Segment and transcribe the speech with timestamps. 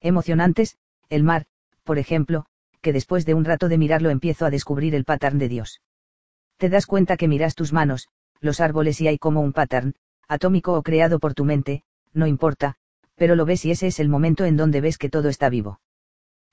[0.00, 0.76] Emocionantes,
[1.08, 1.46] el mar,
[1.84, 2.46] por ejemplo,
[2.80, 5.82] que después de un rato de mirarlo empiezo a descubrir el pattern de Dios.
[6.56, 8.08] Te das cuenta que miras tus manos,
[8.40, 9.94] los árboles y hay como un pattern,
[10.28, 11.82] atómico o creado por tu mente,
[12.12, 12.76] no importa,
[13.14, 15.80] pero lo ves y ese es el momento en donde ves que todo está vivo.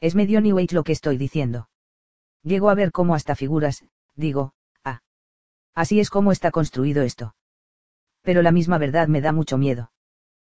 [0.02, 1.70] Es medio New Age lo que estoy diciendo.
[2.44, 3.84] Llego a ver cómo hasta figuras,
[4.16, 4.54] digo,
[4.84, 5.02] ah.
[5.74, 7.36] Así es como está construido esto.
[8.22, 9.92] Pero la misma verdad me da mucho miedo.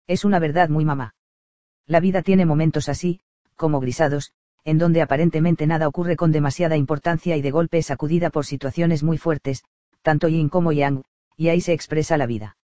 [0.07, 1.13] Es una verdad muy mamá.
[1.89, 3.19] La vida tiene momentos así,
[3.55, 4.31] como grisados,
[4.63, 9.01] en donde aparentemente nada ocurre con demasiada importancia y de golpe es sacudida por situaciones
[9.01, 9.63] muy fuertes,
[10.03, 11.03] tanto yin como yang,
[11.35, 12.57] y ahí se expresa la vida.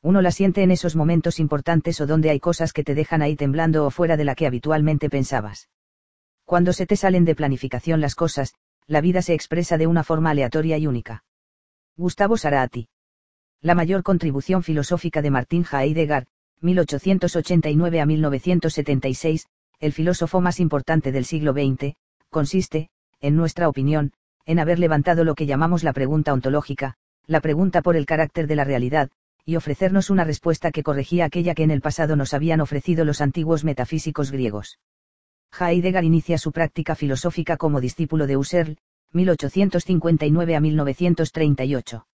[0.00, 3.34] Uno la siente en esos momentos importantes o donde hay cosas que te dejan ahí
[3.34, 5.68] temblando o fuera de la que habitualmente pensabas.
[6.44, 8.54] Cuando se te salen de planificación las cosas,
[8.86, 11.24] la vida se expresa de una forma aleatoria y única.
[11.96, 12.88] Gustavo Sarati.
[13.60, 16.28] La mayor contribución filosófica de Martín Heidegger,
[16.62, 19.46] 1889 a 1976,
[19.80, 21.94] el filósofo más importante del siglo XX,
[22.30, 22.88] consiste,
[23.20, 24.12] en nuestra opinión,
[24.46, 26.94] en haber levantado lo que llamamos la pregunta ontológica,
[27.26, 29.10] la pregunta por el carácter de la realidad,
[29.44, 33.20] y ofrecernos una respuesta que corregía aquella que en el pasado nos habían ofrecido los
[33.20, 34.78] antiguos metafísicos griegos.
[35.58, 38.78] Heidegger inicia su práctica filosófica como discípulo de Husserl,
[39.12, 42.06] 1859 a 1938.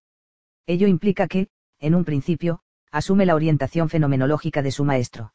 [0.65, 1.47] Ello implica que,
[1.79, 5.33] en un principio, asume la orientación fenomenológica de su maestro.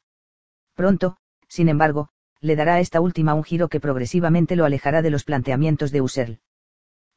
[0.74, 1.16] Pronto,
[1.48, 2.08] sin embargo,
[2.40, 6.00] le dará a esta última un giro que progresivamente lo alejará de los planteamientos de
[6.00, 6.40] Husserl.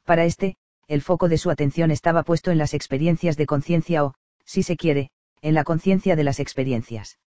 [0.04, 4.14] Para este, el foco de su atención estaba puesto en las experiencias de conciencia o,
[4.44, 5.10] si se quiere,
[5.42, 7.18] en la conciencia de las experiencias.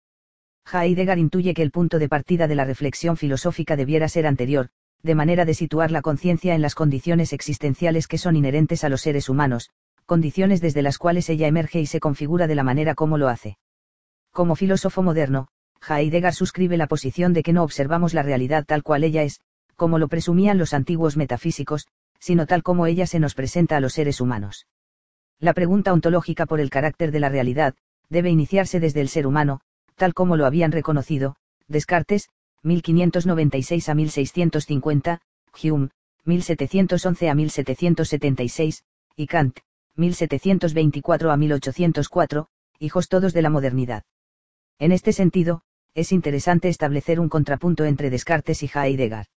[0.72, 4.70] Heidegger intuye que el punto de partida de la reflexión filosófica debiera ser anterior,
[5.04, 9.02] de manera de situar la conciencia en las condiciones existenciales que son inherentes a los
[9.02, 9.70] seres humanos,
[10.12, 13.58] condiciones desde las cuales ella emerge y se configura de la manera como lo hace.
[14.34, 15.48] Como filósofo moderno,
[15.88, 19.40] Heidegger suscribe la posición de que no observamos la realidad tal cual ella es,
[19.78, 21.88] como lo presumían los antiguos metafísicos,
[22.20, 24.68] sino tal como ella se nos presenta a los seres humanos.
[25.40, 27.74] La pregunta ontológica por el carácter de la realidad,
[28.10, 29.62] debe iniciarse desde el ser humano,
[29.96, 31.38] tal como lo habían reconocido,
[31.70, 32.28] Descartes,
[32.64, 35.22] 1596 a 1650,
[35.64, 35.90] Hume,
[36.26, 38.84] 1711 a 1776,
[39.16, 39.60] y Kant,
[39.96, 42.48] 1724 a 1804,
[42.80, 44.04] hijos todos de la modernidad.
[44.80, 45.64] En este sentido,
[45.94, 49.28] es interesante establecer un contrapunto entre Descartes y Heidegger.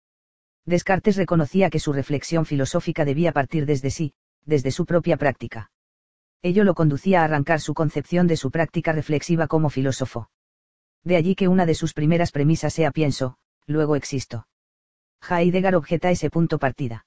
[0.65, 5.71] Descartes reconocía que su reflexión filosófica debía partir desde sí, desde su propia práctica.
[6.43, 10.31] Ello lo conducía a arrancar su concepción de su práctica reflexiva como filósofo.
[11.03, 13.37] De allí que una de sus primeras premisas sea pienso,
[13.67, 14.47] luego existo.
[15.29, 17.07] Heidegger objeta ese punto partida.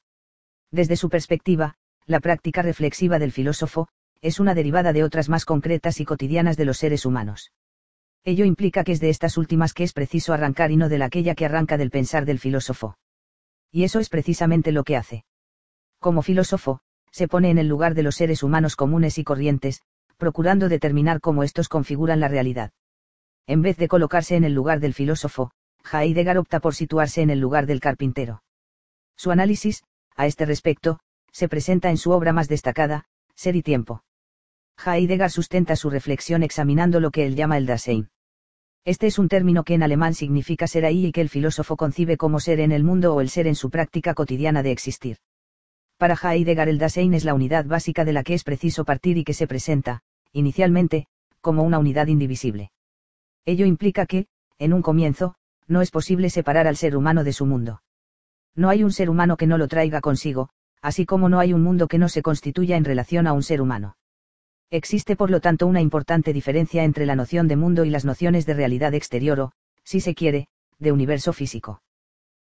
[0.72, 1.76] Desde su perspectiva,
[2.08, 3.90] la práctica reflexiva del filósofo,
[4.22, 7.52] es una derivada de otras más concretas y cotidianas de los seres humanos.
[8.24, 11.06] Ello implica que es de estas últimas que es preciso arrancar y no de la
[11.06, 12.98] aquella que arranca del pensar del filósofo.
[13.72, 15.26] Y eso es precisamente lo que hace.
[16.00, 16.80] Como filósofo,
[17.12, 19.82] se pone en el lugar de los seres humanos comunes y corrientes,
[20.18, 22.72] procurando determinar cómo estos configuran la realidad.
[23.46, 25.52] En vez de colocarse en el lugar del filósofo,
[25.92, 28.44] Heidegger opta por situarse en el lugar del carpintero.
[29.16, 29.84] Su análisis,
[30.16, 31.00] a este respecto,
[31.38, 33.06] se presenta en su obra más destacada,
[33.36, 34.04] Ser y Tiempo.
[34.84, 38.10] Heidegger sustenta su reflexión examinando lo que él llama el Dasein.
[38.86, 42.18] Este es un término que en alemán significa ser ahí y que el filósofo concibe
[42.18, 45.18] como ser en el mundo o el ser en su práctica cotidiana de existir.
[45.98, 49.24] Para Heidegger el Dasein es la unidad básica de la que es preciso partir y
[49.24, 50.02] que se presenta,
[50.34, 51.06] inicialmente,
[51.40, 52.72] como una unidad indivisible.
[53.46, 54.26] Ello implica que,
[54.58, 55.36] en un comienzo,
[55.68, 57.84] no es posible separar al ser humano de su mundo.
[58.56, 60.50] No hay un ser humano que no lo traiga consigo,
[60.82, 63.62] así como no hay un mundo que no se constituya en relación a un ser
[63.62, 63.98] humano.
[64.70, 68.46] Existe por lo tanto una importante diferencia entre la noción de mundo y las nociones
[68.46, 69.52] de realidad exterior o,
[69.84, 70.48] si se quiere,
[70.80, 71.82] de universo físico.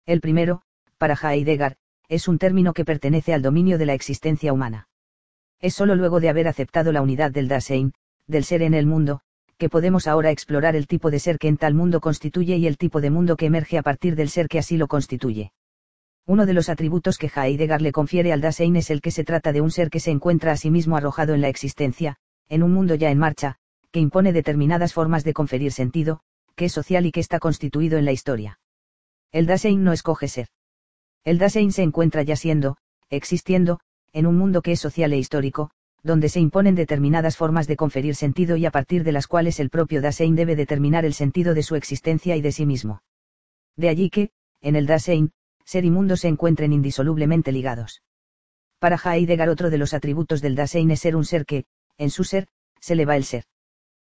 [0.05, 0.63] El primero,
[0.99, 1.77] para Heidegger,
[2.09, 4.89] es un término que pertenece al dominio de la existencia humana.
[5.61, 7.93] Es sólo luego de haber aceptado la unidad del Dasein,
[8.27, 9.21] del ser en el mundo,
[9.59, 12.79] que podemos ahora explorar el tipo de ser que en tal mundo constituye y el
[12.79, 15.53] tipo de mundo que emerge a partir del ser que así lo constituye.
[16.29, 19.51] Uno de los atributos que Heidegger le confiere al Dasein es el que se trata
[19.51, 22.17] de un ser que se encuentra a sí mismo arrojado en la existencia,
[22.51, 23.57] en un mundo ya en marcha,
[23.91, 26.21] que impone determinadas formas de conferir sentido,
[26.55, 28.61] que es social y que está constituido en la historia.
[29.33, 30.49] El Dasein no escoge ser.
[31.25, 32.77] El Dasein se encuentra ya siendo,
[33.09, 33.81] existiendo,
[34.13, 35.71] en un mundo que es social e histórico,
[36.03, 39.71] donde se imponen determinadas formas de conferir sentido y a partir de las cuales el
[39.71, 43.03] propio Dasein debe determinar el sentido de su existencia y de sí mismo.
[43.77, 44.29] De allí que,
[44.61, 45.33] en el Dasein,
[45.69, 48.03] ser y mundo se encuentren indisolublemente ligados.
[48.79, 51.67] Para Heidegger otro de los atributos del Dasein es ser un ser que,
[51.99, 52.49] en su ser,
[52.81, 53.45] se le va el ser.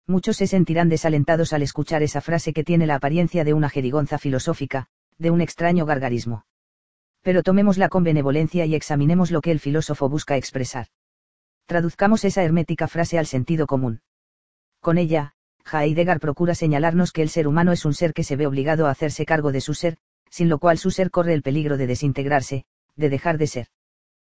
[0.08, 4.18] Muchos se sentirán desalentados al escuchar esa frase que tiene la apariencia de una jerigonza
[4.18, 6.44] filosófica, de un extraño gargarismo.
[7.22, 10.88] Pero tomémosla con benevolencia y examinemos lo que el filósofo busca expresar.
[11.66, 14.00] Traduzcamos esa hermética frase al sentido común.
[14.80, 15.34] Con ella,
[15.72, 18.90] Heidegger procura señalarnos que el ser humano es un ser que se ve obligado a
[18.90, 19.98] hacerse cargo de su ser,
[20.34, 22.64] sin lo cual su ser corre el peligro de desintegrarse,
[22.96, 23.68] de dejar de ser.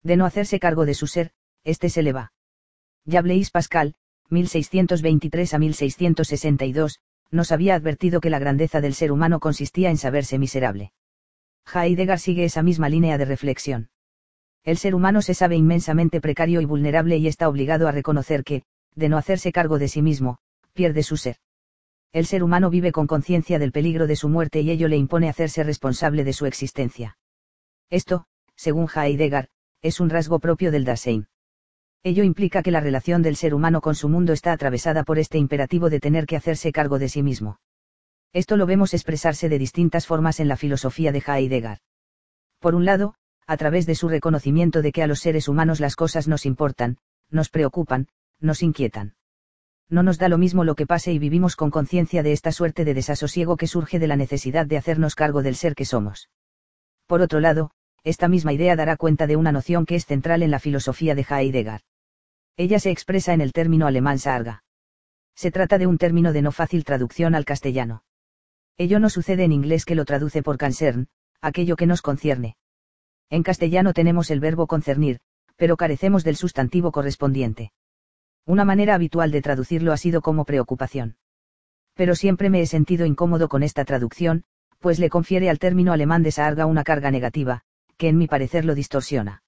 [0.02, 1.30] De no hacerse cargo de su ser,
[1.62, 2.32] éste se le va.
[3.04, 3.94] Ya Blaise Pascal,
[4.28, 6.98] 1623 a 1662,
[7.30, 10.92] nos había advertido que la grandeza del ser humano consistía en saberse miserable.
[11.72, 13.90] Heidegger sigue esa misma línea de reflexión.
[14.64, 18.64] El ser humano se sabe inmensamente precario y vulnerable y está obligado a reconocer que,
[18.96, 20.38] de no hacerse cargo de sí mismo,
[20.72, 21.36] pierde su ser.
[22.14, 25.28] El ser humano vive con conciencia del peligro de su muerte y ello le impone
[25.28, 27.18] hacerse responsable de su existencia.
[27.90, 29.48] Esto, según Heidegger,
[29.82, 31.26] es un rasgo propio del Dasein.
[32.04, 35.38] Ello implica que la relación del ser humano con su mundo está atravesada por este
[35.38, 37.58] imperativo de tener que hacerse cargo de sí mismo.
[38.32, 41.78] Esto lo vemos expresarse de distintas formas en la filosofía de Heidegger.
[42.60, 43.16] Por un lado,
[43.48, 46.98] a través de su reconocimiento de que a los seres humanos las cosas nos importan,
[47.28, 48.06] nos preocupan,
[48.38, 49.16] nos inquietan.
[49.90, 52.84] No nos da lo mismo lo que pase y vivimos con conciencia de esta suerte
[52.84, 56.30] de desasosiego que surge de la necesidad de hacernos cargo del ser que somos.
[57.06, 57.70] Por otro lado,
[58.02, 61.26] esta misma idea dará cuenta de una noción que es central en la filosofía de
[61.28, 61.80] Heidegger.
[62.56, 64.62] Ella se expresa en el término alemán sarga.
[65.34, 68.04] Se trata de un término de no fácil traducción al castellano.
[68.78, 71.08] Ello no sucede en inglés que lo traduce por concern,
[71.40, 72.56] aquello que nos concierne.
[73.30, 75.18] En castellano tenemos el verbo concernir,
[75.56, 77.72] pero carecemos del sustantivo correspondiente.
[78.46, 81.16] Una manera habitual de traducirlo ha sido como preocupación.
[81.94, 84.44] Pero siempre me he sentido incómodo con esta traducción,
[84.80, 87.62] pues le confiere al término alemán de sarga una carga negativa,
[87.96, 89.42] que en mi parecer lo distorsiona.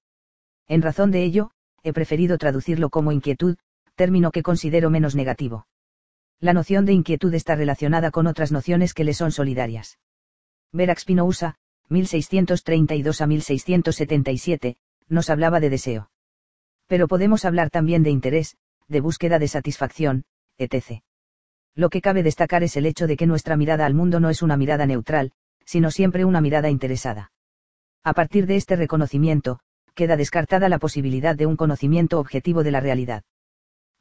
[0.67, 1.51] En razón de ello,
[1.83, 3.57] he preferido traducirlo como inquietud,
[3.95, 5.67] término que considero menos negativo.
[6.39, 9.99] La noción de inquietud está relacionada con otras nociones que le son solidarias.
[10.71, 11.55] Verax Spinoza,
[11.89, 14.77] 1632 a 1677,
[15.07, 16.11] nos hablaba de deseo.
[16.87, 20.23] Pero podemos hablar también de interés, de búsqueda de satisfacción,
[20.57, 21.01] etc.
[21.75, 24.41] Lo que cabe destacar es el hecho de que nuestra mirada al mundo no es
[24.41, 25.31] una mirada neutral,
[25.65, 27.31] sino siempre una mirada interesada.
[28.03, 29.59] A partir de este reconocimiento,
[29.93, 33.23] queda descartada la posibilidad de un conocimiento objetivo de la realidad.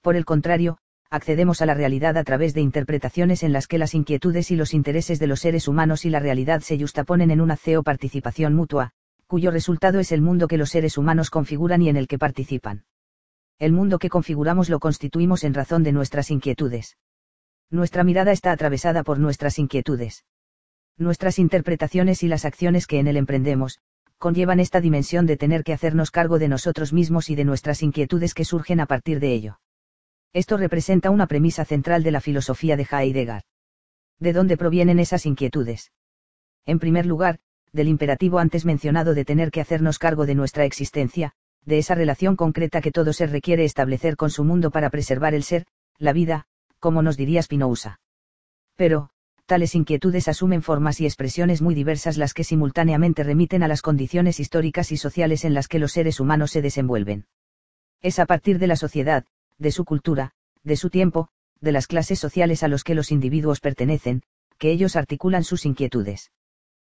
[0.01, 0.79] Por el contrario,
[1.11, 4.75] accedemos a la realidad a través de interpretaciones en las que las inquietudes y los
[4.75, 8.93] intereses de los seres humanos y la realidad se justaponen en una CEO participación mutua,
[9.27, 12.85] cuyo resultado es el mundo que los seres humanos configuran y en el que participan.
[13.59, 16.99] El mundo que configuramos lo constituimos en razón de nuestras inquietudes.
[17.71, 20.27] Nuestra mirada está atravesada por nuestras inquietudes.
[20.99, 23.81] Nuestras interpretaciones y las acciones que en él emprendemos,
[24.19, 28.35] conllevan esta dimensión de tener que hacernos cargo de nosotros mismos y de nuestras inquietudes
[28.35, 29.61] que surgen a partir de ello.
[30.35, 33.43] Esto representa una premisa central de la filosofía de Heidegger.
[34.19, 35.93] ¿De dónde provienen esas inquietudes?
[36.67, 37.39] En primer lugar,
[37.73, 41.33] del imperativo antes mencionado de tener que hacernos cargo de nuestra existencia,
[41.67, 45.43] de esa relación concreta que todo ser requiere establecer con su mundo para preservar el
[45.43, 45.67] ser,
[45.99, 46.47] la vida,
[46.79, 48.01] como nos diría Spinoza.
[48.77, 49.11] Pero,
[49.47, 54.39] tales inquietudes asumen formas y expresiones muy diversas las que simultáneamente remiten a las condiciones
[54.41, 57.27] históricas y sociales en las que los seres humanos se desenvuelven.
[58.01, 59.25] Es a partir de la sociedad,
[59.59, 60.33] de su cultura,
[60.63, 61.29] de su tiempo,
[61.61, 64.23] de las clases sociales a los que los individuos pertenecen,
[64.59, 66.31] que ellos articulan sus inquietudes.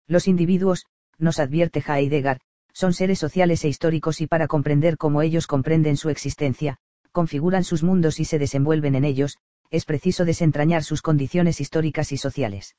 [0.08, 0.86] Los individuos,
[1.18, 2.40] nos advierte Heidegger,
[2.80, 6.78] son seres sociales e históricos y para comprender cómo ellos comprenden su existencia,
[7.12, 9.38] configuran sus mundos y se desenvuelven en ellos,
[9.70, 12.78] es preciso desentrañar sus condiciones históricas y sociales.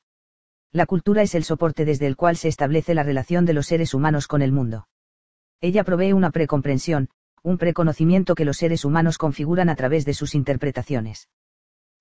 [0.71, 3.93] La cultura es el soporte desde el cual se establece la relación de los seres
[3.93, 4.87] humanos con el mundo.
[5.61, 7.09] Ella provee una precomprensión,
[7.43, 11.29] un preconocimiento que los seres humanos configuran a través de sus interpretaciones.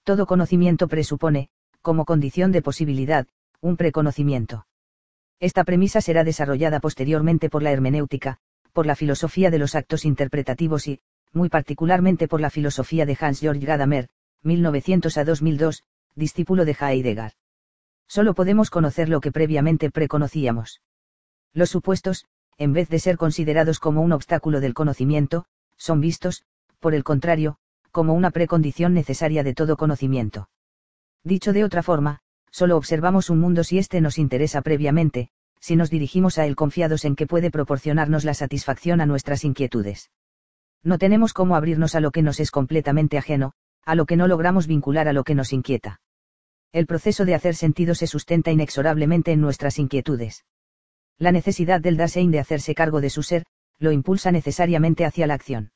[0.05, 1.51] Todo conocimiento presupone,
[1.83, 3.27] como condición de posibilidad,
[3.61, 4.65] un preconocimiento.
[5.41, 8.37] Esta premisa será desarrollada posteriormente por la hermenéutica,
[8.75, 11.01] por la filosofía de los actos interpretativos y,
[11.33, 14.09] muy particularmente por la filosofía de Hans Georg Gadamer,
[14.43, 17.33] 1900 a 2002, discípulo de Heidegger.
[18.07, 20.83] Solo podemos conocer lo que previamente preconocíamos.
[21.55, 22.27] Los supuestos,
[22.59, 26.45] en vez de ser considerados como un obstáculo del conocimiento, son vistos,
[26.81, 27.57] por el contrario,
[27.93, 30.51] como una precondición necesaria de todo conocimiento.
[31.25, 32.21] Dicho de otra forma,
[32.51, 35.29] solo observamos un mundo si éste nos interesa previamente,
[35.61, 40.11] si nos dirigimos a él confiados en que puede proporcionarnos la satisfacción a nuestras inquietudes.
[40.83, 43.53] No tenemos cómo abrirnos a lo que nos es completamente ajeno,
[43.85, 46.01] a lo que no logramos vincular a lo que nos inquieta.
[46.73, 50.45] El proceso de hacer sentido se sustenta inexorablemente en nuestras inquietudes.
[51.19, 53.45] La necesidad del Dasein de hacerse cargo de su ser,
[53.79, 55.73] lo impulsa necesariamente hacia la acción.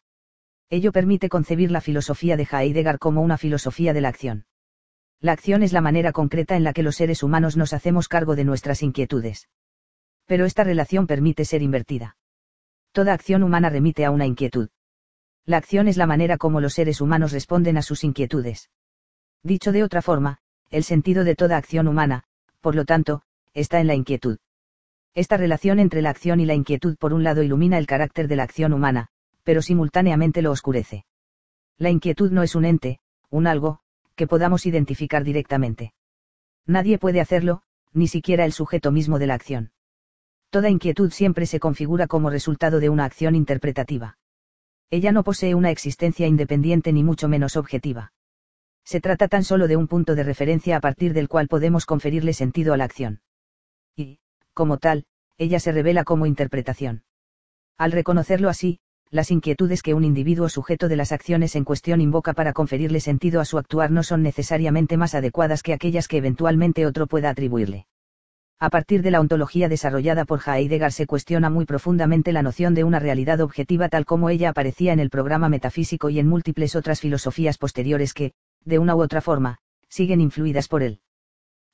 [0.71, 4.47] Ello permite concebir la filosofía de Heidegger como una filosofía de la acción.
[5.25, 8.37] La acción es la manera concreta en la que los seres humanos nos hacemos cargo
[8.37, 9.49] de nuestras inquietudes.
[10.26, 12.19] Pero esta relación permite ser invertida.
[12.93, 14.69] Toda acción humana remite a una inquietud.
[15.47, 18.69] La acción es la manera como los seres humanos responden a sus inquietudes.
[19.43, 22.25] Dicho de otra forma, el sentido de toda acción humana,
[22.61, 23.23] por lo tanto,
[23.54, 24.37] está en la inquietud.
[25.14, 28.37] Esta relación entre la acción y la inquietud por un lado ilumina el carácter de
[28.37, 29.09] la acción humana,
[29.43, 31.07] pero simultáneamente lo oscurece.
[31.78, 33.00] La inquietud no es un ente,
[33.31, 33.81] un algo,
[34.16, 35.92] que podamos identificar directamente.
[36.66, 39.73] Nadie puede hacerlo, ni siquiera el sujeto mismo de la acción.
[40.50, 44.18] Toda inquietud siempre se configura como resultado de una acción interpretativa.
[44.90, 48.12] Ella no posee una existencia independiente ni mucho menos objetiva.
[48.85, 52.35] Se trata tan solo de un punto de referencia a partir del cual podemos conferirle
[52.35, 53.23] sentido a la acción.
[53.97, 54.21] Y,
[54.52, 55.06] como tal,
[55.38, 57.02] ella se revela como interpretación.
[57.76, 58.78] Al reconocerlo así,
[59.14, 63.40] las inquietudes que un individuo sujeto de las acciones en cuestión invoca para conferirle sentido
[63.40, 67.87] a su actuar no son necesariamente más adecuadas que aquellas que eventualmente otro pueda atribuirle.
[68.59, 72.83] A partir de la ontología desarrollada por Heidegger se cuestiona muy profundamente la noción de
[72.83, 77.00] una realidad objetiva tal como ella aparecía en el programa metafísico y en múltiples otras
[77.00, 78.33] filosofías posteriores que,
[78.64, 80.99] de una u otra forma, siguen influidas por él.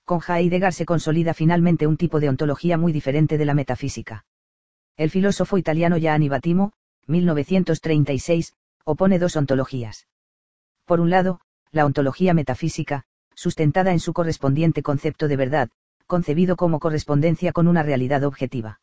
[0.04, 4.26] Con Heidegger se consolida finalmente un tipo de ontología muy diferente de la metafísica.
[4.98, 6.74] El filósofo italiano Gianni Battimo,
[7.06, 8.54] 1936,
[8.84, 10.06] opone dos ontologías.
[10.84, 11.40] Por un lado,
[11.70, 13.04] la ontología metafísica,
[13.34, 15.70] sustentada en su correspondiente concepto de verdad,
[16.06, 18.80] concebido como correspondencia con una realidad objetiva.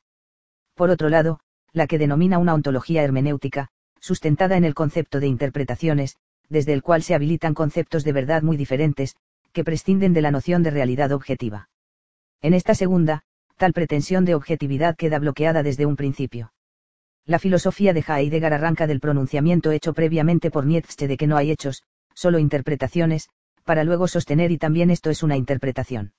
[0.76, 1.40] Por otro lado,
[1.74, 3.70] la que denomina una ontología hermenéutica,
[4.00, 6.16] sustentada en el concepto de interpretaciones,
[6.50, 9.16] desde el cual se habilitan conceptos de verdad muy diferentes,
[9.52, 11.70] que prescinden de la noción de realidad objetiva.
[12.42, 13.24] En esta segunda,
[13.58, 16.54] tal pretensión de objetividad queda bloqueada desde un principio.
[17.28, 21.52] La filosofía de Heidegger arranca del pronunciamiento hecho previamente por Nietzsche de que no hay
[21.52, 23.28] hechos, solo interpretaciones,
[23.66, 26.14] para luego sostener y también esto es una interpretación.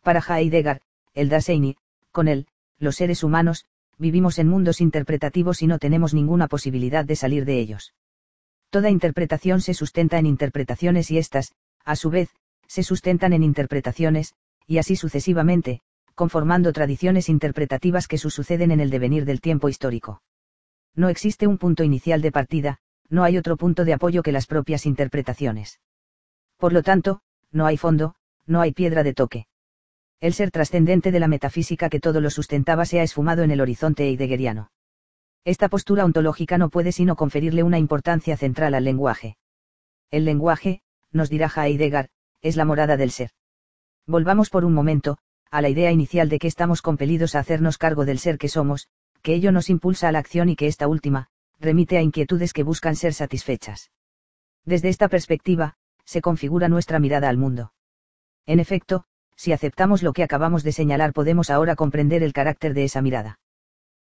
[0.00, 0.80] Para Heidegger,
[1.12, 1.74] el Dasein
[2.12, 2.46] con él,
[2.78, 3.66] los seres humanos,
[3.98, 7.94] vivimos en mundos interpretativos y no tenemos ninguna posibilidad de salir de ellos.
[8.70, 11.52] Toda interpretación se sustenta en interpretaciones y éstas,
[11.84, 12.30] a su vez,
[12.68, 14.34] se sustentan en interpretaciones,
[14.68, 15.80] y así sucesivamente,
[16.18, 20.20] conformando tradiciones interpretativas que suceden en el devenir del tiempo histórico.
[20.96, 24.48] No existe un punto inicial de partida, no hay otro punto de apoyo que las
[24.48, 25.78] propias interpretaciones.
[26.56, 27.20] Por lo tanto,
[27.52, 29.46] no hay fondo, no hay piedra de toque.
[30.18, 33.60] El ser trascendente de la metafísica que todo lo sustentaba se ha esfumado en el
[33.60, 34.72] horizonte heideggeriano.
[35.44, 39.36] Esta postura ontológica no puede sino conferirle una importancia central al lenguaje.
[40.10, 40.82] El lenguaje,
[41.12, 42.10] nos dirá Heidegger,
[42.42, 43.30] es la morada del ser.
[44.04, 45.18] Volvamos por un momento,
[45.50, 48.88] a la idea inicial de que estamos compelidos a hacernos cargo del ser que somos,
[49.22, 51.28] que ello nos impulsa a la acción y que esta última,
[51.58, 53.90] remite a inquietudes que buscan ser satisfechas.
[54.64, 55.74] Desde esta perspectiva,
[56.04, 57.72] se configura nuestra mirada al mundo.
[58.46, 59.04] En efecto,
[59.36, 63.38] si aceptamos lo que acabamos de señalar podemos ahora comprender el carácter de esa mirada.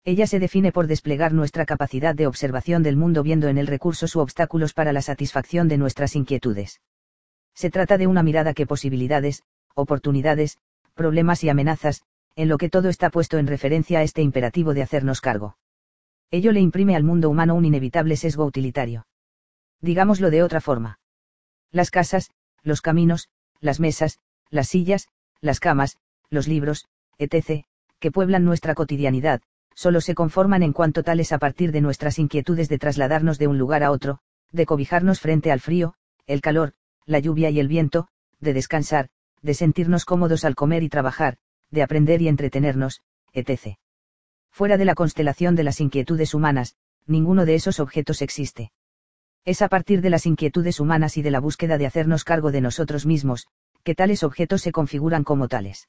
[0.05, 4.17] Ella se define por desplegar nuestra capacidad de observación del mundo viendo en el recursos
[4.17, 6.81] u obstáculos para la satisfacción de nuestras inquietudes.
[7.55, 9.43] Se trata de una mirada que posibilidades,
[9.75, 10.59] oportunidades,
[10.95, 12.03] problemas y amenazas,
[12.37, 15.57] en lo que todo está puesto en referencia a este imperativo de hacernos cargo.
[16.31, 19.07] Ello le imprime al mundo humano un inevitable sesgo utilitario.
[19.81, 21.01] Digámoslo de otra forma.
[21.73, 22.31] Las casas,
[22.63, 23.29] los caminos,
[23.61, 24.19] las mesas,
[24.51, 25.09] las sillas,
[25.41, 25.97] las camas,
[26.29, 26.87] los libros,
[27.19, 27.65] etc.,
[27.99, 29.43] que pueblan nuestra cotidianidad,
[29.75, 33.59] solo se conforman en cuanto tales a partir de nuestras inquietudes de trasladarnos de un
[33.59, 34.19] lugar a otro,
[34.53, 35.95] de cobijarnos frente al frío,
[36.27, 36.75] el calor,
[37.07, 38.09] la lluvia y el viento,
[38.41, 39.09] de descansar,
[39.43, 41.37] de sentirnos cómodos al comer y trabajar,
[41.71, 43.77] de aprender y entretenernos, etc.
[44.51, 48.73] Fuera de la constelación de las inquietudes humanas, ninguno de esos objetos existe.
[49.45, 52.61] Es a partir de las inquietudes humanas y de la búsqueda de hacernos cargo de
[52.61, 53.47] nosotros mismos,
[53.83, 55.89] que tales objetos se configuran como tales.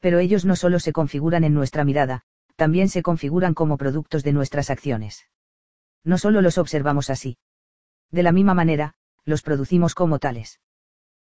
[0.00, 2.22] Pero ellos no solo se configuran en nuestra mirada,
[2.56, 5.26] también se configuran como productos de nuestras acciones.
[6.02, 7.38] No solo los observamos así.
[8.10, 10.60] De la misma manera, los producimos como tales.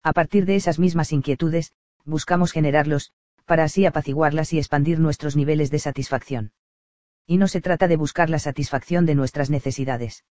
[0.05, 1.73] A partir de esas mismas inquietudes,
[2.05, 3.13] buscamos generarlos,
[3.47, 6.53] para así apaciguarlas y expandir nuestros niveles de satisfacción.
[7.27, 10.25] Y no se trata de buscar la satisfacción de nuestras necesidades.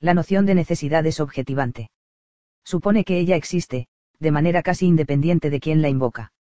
[0.00, 1.90] La noción de necesidad es objetivante.
[2.64, 3.86] Supone que ella existe,
[4.18, 6.32] de manera casi independiente de quien la invoca.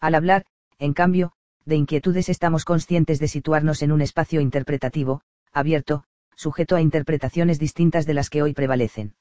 [0.00, 0.44] Al hablar,
[0.80, 1.32] en cambio,
[1.64, 6.02] de inquietudes estamos conscientes de situarnos en un espacio interpretativo, abierto,
[6.34, 9.14] sujeto a interpretaciones distintas de las que hoy prevalecen.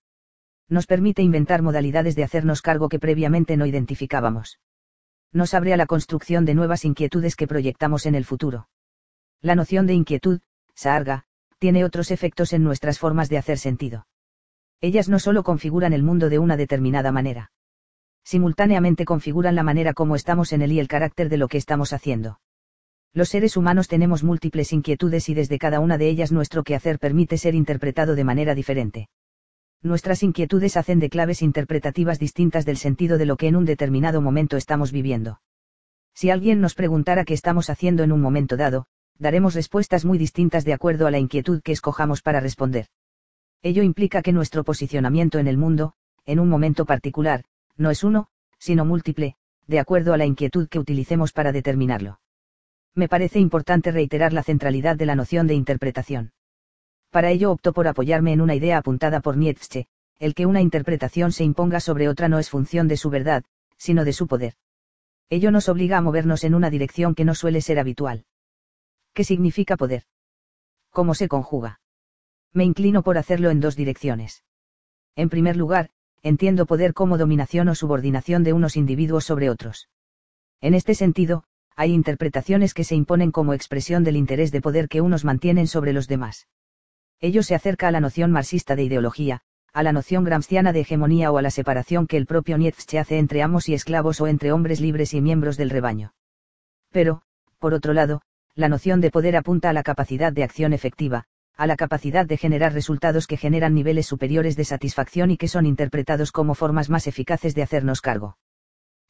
[0.71, 4.59] Nos permite inventar modalidades de hacernos cargo que previamente no identificábamos.
[5.31, 8.69] Nos abre a la construcción de nuevas inquietudes que proyectamos en el futuro.
[9.41, 10.39] La noción de inquietud,
[10.73, 11.25] sarga,
[11.59, 14.07] tiene otros efectos en nuestras formas de hacer sentido.
[14.79, 17.51] Ellas no solo configuran el mundo de una determinada manera
[18.23, 21.91] Simultáneamente configuran la manera como estamos en él y el carácter de lo que estamos
[21.93, 22.39] haciendo.
[23.13, 27.37] Los seres humanos tenemos múltiples inquietudes y desde cada una de ellas nuestro quehacer permite
[27.37, 29.09] ser interpretado de manera diferente.
[29.83, 34.21] Nuestras inquietudes hacen de claves interpretativas distintas del sentido de lo que en un determinado
[34.21, 35.41] momento estamos viviendo.
[36.13, 38.85] Si alguien nos preguntara qué estamos haciendo en un momento dado,
[39.17, 42.88] daremos respuestas muy distintas de acuerdo a la inquietud que escojamos para responder.
[43.63, 45.93] Ello implica que nuestro posicionamiento en el mundo,
[46.25, 47.43] en un momento particular,
[47.75, 48.27] no es uno,
[48.59, 49.35] sino múltiple,
[49.67, 52.19] de acuerdo a la inquietud que utilicemos para determinarlo.
[52.93, 56.33] Me parece importante reiterar la centralidad de la noción de interpretación.
[57.12, 59.88] Para ello opto por apoyarme en una idea apuntada por Nietzsche,
[60.18, 63.44] el que una interpretación se imponga sobre otra no es función de su verdad,
[63.77, 64.53] sino de su poder.
[65.30, 68.25] Ello nos obliga a movernos en una dirección que no suele ser habitual.
[69.13, 70.03] ¿Qué significa poder?
[70.89, 71.82] ¿Cómo se conjuga?
[72.53, 74.44] Me inclino por hacerlo en dos direcciones.
[75.15, 75.89] En primer lugar,
[76.22, 79.89] entiendo poder como dominación o subordinación de unos individuos sobre otros.
[80.62, 81.44] En este sentido,
[81.75, 85.91] hay interpretaciones que se imponen como expresión del interés de poder que unos mantienen sobre
[85.91, 86.48] los demás.
[87.21, 89.41] Ello se acerca a la noción marxista de ideología,
[89.73, 93.19] a la noción gramsciana de hegemonía o a la separación que el propio Nietzsche hace
[93.19, 96.13] entre amos y esclavos o entre hombres libres y miembros del rebaño.
[96.91, 97.21] Pero,
[97.59, 98.23] por otro lado,
[98.55, 101.25] la noción de poder apunta a la capacidad de acción efectiva,
[101.55, 105.67] a la capacidad de generar resultados que generan niveles superiores de satisfacción y que son
[105.67, 108.37] interpretados como formas más eficaces de hacernos cargo.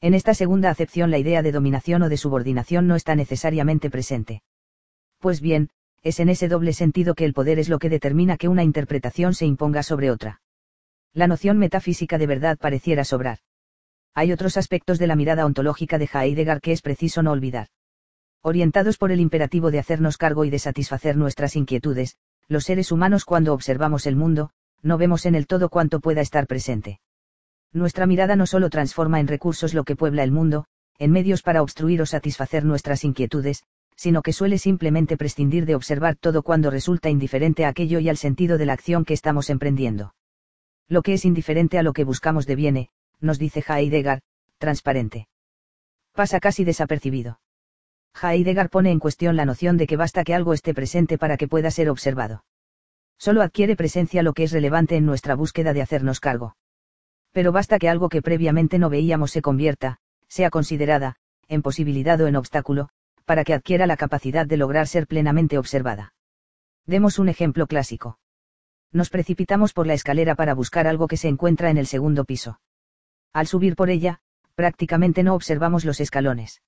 [0.01, 4.41] En esta segunda acepción la idea de dominación o de subordinación no está necesariamente presente.
[5.19, 5.69] Pues bien,
[6.03, 9.34] es en ese doble sentido que el poder es lo que determina que una interpretación
[9.34, 10.41] se imponga sobre otra.
[11.13, 13.39] La noción metafísica de verdad pareciera sobrar.
[14.13, 17.67] Hay otros aspectos de la mirada ontológica de Heidegger que es preciso no olvidar.
[18.41, 22.17] Orientados por el imperativo de hacernos cargo y de satisfacer nuestras inquietudes,
[22.48, 24.50] los seres humanos cuando observamos el mundo,
[24.81, 27.00] no vemos en el todo cuanto pueda estar presente.
[27.72, 30.65] Nuestra mirada no solo transforma en recursos lo que puebla el mundo,
[30.98, 33.63] en medios para obstruir o satisfacer nuestras inquietudes,
[33.95, 38.18] sino que suele simplemente prescindir de observar todo cuando resulta indiferente a aquello y al
[38.18, 40.15] sentido de la acción que estamos emprendiendo.
[40.87, 42.89] Lo que es indiferente a lo que buscamos deviene,
[43.20, 44.22] nos dice Heidegger,
[44.57, 45.27] transparente.
[46.13, 47.39] Pasa casi desapercibido.
[48.22, 51.48] Heidegger pone en cuestión la noción de que basta que algo esté presente para que
[51.48, 52.44] pueda ser observado.
[53.18, 56.55] Solo adquiere presencia lo que es relevante en nuestra búsqueda de hacernos cargo.
[57.31, 61.15] Pero basta que algo que previamente no veíamos se convierta, sea considerada,
[61.48, 62.89] en posibilidad o en obstáculo,
[63.31, 66.13] para que adquiera la capacidad de lograr ser plenamente observada.
[66.85, 68.20] Demos un ejemplo clásico.
[68.91, 72.59] Nos precipitamos por la escalera para buscar algo que se encuentra en el segundo piso.
[73.31, 74.20] Al subir por ella,
[74.55, 76.61] prácticamente no observamos los escalones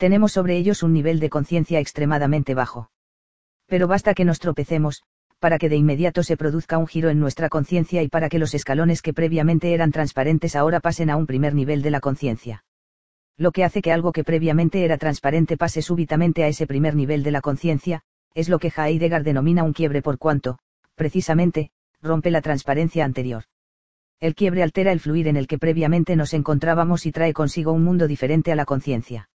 [0.00, 2.90] tenemos sobre ellos un nivel de conciencia extremadamente bajo.
[3.66, 5.02] Pero basta que nos tropecemos,
[5.40, 8.54] para que de inmediato se produzca un giro en nuestra conciencia y para que los
[8.54, 12.64] escalones que previamente eran transparentes ahora pasen a un primer nivel de la conciencia.
[13.40, 17.22] Lo que hace que algo que previamente era transparente pase súbitamente a ese primer nivel
[17.22, 18.02] de la conciencia,
[18.34, 20.58] es lo que Heidegger denomina un quiebre por cuanto,
[20.94, 21.70] precisamente,
[22.02, 23.44] rompe la transparencia anterior.
[24.20, 27.82] El quiebre altera el fluir en el que previamente nos encontrábamos y trae consigo un
[27.82, 29.30] mundo diferente a la conciencia.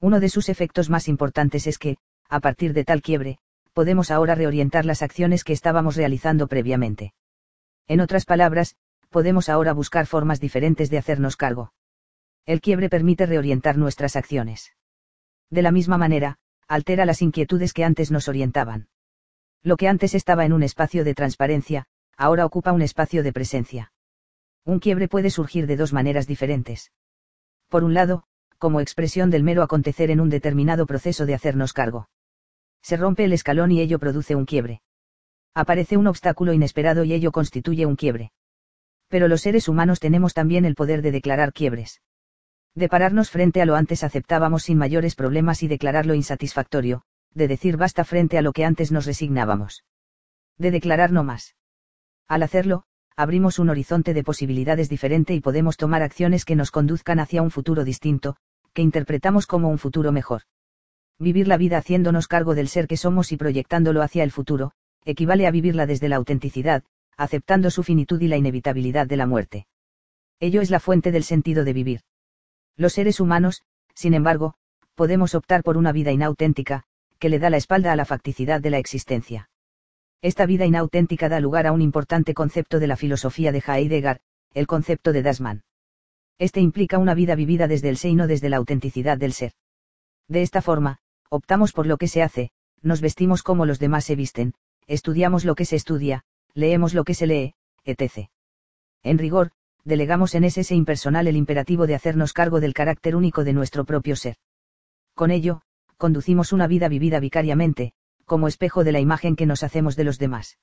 [0.00, 1.98] Uno de sus efectos más importantes es que,
[2.28, 3.38] a partir de tal quiebre,
[3.72, 7.12] podemos ahora reorientar las acciones que estábamos realizando previamente.
[7.86, 8.74] En otras palabras,
[9.10, 11.70] podemos ahora buscar formas diferentes de hacernos cargo.
[12.48, 14.72] El quiebre permite reorientar nuestras acciones.
[15.50, 18.88] De la misma manera, altera las inquietudes que antes nos orientaban.
[19.62, 21.84] Lo que antes estaba en un espacio de transparencia,
[22.16, 23.92] ahora ocupa un espacio de presencia.
[24.64, 26.90] Un quiebre puede surgir de dos maneras diferentes.
[27.68, 28.24] Por un lado,
[28.56, 32.08] como expresión del mero acontecer en un determinado proceso de hacernos cargo.
[32.80, 34.80] Se rompe el escalón y ello produce un quiebre.
[35.52, 38.32] Aparece un obstáculo inesperado y ello constituye un quiebre.
[39.08, 42.00] Pero los seres humanos tenemos también el poder de declarar quiebres.
[42.78, 47.02] De pararnos frente a lo antes aceptábamos sin mayores problemas y declararlo insatisfactorio,
[47.34, 49.84] de decir basta frente a lo que antes nos resignábamos.
[50.58, 51.56] De declarar no más.
[52.28, 52.84] Al hacerlo,
[53.16, 57.50] abrimos un horizonte de posibilidades diferente y podemos tomar acciones que nos conduzcan hacia un
[57.50, 58.36] futuro distinto,
[58.74, 60.42] que interpretamos como un futuro mejor.
[61.18, 64.70] Vivir la vida haciéndonos cargo del ser que somos y proyectándolo hacia el futuro,
[65.04, 66.84] equivale a vivirla desde la autenticidad,
[67.16, 69.66] aceptando su finitud y la inevitabilidad de la muerte.
[70.38, 72.00] Ello es la fuente del sentido de vivir.
[72.78, 73.62] Los seres humanos,
[73.92, 74.54] sin embargo,
[74.94, 76.84] podemos optar por una vida inauténtica,
[77.18, 79.50] que le da la espalda a la facticidad de la existencia.
[80.22, 84.20] Esta vida inauténtica da lugar a un importante concepto de la filosofía de Heidegger,
[84.54, 85.64] el concepto de Dasman.
[86.38, 89.52] Este implica una vida vivida desde el ser y no desde la autenticidad del ser.
[90.28, 90.98] De esta forma,
[91.30, 94.54] optamos por lo que se hace, nos vestimos como los demás se visten,
[94.86, 96.22] estudiamos lo que se estudia,
[96.54, 98.28] leemos lo que se lee, etc.
[99.02, 99.50] En rigor,
[99.88, 104.14] delegamos en ese impersonal el imperativo de hacernos cargo del carácter único de nuestro propio
[104.14, 104.36] ser.
[105.14, 105.62] Con ello,
[105.96, 107.92] conducimos una vida vivida vicariamente,
[108.26, 110.58] como espejo de la imagen que nos hacemos de los demás.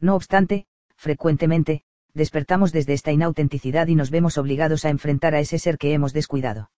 [0.00, 0.66] No obstante,
[0.96, 1.82] frecuentemente,
[2.14, 6.14] despertamos desde esta inautenticidad y nos vemos obligados a enfrentar a ese ser que hemos
[6.14, 6.70] descuidado.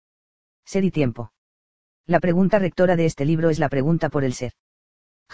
[0.65, 1.31] Ser y tiempo.
[2.07, 4.53] La pregunta rectora de este libro es la pregunta por el ser.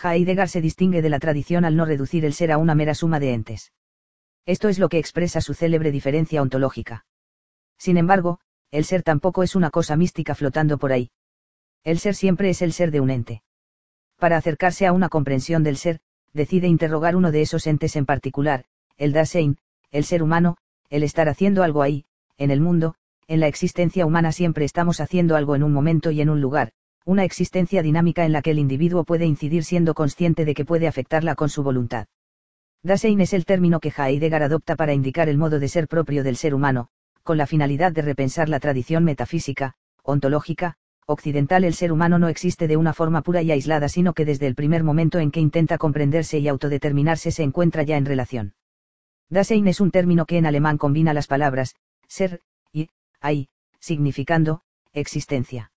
[0.03, 3.21] Heidegger se distingue de la tradición al no reducir el ser a una mera suma
[3.21, 3.71] de entes.
[4.45, 7.06] Esto es lo que expresa su célebre diferencia ontológica.
[7.77, 8.39] Sin embargo,
[8.71, 11.12] el ser tampoco es una cosa mística flotando por ahí.
[11.84, 13.43] El ser siempre es el ser de un ente.
[14.17, 15.99] Para acercarse a una comprensión del ser,
[16.34, 18.65] decide interrogar uno de esos entes en particular,
[18.97, 19.58] el Dasein,
[19.91, 20.58] el ser humano,
[20.89, 22.06] el estar haciendo algo ahí,
[22.38, 22.95] en el mundo,
[23.27, 26.71] en la existencia humana siempre estamos haciendo algo en un momento y en un lugar,
[27.06, 30.88] una existencia dinámica en la que el individuo puede incidir siendo consciente de que puede
[30.88, 32.08] afectarla con su voluntad.
[32.86, 36.36] Dasein es el término que Heidegger adopta para indicar el modo de ser propio del
[36.36, 36.89] ser humano,
[37.24, 42.67] con la finalidad de repensar la tradición metafísica, ontológica, occidental el ser humano no existe
[42.67, 45.78] de una forma pura y aislada sino que desde el primer momento en que intenta
[45.78, 48.54] comprenderse y autodeterminarse se encuentra ya en relación.
[49.30, 51.76] Dasein es un término que en alemán combina las palabras,
[52.10, 52.41] ser,
[52.74, 52.89] y,
[53.22, 53.48] hay,
[53.80, 55.72] significando, existencia.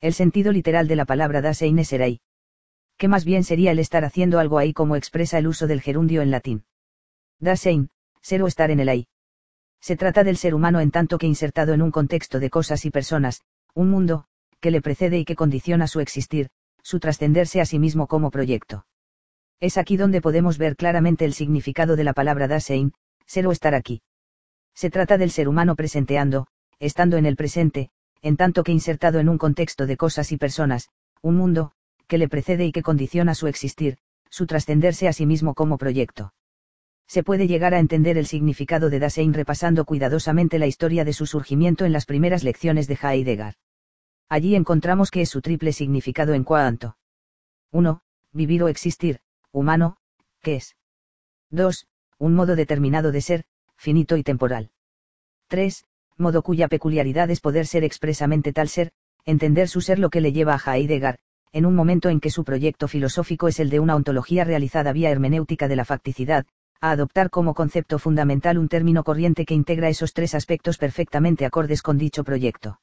[0.00, 2.20] El sentido literal de la palabra Dasein es ser ahí.
[3.00, 6.20] Que más bien sería el estar haciendo algo ahí como expresa el uso del gerundio
[6.20, 6.64] en latín.
[7.38, 7.88] Dasein,
[8.20, 9.08] ser o estar en el ahí.
[9.80, 12.90] Se trata del ser humano en tanto que insertado en un contexto de cosas y
[12.90, 13.40] personas,
[13.72, 14.26] un mundo,
[14.60, 16.50] que le precede y que condiciona su existir,
[16.82, 18.84] su trascenderse a sí mismo como proyecto.
[19.60, 22.92] Es aquí donde podemos ver claramente el significado de la palabra Dasein,
[23.24, 24.02] ser o estar aquí.
[24.74, 27.88] Se trata del ser humano presenteando, estando en el presente,
[28.20, 30.90] en tanto que insertado en un contexto de cosas y personas,
[31.22, 31.72] un mundo,
[32.10, 33.96] que le precede y que condiciona su existir,
[34.30, 36.34] su trascenderse a sí mismo como proyecto.
[37.06, 41.26] Se puede llegar a entender el significado de Dasein repasando cuidadosamente la historia de su
[41.26, 43.54] surgimiento en las primeras lecciones de Heidegger.
[44.28, 46.96] Allí encontramos que es su triple significado en cuanto
[47.70, 48.02] 1.
[48.32, 49.20] Vivir o existir,
[49.52, 49.96] humano,
[50.42, 50.74] que es
[51.50, 51.86] 2.
[52.18, 53.44] Un modo determinado de ser,
[53.76, 54.70] finito y temporal.
[55.46, 55.86] 3
[56.18, 58.92] modo cuya peculiaridad es poder ser expresamente tal ser,
[59.24, 61.18] entender su ser lo que le lleva a Heidegger,
[61.52, 65.10] en un momento en que su proyecto filosófico es el de una ontología realizada vía
[65.10, 66.46] hermenéutica de la facticidad,
[66.80, 71.82] a adoptar como concepto fundamental un término corriente que integra esos tres aspectos perfectamente acordes
[71.82, 72.80] con dicho proyecto.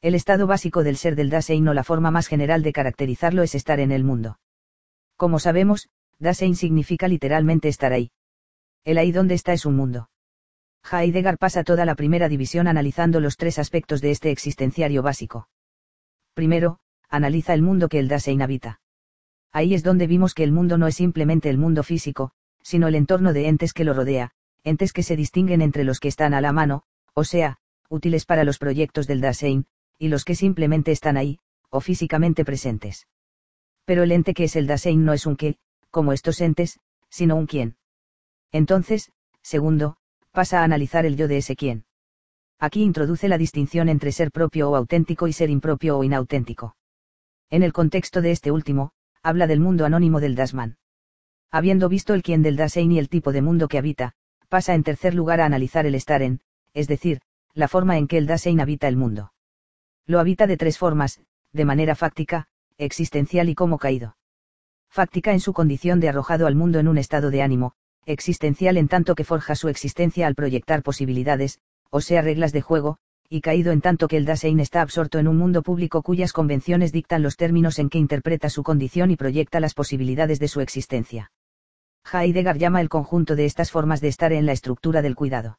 [0.00, 3.54] El estado básico del ser del Dasein o la forma más general de caracterizarlo es
[3.54, 4.38] estar en el mundo.
[5.16, 5.88] Como sabemos,
[6.20, 8.12] Dasein significa literalmente estar ahí.
[8.84, 10.08] El ahí donde está es un mundo.
[10.90, 15.48] Heidegger pasa toda la primera división analizando los tres aspectos de este existenciario básico.
[16.34, 18.80] Primero, analiza el mundo que el Dasein habita.
[19.52, 22.94] Ahí es donde vimos que el mundo no es simplemente el mundo físico, sino el
[22.94, 26.40] entorno de entes que lo rodea, entes que se distinguen entre los que están a
[26.40, 26.82] la mano,
[27.14, 29.66] o sea, útiles para los proyectos del Dasein,
[29.98, 31.38] y los que simplemente están ahí,
[31.70, 33.06] o físicamente presentes.
[33.84, 35.56] Pero el ente que es el Dasein no es un qué,
[35.90, 37.76] como estos entes, sino un quién.
[38.52, 39.10] Entonces,
[39.42, 39.96] segundo,
[40.30, 41.86] pasa a analizar el yo de ese quién.
[42.58, 46.76] Aquí introduce la distinción entre ser propio o auténtico y ser impropio o inauténtico.
[47.50, 50.76] En el contexto de este último, habla del mundo anónimo del Dasman.
[51.50, 54.12] Habiendo visto el quién del Dasein y el tipo de mundo que habita,
[54.48, 56.40] pasa en tercer lugar a analizar el estar en,
[56.74, 57.20] es decir,
[57.54, 59.32] la forma en que el Dasein habita el mundo.
[60.06, 61.20] Lo habita de tres formas,
[61.52, 64.16] de manera fáctica, existencial y como caído.
[64.90, 67.72] Fáctica en su condición de arrojado al mundo en un estado de ánimo,
[68.04, 72.98] existencial en tanto que forja su existencia al proyectar posibilidades, o sea reglas de juego,
[73.30, 76.92] y caído en tanto que el Dasein está absorto en un mundo público cuyas convenciones
[76.92, 81.30] dictan los términos en que interpreta su condición y proyecta las posibilidades de su existencia.
[82.10, 85.58] Heidegger llama el conjunto de estas formas de estar en la estructura del cuidado.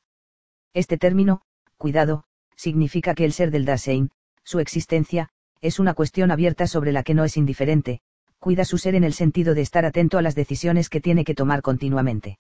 [0.74, 1.42] Este término,
[1.78, 2.24] cuidado,
[2.56, 4.10] significa que el ser del Dasein,
[4.44, 5.30] su existencia,
[5.62, 8.02] es una cuestión abierta sobre la que no es indiferente,
[8.40, 11.36] cuida su ser en el sentido de estar atento a las decisiones que tiene que
[11.36, 12.40] tomar continuamente.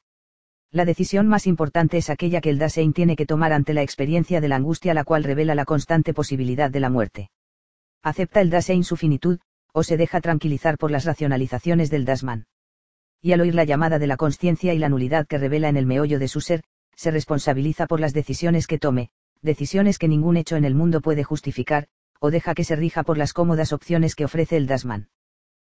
[0.71, 4.39] La decisión más importante es aquella que el Dasein tiene que tomar ante la experiencia
[4.39, 7.31] de la angustia la cual revela la constante posibilidad de la muerte.
[8.03, 9.39] Acepta el Dasein su finitud,
[9.73, 12.45] o se deja tranquilizar por las racionalizaciones del Dasman.
[13.19, 15.87] Y al oír la llamada de la conciencia y la nulidad que revela en el
[15.87, 16.63] meollo de su ser,
[16.95, 19.09] se responsabiliza por las decisiones que tome,
[19.41, 21.87] decisiones que ningún hecho en el mundo puede justificar,
[22.19, 25.09] o deja que se rija por las cómodas opciones que ofrece el Dasman.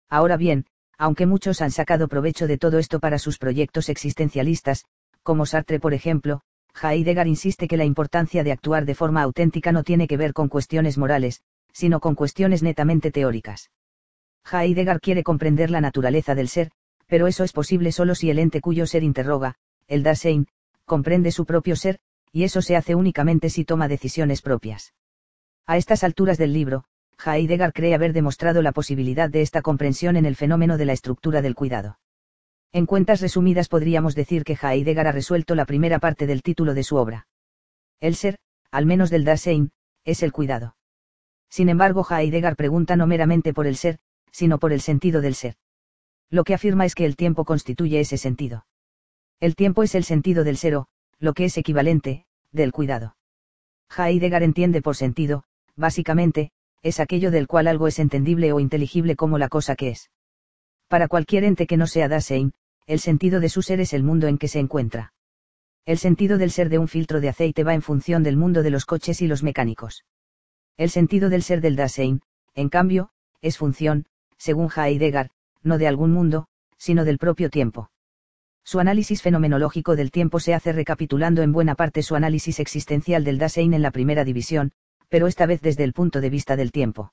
[0.09, 0.67] Ahora bien,
[0.99, 4.85] aunque muchos han sacado provecho de todo esto para sus proyectos existencialistas,
[5.23, 6.41] como Sartre por ejemplo,
[6.83, 10.49] Heidegger insiste que la importancia de actuar de forma auténtica no tiene que ver con
[10.49, 13.71] cuestiones morales, sino con cuestiones netamente teóricas.
[14.51, 16.71] Heidegger quiere comprender la naturaleza del ser,
[17.07, 19.57] pero eso es posible solo si el ente cuyo ser interroga,
[19.87, 20.49] el Dasein,
[20.85, 21.99] comprende su propio ser,
[22.33, 24.93] y eso se hace únicamente si toma decisiones propias.
[25.67, 26.85] A estas alturas del libro,
[27.25, 31.43] Heidegger cree haber demostrado la posibilidad de esta comprensión en el fenómeno de la estructura
[31.43, 31.99] del cuidado.
[32.73, 36.83] En cuentas resumidas podríamos decir que Heidegger ha resuelto la primera parte del título de
[36.83, 37.27] su obra.
[38.01, 38.39] El ser,
[38.71, 39.71] al menos del Dasein,
[40.05, 40.77] es el cuidado.
[41.49, 43.99] Sin embargo, Heidegger pregunta no meramente por el ser,
[44.31, 45.55] sino por el sentido del ser.
[46.29, 48.67] Lo que afirma es que el tiempo constituye ese sentido.
[49.41, 53.17] El tiempo es el sentido del ser o, lo que es equivalente, del cuidado.
[53.97, 55.45] Heidegger entiende por sentido,
[55.77, 56.51] básicamente,
[56.87, 60.11] es aquello del cual algo es entendible o inteligible como la cosa que es.
[60.87, 62.53] Para cualquier ente que no sea Dasein,
[62.87, 65.13] el sentido de su ser es el mundo en que se encuentra.
[65.85, 68.71] El sentido del ser de un filtro de aceite va en función del mundo de
[68.71, 70.05] los coches y los mecánicos.
[70.77, 72.21] El sentido del ser del Dasein,
[72.55, 73.11] en cambio,
[73.43, 75.31] es función, según Heidegger,
[75.65, 76.47] no de algún mundo,
[76.79, 77.91] sino del propio tiempo.
[78.63, 83.39] Su análisis fenomenológico del tiempo se hace recapitulando en buena parte su análisis existencial del
[83.39, 84.73] Dasein en la primera división,
[85.09, 87.13] pero esta vez desde el punto de vista del tiempo.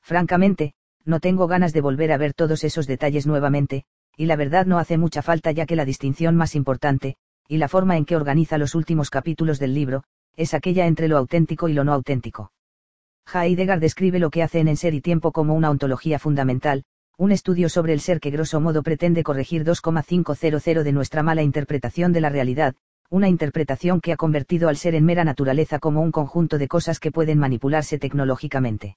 [0.00, 3.84] Francamente, no tengo ganas de volver a ver todos esos detalles nuevamente,
[4.16, 7.16] y la verdad no hace mucha falta ya que la distinción más importante,
[7.48, 10.04] y la forma en que organiza los últimos capítulos del libro,
[10.36, 12.52] es aquella entre lo auténtico y lo no auténtico.
[13.32, 16.84] Heidegger describe lo que hacen en Ser y Tiempo como una ontología fundamental,
[17.16, 22.12] un estudio sobre el ser que grosso modo pretende corregir 2,500 de nuestra mala interpretación
[22.12, 22.74] de la realidad,
[23.12, 26.98] una interpretación que ha convertido al ser en mera naturaleza como un conjunto de cosas
[26.98, 28.96] que pueden manipularse tecnológicamente.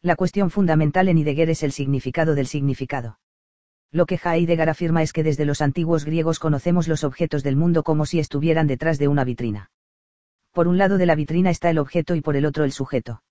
[0.00, 3.18] La cuestión fundamental en Heidegger es el significado del significado.
[3.90, 7.82] Lo que Heidegger afirma es que desde los antiguos griegos conocemos los objetos del mundo
[7.82, 9.70] como si estuvieran detrás de una vitrina.
[10.52, 13.22] Por un lado de la vitrina está el objeto y por el otro el sujeto.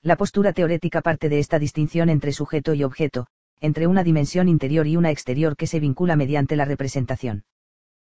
[0.00, 3.26] La postura teorética parte de esta distinción entre sujeto y objeto,
[3.60, 7.42] entre una dimensión interior y una exterior que se vincula mediante la representación.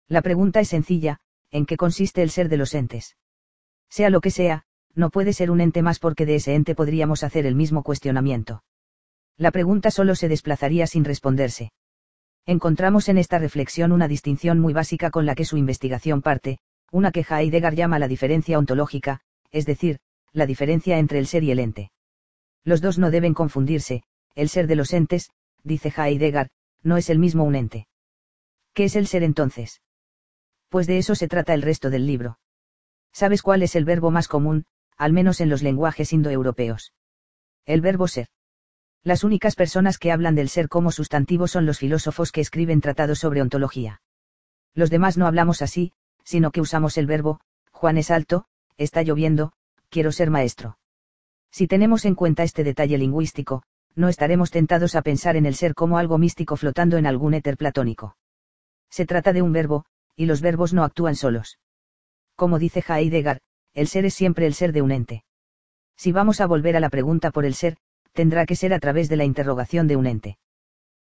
[0.08, 3.16] La pregunta es sencilla, ¿en qué consiste el ser de los entes?
[3.88, 7.22] Sea lo que sea, no puede ser un ente más porque de ese ente podríamos
[7.22, 8.62] hacer el mismo cuestionamiento.
[9.36, 11.72] La pregunta solo se desplazaría sin responderse.
[12.44, 16.58] Encontramos en esta reflexión una distinción muy básica con la que su investigación parte,
[16.90, 20.00] una que Heidegger llama la diferencia ontológica, es decir,
[20.32, 21.90] la diferencia entre el ser y el ente.
[22.64, 24.02] Los dos no deben confundirse,
[24.34, 25.30] el ser de los entes,
[25.62, 26.50] dice Heidegger,
[26.82, 27.86] no es el mismo un ente.
[28.72, 29.80] ¿Qué es el ser entonces?
[30.68, 32.38] Pues de eso se trata el resto del libro.
[33.12, 36.92] ¿Sabes cuál es el verbo más común, al menos en los lenguajes indoeuropeos?
[37.64, 38.28] El verbo ser.
[39.02, 43.18] Las únicas personas que hablan del ser como sustantivo son los filósofos que escriben tratados
[43.20, 44.02] sobre ontología.
[44.74, 45.92] Los demás no hablamos así,
[46.24, 47.40] sino que usamos el verbo,
[47.72, 48.44] Juan es alto,
[48.76, 49.52] está lloviendo,
[49.88, 50.78] quiero ser maestro.
[51.50, 53.62] Si tenemos en cuenta este detalle lingüístico,
[53.94, 57.56] no estaremos tentados a pensar en el ser como algo místico flotando en algún éter
[57.56, 58.16] platónico.
[58.90, 59.86] Se trata de un verbo,
[60.18, 61.60] y los verbos no actúan solos.
[62.34, 63.40] Como dice Heidegger,
[63.72, 65.22] el ser es siempre el ser de un ente.
[65.96, 67.76] Si vamos a volver a la pregunta por el ser,
[68.14, 70.38] tendrá que ser a través de la interrogación de un ente.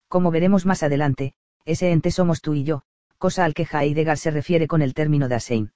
[0.09, 1.35] Como veremos más adelante,
[1.66, 2.85] ese ente somos tú y yo,
[3.18, 5.72] cosa al que Heidegger se refiere con el término Dasein.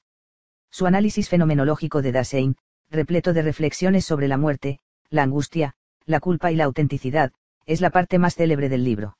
[0.70, 2.57] Su análisis fenomenológico de Dasein,
[2.90, 5.75] repleto de reflexiones sobre la muerte, la angustia,
[6.07, 7.33] la culpa y la autenticidad,
[7.66, 9.18] es la parte más célebre del libro.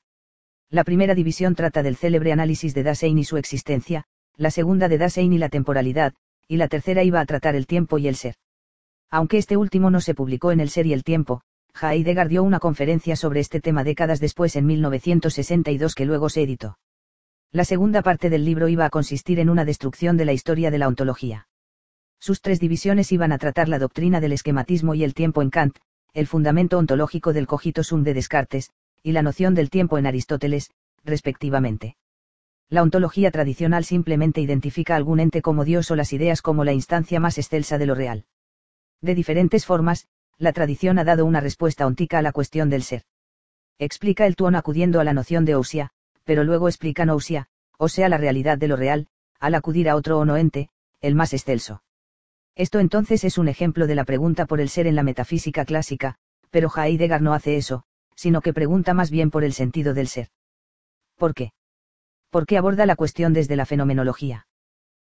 [0.71, 4.05] La primera división trata del célebre análisis de Dasein y su existencia,
[4.37, 6.15] la segunda de Dasein y la temporalidad,
[6.49, 8.35] y la tercera iba a tratar el tiempo y el ser.
[9.09, 11.43] Aunque este último no se publicó en El ser y el tiempo,
[11.81, 16.79] Heidegger dio una conferencia sobre este tema décadas después en 1962 que luego se editó.
[17.53, 20.79] La segunda parte del libro iba a consistir en una destrucción de la historia de
[20.79, 21.47] la ontología.
[22.19, 25.79] Sus tres divisiones iban a tratar la doctrina del esquematismo y el tiempo en Kant,
[26.13, 28.71] el fundamento ontológico del cogito sum de Descartes,
[29.07, 30.73] y la noción del tiempo en Aristóteles,
[31.05, 31.97] respectivamente.
[32.69, 37.21] La ontología tradicional simplemente identifica algún ente como Dios o las ideas como la instancia
[37.21, 38.25] más excelsa de lo real.
[39.01, 43.05] De diferentes formas, la tradición ha dado una respuesta ontica a la cuestión del ser.
[43.79, 45.93] Explica el tuón acudiendo a la noción de ousia,
[46.25, 47.47] pero luego explica nousia,
[47.79, 49.07] o sea la realidad de lo real,
[49.39, 50.69] al acudir a otro o no ente,
[51.01, 51.85] el más excelso.
[52.57, 56.17] Esto entonces es un ejemplo de la pregunta por el ser en la metafísica clásica,
[56.51, 57.85] pero Heidegger no hace eso,
[58.17, 60.29] sino que pregunta más bien por el sentido del ser.
[61.17, 61.53] ¿Por qué?
[62.31, 64.49] ¿Por qué aborda la cuestión desde la fenomenología?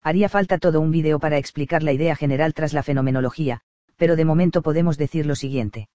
[0.02, 3.62] Haría falta todo un vídeo para explicar la idea general tras la fenomenología,
[3.96, 5.88] pero de momento podemos decir lo siguiente.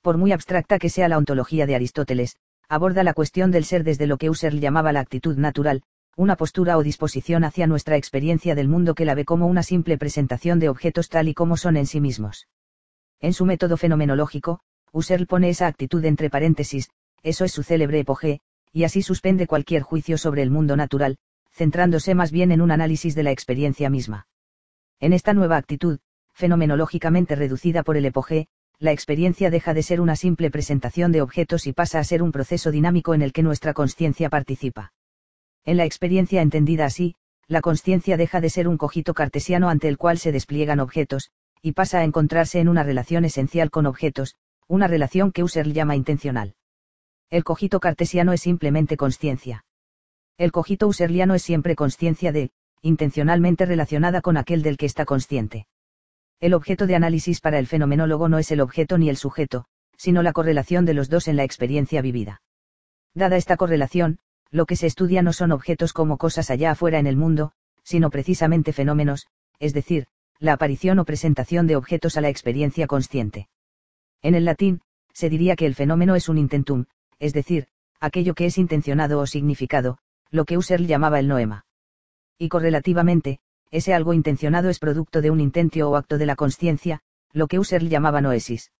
[0.00, 2.36] Por muy abstracta que sea la ontología de Aristóteles,
[2.68, 5.82] aborda la cuestión del ser desde lo que Husserl llamaba la actitud natural,
[6.16, 9.98] una postura o disposición hacia nuestra experiencia del mundo que la ve como una simple
[9.98, 12.48] presentación de objetos tal y como son en sí mismos.
[13.20, 14.60] En su método fenomenológico,
[14.96, 16.88] Husserl pone esa actitud entre paréntesis,
[17.22, 18.40] eso es su célebre epogé,
[18.72, 21.18] y así suspende cualquier juicio sobre el mundo natural,
[21.52, 24.26] centrándose más bien en un análisis de la experiencia misma.
[24.98, 25.98] En esta nueva actitud,
[26.32, 31.66] fenomenológicamente reducida por el epoge, la experiencia deja de ser una simple presentación de objetos
[31.66, 34.94] y pasa a ser un proceso dinámico en el que nuestra conciencia participa.
[35.66, 37.16] En la experiencia entendida así,
[37.48, 41.72] la conciencia deja de ser un cojito cartesiano ante el cual se despliegan objetos, y
[41.72, 44.36] pasa a encontrarse en una relación esencial con objetos,
[44.68, 46.54] una relación que Husserl llama intencional.
[47.30, 49.64] El cogito cartesiano es simplemente conciencia.
[50.38, 52.50] El cogito husserliano es siempre conciencia de,
[52.82, 55.66] intencionalmente relacionada con aquel del que está consciente.
[56.40, 59.64] El objeto de análisis para el fenomenólogo no es el objeto ni el sujeto,
[59.96, 62.42] sino la correlación de los dos en la experiencia vivida.
[63.14, 64.18] Dada esta correlación,
[64.50, 67.52] lo que se estudia no son objetos como cosas allá afuera en el mundo,
[67.82, 69.26] sino precisamente fenómenos,
[69.58, 70.06] es decir,
[70.38, 73.48] la aparición o presentación de objetos a la experiencia consciente.
[74.22, 74.80] En el latín,
[75.12, 76.84] se diría que el fenómeno es un intentum,
[77.18, 77.68] es decir,
[78.00, 79.98] aquello que es intencionado o significado,
[80.30, 81.66] lo que Husserl llamaba el noema.
[82.38, 87.00] Y correlativamente, ese algo intencionado es producto de un intentio o acto de la conciencia,
[87.32, 88.72] lo que Husserl llamaba noesis.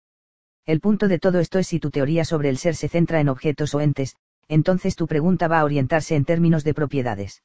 [0.65, 3.29] El punto de todo esto es si tu teoría sobre el ser se centra en
[3.29, 4.17] objetos o entes,
[4.49, 7.43] entonces tu pregunta va a orientarse en términos de propiedades.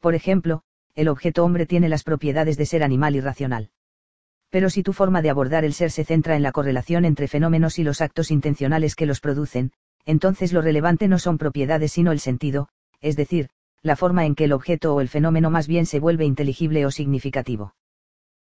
[0.00, 0.62] Por ejemplo,
[0.94, 3.70] el objeto hombre tiene las propiedades de ser animal y racional.
[4.50, 7.78] Pero si tu forma de abordar el ser se centra en la correlación entre fenómenos
[7.78, 9.72] y los actos intencionales que los producen,
[10.04, 12.68] entonces lo relevante no son propiedades sino el sentido,
[13.00, 13.48] es decir,
[13.82, 16.90] la forma en que el objeto o el fenómeno más bien se vuelve inteligible o
[16.90, 17.74] significativo.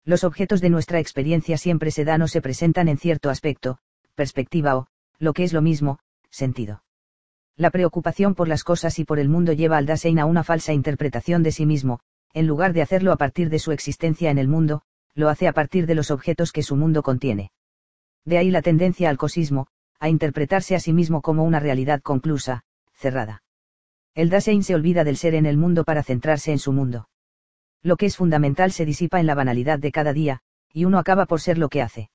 [0.06, 3.78] Los objetos de nuestra experiencia siempre se dan o se presentan en cierto aspecto,
[4.16, 4.88] perspectiva o,
[5.20, 6.84] lo que es lo mismo, sentido.
[7.56, 10.74] La preocupación por las cosas y por el mundo lleva al Dasein a una falsa
[10.74, 12.00] interpretación de sí mismo,
[12.34, 14.82] en lugar de hacerlo a partir de su existencia en el mundo,
[15.16, 17.52] lo hace a partir de los objetos que su mundo contiene.
[18.26, 19.68] De ahí la tendencia al cosismo,
[20.00, 23.44] a interpretarse a sí mismo como una realidad conclusa, cerrada.
[24.16, 27.10] El Dasein se olvida del ser en el mundo para centrarse en su mundo.
[27.82, 31.26] Lo que es fundamental se disipa en la banalidad de cada día, y uno acaba
[31.26, 32.10] por ser lo que hace.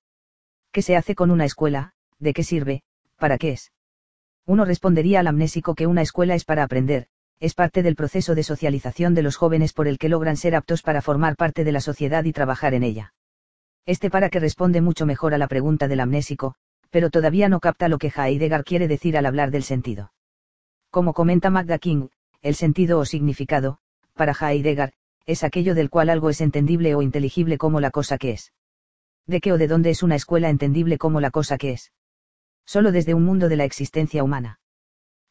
[0.72, 1.94] ¿Qué se hace con una escuela?
[2.18, 2.82] ¿De qué sirve?
[3.16, 3.72] ¿Para qué es?
[4.46, 7.08] Uno respondería al amnésico que una escuela es para aprender,
[7.40, 10.82] es parte del proceso de socialización de los jóvenes por el que logran ser aptos
[10.82, 13.14] para formar parte de la sociedad y trabajar en ella.
[13.86, 16.54] Este para que responde mucho mejor a la pregunta del amnésico,
[16.90, 20.12] pero todavía no capta lo que Heidegger quiere decir al hablar del sentido.
[20.90, 22.08] Como comenta Magda King,
[22.42, 23.78] el sentido o significado,
[24.14, 24.92] para Heidegger,
[25.26, 28.52] es aquello del cual algo es entendible o inteligible como la cosa que es.
[29.26, 31.92] ¿De qué o de dónde es una escuela entendible como la cosa que es?
[32.64, 34.57] Solo desde un mundo de la existencia humana.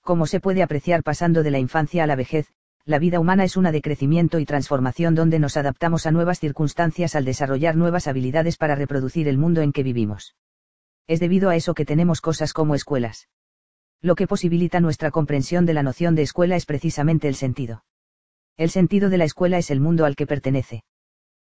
[0.08, 2.48] Como se puede apreciar pasando de la infancia a la vejez,
[2.86, 7.14] la vida humana es una de crecimiento y transformación donde nos adaptamos a nuevas circunstancias
[7.14, 10.38] al desarrollar nuevas habilidades para reproducir el mundo en que vivimos.
[11.08, 13.28] Es debido a eso que tenemos cosas como escuelas.
[14.02, 17.84] Lo que posibilita nuestra comprensión de la noción de escuela es precisamente el sentido.
[18.56, 20.86] El sentido de la escuela es el mundo al que pertenece.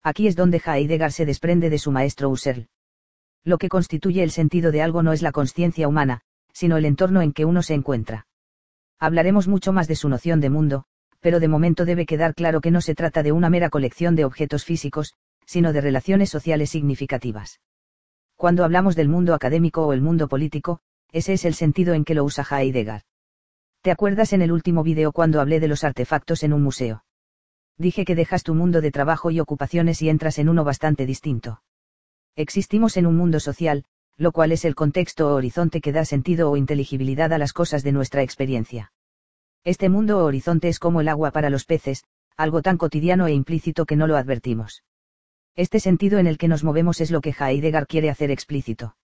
[0.04, 2.68] Aquí es donde Heidegger se desprende de su maestro Husserl.
[3.44, 7.24] Lo que constituye el sentido de algo no es la conciencia humana, sino el entorno
[7.24, 8.28] en que uno se encuentra.
[9.00, 10.86] Hablaremos mucho más de su noción de mundo,
[11.20, 14.26] pero de momento debe quedar claro que no se trata de una mera colección de
[14.26, 15.14] objetos físicos,
[15.46, 17.60] sino de relaciones sociales significativas.
[18.36, 20.80] Cuando hablamos del mundo académico o el mundo político,
[21.12, 23.04] ese es el sentido en que lo usa Heidegger.
[23.82, 27.04] ¿Te acuerdas en el último vídeo cuando hablé de los artefactos en un museo?
[27.78, 31.62] Dije que dejas tu mundo de trabajo y ocupaciones y entras en uno bastante distinto.
[32.36, 33.86] Existimos en un mundo social,
[34.18, 37.84] lo cual es el contexto o horizonte que da sentido o inteligibilidad a las cosas
[37.84, 38.92] de nuestra experiencia.
[39.64, 42.04] Este mundo o horizonte es como el agua para los peces,
[42.38, 44.84] algo tan cotidiano e implícito que no lo advertimos.
[45.56, 48.96] Este sentido en el que nos movemos es lo que Heidegger quiere hacer explícito.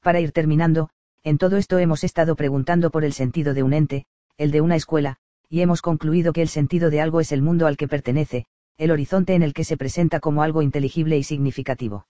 [0.00, 0.90] Para ir terminando,
[1.22, 4.76] en todo esto hemos estado preguntando por el sentido de un ente, el de una
[4.76, 5.16] escuela,
[5.48, 8.46] y hemos concluido que el sentido de algo es el mundo al que pertenece,
[8.78, 12.06] el horizonte en el que se presenta como algo inteligible y significativo.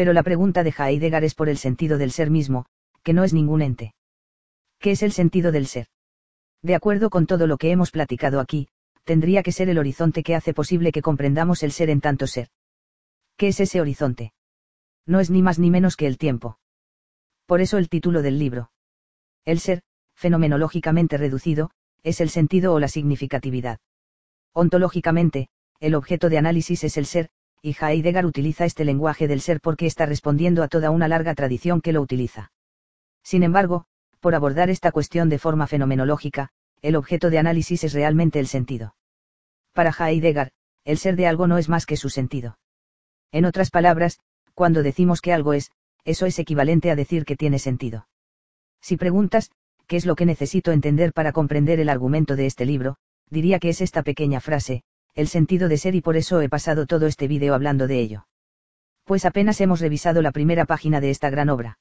[0.00, 2.64] Pero la pregunta de Heidegger es por el sentido del ser mismo,
[3.02, 3.92] que no es ningún ente.
[4.78, 5.88] ¿Qué es el sentido del ser?
[6.62, 8.68] De acuerdo con todo lo que hemos platicado aquí,
[9.04, 12.48] tendría que ser el horizonte que hace posible que comprendamos el ser en tanto ser.
[13.36, 14.32] ¿Qué es ese horizonte?
[15.04, 16.58] No es ni más ni menos que el tiempo.
[17.44, 18.70] Por eso el título del libro.
[19.44, 19.82] El ser,
[20.14, 21.72] fenomenológicamente reducido,
[22.02, 23.80] es el sentido o la significatividad.
[24.54, 27.28] Ontológicamente, el objeto de análisis es el ser,
[27.62, 31.80] y Heidegger utiliza este lenguaje del ser porque está respondiendo a toda una larga tradición
[31.80, 32.52] que lo utiliza.
[33.22, 33.84] Sin embargo,
[34.20, 36.50] por abordar esta cuestión de forma fenomenológica,
[36.82, 38.94] el objeto de análisis es realmente el sentido.
[39.72, 40.52] Para Heidegger,
[40.84, 42.58] el ser de algo no es más que su sentido.
[43.32, 44.18] En otras palabras,
[44.54, 45.70] cuando decimos que algo es,
[46.04, 48.08] eso es equivalente a decir que tiene sentido.
[48.80, 49.50] Si preguntas,
[49.86, 52.96] ¿qué es lo que necesito entender para comprender el argumento de este libro?
[53.28, 54.82] Diría que es esta pequeña frase,
[55.14, 58.26] el sentido de ser y por eso he pasado todo este vídeo hablando de ello.
[59.04, 61.78] Pues apenas hemos revisado la primera página de esta gran obra.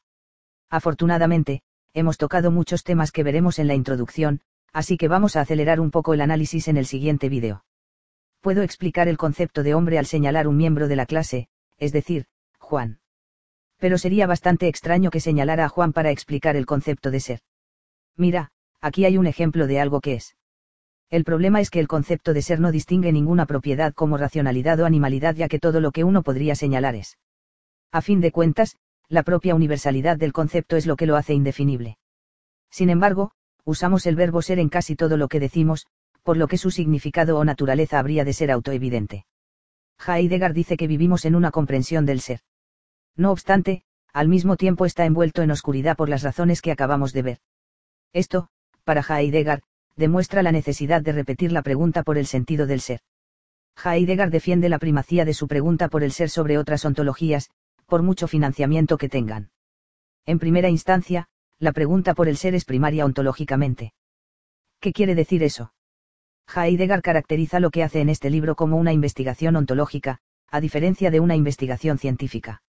[0.70, 1.62] Afortunadamente,
[1.94, 4.42] hemos tocado muchos temas que veremos en la introducción,
[4.74, 7.64] así que vamos a acelerar un poco el análisis en el siguiente vídeo.
[8.42, 12.26] Puedo explicar el concepto de hombre al señalar un miembro de la clase, es decir,
[12.58, 13.00] Juan.
[13.78, 17.40] Pero sería bastante extraño que señalara a Juan para explicar el concepto de ser.
[18.16, 18.52] Mira,
[18.82, 20.36] aquí hay un ejemplo de algo que es.
[21.10, 24.86] El problema es que el concepto de ser no distingue ninguna propiedad como racionalidad o
[24.86, 27.18] animalidad ya que todo lo que uno podría señalar es.
[27.92, 31.98] A fin de cuentas, la propia universalidad del concepto es lo que lo hace indefinible.
[32.70, 33.32] Sin embargo,
[33.66, 35.88] usamos el verbo ser en casi todo lo que decimos,
[36.22, 39.26] por lo que su significado o naturaleza habría de ser autoevidente.
[40.06, 42.42] Heidegger dice que vivimos en una comprensión del ser.
[43.16, 43.84] No obstante,
[44.14, 47.40] al mismo tiempo está envuelto en oscuridad por las razones que acabamos de ver.
[48.14, 48.50] Esto,
[48.84, 49.62] para Heidegger,
[50.00, 53.02] demuestra la necesidad de repetir la pregunta por el sentido del ser.
[53.84, 57.50] Heidegger defiende la primacía de su pregunta por el ser sobre otras ontologías,
[57.86, 59.52] por mucho financiamiento que tengan.
[60.26, 61.28] En primera instancia,
[61.60, 63.94] la pregunta por el ser es primaria ontológicamente.
[64.80, 65.74] ¿Qué quiere decir eso?
[66.56, 70.20] Heidegger caracteriza lo que hace en este libro como una investigación ontológica,
[70.50, 72.62] a diferencia de una investigación científica.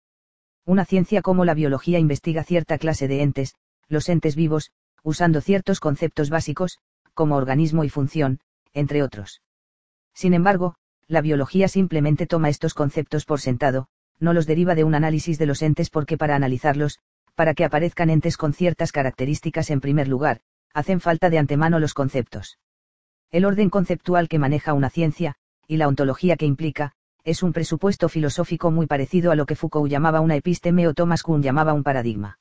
[0.66, 3.55] Una ciencia como la biología investiga cierta clase de entes,
[3.89, 4.72] los entes vivos,
[5.05, 6.78] usando ciertos conceptos básicos,
[7.15, 8.41] como organismo y función,
[8.73, 9.43] entre otros.
[10.15, 10.75] Sin embargo,
[11.07, 13.89] la biología simplemente toma estos conceptos por sentado,
[14.21, 16.99] no los deriva de un análisis de los entes porque para analizarlos,
[17.35, 20.41] para que aparezcan entes con ciertas características en primer lugar,
[20.75, 22.59] hacen falta de antemano los conceptos.
[23.31, 25.37] El orden conceptual que maneja una ciencia,
[25.67, 26.93] y la ontología que implica,
[27.25, 31.23] es un presupuesto filosófico muy parecido a lo que Foucault llamaba una episteme o Thomas
[31.23, 32.39] Kuhn llamaba un paradigma.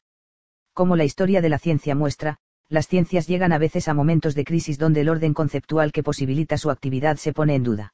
[0.73, 2.37] Como la historia de la ciencia muestra,
[2.69, 6.57] las ciencias llegan a veces a momentos de crisis donde el orden conceptual que posibilita
[6.57, 7.93] su actividad se pone en duda.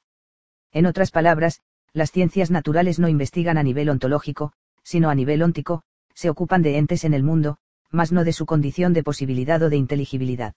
[0.71, 1.61] En otras palabras,
[1.93, 4.51] las ciencias naturales no investigan a nivel ontológico,
[4.83, 7.57] sino a nivel óntico, se ocupan de entes en el mundo,
[7.89, 10.53] mas no de su condición de posibilidad o de inteligibilidad.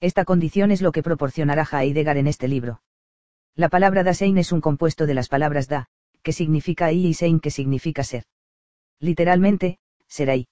[0.00, 2.82] Esta condición es lo que proporcionará Heidegger en este libro.
[3.54, 5.86] La palabra Dasein es un compuesto de las palabras da,
[6.22, 8.24] que significa y y sein que significa ser.
[8.98, 9.78] Literalmente,
[10.08, 10.48] ser ahí.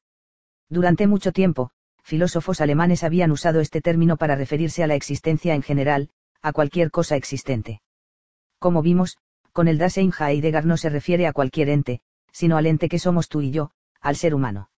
[0.68, 1.72] Durante mucho tiempo,
[2.04, 6.10] filósofos alemanes habían usado este término para referirse a la existencia en general,
[6.42, 7.80] a cualquier cosa existente.
[8.58, 9.16] Como vimos,
[9.52, 12.00] con el Dasein Heidegger no se refiere a cualquier ente,
[12.30, 14.68] sino al ente que somos tú y yo, al ser humano.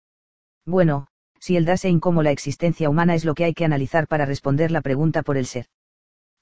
[0.64, 1.09] Bueno,
[1.41, 4.70] si el Dasein como la existencia humana es lo que hay que analizar para responder
[4.70, 5.66] la pregunta por el ser.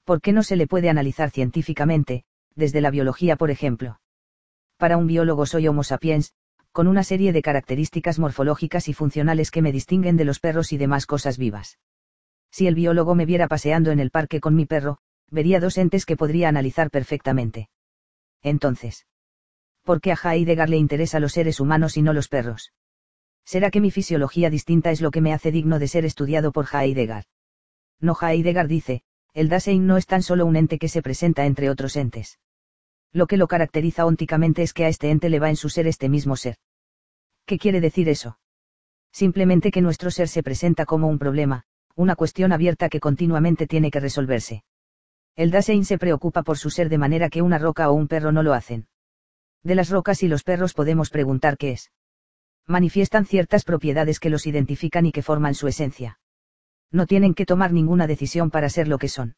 [0.03, 3.99] ¿Por qué no se le puede analizar científicamente, desde la biología por ejemplo?
[4.77, 6.33] Para un biólogo soy Homo sapiens,
[6.75, 10.77] con una serie de características morfológicas y funcionales que me distinguen de los perros y
[10.77, 11.79] demás cosas vivas.
[12.51, 14.97] Si el biólogo me viera paseando en el parque con mi perro,
[15.31, 17.69] vería dos entes que podría analizar perfectamente.
[18.43, 19.07] Entonces,
[19.83, 22.73] ¿por qué a Heidegger le interesa los seres humanos y no los perros?
[23.45, 26.65] ¿Será que mi fisiología distinta es lo que me hace digno de ser estudiado por
[26.73, 27.23] Heidegger?
[28.01, 29.03] No Heidegger dice,
[29.33, 32.37] el Dasein no es tan solo un ente que se presenta entre otros entes
[33.15, 35.87] lo que lo caracteriza ónticamente es que a este ente le va en su ser
[35.87, 36.57] este mismo ser.
[37.45, 38.39] ¿Qué quiere decir eso?
[39.11, 41.63] Simplemente que nuestro ser se presenta como un problema,
[41.95, 44.63] una cuestión abierta que continuamente tiene que resolverse.
[45.35, 48.31] El Dasein se preocupa por su ser de manera que una roca o un perro
[48.31, 48.87] no lo hacen.
[49.63, 51.91] De las rocas y los perros podemos preguntar qué es.
[52.67, 56.19] Manifiestan ciertas propiedades que los identifican y que forman su esencia.
[56.91, 59.35] No tienen que tomar ninguna decisión para ser lo que son.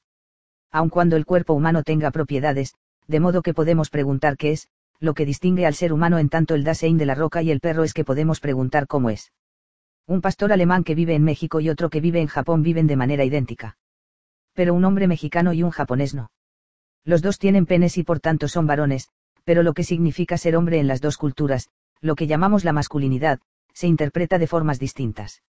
[0.72, 2.76] Aun cuando el cuerpo humano tenga propiedades,
[3.08, 4.70] de modo que podemos preguntar qué es,
[5.00, 7.60] lo que distingue al ser humano en tanto el Dasein de la roca y el
[7.60, 9.32] perro es que podemos preguntar cómo es.
[10.08, 12.96] Un pastor alemán que vive en México y otro que vive en Japón viven de
[12.96, 13.78] manera idéntica.
[14.54, 16.32] Pero un hombre mexicano y un japonés no.
[17.04, 19.10] Los dos tienen penes y por tanto son varones,
[19.44, 21.70] pero lo que significa ser hombre en las dos culturas,
[22.02, 23.40] lo que llamamos la masculinidad,
[23.74, 25.44] se interpreta de formas distintas.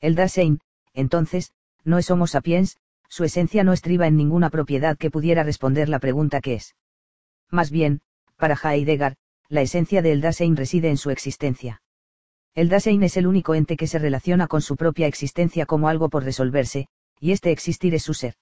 [0.00, 0.60] El Dasein,
[0.94, 1.52] entonces,
[1.84, 2.78] no es Homo sapiens,
[3.08, 6.74] su esencia no estriba en ninguna propiedad que pudiera responder la pregunta que es.
[7.50, 8.00] Más bien,
[8.42, 9.14] para Heidegger,
[9.48, 11.80] la esencia del Dasein reside en su existencia.
[12.56, 16.08] El Dasein es el único ente que se relaciona con su propia existencia como algo
[16.08, 16.88] por resolverse,
[17.20, 18.34] y este existir es su ser.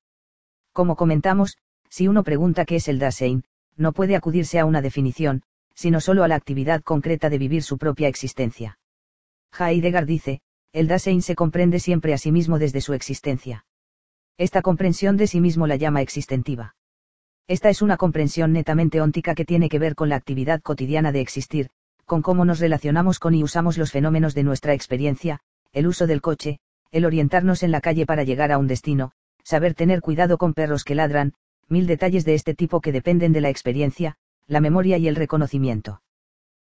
[0.72, 1.58] Como comentamos,
[1.90, 3.44] si uno pregunta qué es el Dasein,
[3.76, 5.42] no puede acudirse a una definición,
[5.74, 8.78] sino solo a la actividad concreta de vivir su propia existencia.
[9.52, 10.40] Heidegger dice,
[10.72, 13.66] el Dasein se comprende siempre a sí mismo desde su existencia.
[14.38, 16.74] Esta comprensión de sí mismo la llama existentiva.
[17.48, 21.20] Esta es una comprensión netamente óntica que tiene que ver con la actividad cotidiana de
[21.20, 21.70] existir,
[22.06, 25.40] con cómo nos relacionamos con y usamos los fenómenos de nuestra experiencia,
[25.72, 26.58] el uso del coche,
[26.90, 29.12] el orientarnos en la calle para llegar a un destino,
[29.44, 31.34] saber tener cuidado con perros que ladran,
[31.68, 34.16] mil detalles de este tipo que dependen de la experiencia,
[34.46, 36.02] la memoria y el reconocimiento.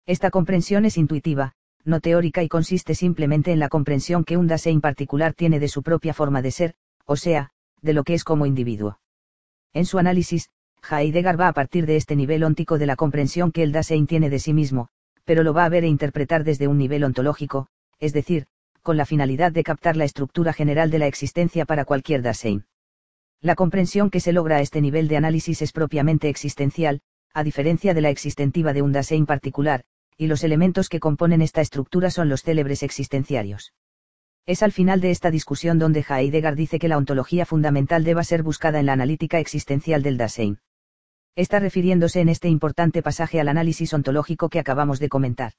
[0.06, 1.54] Esta comprensión es intuitiva,
[1.84, 5.82] no teórica y consiste simplemente en la comprensión que un Dasein particular tiene de su
[5.82, 7.52] propia forma de ser, o sea,
[7.82, 9.00] de lo que es como individuo.
[9.74, 10.50] En su análisis,
[10.90, 14.30] Heidegger va a partir de este nivel óntico de la comprensión que el Dasein tiene
[14.30, 14.90] de sí mismo,
[15.24, 17.68] pero lo va a ver e interpretar desde un nivel ontológico,
[18.00, 18.48] es decir,
[18.82, 22.66] con la finalidad de captar la estructura general de la existencia para cualquier Dasein.
[23.40, 27.02] La comprensión que se logra a este nivel de análisis es propiamente existencial,
[27.34, 29.84] a diferencia de la existentiva de un Dasein particular,
[30.18, 33.74] y los elementos que componen esta estructura son los célebres existenciarios.
[34.46, 38.44] Es al final de esta discusión donde Heidegger dice que la ontología fundamental deba ser
[38.44, 40.58] buscada en la analítica existencial del Dasein.
[41.36, 45.54] Está refiriéndose en este importante pasaje al análisis ontológico que acabamos de comentar.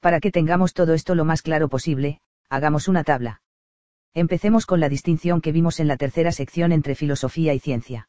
[0.00, 3.42] Para que tengamos todo esto lo más claro posible, hagamos una tabla.
[4.14, 8.08] Empecemos con la distinción que vimos en la tercera sección entre filosofía y ciencia.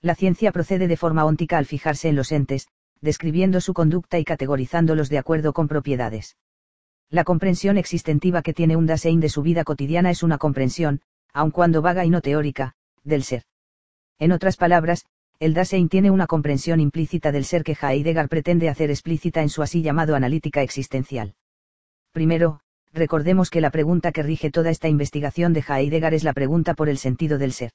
[0.00, 2.68] La ciencia procede de forma óntica al fijarse en los entes,
[3.00, 6.36] describiendo su conducta y categorizándolos de acuerdo con propiedades.
[7.10, 11.00] La comprensión existentiva que tiene un Dasein de su vida cotidiana es una comprensión,
[11.32, 13.44] aun cuando vaga y no teórica, del ser.
[14.18, 15.06] En otras palabras,
[15.40, 19.62] el Dasein tiene una comprensión implícita del ser que Heidegger pretende hacer explícita en su
[19.62, 21.36] así llamado analítica existencial.
[22.12, 22.60] Primero,
[22.92, 26.88] recordemos que la pregunta que rige toda esta investigación de Heidegger es la pregunta por
[26.88, 27.70] el sentido del ser.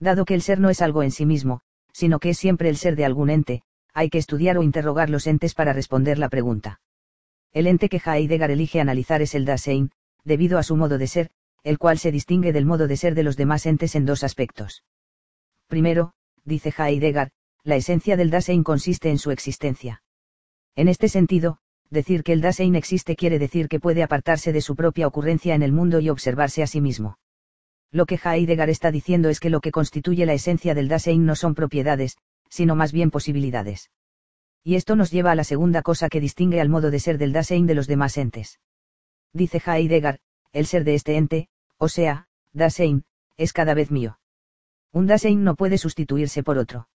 [0.00, 1.60] Dado que el ser no es algo en sí mismo,
[1.92, 3.62] sino que es siempre el ser de algún ente,
[3.94, 6.80] hay que estudiar o interrogar los entes para responder la pregunta.
[7.52, 9.92] El ente que Heidegger elige analizar es el Dasein,
[10.24, 11.30] debido a su modo de ser,
[11.62, 14.82] el cual se distingue del modo de ser de los demás entes en dos aspectos.
[15.68, 16.14] Primero,
[16.44, 17.30] dice Heidegger,
[17.64, 20.02] la esencia del Dasein consiste en su existencia.
[20.76, 21.58] En este sentido,
[21.90, 25.62] decir que el Dasein existe quiere decir que puede apartarse de su propia ocurrencia en
[25.62, 27.18] el mundo y observarse a sí mismo.
[27.90, 31.34] Lo que Heidegger está diciendo es que lo que constituye la esencia del Dasein no
[31.34, 32.16] son propiedades,
[32.48, 33.90] sino más bien posibilidades.
[34.62, 37.32] Y esto nos lleva a la segunda cosa que distingue al modo de ser del
[37.32, 38.60] Dasein de los demás entes.
[39.32, 40.20] Dice Heidegger,
[40.52, 43.04] el ser de este ente, o sea, Dasein,
[43.36, 44.19] es cada vez mío.
[44.92, 46.88] Un Dasein no puede sustituirse por otro.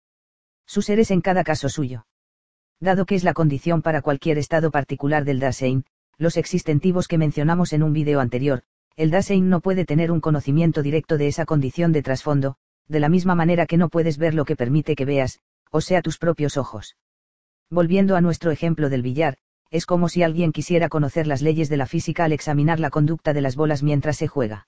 [0.65, 2.05] Su ser es en cada caso suyo.
[2.79, 5.85] Dado que es la condición para cualquier estado particular del Dasein,
[6.17, 8.63] los existentivos que mencionamos en un vídeo anterior,
[8.95, 12.55] el Dasein no puede tener un conocimiento directo de esa condición de trasfondo,
[12.87, 15.39] de la misma manera que no puedes ver lo que permite que veas,
[15.71, 16.97] o sea tus propios ojos.
[17.69, 19.37] Volviendo a nuestro ejemplo del billar,
[19.71, 23.33] es como si alguien quisiera conocer las leyes de la física al examinar la conducta
[23.33, 24.67] de las bolas mientras se juega.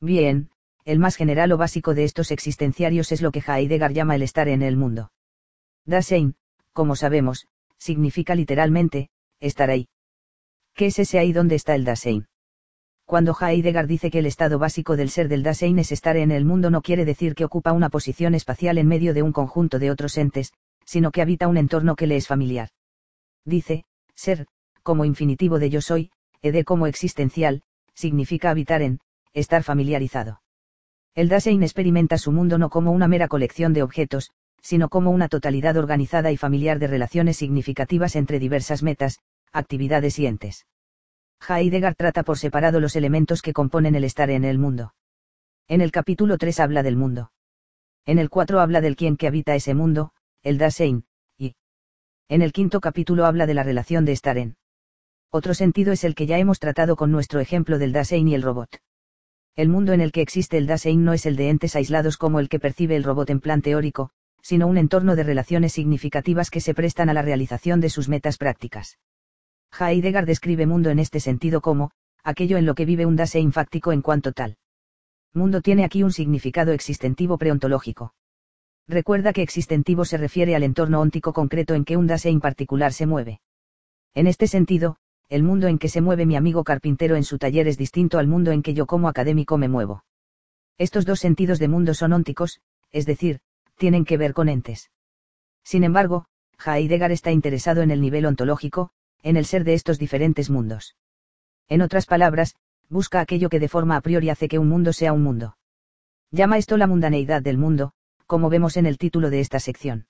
[0.00, 0.50] Bien,
[0.86, 4.48] el más general o básico de estos existenciarios es lo que Heidegger llama el estar
[4.48, 5.10] en el mundo.
[5.84, 6.36] Dasein,
[6.72, 9.10] como sabemos, significa literalmente,
[9.40, 9.88] estar ahí.
[10.74, 12.28] ¿Qué es ese ahí donde está el Dasein?
[13.04, 16.44] Cuando Heidegger dice que el estado básico del ser del Dasein es estar en el
[16.44, 19.90] mundo no quiere decir que ocupa una posición espacial en medio de un conjunto de
[19.90, 20.52] otros entes,
[20.84, 22.68] sino que habita un entorno que le es familiar.
[23.44, 23.84] Dice,
[24.14, 24.46] ser,
[24.84, 26.12] como infinitivo de yo soy,
[26.42, 27.62] ed como existencial,
[27.92, 29.00] significa habitar en,
[29.32, 30.42] estar familiarizado.
[31.16, 35.28] El Dasein experimenta su mundo no como una mera colección de objetos, sino como una
[35.28, 40.66] totalidad organizada y familiar de relaciones significativas entre diversas metas, actividades y entes.
[41.48, 44.92] Heidegger trata por separado los elementos que componen el estar en el mundo.
[45.68, 47.32] En el capítulo 3 habla del mundo.
[48.04, 50.12] En el 4 habla del quien que habita ese mundo,
[50.42, 51.06] el Dasein,
[51.38, 51.54] y
[52.28, 54.58] en el quinto capítulo habla de la relación de estar en.
[55.30, 58.42] Otro sentido es el que ya hemos tratado con nuestro ejemplo del Dasein y el
[58.42, 58.68] robot.
[59.56, 62.40] El mundo en el que existe el Dasein no es el de entes aislados como
[62.40, 64.10] el que percibe el robot en plan teórico,
[64.42, 68.36] sino un entorno de relaciones significativas que se prestan a la realización de sus metas
[68.36, 68.98] prácticas.
[69.80, 71.90] Heidegger describe mundo en este sentido como,
[72.22, 74.58] aquello en lo que vive un Dasein fáctico en cuanto tal.
[75.32, 78.14] Mundo tiene aquí un significado existentivo preontológico.
[78.86, 83.06] Recuerda que existentivo se refiere al entorno óntico concreto en que un Dasein particular se
[83.06, 83.40] mueve.
[84.14, 84.98] En este sentido,
[85.28, 88.28] el mundo en que se mueve mi amigo carpintero en su taller es distinto al
[88.28, 90.04] mundo en que yo como académico me muevo.
[90.78, 92.60] Estos dos sentidos de mundo son ónticos,
[92.92, 93.40] es decir,
[93.76, 94.90] tienen que ver con entes.
[95.64, 96.26] Sin embargo,
[96.64, 98.90] Heidegger está interesado en el nivel ontológico,
[99.22, 100.96] en el ser de estos diferentes mundos.
[101.68, 102.54] En otras palabras,
[102.88, 105.56] busca aquello que de forma a priori hace que un mundo sea un mundo.
[106.30, 107.92] Llama esto la mundaneidad del mundo,
[108.26, 110.06] como vemos en el título de esta sección.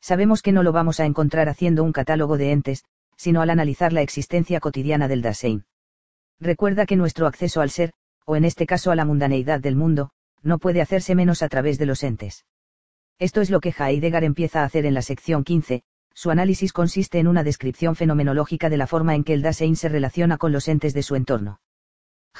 [0.00, 2.84] Sabemos que no lo vamos a encontrar haciendo un catálogo de entes,
[3.16, 5.64] sino al analizar la existencia cotidiana del Dasein.
[6.38, 7.92] Recuerda que nuestro acceso al ser,
[8.24, 10.10] o en este caso a la mundaneidad del mundo,
[10.42, 12.44] no puede hacerse menos a través de los entes.
[13.18, 15.82] Esto es lo que Heidegger empieza a hacer en la sección 15,
[16.14, 19.88] su análisis consiste en una descripción fenomenológica de la forma en que el Dasein se
[19.88, 21.60] relaciona con los entes de su entorno.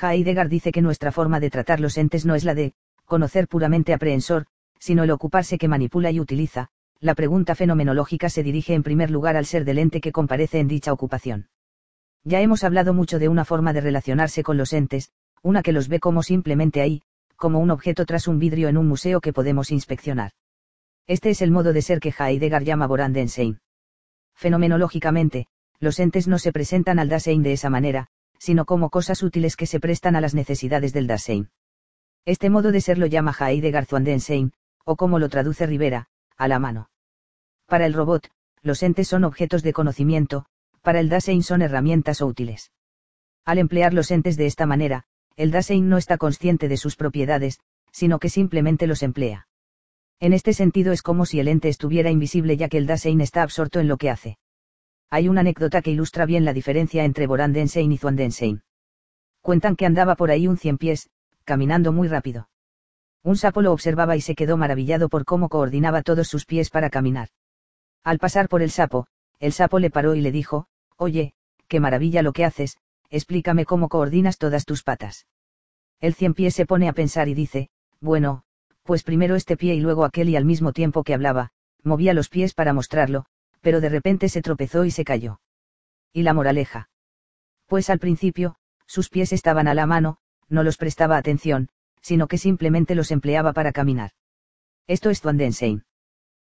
[0.01, 2.75] Heidegger dice que nuestra forma de tratar los entes no es la de,
[3.05, 4.47] conocer puramente aprehensor,
[4.79, 6.69] sino el ocuparse que manipula y utiliza,
[7.01, 10.69] la pregunta fenomenológica se dirige en primer lugar al ser del ente que comparece en
[10.69, 11.49] dicha ocupación.
[12.25, 15.11] Ya hemos hablado mucho de una forma de relacionarse con los entes,
[15.43, 17.03] una que los ve como simplemente ahí,
[17.37, 20.33] como un objeto tras un vidrio en un museo que podemos inspeccionar.
[21.07, 23.61] Este es el modo de ser que Heidegger llama Borandensein.
[24.35, 25.47] Fenomenológicamente,
[25.79, 29.67] los entes no se presentan al Dasein de esa manera, sino como cosas útiles que
[29.67, 31.51] se prestan a las necesidades del Dasein.
[32.25, 34.53] Este modo de ser lo llama Heidegger Zuandensein,
[34.85, 36.91] o como lo traduce Rivera, a la mano.
[37.67, 38.31] Para el robot,
[38.63, 40.47] los entes son objetos de conocimiento,
[40.83, 42.73] para el Dasein son herramientas útiles.
[43.45, 45.05] Al emplear los entes de esta manera,
[45.37, 47.61] el Dasein no está consciente de sus propiedades,
[47.93, 49.49] sino que simplemente los emplea.
[50.19, 53.43] En este sentido es como si el ente estuviera invisible ya que el Dasein está
[53.43, 54.39] absorto en lo que hace.
[55.11, 58.63] Hay una anécdota que ilustra bien la diferencia entre Borandensein y Zuandensein.
[59.41, 61.11] Cuentan que andaba por ahí un cien pies,
[61.45, 62.49] caminando muy rápido.
[63.27, 66.91] Un sapo lo observaba y se quedó maravillado por cómo coordinaba todos sus pies para
[66.91, 67.31] caminar.
[68.05, 69.09] Al pasar por el sapo,
[69.41, 71.35] el sapo le paró y le dijo, Oye,
[71.67, 72.77] qué maravilla lo que haces,
[73.11, 75.27] explícame cómo coordinas todas tus patas.
[76.01, 77.69] El cien pies se pone a pensar y dice,
[78.01, 78.45] bueno,
[78.85, 81.51] pues primero este pie y luego aquel y al mismo tiempo que hablaba,
[81.83, 83.27] movía los pies para mostrarlo,
[83.61, 85.41] pero de repente se tropezó y se cayó.
[86.13, 86.91] ¿Y la moraleja?
[87.67, 88.55] Pues al principio,
[88.87, 90.19] sus pies estaban a la mano,
[90.49, 91.71] no los prestaba atención,
[92.07, 94.13] sino que simplemente los empleaba para caminar.
[94.87, 95.83] Esto es Twandensein.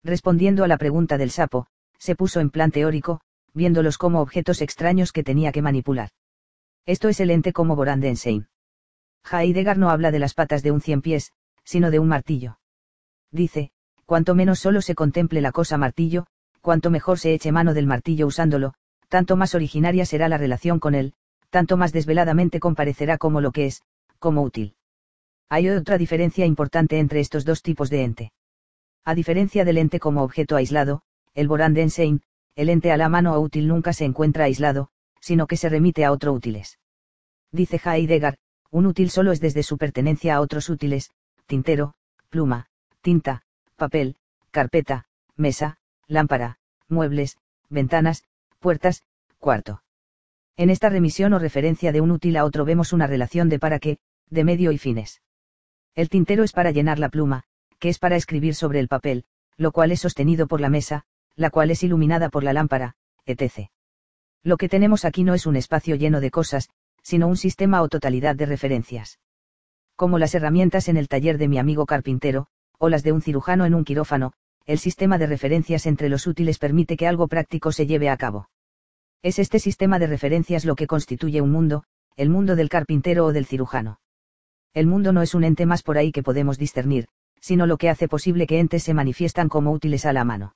[0.04, 1.66] Respondiendo a la pregunta del sapo,
[1.98, 3.20] se puso en plan teórico,
[3.52, 6.10] viéndolos como objetos extraños que tenía que manipular.
[6.86, 8.46] Esto es el ente como Borandensein.
[9.28, 11.32] Heidegger no habla de las patas de un cien pies,
[11.64, 12.60] sino de un martillo.
[13.32, 13.72] Dice,
[14.06, 16.28] cuanto menos solo se contemple la cosa martillo,
[16.60, 18.74] cuanto mejor se eche mano del martillo usándolo,
[19.08, 21.14] tanto más originaria será la relación con él,
[21.50, 23.82] tanto más desveladamente comparecerá como lo que es,
[24.20, 24.76] como útil.
[25.52, 28.32] Hay otra diferencia importante entre estos dos tipos de ente.
[29.04, 31.02] A diferencia del ente como objeto aislado,
[31.34, 32.22] el Borandensein,
[32.54, 34.90] el ente a la mano o útil nunca se encuentra aislado,
[35.20, 36.78] sino que se remite a otro útiles.
[37.50, 38.38] Dice Heidegger,
[38.70, 41.10] un útil solo es desde su pertenencia a otros útiles,
[41.46, 41.94] tintero,
[42.28, 42.66] pluma,
[43.00, 43.42] tinta,
[43.74, 44.14] papel,
[44.52, 47.38] carpeta, mesa, lámpara, muebles,
[47.68, 48.22] ventanas,
[48.60, 49.02] puertas,
[49.40, 49.82] cuarto.
[50.56, 53.80] En esta remisión o referencia de un útil a otro vemos una relación de para
[53.80, 53.98] qué,
[54.28, 55.20] de medio y fines.
[55.94, 57.44] El tintero es para llenar la pluma,
[57.78, 59.24] que es para escribir sobre el papel,
[59.56, 61.04] lo cual es sostenido por la mesa,
[61.36, 62.94] la cual es iluminada por la lámpara,
[63.26, 63.70] etc.
[64.42, 66.68] Lo que tenemos aquí no es un espacio lleno de cosas,
[67.02, 69.18] sino un sistema o totalidad de referencias.
[69.96, 72.46] Como las herramientas en el taller de mi amigo carpintero,
[72.78, 74.32] o las de un cirujano en un quirófano,
[74.66, 78.48] el sistema de referencias entre los útiles permite que algo práctico se lleve a cabo.
[79.22, 81.84] Es este sistema de referencias lo que constituye un mundo,
[82.16, 84.00] el mundo del carpintero o del cirujano.
[84.72, 87.08] El mundo no es un ente más por ahí que podemos discernir,
[87.40, 90.54] sino lo que hace posible que entes se manifiestan como útiles a la mano.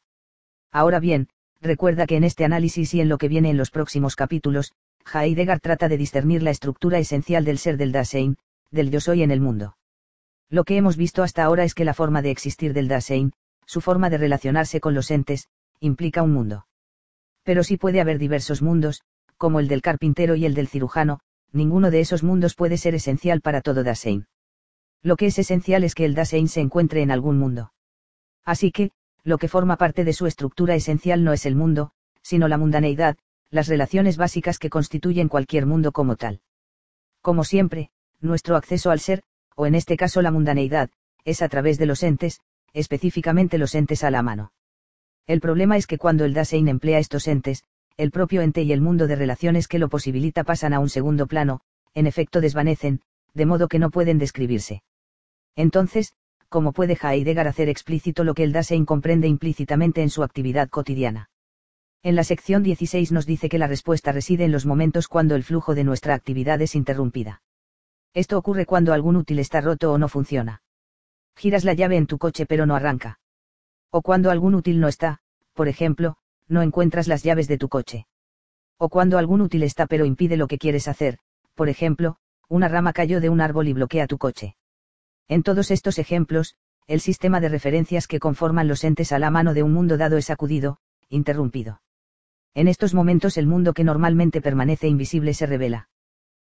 [0.70, 1.28] Ahora bien,
[1.60, 4.72] recuerda que en este análisis y en lo que viene en los próximos capítulos,
[5.12, 8.36] Heidegger trata de discernir la estructura esencial del ser del Dasein,
[8.70, 9.76] del yo soy en el mundo.
[10.48, 13.32] Lo que hemos visto hasta ahora es que la forma de existir del Dasein,
[13.66, 15.48] su forma de relacionarse con los entes,
[15.80, 16.66] implica un mundo.
[17.42, 19.02] Pero si puede haber diversos mundos,
[19.36, 21.20] como el del carpintero y el del cirujano,
[21.54, 24.26] ninguno de esos mundos puede ser esencial para todo Dasein.
[25.02, 27.72] Lo que es esencial es que el Dasein se encuentre en algún mundo.
[28.44, 28.90] Así que,
[29.22, 31.92] lo que forma parte de su estructura esencial no es el mundo,
[32.22, 33.16] sino la mundaneidad,
[33.50, 36.40] las relaciones básicas que constituyen cualquier mundo como tal.
[37.22, 37.90] Como siempre,
[38.20, 39.22] nuestro acceso al ser,
[39.56, 40.90] o en este caso la mundaneidad,
[41.24, 42.40] es a través de los entes,
[42.72, 44.52] específicamente los entes a la mano.
[45.26, 47.64] El problema es que cuando el Dasein emplea estos entes,
[47.96, 51.26] el propio ente y el mundo de relaciones que lo posibilita pasan a un segundo
[51.26, 51.60] plano,
[51.94, 53.00] en efecto desvanecen,
[53.34, 54.82] de modo que no pueden describirse.
[55.54, 56.14] Entonces,
[56.48, 61.30] ¿cómo puede Heidegger hacer explícito lo que el Dasein comprende implícitamente en su actividad cotidiana?
[62.02, 65.44] En la sección 16 nos dice que la respuesta reside en los momentos cuando el
[65.44, 67.42] flujo de nuestra actividad es interrumpida.
[68.12, 70.62] Esto ocurre cuando algún útil está roto o no funciona.
[71.36, 73.18] Giras la llave en tu coche pero no arranca.
[73.90, 75.20] O cuando algún útil no está,
[75.54, 76.16] por ejemplo,
[76.48, 78.06] no encuentras las llaves de tu coche.
[78.78, 81.18] O cuando algún útil está pero impide lo que quieres hacer,
[81.54, 82.16] por ejemplo,
[82.48, 84.56] una rama cayó de un árbol y bloquea tu coche.
[85.28, 86.54] En todos estos ejemplos,
[86.86, 90.18] el sistema de referencias que conforman los entes a la mano de un mundo dado
[90.18, 90.78] es sacudido,
[91.08, 91.80] interrumpido.
[92.52, 95.88] En estos momentos el mundo que normalmente permanece invisible se revela.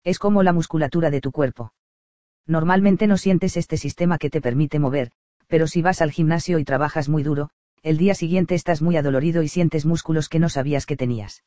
[0.04, 1.74] Es como la musculatura de tu cuerpo.
[2.46, 5.12] Normalmente no sientes este sistema que te permite mover,
[5.48, 7.50] pero si vas al gimnasio y trabajas muy duro,
[7.84, 11.44] el día siguiente estás muy adolorido y sientes músculos que no sabías que tenías.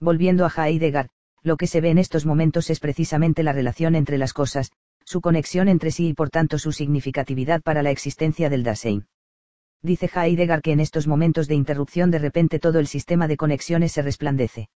[0.00, 1.10] Volviendo a Heidegger,
[1.42, 4.72] lo que se ve en estos momentos es precisamente la relación entre las cosas,
[5.04, 9.06] su conexión entre sí y por tanto su significatividad para la existencia del Dasein.
[9.82, 13.92] Dice Heidegger que en estos momentos de interrupción de repente todo el sistema de conexiones
[13.92, 14.68] se resplandece.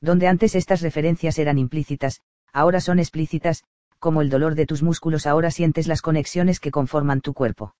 [0.00, 2.20] Donde antes estas referencias eran implícitas,
[2.52, 3.64] ahora son explícitas,
[3.98, 7.74] como el dolor de tus músculos ahora sientes las conexiones que conforman tu cuerpo.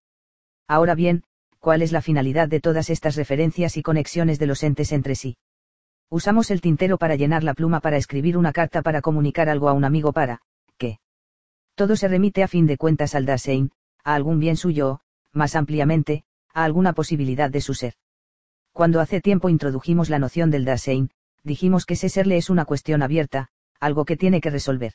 [0.67, 1.23] Ahora bien,
[1.59, 5.37] ¿cuál es la finalidad de todas estas referencias y conexiones de los entes entre sí?
[6.11, 9.73] Usamos el tintero para llenar la pluma para escribir una carta para comunicar algo a
[9.73, 10.41] un amigo para,
[10.79, 10.99] ¿qué?
[11.75, 13.73] Todo se remite a fin de cuentas al Dasein,
[14.05, 15.01] a algún bien suyo
[15.33, 17.95] más ampliamente, a alguna posibilidad de su ser.
[18.73, 21.11] Cuando hace tiempo introdujimos la noción del Dasein,
[21.45, 23.49] dijimos que ese serle es una cuestión abierta,
[23.81, 24.95] algo que tiene que resolver.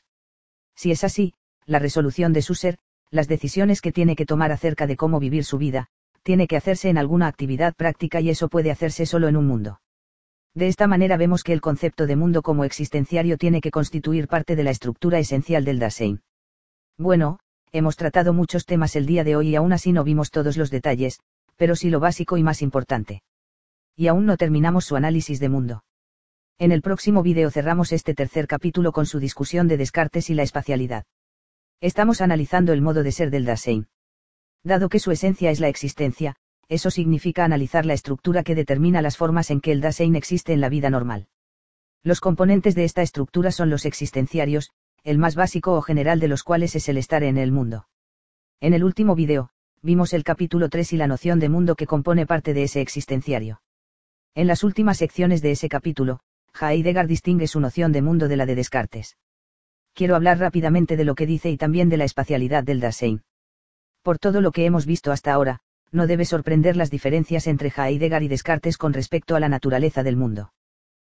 [0.74, 1.34] Si es así,
[1.66, 2.78] la resolución de su ser,
[3.10, 5.88] las decisiones que tiene que tomar acerca de cómo vivir su vida,
[6.24, 9.80] tiene que hacerse en alguna actividad práctica y eso puede hacerse solo en un mundo.
[10.54, 14.56] De esta manera vemos que el concepto de mundo como existenciario tiene que constituir parte
[14.56, 16.22] de la estructura esencial del Dasein.
[16.96, 17.38] Bueno,
[17.72, 20.70] hemos tratado muchos temas el día de hoy y aún así no vimos todos los
[20.70, 21.20] detalles,
[21.56, 23.22] pero sí lo básico y más importante.
[23.96, 25.84] Y aún no terminamos su análisis de mundo.
[26.58, 30.44] En el próximo vídeo cerramos este tercer capítulo con su discusión de Descartes y la
[30.44, 31.04] espacialidad.
[31.80, 33.88] Estamos analizando el modo de ser del Dasein.
[34.64, 36.36] Dado que su esencia es la existencia,
[36.68, 40.62] eso significa analizar la estructura que determina las formas en que el Dasein existe en
[40.62, 41.28] la vida normal.
[42.02, 44.70] Los componentes de esta estructura son los existenciarios,
[45.04, 47.88] el más básico o general de los cuales es el estar en el mundo.
[48.60, 49.50] En el último vídeo,
[49.82, 53.60] vimos el capítulo 3 y la noción de mundo que compone parte de ese existenciario.
[54.34, 56.20] En las últimas secciones de ese capítulo,
[56.58, 59.18] Heidegger distingue su noción de mundo de la de Descartes.
[59.92, 63.22] Quiero hablar rápidamente de lo que dice y también de la espacialidad del Dasein.
[64.04, 68.22] Por todo lo que hemos visto hasta ahora, no debe sorprender las diferencias entre Heidegger
[68.22, 70.52] y Descartes con respecto a la naturaleza del mundo.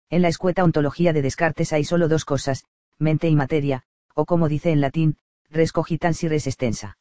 [0.08, 2.64] En la escueta ontología de Descartes hay solo dos cosas,
[2.98, 3.82] mente y materia,
[4.14, 5.18] o como dice en latín,
[5.50, 6.96] res cogitans y res extensa.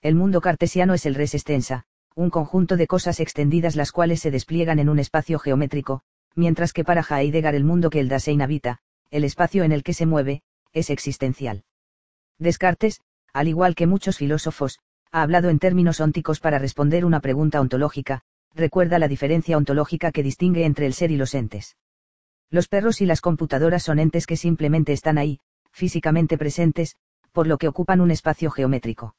[0.00, 4.30] El mundo cartesiano es el res extensa, un conjunto de cosas extendidas las cuales se
[4.30, 6.00] despliegan en un espacio geométrico,
[6.34, 8.78] mientras que para Heidegger el mundo que el Dasein habita,
[9.10, 10.40] el espacio en el que se mueve,
[10.72, 11.64] es existencial.
[12.38, 13.02] Descartes,
[13.34, 14.80] al igual que muchos filósofos,
[15.12, 18.22] ha hablado en términos ónticos para responder una pregunta ontológica,
[18.54, 21.76] recuerda la diferencia ontológica que distingue entre el ser y los entes.
[22.50, 25.40] Los perros y las computadoras son entes que simplemente están ahí,
[25.72, 26.96] físicamente presentes,
[27.32, 29.14] por lo que ocupan un espacio geométrico.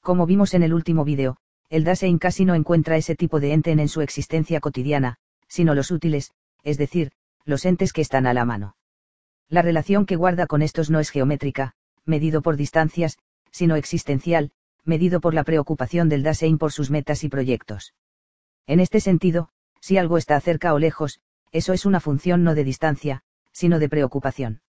[0.00, 1.36] Como vimos en el último vídeo,
[1.70, 5.16] el Dasein casi no encuentra ese tipo de ente en su existencia cotidiana,
[5.48, 7.12] sino los útiles, es decir,
[7.44, 8.76] los entes que están a la mano.
[9.48, 13.18] La relación que guarda con estos no es geométrica, medido por distancias,
[13.50, 14.52] sino existencial,
[14.84, 17.94] medido por la preocupación del Dasein por sus metas y proyectos.
[18.66, 19.48] En este sentido,
[19.80, 21.20] si algo está cerca o lejos,
[21.50, 23.22] eso es una función no de distancia,
[23.52, 24.62] sino de preocupación.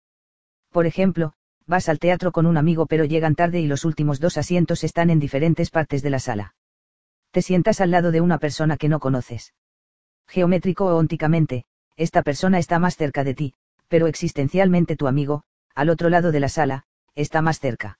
[0.70, 1.32] Por ejemplo,
[1.66, 5.10] vas al teatro con un amigo pero llegan tarde y los últimos dos asientos están
[5.10, 6.54] en diferentes partes de la sala.
[7.30, 9.54] Te sientas al lado de una persona que no conoces.
[10.28, 11.64] Geométrico o ónticamente,
[11.96, 13.54] esta persona está más cerca de ti,
[13.88, 15.44] pero existencialmente tu amigo,
[15.74, 16.84] al otro lado de la sala,
[17.14, 17.98] está más cerca.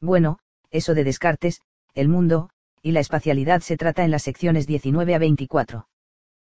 [0.00, 0.38] Bueno,
[0.74, 1.62] eso de Descartes,
[1.94, 2.50] el mundo,
[2.82, 5.86] y la espacialidad se trata en las secciones 19 a 24.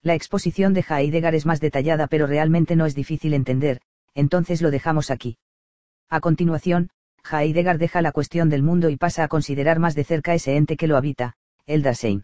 [0.01, 3.81] La exposición de Heidegger es más detallada pero realmente no es difícil entender,
[4.13, 5.37] entonces lo dejamos aquí.
[6.09, 6.91] A continuación,
[7.29, 10.77] Heidegger deja la cuestión del mundo y pasa a considerar más de cerca ese ente
[10.77, 11.35] que lo habita,
[11.65, 12.23] el Dasein.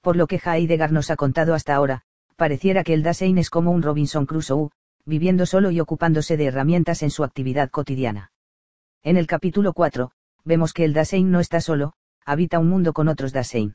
[0.00, 2.02] Por lo que Heidegger nos ha contado hasta ahora,
[2.36, 4.70] pareciera que el Dasein es como un Robinson Crusoe,
[5.04, 8.32] viviendo solo y ocupándose de herramientas en su actividad cotidiana.
[9.02, 10.12] En el capítulo 4,
[10.44, 11.92] vemos que el Dasein no está solo,
[12.24, 13.74] habita un mundo con otros Dasein.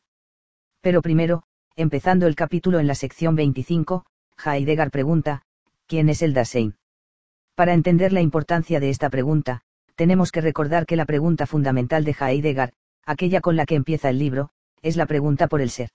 [0.82, 1.43] Pero primero,
[1.80, 4.03] Empezando el capítulo en la sección 25,
[4.43, 5.43] Heidegger pregunta,
[5.86, 6.74] ¿quién es el Dasein?
[7.53, 9.61] Para entender la importancia de esta pregunta,
[9.93, 12.74] tenemos que recordar que la pregunta fundamental de Heidegger,
[13.05, 14.49] aquella con la que empieza el libro,
[14.82, 15.91] es la pregunta por el ser.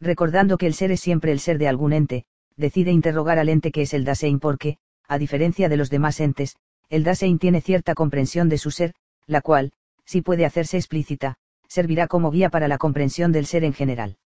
[0.00, 2.24] Recordando que el ser es siempre el ser de algún ente,
[2.56, 4.78] decide interrogar al ente que es el Dasein porque,
[5.08, 6.56] a diferencia de los demás entes,
[6.88, 8.94] el Dasein tiene cierta comprensión de su ser,
[9.26, 9.72] la cual,
[10.12, 11.36] si puede hacerse explícita,
[11.68, 14.18] servirá como guía para la comprensión del ser en general.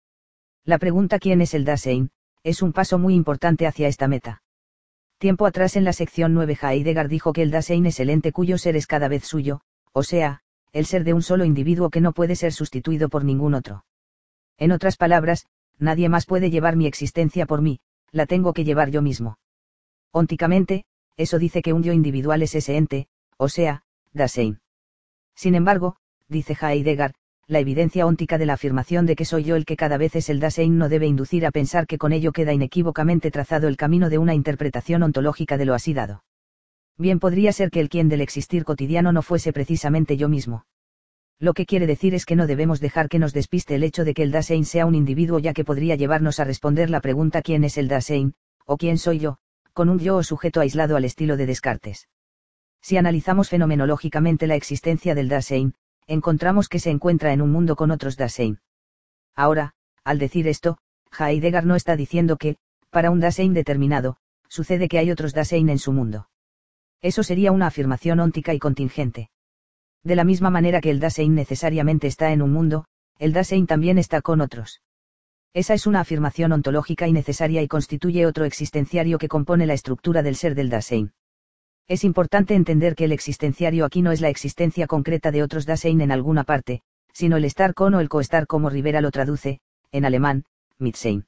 [0.64, 2.10] La pregunta ¿quién es el Dasein?
[2.42, 4.42] es un paso muy importante hacia esta meta.
[5.18, 8.56] Tiempo atrás en la sección 9 Heidegger dijo que el Dasein es el ente cuyo
[8.56, 9.60] ser es cada vez suyo,
[9.92, 10.40] o sea,
[10.72, 13.84] el ser de un solo individuo que no puede ser sustituido por ningún otro.
[14.56, 15.46] En otras palabras,
[15.78, 17.80] nadie más puede llevar mi existencia por mí,
[18.10, 19.38] la tengo que llevar yo mismo.
[20.12, 20.86] Ónticamente,
[21.18, 24.60] eso dice que un yo individual es ese ente, o sea, Dasein.
[25.34, 25.96] Sin embargo,
[26.28, 27.14] dice Heidegger,
[27.46, 30.30] la evidencia óntica de la afirmación de que soy yo el que cada vez es
[30.30, 34.08] el Dasein no debe inducir a pensar que con ello queda inequívocamente trazado el camino
[34.08, 36.24] de una interpretación ontológica de lo así dado.
[36.96, 40.64] Bien podría ser que el quien del existir cotidiano no fuese precisamente yo mismo.
[41.38, 44.14] Lo que quiere decir es que no debemos dejar que nos despiste el hecho de
[44.14, 47.64] que el Dasein sea un individuo ya que podría llevarnos a responder la pregunta ¿quién
[47.64, 48.34] es el Dasein?
[48.64, 49.38] o ¿quién soy yo?
[49.72, 52.06] con un yo o sujeto aislado al estilo de Descartes.
[52.84, 55.72] Si analizamos fenomenológicamente la existencia del Dasein,
[56.06, 58.60] encontramos que se encuentra en un mundo con otros Dasein.
[59.34, 59.72] Ahora,
[60.04, 60.76] al decir esto,
[61.18, 62.58] Heidegger no está diciendo que,
[62.90, 64.18] para un Dasein determinado,
[64.48, 66.28] sucede que hay otros Dasein en su mundo.
[67.00, 69.30] Eso sería una afirmación óntica y contingente.
[70.02, 72.84] De la misma manera que el Dasein necesariamente está en un mundo,
[73.18, 74.82] el Dasein también está con otros.
[75.54, 80.22] Esa es una afirmación ontológica y necesaria y constituye otro existenciario que compone la estructura
[80.22, 81.14] del ser del Dasein.
[81.86, 86.00] Es importante entender que el existenciario aquí no es la existencia concreta de otros Dasein
[86.00, 86.80] en alguna parte,
[87.12, 89.60] sino el estar con o el coestar como Rivera lo traduce,
[89.92, 90.44] en alemán,
[90.78, 91.26] Mitsein.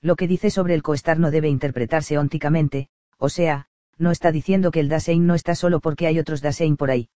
[0.00, 3.68] Lo que dice sobre el coestar no debe interpretarse ónticamente, o sea,
[3.98, 7.10] no está diciendo que el Dasein no está solo porque hay otros Dasein por ahí.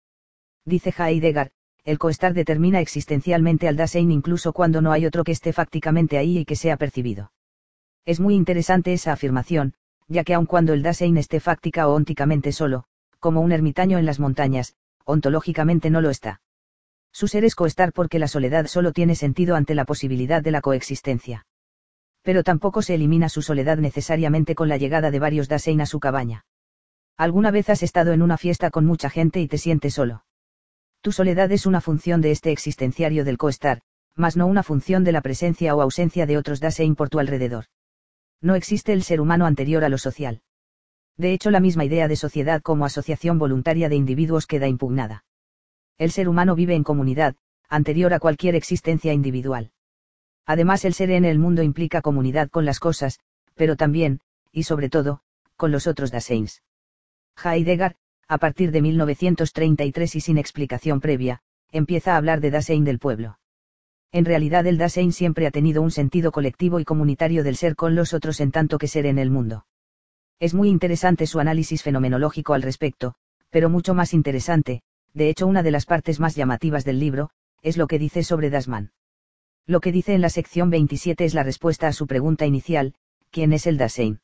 [0.66, 1.52] Dice Heidegger,
[1.86, 6.40] el coestar determina existencialmente al Dasein incluso cuando no hay otro que esté fácticamente ahí
[6.40, 7.32] y que sea percibido.
[8.06, 9.74] Es muy interesante esa afirmación,
[10.08, 12.86] ya que aun cuando el Dasein esté fáctica o ónticamente solo,
[13.20, 16.42] como un ermitaño en las montañas, ontológicamente no lo está.
[17.12, 20.62] Su ser es coestar porque la soledad solo tiene sentido ante la posibilidad de la
[20.62, 21.46] coexistencia.
[22.22, 26.00] Pero tampoco se elimina su soledad necesariamente con la llegada de varios Dasein a su
[26.00, 26.46] cabaña.
[27.18, 30.26] ¿Alguna vez has estado en una fiesta con mucha gente y te sientes solo?
[31.02, 33.82] Tu soledad es una función de este existenciario del coestar,
[34.16, 37.66] mas no una función de la presencia o ausencia de otros Dasein por tu alrededor
[38.42, 40.42] no existe el ser humano anterior a lo social.
[41.18, 45.26] De hecho, la misma idea de sociedad como asociación voluntaria de individuos queda impugnada.
[45.98, 47.36] El ser humano vive en comunidad,
[47.70, 49.72] anterior a cualquier existencia individual.
[50.46, 53.20] Además, el ser en el mundo implica comunidad con las cosas,
[53.56, 54.22] pero también,
[54.52, 55.22] y sobre todo,
[55.56, 56.62] con los otros Daseins.
[57.44, 57.96] Heidegger,
[58.28, 63.40] a partir de 1933 y sin explicación previa, empieza a hablar de Dasein del pueblo.
[64.12, 67.96] En realidad el Dasein siempre ha tenido un sentido colectivo y comunitario del ser con
[67.96, 69.66] los otros en tanto que ser en el mundo.
[70.40, 73.16] Es muy interesante su análisis fenomenológico al respecto,
[73.50, 74.82] pero mucho más interesante,
[75.14, 77.32] de hecho una de las partes más llamativas del libro,
[77.62, 78.92] es lo que dice sobre Dasman.
[79.66, 82.94] Lo que dice en la sección 27 es la respuesta a su pregunta inicial,
[83.32, 84.22] ¿quién es el Dasein?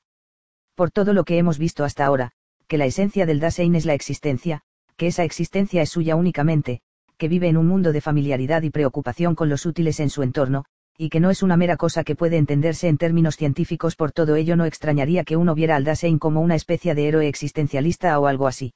[0.76, 2.32] Por todo lo que hemos visto hasta ahora,
[2.68, 4.62] que la esencia del Dasein es la existencia,
[4.96, 6.82] que esa existencia es suya únicamente,
[7.18, 10.66] que vive en un mundo de familiaridad y preocupación con los útiles en su entorno,
[10.98, 14.36] y que no es una mera cosa que puede entenderse en términos científicos, por todo
[14.36, 18.28] ello no extrañaría que uno viera al Dasein como una especie de héroe existencialista o
[18.28, 18.74] algo así.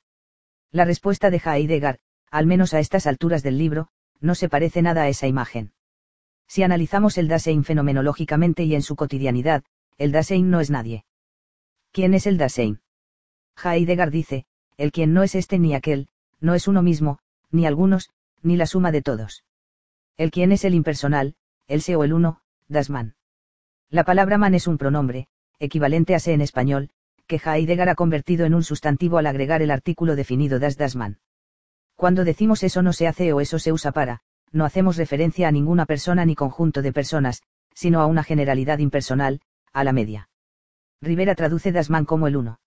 [0.71, 1.99] La respuesta de Heidegger,
[2.31, 5.71] al menos a estas alturas del libro, no se parece nada a esa imagen.
[6.47, 9.63] Si analizamos el Dasein fenomenológicamente y en su cotidianidad,
[9.97, 11.05] el Dasein no es nadie.
[11.91, 12.81] ¿Quién es el Dasein?
[13.63, 14.45] Heidegger dice,
[14.77, 16.07] el quien no es este ni aquel,
[16.39, 17.19] no es uno mismo,
[17.51, 18.09] ni algunos,
[18.47, 19.43] ni la suma de todos.
[20.17, 21.35] El quien es el impersonal,
[21.67, 23.15] el se o el uno, das man.
[23.89, 25.27] La palabra man es un pronombre,
[25.59, 26.89] equivalente a se en español,
[27.27, 31.19] que Heidegger ha convertido en un sustantivo al agregar el artículo definido das das man.
[31.95, 34.21] Cuando decimos eso no se hace o eso se usa para,
[34.51, 37.43] no hacemos referencia a ninguna persona ni conjunto de personas,
[37.73, 39.41] sino a una generalidad impersonal,
[39.73, 40.29] a la media.
[41.01, 42.59] Rivera traduce Dasman como el uno.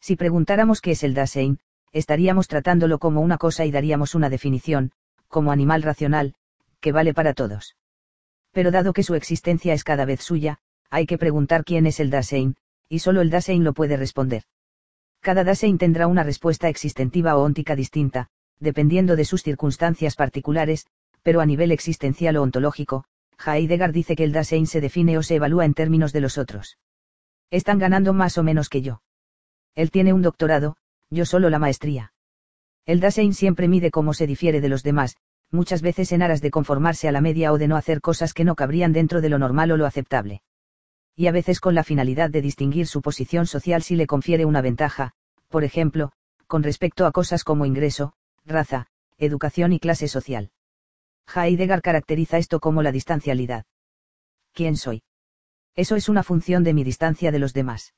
[0.00, 1.60] Si preguntáramos qué es el Dasein,
[1.92, 4.92] estaríamos tratándolo como una cosa y daríamos una definición,
[5.34, 6.36] como animal racional,
[6.78, 7.74] que vale para todos.
[8.52, 10.58] Pero dado que su existencia es cada vez suya,
[10.90, 12.54] hay que preguntar quién es el Dasein,
[12.88, 14.44] y solo el Dasein lo puede responder.
[15.18, 18.28] Cada Dasein tendrá una respuesta existentiva o óntica distinta,
[18.60, 20.86] dependiendo de sus circunstancias particulares,
[21.24, 23.02] pero a nivel existencial o ontológico,
[23.44, 26.78] Heidegger dice que el Dasein se define o se evalúa en términos de los otros.
[27.50, 29.02] Están ganando más o menos que yo.
[29.74, 30.76] Él tiene un doctorado,
[31.10, 32.12] yo solo la maestría.
[32.86, 35.16] El Dasein siempre mide cómo se difiere de los demás,
[35.54, 38.44] muchas veces en aras de conformarse a la media o de no hacer cosas que
[38.44, 40.42] no cabrían dentro de lo normal o lo aceptable.
[41.16, 44.60] Y a veces con la finalidad de distinguir su posición social si le confiere una
[44.60, 45.12] ventaja,
[45.48, 46.12] por ejemplo,
[46.46, 48.12] con respecto a cosas como ingreso,
[48.44, 50.50] raza, educación y clase social.
[51.34, 53.64] Heidegger caracteriza esto como la distancialidad.
[54.52, 55.02] ¿Quién soy?
[55.74, 57.94] Eso es una función de mi distancia de los demás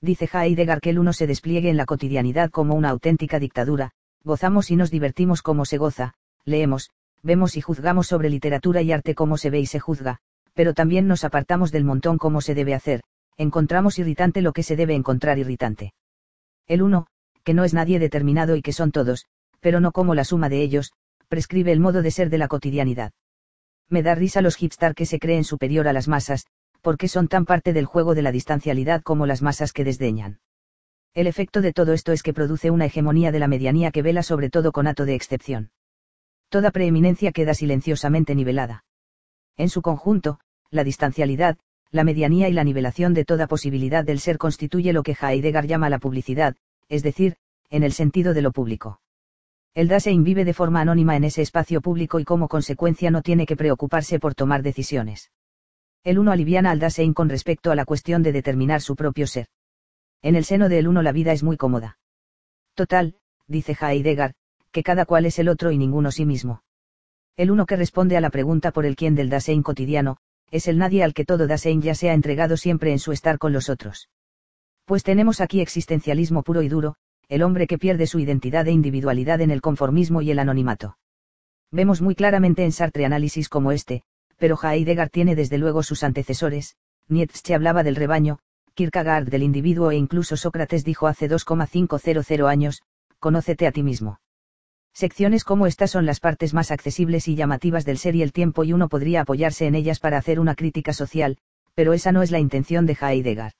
[0.00, 4.70] dice Heidegger que el uno se despliegue en la cotidianidad como una auténtica dictadura, gozamos
[4.70, 6.14] y nos divertimos como se goza,
[6.48, 6.90] leemos,
[7.22, 10.18] vemos y juzgamos sobre literatura y arte como se ve y se juzga,
[10.54, 13.02] pero también nos apartamos del montón como se debe hacer,
[13.36, 15.92] encontramos irritante lo que se debe encontrar irritante.
[16.66, 17.06] El uno,
[17.44, 19.26] que no es nadie determinado y que son todos,
[19.60, 20.92] pero no como la suma de ellos,
[21.28, 23.12] prescribe el modo de ser de la cotidianidad.
[23.88, 26.46] Me da risa los hipster que se creen superior a las masas,
[26.82, 30.40] porque son tan parte del juego de la distancialidad como las masas que desdeñan.
[31.14, 34.22] El efecto de todo esto es que produce una hegemonía de la medianía que vela
[34.22, 35.70] sobre todo con ato de excepción.
[36.48, 38.84] Toda preeminencia queda silenciosamente nivelada.
[39.56, 40.40] En su conjunto,
[40.70, 41.58] la distancialidad,
[41.90, 45.90] la medianía y la nivelación de toda posibilidad del ser constituye lo que Heidegger llama
[45.90, 46.56] la publicidad,
[46.88, 47.36] es decir,
[47.70, 49.00] en el sentido de lo público.
[49.74, 53.46] El Dasein vive de forma anónima en ese espacio público y como consecuencia no tiene
[53.46, 55.30] que preocuparse por tomar decisiones.
[56.04, 59.48] El uno aliviana al Dasein con respecto a la cuestión de determinar su propio ser.
[60.22, 61.98] En el seno del uno la vida es muy cómoda.
[62.74, 64.34] Total, dice Heidegger,
[64.70, 66.62] que cada cual es el otro y ninguno sí mismo.
[67.36, 70.16] El uno que responde a la pregunta por el quién del Dasein cotidiano,
[70.50, 73.38] es el nadie al que todo Dasein ya se ha entregado siempre en su estar
[73.38, 74.08] con los otros.
[74.84, 76.96] Pues tenemos aquí existencialismo puro y duro,
[77.28, 80.96] el hombre que pierde su identidad e individualidad en el conformismo y el anonimato.
[81.70, 84.02] Vemos muy claramente en Sartre análisis como este,
[84.38, 86.76] pero Heidegger tiene desde luego sus antecesores,
[87.08, 88.38] Nietzsche hablaba del rebaño,
[88.74, 92.82] Kierkegaard del individuo e incluso Sócrates dijo hace 2,500 años,
[93.18, 94.20] conócete a ti mismo.
[94.92, 98.64] Secciones como estas son las partes más accesibles y llamativas del ser y el tiempo
[98.64, 101.38] y uno podría apoyarse en ellas para hacer una crítica social,
[101.74, 103.52] pero esa no es la intención de Heidegger.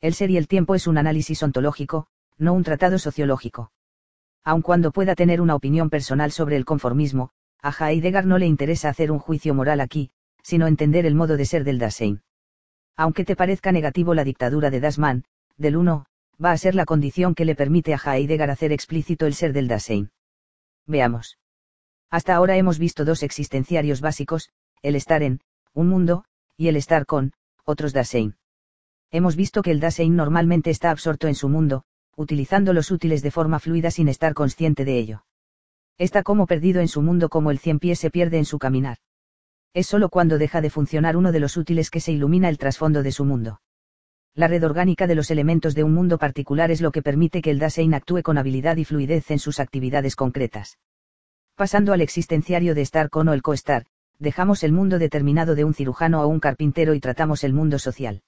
[0.00, 2.06] El ser y el tiempo es un análisis ontológico,
[2.38, 3.72] no un tratado sociológico.
[4.44, 7.30] Aun cuando pueda tener una opinión personal sobre el conformismo,
[7.60, 10.10] a Heidegger no le interesa hacer un juicio moral aquí,
[10.42, 12.22] sino entender el modo de ser del Dasein.
[12.96, 15.24] Aunque te parezca negativo la dictadura de Dasman,
[15.56, 16.06] del uno,
[16.42, 19.68] va a ser la condición que le permite a Heidegger hacer explícito el ser del
[19.68, 20.10] Dasein.
[20.90, 21.38] Veamos.
[22.10, 24.50] Hasta ahora hemos visto dos existenciarios básicos,
[24.82, 25.40] el estar en,
[25.72, 26.24] un mundo,
[26.56, 27.32] y el estar con,
[27.64, 28.36] otros Dasein.
[29.12, 31.84] Hemos visto que el Dasein normalmente está absorto en su mundo,
[32.16, 35.24] utilizando los útiles de forma fluida sin estar consciente de ello.
[35.96, 38.98] Está como perdido en su mundo como el cien pies se pierde en su caminar.
[39.72, 43.04] Es solo cuando deja de funcionar uno de los útiles que se ilumina el trasfondo
[43.04, 43.60] de su mundo.
[44.34, 47.50] La red orgánica de los elementos de un mundo particular es lo que permite que
[47.50, 50.78] el Dasein actúe con habilidad y fluidez en sus actividades concretas.
[51.56, 53.86] Pasando al existenciario de estar con o el coestar,
[54.18, 58.22] dejamos el mundo determinado de un cirujano o un carpintero y tratamos el mundo social.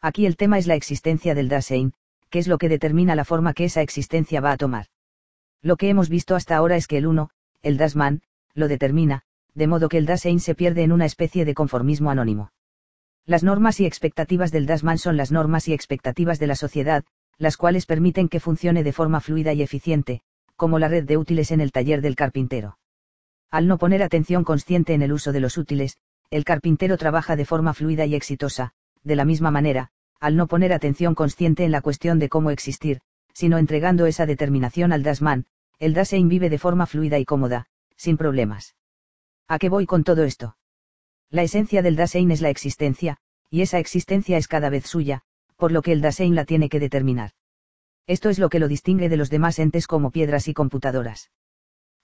[0.00, 1.94] Aquí el tema es la existencia del Dasein,
[2.30, 4.86] que es lo que determina la forma que esa existencia va a tomar.
[5.62, 7.30] Lo que hemos visto hasta ahora es que el uno,
[7.62, 8.22] el Dasman,
[8.54, 9.22] lo determina,
[9.54, 12.50] de modo que el Dasein se pierde en una especie de conformismo anónimo.
[13.26, 17.04] Las normas y expectativas del Dasman son las normas y expectativas de la sociedad,
[17.38, 20.20] las cuales permiten que funcione de forma fluida y eficiente,
[20.56, 22.78] como la red de útiles en el taller del carpintero.
[23.50, 25.96] Al no poner atención consciente en el uso de los útiles,
[26.30, 28.72] el carpintero trabaja de forma fluida y exitosa,
[29.02, 33.00] de la misma manera, al no poner atención consciente en la cuestión de cómo existir,
[33.32, 35.46] sino entregando esa determinación al Dasman,
[35.78, 37.66] el Dasein vive de forma fluida y cómoda,
[37.96, 38.74] sin problemas.
[39.48, 40.56] ¿A qué voy con todo esto?
[41.30, 43.18] La esencia del Dasein es la existencia,
[43.50, 45.22] y esa existencia es cada vez suya,
[45.56, 47.30] por lo que el Dasein la tiene que determinar.
[48.06, 51.30] Esto es lo que lo distingue de los demás entes como piedras y computadoras.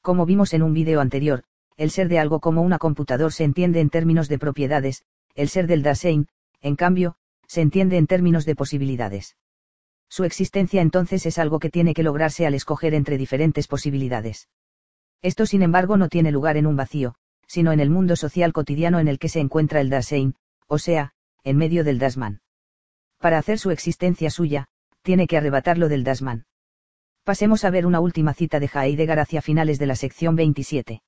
[0.00, 1.44] Como vimos en un vídeo anterior,
[1.76, 5.04] el ser de algo como una computador se entiende en términos de propiedades,
[5.34, 6.28] el ser del Dasein,
[6.60, 7.16] en cambio,
[7.46, 9.36] se entiende en términos de posibilidades.
[10.08, 14.48] Su existencia entonces es algo que tiene que lograrse al escoger entre diferentes posibilidades.
[15.22, 17.14] Esto sin embargo no tiene lugar en un vacío,
[17.50, 20.36] sino en el mundo social cotidiano en el que se encuentra el Dasein,
[20.68, 22.42] o sea, en medio del Dasman.
[23.18, 24.68] Para hacer su existencia suya,
[25.02, 26.46] tiene que arrebatarlo del Dasman.
[27.24, 31.02] Pasemos a ver una última cita de Heidegger hacia finales de la sección 27.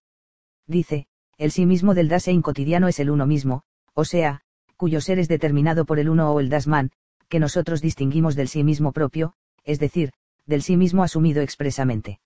[0.66, 1.06] Dice,
[1.38, 3.62] el sí mismo del Dasein cotidiano es el uno mismo,
[3.94, 4.40] o sea,
[4.76, 6.90] cuyo ser es determinado por el uno o el dasman,
[7.28, 10.10] que nosotros distinguimos del sí mismo propio, es decir,
[10.44, 12.18] del sí mismo asumido expresamente.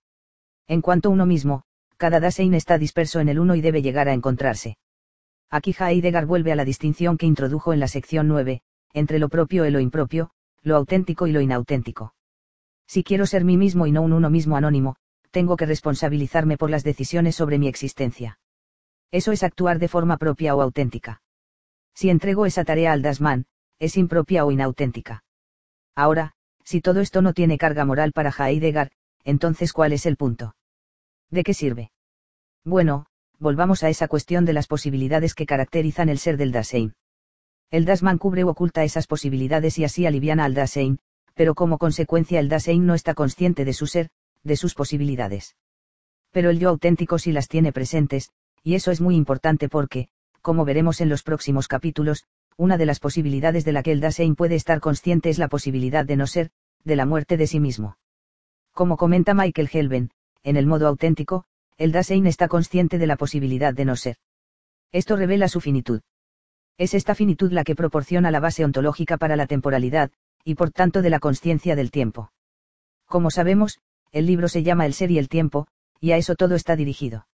[0.67, 1.65] En cuanto uno mismo,
[1.97, 4.77] cada Dasein está disperso en el uno y debe llegar a encontrarse.
[5.49, 8.61] Aquí Heidegger vuelve a la distinción que introdujo en la sección 9,
[8.93, 10.31] entre lo propio y lo impropio,
[10.61, 12.13] lo auténtico y lo inauténtico.
[12.87, 14.95] Si quiero ser mí mismo y no un uno mismo anónimo,
[15.31, 18.39] tengo que responsabilizarme por las decisiones sobre mi existencia.
[19.11, 21.21] Eso es actuar de forma propia o auténtica.
[21.93, 23.45] Si entrego esa tarea al Dasman,
[23.79, 25.23] es impropia o inauténtica.
[25.95, 26.33] Ahora,
[26.63, 28.91] si todo esto no tiene carga moral para Heidegger,
[29.23, 30.55] entonces ¿cuál es el punto?
[31.29, 31.91] ¿De qué sirve?
[32.63, 33.05] Bueno,
[33.39, 36.95] volvamos a esa cuestión de las posibilidades que caracterizan el ser del Dasein.
[37.69, 40.99] El Dasman cubre o oculta esas posibilidades y así aliviana al Dasein,
[41.33, 44.09] pero como consecuencia el Dasein no está consciente de su ser,
[44.43, 45.55] de sus posibilidades.
[46.31, 48.31] Pero el yo auténtico sí las tiene presentes,
[48.63, 50.07] y eso es muy importante porque,
[50.41, 52.25] como veremos en los próximos capítulos,
[52.55, 56.05] una de las posibilidades de la que el Dasein puede estar consciente es la posibilidad
[56.05, 56.51] de no ser,
[56.83, 57.97] de la muerte de sí mismo.
[58.73, 60.11] Como comenta Michael Helven,
[60.43, 61.45] en el modo auténtico,
[61.77, 64.17] el Dasein está consciente de la posibilidad de no ser.
[64.91, 66.01] Esto revela su finitud.
[66.77, 70.11] Es esta finitud la que proporciona la base ontológica para la temporalidad,
[70.43, 72.31] y por tanto de la conciencia del tiempo.
[73.05, 73.79] Como sabemos,
[74.11, 75.67] el libro se llama El ser y el tiempo,
[75.99, 77.27] y a eso todo está dirigido.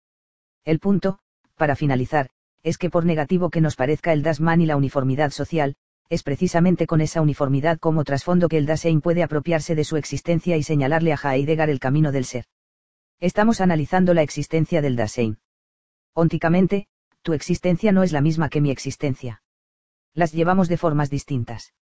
[0.63, 1.19] El punto,
[1.55, 2.29] para finalizar,
[2.63, 5.75] es que por negativo que nos parezca el Dasman y la uniformidad social,
[6.09, 10.57] es precisamente con esa uniformidad como trasfondo que el Dasein puede apropiarse de su existencia
[10.57, 12.45] y señalarle a Heidegger el camino del ser.
[13.21, 15.37] Estamos analizando la existencia del Dasein.
[16.15, 16.87] Ónticamente,
[17.21, 19.43] tu existencia no es la misma que mi existencia.
[20.15, 21.75] Las llevamos de formas distintas.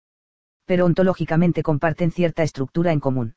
[0.65, 3.37] Pero ontológicamente comparten cierta estructura en común.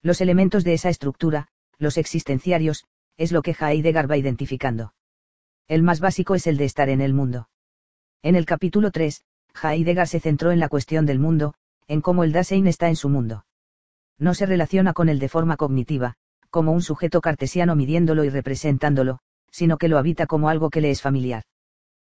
[0.00, 2.86] Los elementos de esa estructura, los existenciarios,
[3.18, 4.94] es lo que Heidegger va identificando.
[5.66, 7.50] El más básico es el de estar en el mundo.
[8.22, 9.22] En el capítulo 3,
[9.62, 11.52] Heidegger se centró en la cuestión del mundo,
[11.88, 13.44] en cómo el Dasein está en su mundo.
[14.16, 16.16] No se relaciona con él de forma cognitiva,
[16.50, 19.18] como un sujeto cartesiano midiéndolo y representándolo,
[19.50, 21.42] sino que lo habita como algo que le es familiar.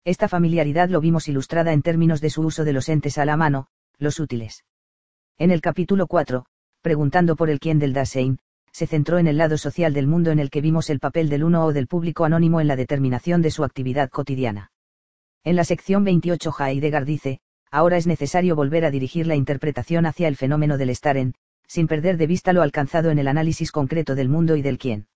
[0.06, 3.38] Esta familiaridad lo vimos ilustrada en términos de su uso de los entes a la
[3.38, 3.68] mano,
[3.98, 4.66] los útiles.
[5.38, 6.46] En el capítulo 4,
[6.82, 8.40] preguntando por el quién del Dasein,
[8.72, 11.44] se centró en el lado social del mundo en el que vimos el papel del
[11.44, 14.72] uno o del público anónimo en la determinación de su actividad cotidiana.
[15.44, 20.28] En la sección 28 Heidegger dice, ahora es necesario volver a dirigir la interpretación hacia
[20.28, 21.34] el fenómeno del estar en,
[21.68, 25.08] sin perder de vista lo alcanzado en el análisis concreto del mundo y del quién.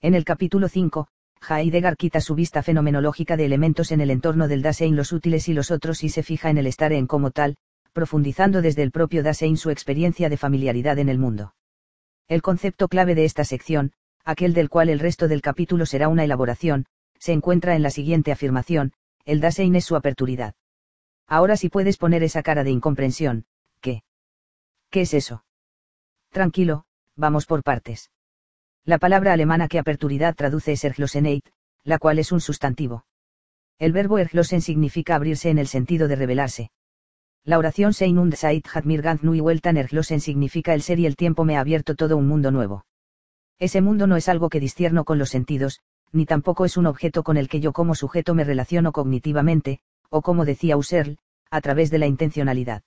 [0.00, 1.08] En el capítulo 5,
[1.48, 5.54] Heidegger quita su vista fenomenológica de elementos en el entorno del Dasein los útiles y
[5.54, 7.56] los otros y se fija en el estar en como tal,
[7.92, 11.54] profundizando desde el propio Dasein su experiencia de familiaridad en el mundo.
[12.28, 13.92] El concepto clave de esta sección,
[14.24, 16.86] aquel del cual el resto del capítulo será una elaboración,
[17.18, 18.92] se encuentra en la siguiente afirmación,
[19.24, 20.54] el Dasein es su aperturidad.
[21.26, 23.46] Ahora si puedes poner esa cara de incomprensión,
[23.80, 24.02] ¿qué?
[24.90, 25.44] ¿Qué es eso?
[26.32, 28.10] Tranquilo, vamos por partes.
[28.86, 31.44] La palabra alemana que aperturidad traduce es Erglosenheit,
[31.84, 33.04] la cual es un sustantivo.
[33.78, 36.70] El verbo erglosen significa abrirse en el sentido de revelarse.
[37.44, 41.06] La oración Sein und Zeit hat mir ganz neu Weltan erglosen significa el ser y
[41.06, 42.86] el tiempo me ha abierto todo un mundo nuevo.
[43.58, 45.80] Ese mundo no es algo que discierno con los sentidos,
[46.12, 50.22] ni tampoco es un objeto con el que yo como sujeto me relaciono cognitivamente, o
[50.22, 51.18] como decía Husserl,
[51.50, 52.84] a través de la intencionalidad.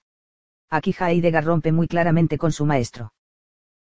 [0.71, 3.11] Aquí Heidegger rompe muy claramente con su maestro.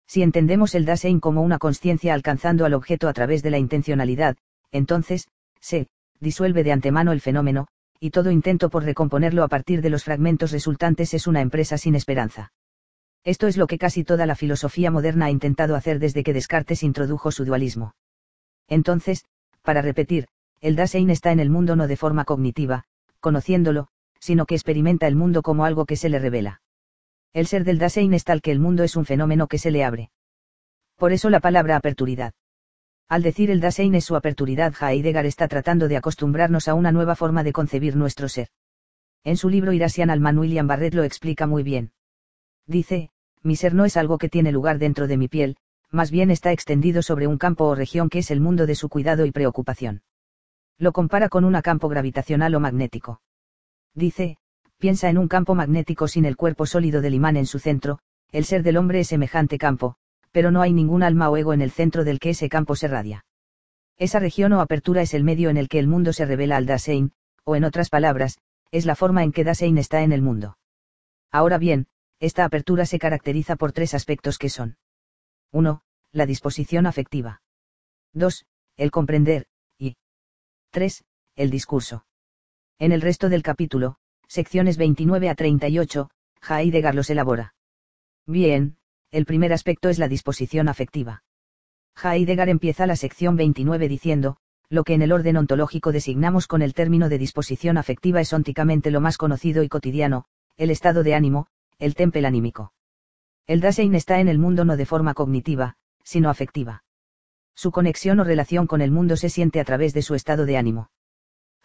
[0.07, 4.37] Si entendemos el Dasein como una conciencia alcanzando al objeto a través de la intencionalidad,
[4.71, 5.27] entonces,
[5.59, 5.87] se,
[6.19, 7.67] disuelve de antemano el fenómeno,
[7.99, 11.95] y todo intento por recomponerlo a partir de los fragmentos resultantes es una empresa sin
[11.95, 12.51] esperanza.
[13.23, 16.83] Esto es lo que casi toda la filosofía moderna ha intentado hacer desde que Descartes
[16.83, 17.95] introdujo su dualismo.
[18.67, 19.25] Entonces,
[19.63, 20.27] para repetir,
[20.61, 22.83] el Dasein está en el mundo no de forma cognitiva,
[23.19, 23.87] conociéndolo,
[24.19, 26.61] sino que experimenta el mundo como algo que se le revela.
[27.35, 29.83] El ser del Dasein es tal que el mundo es un fenómeno que se le
[29.83, 30.09] abre.
[30.95, 32.33] Por eso la palabra aperturidad.
[33.09, 37.13] Al decir el Dasein es su aperturidad, Heidegger está tratando de acostumbrarnos a una nueva
[37.17, 38.47] forma de concebir nuestro ser.
[39.25, 41.91] En su libro Irasian Alman William Barrett lo explica muy bien.
[42.67, 43.09] Dice,
[43.43, 45.57] mi ser no es algo que tiene lugar dentro de mi piel,
[45.91, 48.87] más bien está extendido sobre un campo o región que es el mundo de su
[48.87, 50.03] cuidado y preocupación.
[50.77, 53.19] Lo compara con un campo gravitacional o magnético.
[53.93, 54.37] Dice,
[54.77, 57.99] piensa en un campo magnético sin el cuerpo sólido del imán en su centro,
[58.31, 59.95] el ser del hombre es semejante campo,
[60.31, 62.87] pero no hay ningún alma o ego en el centro del que ese campo se
[62.87, 63.25] radia.
[63.97, 66.65] Esa región o apertura es el medio en el que el mundo se revela al
[66.65, 67.13] Dasein,
[67.45, 68.39] o en otras palabras,
[68.71, 70.57] es la forma en que Dasein está en el mundo.
[71.31, 71.87] Ahora bien,
[72.19, 74.77] esta apertura se caracteriza por tres aspectos que son
[75.51, 75.81] 1.
[76.11, 77.41] La disposición afectiva.
[78.13, 78.45] 2.
[78.77, 79.45] El comprender,
[79.77, 79.95] y
[80.71, 81.05] 3.
[81.35, 82.05] El discurso.
[82.79, 83.97] En el resto del capítulo,
[84.27, 86.09] secciones 29 a 38,
[86.49, 87.53] Heidegger los elabora.
[88.27, 88.77] Bien,
[89.11, 91.23] el primer aspecto es la disposición afectiva.
[92.03, 94.37] Heidegger empieza la sección 29 diciendo,
[94.69, 98.91] lo que en el orden ontológico designamos con el término de disposición afectiva es ónticamente
[98.91, 100.25] lo más conocido y cotidiano,
[100.57, 101.47] el estado de ánimo,
[101.79, 102.73] el tempel anímico.
[103.47, 106.83] El Dasein está en el mundo no de forma cognitiva, sino afectiva.
[107.53, 110.57] Su conexión o relación con el mundo se siente a través de su estado de
[110.57, 110.89] ánimo.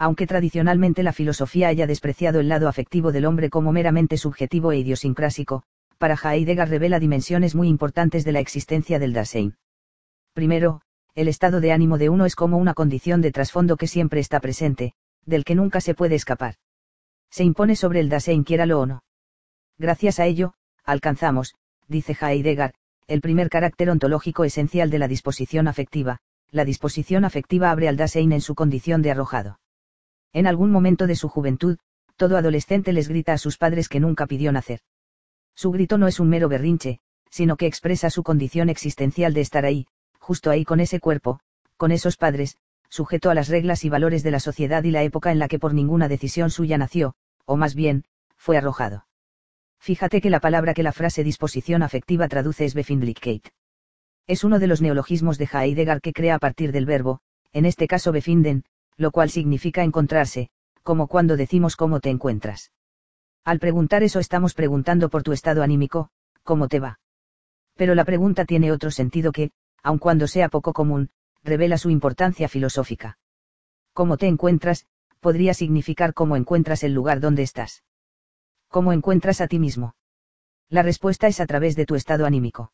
[0.01, 4.79] Aunque tradicionalmente la filosofía haya despreciado el lado afectivo del hombre como meramente subjetivo e
[4.79, 5.63] idiosincrásico,
[5.99, 9.59] para Heidegger revela dimensiones muy importantes de la existencia del Dasein.
[10.33, 10.81] Primero,
[11.15, 14.41] el estado de ánimo de uno es como una condición de trasfondo que siempre está
[14.41, 14.95] presente,
[15.27, 16.55] del que nunca se puede escapar.
[17.31, 19.05] Se impone sobre el Dasein quiéralo o no.
[19.77, 21.57] Gracias a ello, alcanzamos,
[21.89, 22.73] dice Heidegger,
[23.07, 26.21] el primer carácter ontológico esencial de la disposición afectiva,
[26.51, 29.60] la disposición afectiva abre al Dasein en su condición de arrojado.
[30.33, 31.79] En algún momento de su juventud,
[32.17, 34.81] todo adolescente les grita a sus padres que nunca pidió nacer.
[35.55, 37.01] Su grito no es un mero berrinche,
[37.31, 39.87] sino que expresa su condición existencial de estar ahí,
[40.19, 41.41] justo ahí con ese cuerpo,
[41.77, 42.57] con esos padres,
[42.89, 45.59] sujeto a las reglas y valores de la sociedad y la época en la que
[45.59, 47.15] por ninguna decisión suya nació,
[47.47, 48.05] o más bien,
[48.37, 49.07] fue arrojado.
[49.79, 53.49] Fíjate que la palabra que la frase disposición afectiva traduce es Befindlichkeit.
[54.27, 57.21] Es uno de los neologismos de Heidegger que crea a partir del verbo,
[57.53, 58.65] en este caso befinden,
[59.01, 60.51] lo cual significa encontrarse,
[60.83, 62.71] como cuando decimos cómo te encuentras.
[63.47, 66.11] Al preguntar eso estamos preguntando por tu estado anímico,
[66.43, 67.01] cómo te va.
[67.77, 69.53] Pero la pregunta tiene otro sentido que,
[69.83, 71.09] aun cuando sea poco común,
[71.43, 73.17] revela su importancia filosófica.
[73.95, 74.85] Cómo te encuentras,
[75.21, 77.83] podría significar cómo encuentras el lugar donde estás.
[78.69, 79.95] ¿Cómo encuentras a ti mismo?
[80.69, 82.71] La respuesta es a través de tu estado anímico.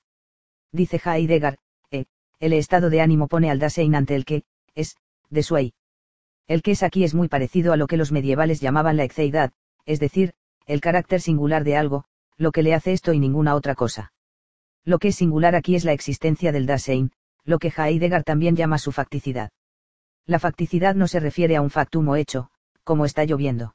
[0.72, 1.58] Dice Heidegger,
[1.92, 2.06] eh,
[2.40, 4.42] el estado de ánimo pone al Dasein ante el que,
[4.74, 4.96] es,
[5.30, 5.72] de su ahí.
[6.48, 9.52] El que es aquí es muy parecido a lo que los medievales llamaban la exceidad,
[9.84, 10.32] es decir,
[10.66, 12.04] el carácter singular de algo,
[12.36, 14.12] lo que le hace esto y ninguna otra cosa.
[14.84, 17.10] Lo que es singular aquí es la existencia del Dasein,
[17.44, 19.50] lo que Heidegger también llama su facticidad.
[20.26, 22.50] La facticidad no se refiere a un factum o hecho,
[22.84, 23.74] como está lloviendo.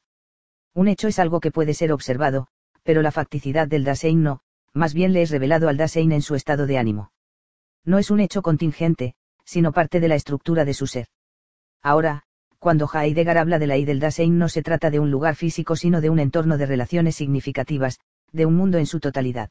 [0.73, 2.48] Un hecho es algo que puede ser observado,
[2.84, 4.41] pero la facticidad del Dasein no,
[4.73, 7.11] más bien le es revelado al Dasein en su estado de ánimo.
[7.84, 11.07] No es un hecho contingente, sino parte de la estructura de su ser.
[11.81, 12.26] Ahora,
[12.61, 15.75] cuando Heidegger habla de la I del Dasein no se trata de un lugar físico
[15.75, 17.99] sino de un entorno de relaciones significativas,
[18.31, 19.49] de un mundo en su totalidad.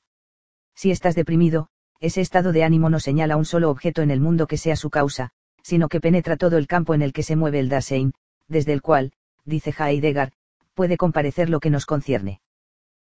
[0.77, 4.47] Si estás deprimido, ese estado de ánimo no señala un solo objeto en el mundo
[4.47, 7.59] que sea su causa, sino que penetra todo el campo en el que se mueve
[7.59, 8.12] el Dasein,
[8.47, 9.11] desde el cual,
[9.45, 10.31] dice Heidegger,
[10.74, 12.41] puede comparecer lo que nos concierne.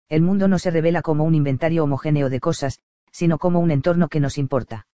[0.08, 2.80] El mundo no se revela como un inventario homogéneo de cosas,
[3.12, 4.86] sino como un entorno que nos importa.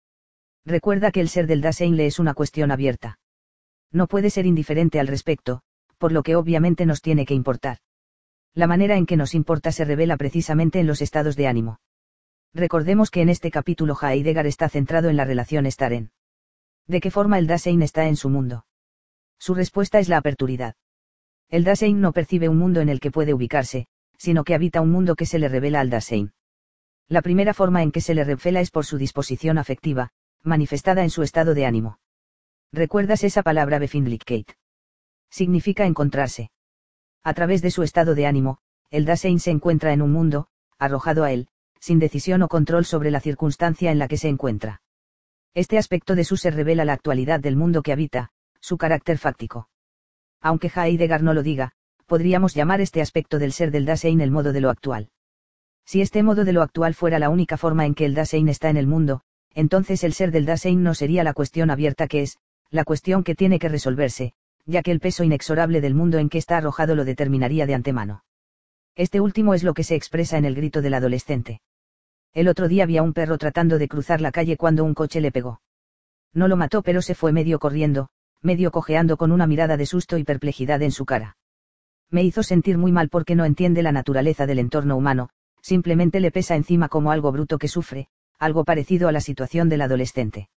[0.65, 3.19] Recuerda que el ser del Dasein le es una cuestión abierta.
[3.91, 5.61] No puede ser indiferente al respecto,
[5.97, 7.77] por lo que obviamente nos tiene que importar.
[8.53, 11.79] La manera en que nos importa se revela precisamente en los estados de ánimo.
[12.53, 16.11] Recordemos que en este capítulo Heidegger está centrado en la relación Staren.
[16.85, 18.65] ¿De qué forma el Dasein está en su mundo?
[19.39, 20.75] Su respuesta es la aperturidad.
[21.47, 23.87] El Dasein no percibe un mundo en el que puede ubicarse,
[24.17, 26.33] sino que habita un mundo que se le revela al Dasein.
[27.07, 30.09] La primera forma en que se le revela es por su disposición afectiva,
[30.43, 32.00] manifestada en su estado de ánimo.
[32.73, 34.49] ¿Recuerdas esa palabra Befindlichkeit?
[35.29, 36.51] Significa encontrarse.
[37.21, 40.47] A través de su estado de ánimo, el Dasein se encuentra en un mundo,
[40.79, 41.49] arrojado a él,
[41.81, 44.81] sin decisión o control sobre la circunstancia en la que se encuentra.
[45.53, 48.31] Este aspecto de su ser revela la actualidad del mundo que habita,
[48.61, 49.67] su carácter fáctico.
[50.39, 51.73] Aunque Heidegger no lo diga,
[52.05, 55.09] podríamos llamar este aspecto del ser del Dasein el modo de lo actual.
[55.85, 58.69] Si este modo de lo actual fuera la única forma en que el Dasein está
[58.69, 59.23] en el mundo,
[59.53, 62.37] entonces el ser del Dasein no sería la cuestión abierta que es,
[62.71, 64.33] la cuestión que tiene que resolverse,
[64.65, 68.23] ya que el peso inexorable del mundo en que está arrojado lo determinaría de antemano.
[68.95, 71.61] Este último es lo que se expresa en el grito del adolescente.
[72.33, 75.31] El otro día había un perro tratando de cruzar la calle cuando un coche le
[75.31, 75.61] pegó.
[76.33, 78.07] No lo mató pero se fue medio corriendo,
[78.41, 81.35] medio cojeando con una mirada de susto y perplejidad en su cara.
[82.09, 85.29] Me hizo sentir muy mal porque no entiende la naturaleza del entorno humano,
[85.61, 88.07] simplemente le pesa encima como algo bruto que sufre,
[88.39, 90.49] algo parecido a la situación del adolescente.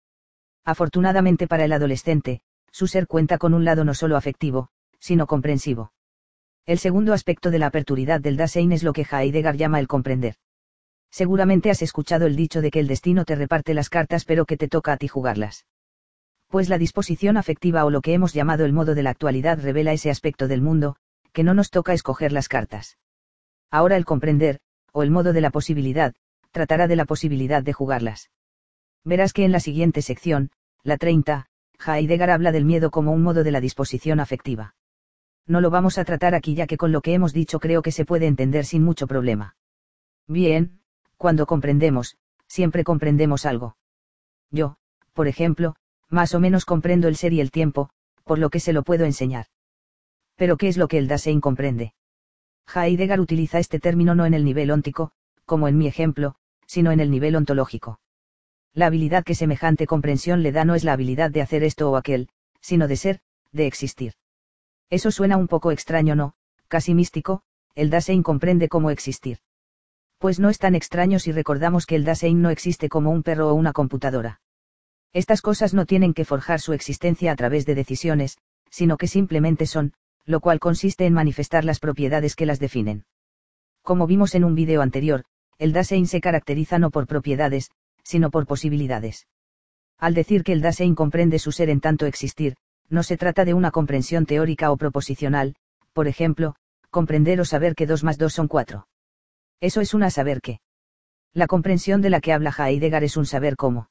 [0.64, 4.68] Afortunadamente para el adolescente, su ser cuenta con un lado no solo afectivo,
[4.98, 5.92] sino comprensivo.
[6.66, 10.36] El segundo aspecto de la aperturidad del Dasein es lo que Heidegger llama el comprender.
[11.10, 14.56] Seguramente has escuchado el dicho de que el destino te reparte las cartas pero que
[14.56, 15.66] te toca a ti jugarlas
[16.54, 19.92] pues la disposición afectiva o lo que hemos llamado el modo de la actualidad revela
[19.92, 20.94] ese aspecto del mundo,
[21.32, 22.96] que no nos toca escoger las cartas.
[23.72, 24.60] Ahora el comprender,
[24.92, 26.14] o el modo de la posibilidad,
[26.52, 28.30] tratará de la posibilidad de jugarlas.
[29.04, 30.50] Verás que en la siguiente sección,
[30.82, 31.46] la 30,
[31.86, 34.74] Heidegger habla del miedo como un modo de la disposición afectiva.
[35.46, 37.92] No lo vamos a tratar aquí ya que con lo que hemos dicho creo que
[37.92, 39.56] se puede entender sin mucho problema.
[40.26, 40.80] Bien,
[41.18, 42.16] cuando comprendemos,
[42.46, 43.76] siempre comprendemos algo.
[44.50, 44.76] Yo,
[45.12, 45.76] por ejemplo,
[46.08, 47.90] más o menos comprendo el ser y el tiempo,
[48.24, 49.46] por lo que se lo puedo enseñar.
[50.36, 51.92] Pero ¿qué es lo que el Dasein comprende?
[52.74, 55.12] Heidegger utiliza este término no en el nivel óntico,
[55.44, 56.36] como en mi ejemplo,
[56.66, 58.00] sino en el nivel ontológico.
[58.74, 61.96] La habilidad que semejante comprensión le da no es la habilidad de hacer esto o
[61.96, 62.28] aquel,
[62.60, 63.20] sino de ser,
[63.52, 64.14] de existir.
[64.90, 66.34] Eso suena un poco extraño, ¿no?
[66.66, 67.42] Casi místico,
[67.76, 69.38] el Dasein comprende cómo existir.
[70.18, 73.48] Pues no es tan extraño si recordamos que el Dasein no existe como un perro
[73.48, 74.40] o una computadora.
[75.12, 78.38] Estas cosas no tienen que forjar su existencia a través de decisiones,
[78.70, 79.92] sino que simplemente son,
[80.24, 83.04] lo cual consiste en manifestar las propiedades que las definen.
[83.82, 85.24] Como vimos en un vídeo anterior,
[85.58, 87.70] el Dasein se caracteriza no por propiedades,
[88.04, 89.26] sino por posibilidades.
[89.98, 92.56] Al decir que el Dasein comprende su ser en tanto existir,
[92.88, 95.56] no se trata de una comprensión teórica o proposicional,
[95.92, 96.54] por ejemplo,
[96.90, 98.86] comprender o saber que 2 más 2 son 4.
[99.60, 100.60] Eso es una saber qué.
[101.32, 103.88] La comprensión de la que habla Heidegger es un saber cómo.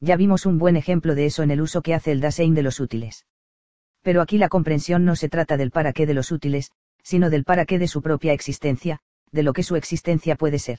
[0.00, 2.62] Ya vimos un buen ejemplo de eso en el uso que hace el Dasein de
[2.62, 3.26] los útiles.
[4.02, 6.70] Pero aquí la comprensión no se trata del para qué de los útiles,
[7.02, 9.00] sino del para qué de su propia existencia,
[9.32, 10.78] de lo que su existencia puede ser.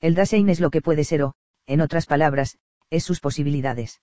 [0.00, 1.34] El Dasein es lo que puede ser o,
[1.66, 2.58] en otras palabras,
[2.90, 4.00] es sus posibilidades.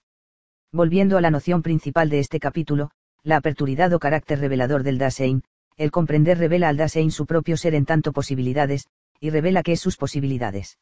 [0.71, 2.91] Volviendo a la noción principal de este capítulo,
[3.23, 5.43] la aperturidad o carácter revelador del Dasein,
[5.77, 8.87] el comprender revela al Dasein su propio ser en tanto posibilidades,
[9.19, 10.77] y revela qué es sus posibilidades.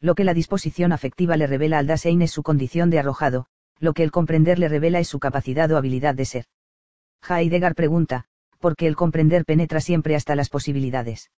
[0.00, 3.46] Lo que la disposición afectiva le revela al Dasein es su condición de arrojado,
[3.78, 6.44] lo que el comprender le revela es su capacidad o habilidad de ser.
[7.28, 8.26] Heidegger pregunta,
[8.58, 11.30] ¿por qué el comprender penetra siempre hasta las posibilidades?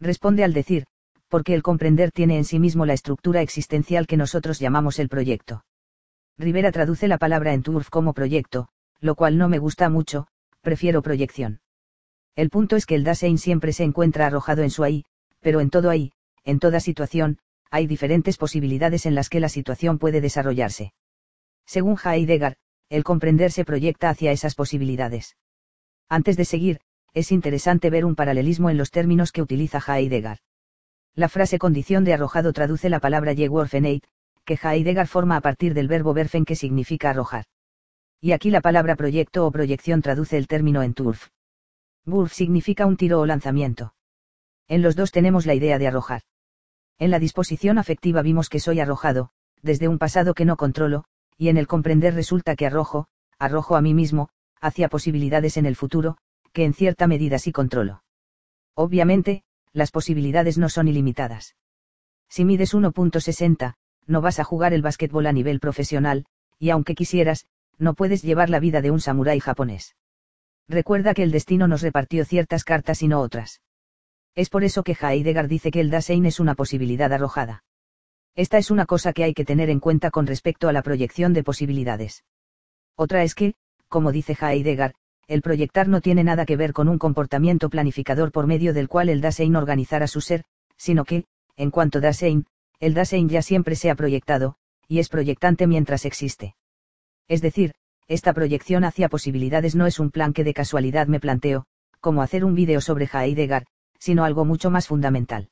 [0.00, 0.86] Responde al decir,
[1.28, 5.64] porque el comprender tiene en sí mismo la estructura existencial que nosotros llamamos el proyecto.
[6.36, 8.68] Rivera traduce la palabra en Turf como proyecto,
[9.00, 10.26] lo cual no me gusta mucho,
[10.60, 11.60] prefiero proyección.
[12.36, 15.04] El punto es que el Dasein siempre se encuentra arrojado en su ahí,
[15.40, 16.12] pero en todo ahí,
[16.44, 17.38] en toda situación,
[17.70, 20.92] hay diferentes posibilidades en las que la situación puede desarrollarse.
[21.66, 22.56] Según Heidegger,
[22.88, 25.36] el comprender se proyecta hacia esas posibilidades.
[26.08, 26.80] Antes de seguir,
[27.12, 30.38] es interesante ver un paralelismo en los términos que utiliza Heidegger.
[31.18, 34.04] La frase condición de arrojado traduce la palabra Geworfenheit,
[34.44, 37.46] que Heidegger forma a partir del verbo werfen que significa arrojar.
[38.20, 41.30] Y aquí la palabra proyecto o proyección traduce el término en turf.
[42.06, 43.94] Wurf significa un tiro o lanzamiento.
[44.68, 46.22] En los dos tenemos la idea de arrojar.
[47.00, 49.30] En la disposición afectiva vimos que soy arrojado,
[49.60, 51.02] desde un pasado que no controlo,
[51.36, 53.08] y en el comprender resulta que arrojo,
[53.40, 54.28] arrojo a mí mismo,
[54.60, 56.16] hacia posibilidades en el futuro,
[56.52, 58.04] que en cierta medida sí controlo.
[58.76, 59.42] Obviamente,
[59.72, 61.56] las posibilidades no son ilimitadas.
[62.28, 63.74] Si mides 1.60,
[64.06, 66.26] no vas a jugar el básquetbol a nivel profesional,
[66.58, 67.46] y aunque quisieras,
[67.78, 69.94] no puedes llevar la vida de un samurái japonés.
[70.68, 73.62] Recuerda que el destino nos repartió ciertas cartas y no otras.
[74.34, 77.64] Es por eso que Heidegger dice que el Dasein es una posibilidad arrojada.
[78.34, 81.32] Esta es una cosa que hay que tener en cuenta con respecto a la proyección
[81.32, 82.24] de posibilidades.
[82.94, 83.54] Otra es que,
[83.88, 84.94] como dice Heidegger,
[85.28, 89.10] el proyectar no tiene nada que ver con un comportamiento planificador por medio del cual
[89.10, 90.44] el Dasein organizara su ser,
[90.78, 91.26] sino que,
[91.56, 92.46] en cuanto Dasein,
[92.80, 94.56] el Dasein ya siempre se ha proyectado,
[94.88, 96.56] y es proyectante mientras existe.
[97.28, 97.74] Es decir,
[98.06, 101.66] esta proyección hacia posibilidades no es un plan que de casualidad me planteo,
[102.00, 103.66] como hacer un vídeo sobre Heidegger,
[103.98, 105.50] sino algo mucho más fundamental.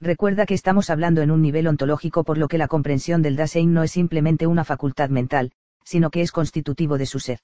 [0.00, 3.74] Recuerda que estamos hablando en un nivel ontológico por lo que la comprensión del Dasein
[3.74, 5.52] no es simplemente una facultad mental,
[5.84, 7.40] sino que es constitutivo de su ser.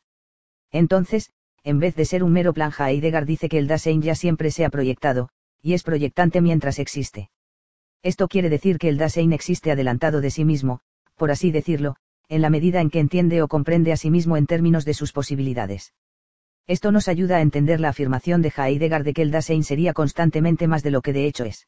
[0.73, 1.33] Entonces,
[1.65, 4.65] en vez de ser un mero plan Heidegger dice que el Dasein ya siempre se
[4.65, 5.29] ha proyectado,
[5.63, 7.31] y es proyectante mientras existe.
[8.03, 10.81] Esto quiere decir que el Dasein existe adelantado de sí mismo,
[11.17, 11.97] por así decirlo,
[12.29, 15.13] en la medida en que entiende o comprende a sí mismo en términos de sus
[15.13, 15.93] posibilidades.
[16.67, 20.69] Esto nos ayuda a entender la afirmación de Heidegger de que el Dasein sería constantemente
[20.69, 21.67] más de lo que de hecho es.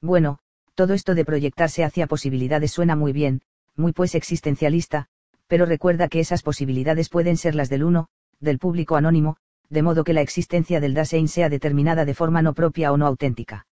[0.00, 0.38] Bueno,
[0.74, 3.42] todo esto de proyectarse hacia posibilidades suena muy bien,
[3.76, 5.08] muy pues existencialista,
[5.46, 8.08] pero recuerda que esas posibilidades pueden ser las del uno,
[8.40, 9.36] del público anónimo,
[9.68, 13.06] de modo que la existencia del Dasein sea determinada de forma no propia o no
[13.06, 13.66] auténtica.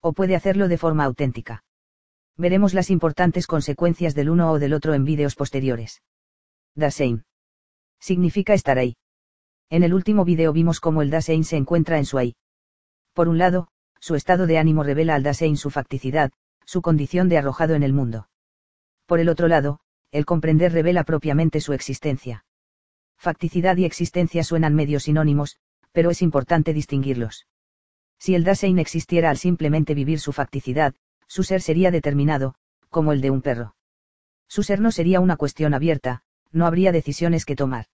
[0.00, 1.64] O puede hacerlo de forma auténtica.
[2.36, 6.02] Veremos las importantes consecuencias del uno o del otro en vídeos posteriores.
[6.74, 7.24] Dasein.
[8.00, 8.96] Significa estar ahí.
[9.70, 12.36] En el último vídeo vimos cómo el Dasein se encuentra en su ahí.
[13.12, 13.68] Por un lado,
[13.98, 16.32] su estado de ánimo revela al Dasein su facticidad,
[16.66, 18.28] su condición de arrojado en el mundo.
[19.06, 22.43] Por el otro lado, el comprender revela propiamente su existencia.
[23.24, 25.56] Facticidad y existencia suenan medio sinónimos,
[25.92, 27.46] pero es importante distinguirlos.
[28.18, 30.94] Si el Dasein existiera al simplemente vivir su facticidad,
[31.26, 32.54] su ser sería determinado,
[32.90, 33.76] como el de un perro.
[34.46, 36.20] Su ser no sería una cuestión abierta,
[36.52, 37.86] no habría decisiones que tomar.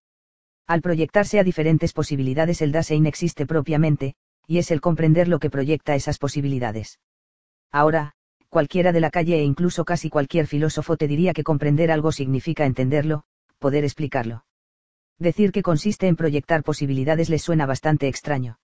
[0.67, 4.17] Al proyectarse a diferentes posibilidades el Dasein existe propiamente,
[4.49, 6.99] y es el comprender lo que proyecta esas posibilidades.
[7.71, 8.15] Ahora,
[8.49, 12.67] cualquiera de la calle e incluso casi cualquier filósofo te diría que comprender algo significa
[12.67, 13.23] entenderlo,
[13.61, 14.43] poder explicarlo.
[15.21, 18.59] Decir que consiste en proyectar posibilidades les suena bastante extraño.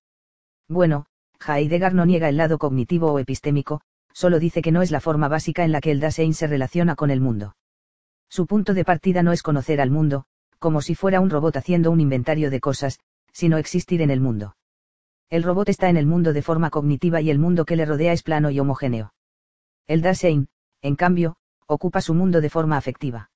[0.68, 1.04] Bueno,
[1.46, 3.82] Heidegger no niega el lado cognitivo o epistémico,
[4.14, 6.96] solo dice que no es la forma básica en la que el Dasein se relaciona
[6.96, 7.56] con el mundo.
[8.30, 10.24] Su punto de partida no es conocer al mundo,
[10.58, 13.00] como si fuera un robot haciendo un inventario de cosas,
[13.32, 14.56] sino existir en el mundo.
[15.28, 18.14] El robot está en el mundo de forma cognitiva y el mundo que le rodea
[18.14, 19.12] es plano y homogéneo.
[19.86, 20.48] El Dasein,
[20.80, 23.30] en cambio, ocupa su mundo de forma afectiva.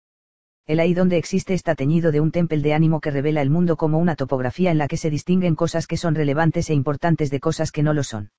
[0.70, 3.76] El ahí donde existe está teñido de un tempel de ánimo que revela el mundo
[3.76, 7.40] como una topografía en la que se distinguen cosas que son relevantes e importantes de
[7.40, 8.30] cosas que no lo son.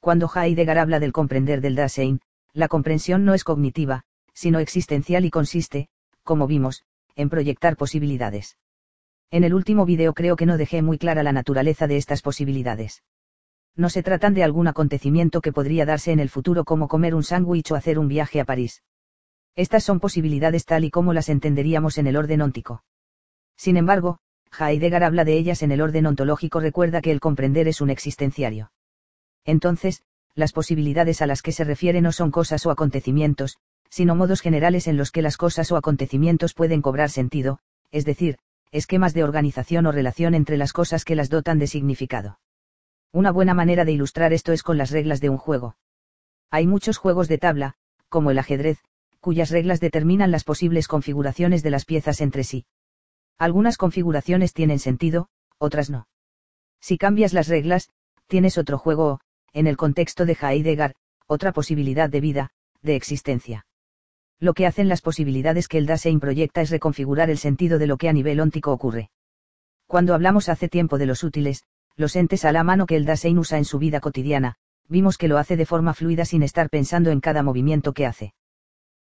[0.00, 2.20] Cuando Heidegger habla del comprender del Dasein,
[2.52, 4.02] la comprensión no es cognitiva,
[4.34, 5.88] sino existencial y consiste,
[6.24, 6.82] como vimos,
[7.14, 8.58] en proyectar posibilidades.
[9.30, 13.04] En el último video creo que no dejé muy clara la naturaleza de estas posibilidades.
[13.76, 17.22] No se tratan de algún acontecimiento que podría darse en el futuro como comer un
[17.22, 18.82] sándwich o hacer un viaje a París.
[19.54, 22.84] Estas son posibilidades tal y como las entenderíamos en el orden óntico.
[23.56, 24.18] Sin embargo,
[24.58, 28.72] Heidegger habla de ellas en el orden ontológico recuerda que el comprender es un existenciario.
[29.44, 30.02] Entonces,
[30.34, 33.58] las posibilidades a las que se refiere no son cosas o acontecimientos,
[33.90, 37.58] sino modos generales en los que las cosas o acontecimientos pueden cobrar sentido,
[37.90, 38.38] es decir,
[38.70, 42.38] esquemas de organización o relación entre las cosas que las dotan de significado.
[43.12, 45.76] Una buena manera de ilustrar esto es con las reglas de un juego.
[46.50, 47.74] Hay muchos juegos de tabla,
[48.08, 48.78] como el ajedrez,
[49.22, 52.66] cuyas reglas determinan las posibles configuraciones de las piezas entre sí.
[53.38, 55.28] Algunas configuraciones tienen sentido,
[55.58, 56.08] otras no.
[56.80, 57.88] Si cambias las reglas,
[58.26, 59.20] tienes otro juego o,
[59.52, 60.96] en el contexto de Heidegger,
[61.28, 62.50] otra posibilidad de vida,
[62.82, 63.64] de existencia.
[64.40, 67.98] Lo que hacen las posibilidades que el Dasein proyecta es reconfigurar el sentido de lo
[67.98, 69.10] que a nivel óntico ocurre.
[69.86, 71.62] Cuando hablamos hace tiempo de los útiles,
[71.94, 74.56] los entes a la mano que el Dasein usa en su vida cotidiana,
[74.88, 78.34] vimos que lo hace de forma fluida sin estar pensando en cada movimiento que hace.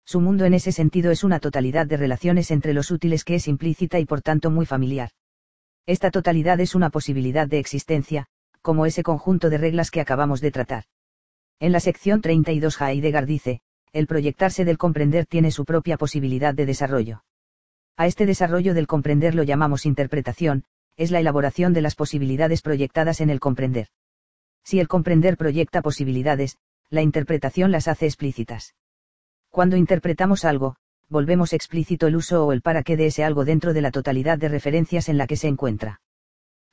[0.06, 3.48] Su mundo en ese sentido es una totalidad de relaciones entre los útiles que es
[3.48, 5.12] implícita y por tanto muy familiar.
[5.86, 8.28] Esta totalidad es una posibilidad de existencia,
[8.62, 10.84] como ese conjunto de reglas que acabamos de tratar.
[11.60, 13.62] En la sección 32 Heidegger dice,
[13.94, 17.24] el proyectarse del comprender tiene su propia posibilidad de desarrollo.
[17.98, 20.64] A este desarrollo del comprender lo llamamos interpretación,
[20.98, 23.88] es la elaboración de las posibilidades proyectadas en el comprender.
[24.64, 26.58] Si el comprender proyecta posibilidades,
[26.90, 28.76] la interpretación las hace explícitas.
[29.52, 30.78] Cuando interpretamos algo,
[31.10, 34.38] volvemos explícito el uso o el para qué de ese algo dentro de la totalidad
[34.38, 36.00] de referencias en la que se encuentra.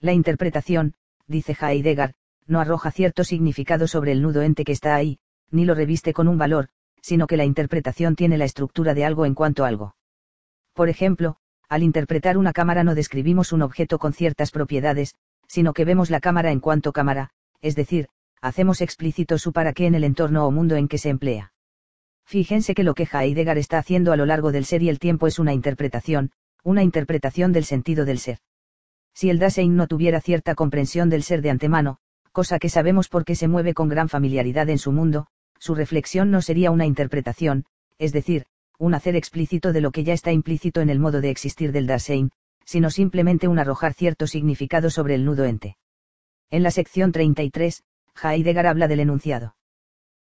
[0.01, 0.95] La interpretación,
[1.27, 2.15] dice Heidegger,
[2.47, 5.19] no arroja cierto significado sobre el nudo ente que está ahí,
[5.51, 6.69] ni lo reviste con un valor,
[7.03, 9.97] sino que la interpretación tiene la estructura de algo en cuanto a algo.
[10.73, 11.37] Por ejemplo,
[11.69, 15.17] al interpretar una cámara no describimos un objeto con ciertas propiedades,
[15.49, 17.31] sino que vemos la cámara en cuanto cámara,
[17.61, 18.09] es decir,
[18.41, 21.53] hacemos explícito su para qué en el entorno o mundo en que se emplea.
[22.29, 25.27] Fíjense que lo que Heidegger está haciendo a lo largo del ser y el tiempo
[25.27, 26.31] es una interpretación,
[26.63, 28.41] una interpretación del sentido del ser.
[29.15, 32.01] Si el Dasein no tuviera cierta comprensión del ser de antemano,
[32.31, 35.29] cosa que sabemos porque se mueve con gran familiaridad en su mundo,
[35.59, 37.65] su reflexión no sería una interpretación,
[37.97, 38.45] es decir,
[38.79, 41.87] un hacer explícito de lo que ya está implícito en el modo de existir del
[41.87, 42.31] Dasein,
[42.67, 45.79] sino simplemente un arrojar cierto significado sobre el nudo ente.
[46.51, 47.85] En la sección 33,
[48.23, 49.57] Heidegger habla del enunciado.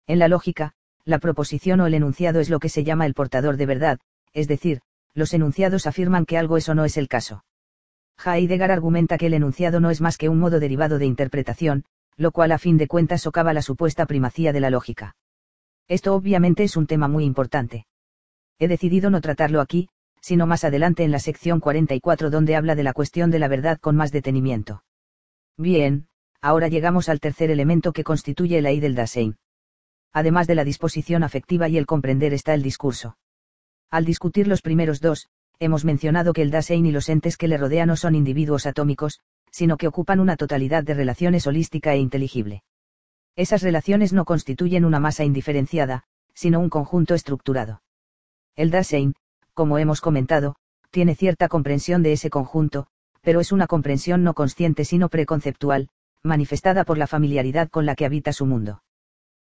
[0.05, 0.75] En la lógica,
[1.05, 3.99] la proposición o el enunciado es lo que se llama el portador de verdad,
[4.33, 4.81] es decir,
[5.13, 7.45] los enunciados afirman que algo es o no es el caso.
[8.23, 11.85] Heidegger argumenta que el enunciado no es más que un modo derivado de interpretación,
[12.17, 15.15] lo cual a fin de cuentas socava la supuesta primacía de la lógica.
[15.87, 17.85] Esto obviamente es un tema muy importante.
[18.57, 19.89] He decidido no tratarlo aquí,
[20.21, 23.77] sino más adelante en la sección 44 donde habla de la cuestión de la verdad
[23.79, 24.83] con más detenimiento.
[25.57, 26.07] Bien,
[26.41, 29.35] ahora llegamos al tercer elemento que constituye la I del Dasein.
[30.15, 33.17] Además de la disposición afectiva y el comprender está el discurso.
[33.91, 35.27] Al discutir los primeros dos,
[35.59, 39.19] hemos mencionado que el Dasein y los entes que le rodean no son individuos atómicos,
[39.51, 42.63] sino que ocupan una totalidad de relaciones holística e inteligible.
[43.35, 47.81] Esas relaciones no constituyen una masa indiferenciada, sino un conjunto estructurado.
[48.55, 49.15] El Dasein,
[49.53, 50.55] como hemos comentado,
[50.91, 52.87] tiene cierta comprensión de ese conjunto,
[53.19, 55.89] pero es una comprensión no consciente sino preconceptual,
[56.23, 58.81] manifestada por la familiaridad con la que habita su mundo.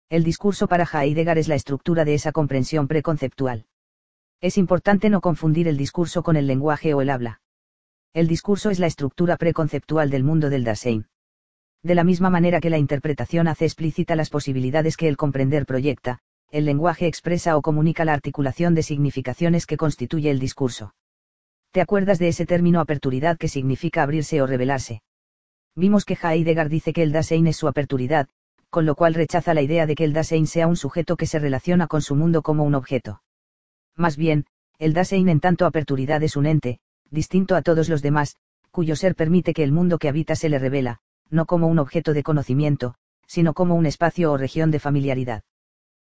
[0.09, 3.67] El discurso para Heidegger es la estructura de esa comprensión preconceptual.
[4.41, 7.41] Es importante no confundir el discurso con el lenguaje o el habla.
[8.15, 11.05] El discurso es la estructura preconceptual del mundo del Dasein.
[11.83, 16.21] De la misma manera que la interpretación hace explícita las posibilidades que el comprender proyecta,
[16.49, 20.95] el lenguaje expresa o comunica la articulación de significaciones que constituye el discurso.
[21.69, 25.03] ¿Te acuerdas de ese término aperturidad que significa abrirse o revelarse?
[25.75, 28.27] Vimos que Heidegger dice que el Dasein es su aperturidad,
[28.69, 31.39] con lo cual rechaza la idea de que el Dasein sea un sujeto que se
[31.39, 33.21] relaciona con su mundo como un objeto.
[33.95, 34.45] Más bien,
[34.77, 36.79] el Dasein en tanto aperturidad es un ente,
[37.09, 38.35] distinto a todos los demás,
[38.71, 42.13] cuyo ser permite que el mundo que habita se le revela, no como un objeto
[42.13, 42.95] de conocimiento,
[43.27, 45.43] sino como un espacio o región de familiaridad.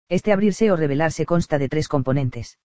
[0.09, 2.59] Este abrirse o revelarse consta de tres componentes.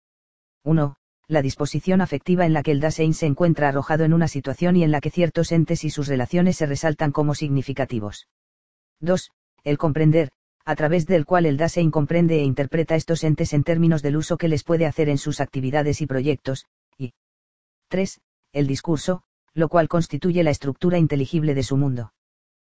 [0.65, 0.97] 1.
[1.29, 4.85] La disposición afectiva en la que el Dasein se encuentra arrojado en una situación y
[4.85, 8.29] en la que ciertos entes y sus relaciones se resaltan como significativos.
[9.01, 9.33] 2.
[9.65, 10.31] El comprender,
[10.65, 14.37] a través del cual el Dasein comprende e interpreta estos entes en términos del uso
[14.37, 16.67] que les puede hacer en sus actividades y proyectos,
[16.99, 17.13] y
[17.89, 18.21] 3.
[18.53, 19.23] El discurso,
[19.55, 22.13] lo cual constituye la estructura inteligible de su mundo.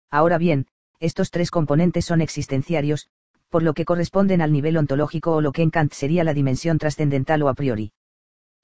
[0.09, 0.67] Ahora bien,
[0.99, 3.09] estos tres componentes son existenciarios,
[3.49, 6.77] por lo que corresponden al nivel ontológico o lo que en Kant sería la dimensión
[6.77, 7.91] trascendental o a priori.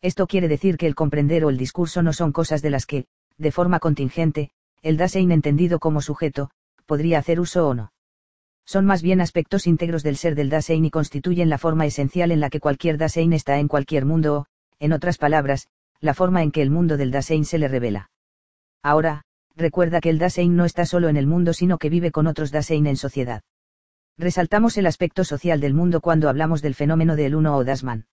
[0.01, 3.05] Esto quiere decir que el comprender o el discurso no son cosas de las que,
[3.37, 4.51] de forma contingente,
[4.81, 6.49] el Dasein entendido como sujeto,
[6.85, 7.92] podría hacer uso o no.
[8.65, 12.39] Son más bien aspectos íntegros del ser del Dasein y constituyen la forma esencial en
[12.39, 14.45] la que cualquier Dasein está en cualquier mundo o,
[14.79, 15.67] en otras palabras,
[15.99, 18.09] la forma en que el mundo del Dasein se le revela.
[18.81, 19.23] Ahora,
[19.55, 22.51] recuerda que el Dasein no está solo en el mundo sino que vive con otros
[22.51, 23.41] Dasein en sociedad.
[24.17, 28.05] Resaltamos el aspecto social del mundo cuando hablamos del fenómeno del uno o Dasman.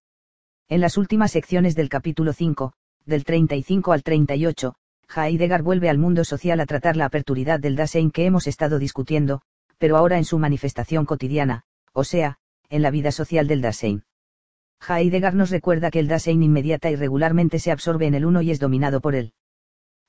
[0.69, 2.73] En las últimas secciones del capítulo 5,
[3.05, 4.75] del 35 al 38,
[5.15, 9.43] Heidegger vuelve al mundo social a tratar la aperturidad del Dasein que hemos estado discutiendo,
[9.81, 11.63] pero ahora en su manifestación cotidiana,
[11.95, 12.37] o sea,
[12.69, 14.05] en la vida social del Dasein.
[14.87, 18.51] Heidegger nos recuerda que el Dasein inmediata y regularmente se absorbe en el uno y
[18.51, 19.33] es dominado por él.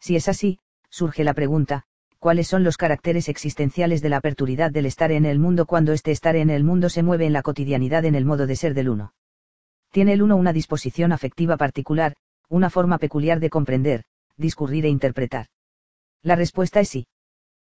[0.02, 1.84] Si es así, surge la pregunta,
[2.19, 6.11] ¿cuáles son los caracteres existenciales de la aperturidad del estar en el mundo cuando este
[6.11, 8.89] estar en el mundo se mueve en la cotidianidad en el modo de ser del
[8.89, 9.14] uno?
[9.89, 12.18] Tiene el uno una disposición afectiva particular,
[12.49, 14.03] una forma peculiar de comprender,
[14.35, 15.48] discurrir e interpretar.
[16.23, 17.07] La respuesta es sí.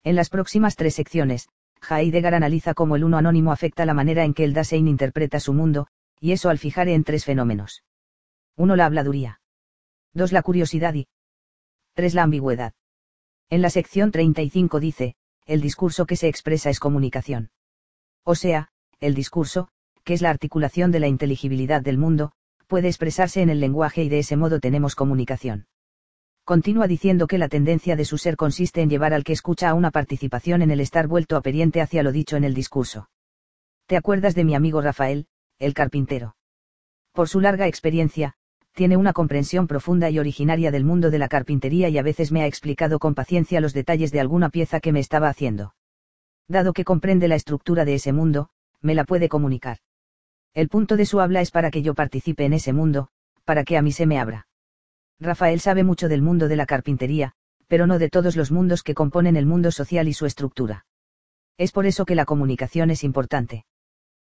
[0.03, 1.49] En las próximas tres secciones,
[1.89, 5.53] Heidegger analiza cómo el uno anónimo afecta la manera en que el Dasein interpreta su
[5.53, 5.87] mundo,
[6.21, 7.83] y eso al fijar en tres fenómenos.
[8.57, 8.77] 1.
[8.77, 9.41] La habladuría.
[10.15, 10.33] 2.
[10.33, 11.09] La curiosidad y
[11.95, 12.15] 3.
[12.15, 12.73] La ambigüedad.
[13.51, 17.51] En la sección 35 dice, el discurso que se expresa es comunicación.
[18.25, 18.71] O sea,
[19.01, 19.69] el discurso,
[20.05, 22.33] que es la articulación de la inteligibilidad del mundo,
[22.67, 25.67] puede expresarse en el lenguaje y de ese modo tenemos comunicación.
[26.45, 29.75] Continúa diciendo que la tendencia de su ser consiste en llevar al que escucha a
[29.75, 33.09] una participación en el estar vuelto aperiente hacia lo dicho en el discurso.
[33.87, 35.27] ¿Te acuerdas de mi amigo Rafael,
[35.59, 36.37] el carpintero?
[37.13, 38.35] Por su larga experiencia,
[38.75, 42.43] tiene una comprensión profunda y originaria del mundo de la carpintería y a veces me
[42.43, 45.75] ha explicado con paciencia los detalles de alguna pieza que me estaba haciendo.
[46.47, 48.51] Dado que comprende la estructura de ese mundo,
[48.83, 49.79] me la puede comunicar.
[50.53, 53.09] El punto de su habla es para que yo participe en ese mundo,
[53.45, 54.47] para que a mí se me abra.
[55.21, 57.33] Rafael sabe mucho del mundo de la carpintería,
[57.69, 60.87] pero no de todos los mundos que componen el mundo social y su estructura.
[61.57, 63.65] Es por eso que la comunicación es importante.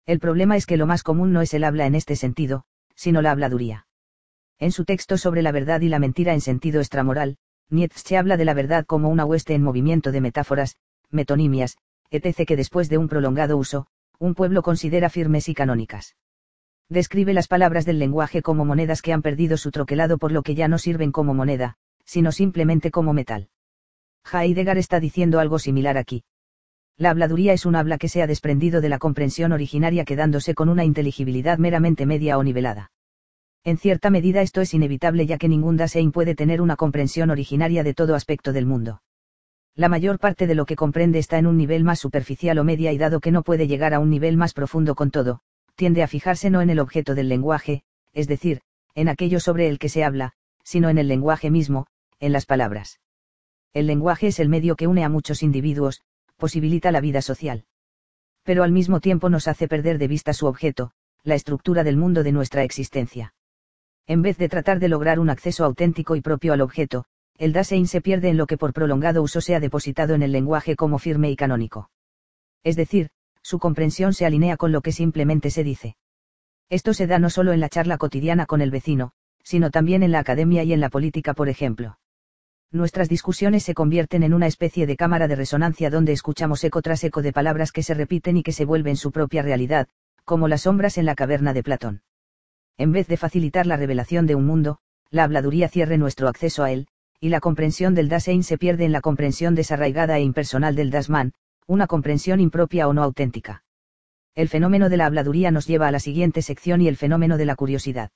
[0.07, 2.65] El problema es que lo más común no es el habla en este sentido,
[2.97, 3.87] sino la habladuría.
[4.59, 7.37] En su texto sobre la verdad y la mentira en sentido extramoral,
[7.71, 10.77] Nietzsche habla de la verdad como una hueste en movimiento de metáforas,
[11.11, 11.79] metonimias,
[12.11, 12.45] etc.
[12.47, 13.87] que después de un prolongado uso,
[14.19, 16.17] un pueblo considera firmes y canónicas
[16.89, 20.55] describe las palabras del lenguaje como monedas que han perdido su troquelado por lo que
[20.55, 23.49] ya no sirven como moneda, sino simplemente como metal.
[24.31, 26.25] Heidegger está diciendo algo similar aquí.
[26.99, 30.69] La habladuría es un habla que se ha desprendido de la comprensión originaria quedándose con
[30.69, 32.93] una inteligibilidad meramente media o nivelada.
[33.65, 37.83] En cierta medida esto es inevitable ya que ningún Dasein puede tener una comprensión originaria
[37.83, 39.03] de todo aspecto del mundo.
[39.75, 42.93] La mayor parte de lo que comprende está en un nivel más superficial o media
[42.93, 45.41] y dado que no puede llegar a un nivel más profundo con todo,
[45.75, 47.83] tiende a fijarse no en el objeto del lenguaje,
[48.13, 48.61] es decir,
[48.95, 50.33] en aquello sobre el que se habla,
[50.63, 51.87] sino en el lenguaje mismo,
[52.21, 53.01] en las palabras.
[53.73, 56.03] El lenguaje es el medio que une a muchos individuos,
[56.37, 57.65] posibilita la vida social.
[58.43, 60.93] Pero al mismo tiempo nos hace perder de vista su objeto,
[61.23, 63.35] la estructura del mundo de nuestra existencia.
[64.07, 67.05] En vez de tratar de lograr un acceso auténtico y propio al objeto,
[67.39, 70.33] el Dasein se pierde en lo que por prolongado uso se ha depositado en el
[70.33, 71.91] lenguaje como firme y canónico.
[72.65, 73.11] Es decir,
[73.43, 75.97] su comprensión se alinea con lo que simplemente se dice.
[76.71, 79.13] Esto se da no solo en la charla cotidiana con el vecino,
[79.43, 81.99] sino también en la academia y en la política, por ejemplo.
[82.71, 87.05] Nuestras discusiones se convierten en una especie de cámara de resonancia donde escuchamos eco tras
[87.05, 89.89] eco de palabras que se repiten y que se vuelven su propia realidad,
[90.25, 92.03] como las sombras en la caverna de Platón.
[92.79, 94.79] En vez de facilitar la revelación de un mundo,
[95.11, 96.87] la habladuría cierre nuestro acceso a él,
[97.21, 101.35] y la comprensión del Dasein se pierde en la comprensión desarraigada e impersonal del Dasman,
[101.67, 103.65] una comprensión impropia o no auténtica.
[104.35, 107.45] El fenómeno de la habladuría nos lleva a la siguiente sección y el fenómeno de
[107.45, 108.11] la curiosidad.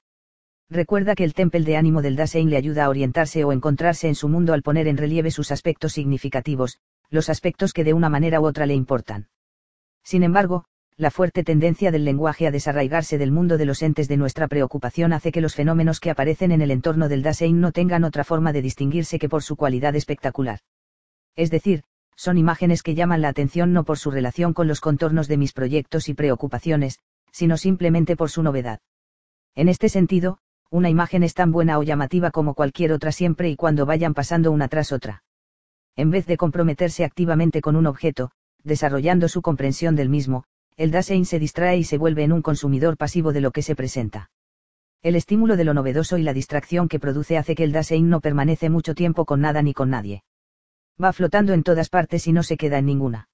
[0.69, 4.15] Recuerda que el tempel de ánimo del Dasein le ayuda a orientarse o encontrarse en
[4.15, 6.79] su mundo al poner en relieve sus aspectos significativos,
[7.11, 9.29] los aspectos que de una manera u otra le importan.
[10.03, 10.65] Sin embargo,
[10.97, 15.13] la fuerte tendencia del lenguaje a desarraigarse del mundo de los entes de nuestra preocupación
[15.13, 18.53] hace que los fenómenos que aparecen en el entorno del Dasein no tengan otra forma
[18.53, 20.61] de distinguirse que por su cualidad espectacular.
[21.37, 21.83] Es decir,
[22.17, 25.53] son imágenes que llaman la atención no por su relación con los contornos de mis
[25.53, 26.99] proyectos y preocupaciones,
[27.31, 28.81] sino simplemente por su novedad.
[29.55, 30.39] En este sentido,
[30.71, 34.51] una imagen es tan buena o llamativa como cualquier otra siempre y cuando vayan pasando
[34.51, 35.23] una tras otra.
[35.95, 38.31] En vez de comprometerse activamente con un objeto,
[38.65, 40.45] desarrollando su comprensión del mismo,
[40.77, 43.77] el Dasein se distrae y se vuelve en un consumidor pasivo de lo que se
[43.77, 44.31] presenta.
[45.03, 48.21] El estímulo de lo novedoso y la distracción que produce hace que el Dasein no
[48.21, 50.23] permanece mucho tiempo con nada ni con nadie.
[51.03, 53.29] Va flotando en todas partes y no se queda en ninguna.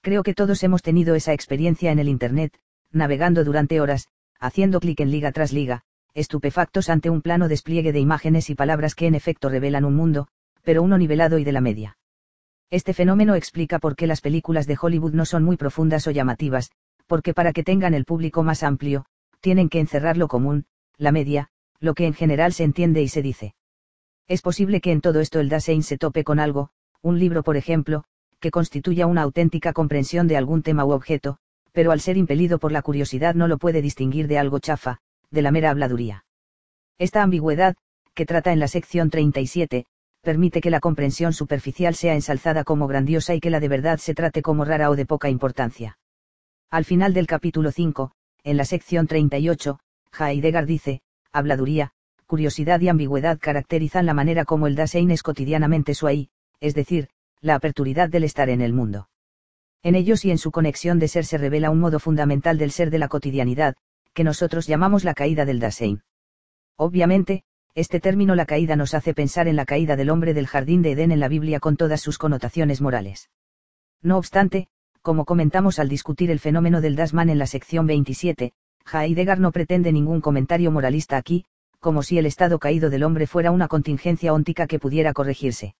[0.00, 2.58] Creo que todos hemos tenido esa experiencia en el Internet,
[2.92, 4.08] navegando durante horas,
[4.38, 5.82] haciendo clic en liga tras liga,
[6.14, 10.28] estupefactos ante un plano despliegue de imágenes y palabras que en efecto revelan un mundo,
[10.62, 11.98] pero uno nivelado y de la media.
[12.70, 16.70] Este fenómeno explica por qué las películas de Hollywood no son muy profundas o llamativas,
[17.06, 19.06] porque para que tengan el público más amplio,
[19.40, 20.66] tienen que encerrar lo común,
[20.96, 21.48] la media,
[21.80, 23.54] lo que en general se entiende y se dice.
[24.26, 26.70] Es posible que en todo esto el Dasein se tope con algo,
[27.04, 28.04] un libro por ejemplo,
[28.40, 31.36] que constituya una auténtica comprensión de algún tema u objeto,
[31.70, 35.00] pero al ser impelido por la curiosidad no lo puede distinguir de algo chafa,
[35.30, 36.24] de la mera habladuría.
[36.98, 37.76] Esta ambigüedad,
[38.14, 39.84] que trata en la sección 37,
[40.22, 44.14] permite que la comprensión superficial sea ensalzada como grandiosa y que la de verdad se
[44.14, 45.98] trate como rara o de poca importancia.
[46.70, 48.12] Al final del capítulo 5,
[48.44, 49.78] en la sección 38,
[50.18, 51.02] Heidegger dice,
[51.32, 51.90] habladuría,
[52.26, 56.30] curiosidad y ambigüedad caracterizan la manera como el Dasein es cotidianamente suai,
[56.64, 57.08] es decir,
[57.42, 59.10] la aperturidad del estar en el mundo.
[59.82, 62.90] En ellos y en su conexión de ser se revela un modo fundamental del ser
[62.90, 63.76] de la cotidianidad,
[64.14, 66.02] que nosotros llamamos la caída del Dasein.
[66.76, 70.80] Obviamente, este término la caída nos hace pensar en la caída del hombre del jardín
[70.80, 73.28] de Edén en la Biblia con todas sus connotaciones morales.
[74.00, 74.68] No obstante,
[75.02, 78.52] como comentamos al discutir el fenómeno del Dasman en la sección 27,
[78.90, 81.44] Heidegger no pretende ningún comentario moralista aquí,
[81.78, 85.74] como si el estado caído del hombre fuera una contingencia óntica que pudiera corregirse.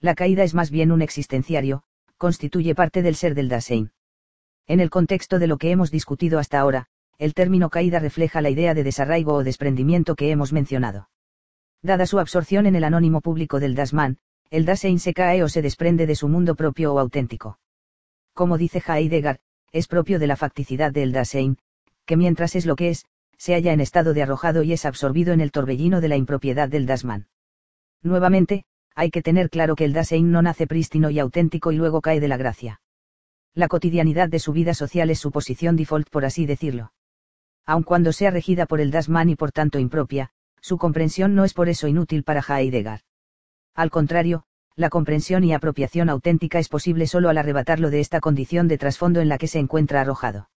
[0.00, 1.82] La caída es más bien un existenciario,
[2.18, 3.92] constituye parte del ser del Dasein.
[4.66, 6.86] En el contexto de lo que hemos discutido hasta ahora,
[7.18, 11.08] el término caída refleja la idea de desarraigo o desprendimiento que hemos mencionado.
[11.82, 14.18] Dada su absorción en el anónimo público del Dasman,
[14.50, 17.58] el Dasein se cae o se desprende de su mundo propio o auténtico.
[18.34, 19.38] Como dice Heidegger,
[19.72, 21.58] es propio de la facticidad del Dasein,
[22.04, 23.06] que mientras es lo que es,
[23.38, 26.68] se halla en estado de arrojado y es absorbido en el torbellino de la impropiedad
[26.68, 27.28] del Dasman.
[28.02, 28.64] Nuevamente,
[28.96, 32.18] hay que tener claro que el Dasein no nace prístino y auténtico y luego cae
[32.18, 32.80] de la gracia.
[33.54, 36.90] La cotidianidad de su vida social es su posición default por así decirlo
[37.66, 41.52] aun cuando sea regida por el Dasman y por tanto impropia, su comprensión no es
[41.52, 43.00] por eso inútil para Heidegger.
[43.74, 44.44] Al contrario,
[44.76, 49.20] la comprensión y apropiación auténtica es posible solo al arrebatarlo de esta condición de trasfondo
[49.20, 50.48] en la que se encuentra arrojado.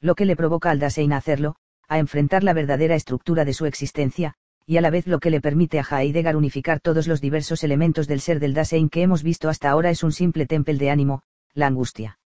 [0.00, 1.56] Lo que le provoca al Dasein a hacerlo,
[1.88, 4.34] a enfrentar la verdadera estructura de su existencia,
[4.66, 8.08] y a la vez lo que le permite a Heidegger unificar todos los diversos elementos
[8.08, 11.22] del ser del Dasein que hemos visto hasta ahora es un simple tempel de ánimo,
[11.52, 12.18] la angustia.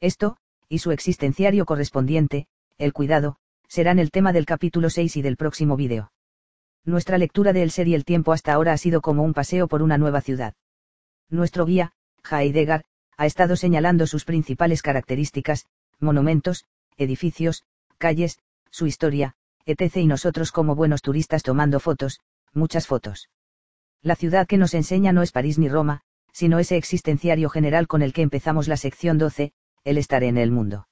[0.00, 0.36] Esto,
[0.68, 2.46] y su existenciario correspondiente,
[2.78, 3.36] el cuidado,
[3.68, 6.12] serán el tema del capítulo 6 y del próximo vídeo.
[6.84, 9.68] Nuestra lectura de El ser y el tiempo hasta ahora ha sido como un paseo
[9.68, 10.54] por una nueva ciudad.
[11.30, 11.92] Nuestro guía,
[12.30, 12.84] Heidegger,
[13.16, 15.66] ha estado señalando sus principales características,
[15.98, 17.64] monumentos, edificios,
[17.98, 18.38] calles,
[18.70, 19.34] su historia,
[19.66, 19.96] etc.
[19.96, 22.20] y nosotros como buenos turistas tomando fotos,
[22.52, 23.28] muchas fotos.
[24.02, 28.02] La ciudad que nos enseña no es París ni Roma, sino ese existenciario general con
[28.02, 29.52] el que empezamos la sección 12,
[29.84, 30.88] el estar en el mundo.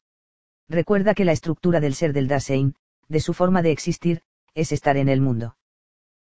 [0.68, 2.74] Recuerda que la estructura del ser del Dasein,
[3.08, 4.22] de su forma de existir,
[4.54, 5.56] es estar en el mundo.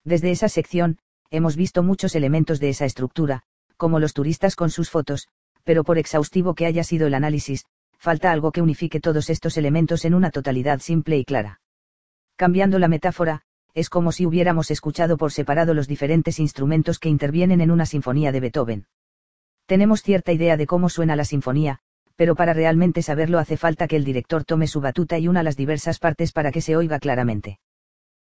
[0.05, 0.99] Desde esa sección,
[1.31, 3.43] hemos visto muchos elementos de esa estructura,
[3.77, 5.29] como los turistas con sus fotos,
[5.65, 7.67] pero por exhaustivo que haya sido el análisis,
[7.99, 11.61] falta algo que unifique todos estos elementos en una totalidad simple y clara.
[12.37, 13.41] Cambiando la metáfora,
[13.73, 18.31] es como si hubiéramos escuchado por separado los diferentes instrumentos que intervienen en una sinfonía
[18.31, 18.87] de Beethoven.
[19.65, 21.79] Tenemos cierta idea de cómo suena la sinfonía,
[22.15, 25.57] pero para realmente saberlo hace falta que el director tome su batuta y una las
[25.57, 27.59] diversas partes para que se oiga claramente.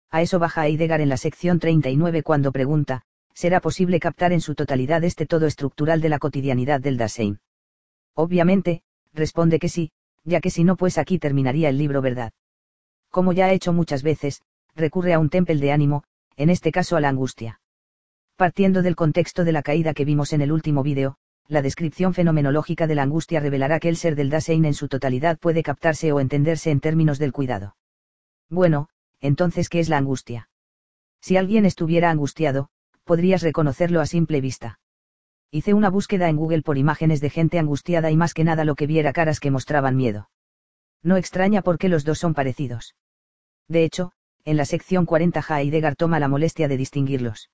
[0.09, 3.01] A eso baja Heidegger en la sección 39 cuando pregunta,
[3.33, 7.39] ¿será posible captar en su totalidad este todo estructural de la cotidianidad del Dasein?
[8.13, 8.81] Obviamente,
[9.13, 9.91] responde que sí,
[10.23, 12.31] ya que si no pues aquí terminaría el libro verdad.
[13.15, 14.41] Como ya ha hecho muchas veces,
[14.75, 16.03] recurre a un tempel de ánimo,
[16.35, 17.61] en este caso a la angustia.
[18.35, 21.15] Partiendo del contexto de la caída que vimos en el último vídeo,
[21.47, 25.39] la descripción fenomenológica de la angustia revelará que el ser del Dasein en su totalidad
[25.39, 27.77] puede captarse o entenderse en términos del cuidado.
[28.49, 28.89] Bueno,
[29.21, 30.49] entonces, ¿qué es la angustia?
[31.21, 32.67] Si alguien estuviera angustiado,
[33.05, 34.81] podrías reconocerlo a simple vista.
[35.51, 38.75] Hice una búsqueda en Google por imágenes de gente angustiada y más que nada lo
[38.75, 40.29] que viera caras que mostraban miedo.
[41.01, 42.93] No extraña porque los dos son parecidos.
[43.67, 44.11] De hecho,
[44.43, 47.49] en la sección 40 Heidegger toma la molestia de distinguirlos.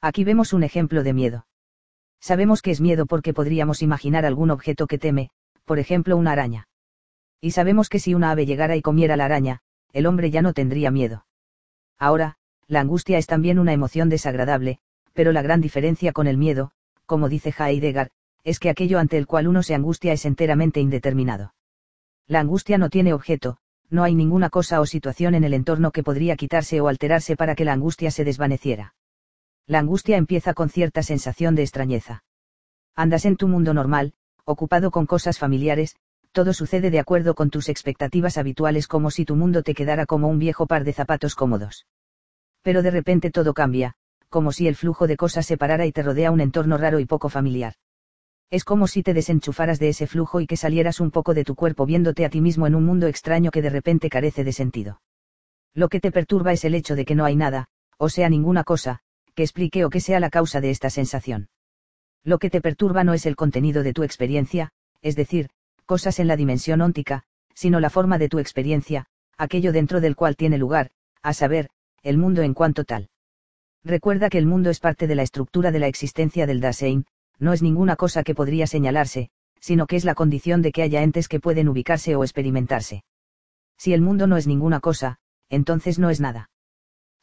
[0.00, 1.46] Aquí vemos un ejemplo de miedo.
[2.20, 5.30] Sabemos que es miedo porque podríamos imaginar algún objeto que teme,
[5.64, 6.68] por ejemplo una araña.
[7.40, 9.60] Y sabemos que si una ave llegara y comiera la araña,
[9.92, 11.26] el hombre ya no tendría miedo.
[11.98, 14.78] Ahora, la angustia es también una emoción desagradable,
[15.12, 16.70] pero la gran diferencia con el miedo,
[17.06, 18.10] como dice Heidegger,
[18.42, 21.54] es que aquello ante el cual uno se angustia es enteramente indeterminado.
[22.26, 23.58] La angustia no tiene objeto,
[23.94, 27.54] no hay ninguna cosa o situación en el entorno que podría quitarse o alterarse para
[27.54, 28.94] que la angustia se desvaneciera
[29.66, 32.24] la angustia empieza con cierta sensación de extrañeza.
[32.94, 34.12] Andas en tu mundo normal,
[34.44, 35.96] ocupado con cosas familiares,
[36.32, 40.28] todo sucede de acuerdo con tus expectativas habituales como si tu mundo te quedara como
[40.28, 41.86] un viejo par de zapatos cómodos.
[42.62, 43.94] Pero de repente todo cambia,
[44.28, 47.06] como si el flujo de cosas se parara y te rodea un entorno raro y
[47.06, 47.74] poco familiar.
[48.54, 51.56] Es como si te desenchufaras de ese flujo y que salieras un poco de tu
[51.56, 55.00] cuerpo viéndote a ti mismo en un mundo extraño que de repente carece de sentido.
[55.74, 57.66] Lo que te perturba es el hecho de que no hay nada,
[57.98, 59.00] o sea ninguna cosa,
[59.34, 61.48] que explique o que sea la causa de esta sensación.
[62.22, 64.70] Lo que te perturba no es el contenido de tu experiencia,
[65.02, 65.50] es decir,
[65.84, 67.24] cosas en la dimensión óntica,
[67.56, 69.06] sino la forma de tu experiencia,
[69.36, 71.70] aquello dentro del cual tiene lugar, a saber,
[72.04, 73.08] el mundo en cuanto tal.
[73.82, 77.04] Recuerda que el mundo es parte de la estructura de la existencia del Dasein,
[77.38, 79.30] no es ninguna cosa que podría señalarse,
[79.60, 83.04] sino que es la condición de que haya entes que pueden ubicarse o experimentarse.
[83.78, 86.50] Si el mundo no es ninguna cosa, entonces no es nada.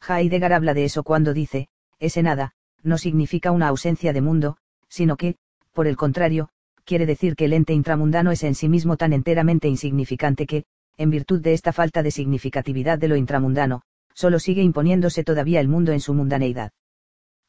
[0.06, 1.68] Heidegger habla de eso cuando dice,
[2.00, 2.52] ese nada,
[2.82, 4.56] no significa una ausencia de mundo,
[4.88, 5.36] sino que,
[5.72, 6.48] por el contrario,
[6.84, 10.64] quiere decir que el ente intramundano es en sí mismo tan enteramente insignificante que,
[10.96, 13.82] en virtud de esta falta de significatividad de lo intramundano,
[14.14, 16.72] solo sigue imponiéndose todavía el mundo en su mundaneidad.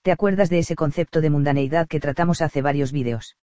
[0.04, 3.38] ¿Te acuerdas de ese concepto de mundaneidad que tratamos hace varios vídeos?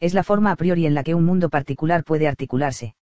[0.00, 2.96] Es la forma a priori en la que un mundo particular puede articularse.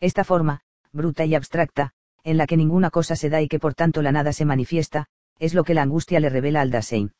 [0.00, 0.62] Esta forma,
[0.92, 1.92] bruta y abstracta,
[2.24, 5.06] en la que ninguna cosa se da y que por tanto la nada se manifiesta,
[5.38, 7.14] es lo que la angustia le revela al Dasein.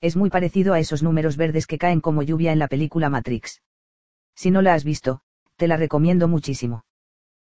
[0.00, 3.60] Es muy parecido a esos números verdes que caen como lluvia en la película Matrix.
[4.36, 5.20] Si no la has visto,
[5.56, 6.84] te la recomiendo muchísimo.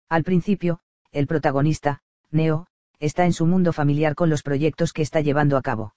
[0.10, 0.80] Al principio,
[1.12, 2.02] el protagonista,
[2.32, 2.66] Neo,
[3.00, 5.94] está en su mundo familiar con los proyectos que está llevando a cabo.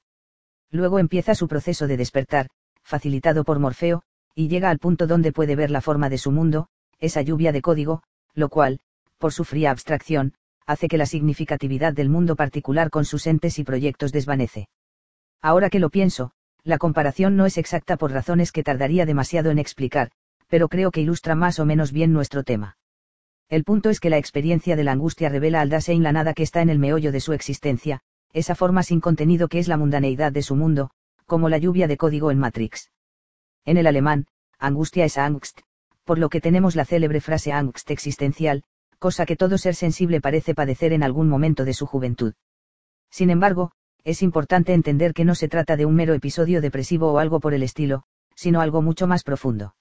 [0.72, 2.48] Luego empieza su proceso de despertar,
[2.82, 4.02] facilitado por Morfeo,
[4.34, 6.68] y llega al punto donde puede ver la forma de su mundo,
[6.98, 8.02] esa lluvia de código,
[8.34, 8.80] lo cual,
[9.18, 10.32] por su fría abstracción,
[10.66, 14.68] hace que la significatividad del mundo particular con sus entes y proyectos desvanece.
[15.42, 16.32] Ahora que lo pienso,
[16.64, 20.10] la comparación no es exacta por razones que tardaría demasiado en explicar,
[20.48, 22.78] pero creo que ilustra más o menos bien nuestro tema.
[23.48, 26.42] El punto es que la experiencia de la angustia revela al Dasein la nada que
[26.42, 28.00] está en el meollo de su existencia,
[28.32, 30.90] esa forma sin contenido que es la mundaneidad de su mundo,
[31.26, 32.90] como la lluvia de código en Matrix.
[33.64, 34.26] En el alemán,
[34.58, 35.60] angustia es Angst,
[36.04, 38.64] por lo que tenemos la célebre frase Angst existencial,
[38.98, 42.34] cosa que todo ser sensible parece padecer en algún momento de su juventud.
[43.10, 43.72] Sin embargo,
[44.04, 47.54] es importante entender que no se trata de un mero episodio depresivo o algo por
[47.54, 48.04] el estilo,
[48.34, 49.74] sino algo mucho más profundo.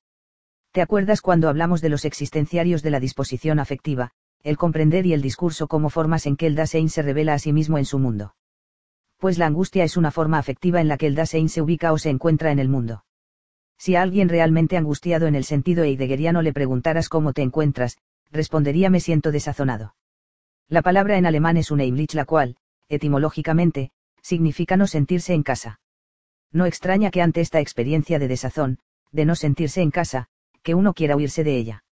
[0.72, 4.12] ¿Te acuerdas cuando hablamos de los existenciarios de la disposición afectiva,
[4.44, 7.52] el comprender y el discurso como formas en que el Dasein se revela a sí
[7.52, 8.36] mismo en su mundo?
[9.22, 12.00] Pues la angustia es una forma afectiva en la que el Dasein se ubica o
[12.00, 13.06] se encuentra en el mundo.
[13.78, 18.00] Si a alguien realmente angustiado en el sentido heideggeriano le preguntaras cómo te encuentras,
[18.32, 19.94] respondería me siento desazonado.
[20.68, 22.58] La palabra en alemán es un Heimlich la cual,
[22.90, 23.92] etimológicamente,
[24.24, 25.80] significa no sentirse en casa.
[26.52, 28.80] No extraña que ante esta experiencia de desazón,
[29.12, 30.30] de no sentirse en casa,
[30.64, 31.84] que uno quiera huirse de ella.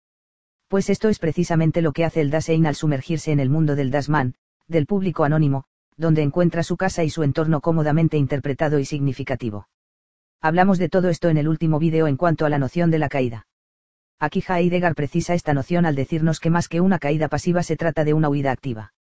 [0.67, 3.91] Pues esto es precisamente lo que hace el Dasein al sumergirse en el mundo del
[3.91, 4.35] Dasman,
[4.67, 5.67] del público anónimo,
[5.99, 9.69] donde encuentra su casa y su entorno cómodamente interpretado y significativo.
[10.41, 13.09] Hablamos de todo esto en el último vídeo en cuanto a la noción de la
[13.09, 13.47] caída.
[14.21, 18.05] Aquí Heidegger precisa esta noción al decirnos que más que una caída pasiva se trata
[18.05, 18.95] de una huida activa.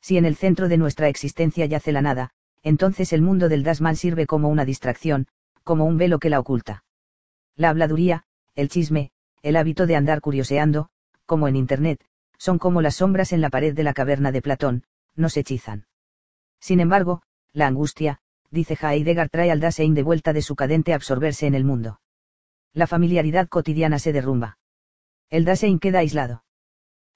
[0.00, 2.30] Si en el centro de nuestra existencia yace la nada,
[2.62, 5.28] entonces el mundo del Dasman sirve como una distracción,
[5.62, 6.84] como un velo que la oculta.
[7.56, 8.24] La habladuría,
[8.54, 9.12] el chisme,
[9.42, 10.88] el hábito de andar curioseando,
[11.26, 12.04] como en Internet,
[12.38, 14.84] son como las sombras en la pared de la caverna de Platón,
[15.14, 15.86] nos hechizan.
[16.64, 17.20] Sin embargo,
[17.52, 18.20] la angustia,
[18.50, 22.00] dice Heidegger, trae al Dasein de vuelta de su cadente absorberse en el mundo.
[22.72, 24.56] La familiaridad cotidiana se derrumba.
[25.28, 26.42] El Dasein queda aislado.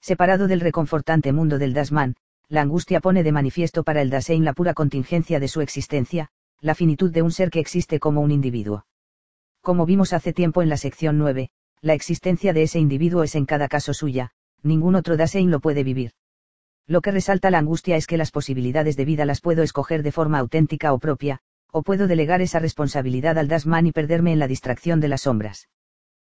[0.03, 2.17] Separado del reconfortante mundo del Dasman,
[2.51, 6.29] la angustia pone de manifiesto para el Dasein la pura contingencia de su existencia,
[6.61, 8.85] la finitud de un ser que existe como un individuo.
[9.63, 11.49] Como vimos hace tiempo en la sección 9,
[11.81, 15.85] la existencia de ese individuo es en cada caso suya, ningún otro Dasein lo puede
[15.85, 16.13] vivir.
[16.89, 20.11] Lo que resalta la angustia es que las posibilidades de vida las puedo escoger de
[20.11, 21.41] forma auténtica o propia,
[21.71, 25.69] o puedo delegar esa responsabilidad al Dasman y perderme en la distracción de las sombras.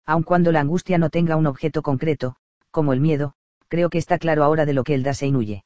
[0.04, 2.36] Aun cuando la angustia no tenga un objeto concreto,
[2.70, 3.32] como el miedo,
[3.68, 5.64] creo que está claro ahora de lo que el Dasein huye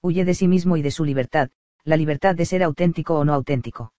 [0.00, 1.50] huye de sí mismo y de su libertad,
[1.84, 3.92] la libertad de ser auténtico o no auténtico.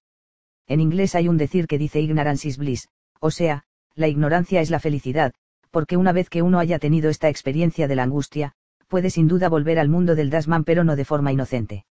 [0.66, 2.88] En inglés hay un decir que dice ignorance is bliss,
[3.20, 5.34] o sea, la ignorancia es la felicidad,
[5.70, 8.54] porque una vez que uno haya tenido esta experiencia de la angustia,
[8.88, 11.86] puede sin duda volver al mundo del Dasman pero no de forma inocente.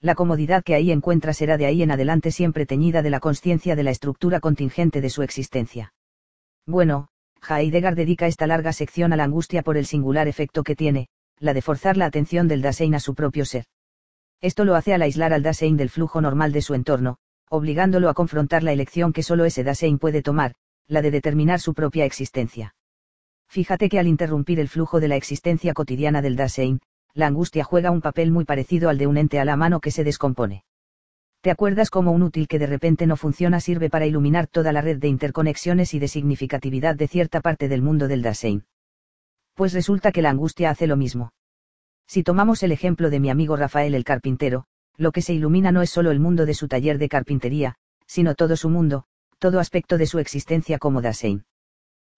[0.00, 3.76] La comodidad que ahí encuentra será de ahí en adelante siempre teñida de la conciencia
[3.76, 5.92] de la estructura contingente de su existencia.
[6.66, 7.08] Bueno,
[7.48, 11.08] Heidegger dedica esta larga sección a la angustia por el singular efecto que tiene,
[11.38, 13.64] la de forzar la atención del Dasein a su propio ser.
[14.40, 17.18] Esto lo hace al aislar al Dasein del flujo normal de su entorno,
[17.50, 20.54] obligándolo a confrontar la elección que solo ese Dasein puede tomar,
[20.86, 22.74] la de determinar su propia existencia.
[23.50, 26.80] Fíjate que al interrumpir el flujo de la existencia cotidiana del Dasein,
[27.14, 29.90] la angustia juega un papel muy parecido al de un ente a la mano que
[29.90, 30.62] se descompone.
[31.40, 34.82] ¿Te acuerdas cómo un útil que de repente no funciona sirve para iluminar toda la
[34.82, 38.66] red de interconexiones y de significatividad de cierta parte del mundo del Dasein?
[39.54, 41.32] Pues resulta que la angustia hace lo mismo.
[42.06, 44.66] Si tomamos el ejemplo de mi amigo Rafael el carpintero,
[44.96, 47.74] lo que se ilumina no es solo el mundo de su taller de carpintería,
[48.06, 49.06] sino todo su mundo,
[49.40, 51.46] todo aspecto de su existencia como Dasein.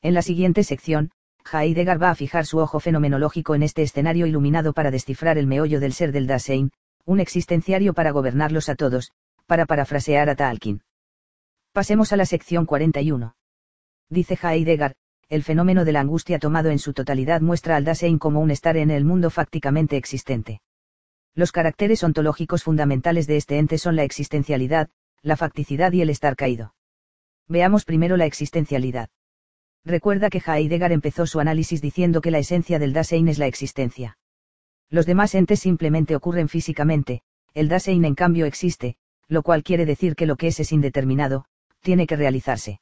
[0.03, 1.13] En la siguiente sección,
[1.51, 5.81] Heidegger va a fijar su ojo fenomenológico en este escenario iluminado para descifrar el meollo
[5.81, 6.71] del ser del Dasein,
[7.05, 9.13] un existenciario para gobernarlos a todos,
[9.47, 10.83] para parafrasear a Tolkien.
[11.73, 13.35] Pasemos a la sección 41.
[14.09, 14.95] Dice Heidegger,
[15.29, 18.77] el fenómeno de la angustia tomado en su totalidad muestra al Dasein como un estar
[18.77, 20.61] en el mundo fácticamente existente.
[21.35, 24.91] Los caracteres ontológicos fundamentales de este ente son la existencialidad,
[25.23, 26.75] la facticidad y el estar caído.
[27.49, 29.09] Veamos primero la existencialidad.
[29.85, 34.17] Recuerda que Heidegger empezó su análisis diciendo que la esencia del Dasein es la existencia.
[34.91, 37.23] Los demás entes simplemente ocurren físicamente,
[37.55, 38.97] el Dasein en cambio existe,
[39.27, 41.47] lo cual quiere decir que lo que es es indeterminado,
[41.81, 42.81] tiene que realizarse.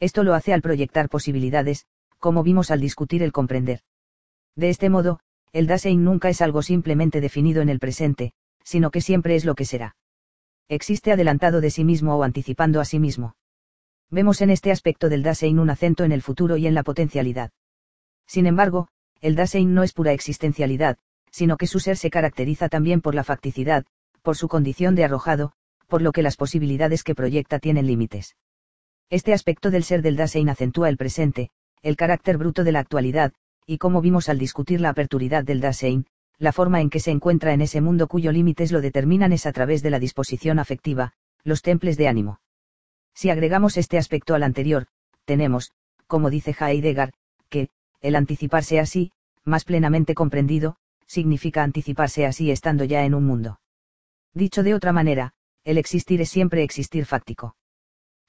[0.00, 1.86] Esto lo hace al proyectar posibilidades,
[2.18, 3.80] como vimos al discutir el comprender.
[4.54, 5.20] De este modo,
[5.52, 8.32] el Dasein nunca es algo simplemente definido en el presente,
[8.64, 9.96] sino que siempre es lo que será.
[10.68, 13.37] Existe adelantado de sí mismo o anticipando a sí mismo.
[14.10, 17.50] Vemos en este aspecto del Dasein un acento en el futuro y en la potencialidad.
[18.26, 18.88] Sin embargo,
[19.20, 20.96] el Dasein no es pura existencialidad,
[21.30, 23.84] sino que su ser se caracteriza también por la facticidad,
[24.22, 25.52] por su condición de arrojado,
[25.88, 28.36] por lo que las posibilidades que proyecta tienen límites.
[29.10, 31.50] Este aspecto del ser del Dasein acentúa el presente,
[31.82, 33.34] el carácter bruto de la actualidad,
[33.66, 36.06] y como vimos al discutir la aperturidad del Dasein,
[36.38, 39.52] la forma en que se encuentra en ese mundo cuyo límites lo determinan es a
[39.52, 41.12] través de la disposición afectiva,
[41.44, 42.40] los temples de ánimo.
[43.18, 44.86] Si agregamos este aspecto al anterior,
[45.24, 45.72] tenemos,
[46.06, 47.12] como dice Heidegger,
[47.48, 47.68] que,
[48.00, 49.10] el anticiparse así,
[49.44, 50.76] más plenamente comprendido,
[51.06, 53.60] significa anticiparse así estando ya en un mundo.
[54.34, 55.32] Dicho de otra manera,
[55.64, 57.56] el existir es siempre existir fáctico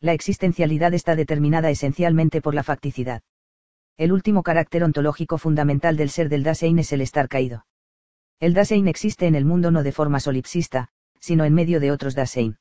[0.01, 3.21] la existencialidad está determinada esencialmente por la facticidad.
[3.97, 7.65] El último carácter ontológico fundamental del ser del Dasein es el estar caído.
[8.39, 10.87] El Dasein existe en el mundo no de forma solipsista,
[11.19, 12.57] sino en medio de otros Dasein.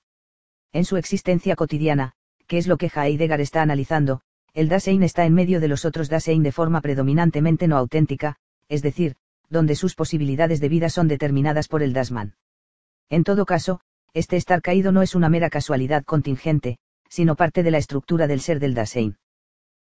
[0.72, 2.14] En su existencia cotidiana,
[2.48, 4.22] que es lo que Heidegger está analizando,
[4.54, 8.36] el Dasein está en medio de los otros Dasein de forma predominantemente no auténtica,
[8.68, 9.14] es decir,
[9.50, 12.34] donde sus posibilidades de vida son determinadas por el Dasman.
[13.10, 13.80] En todo caso,
[14.14, 18.40] este estar caído no es una mera casualidad contingente, sino parte de la estructura del
[18.40, 19.16] ser del Dasein.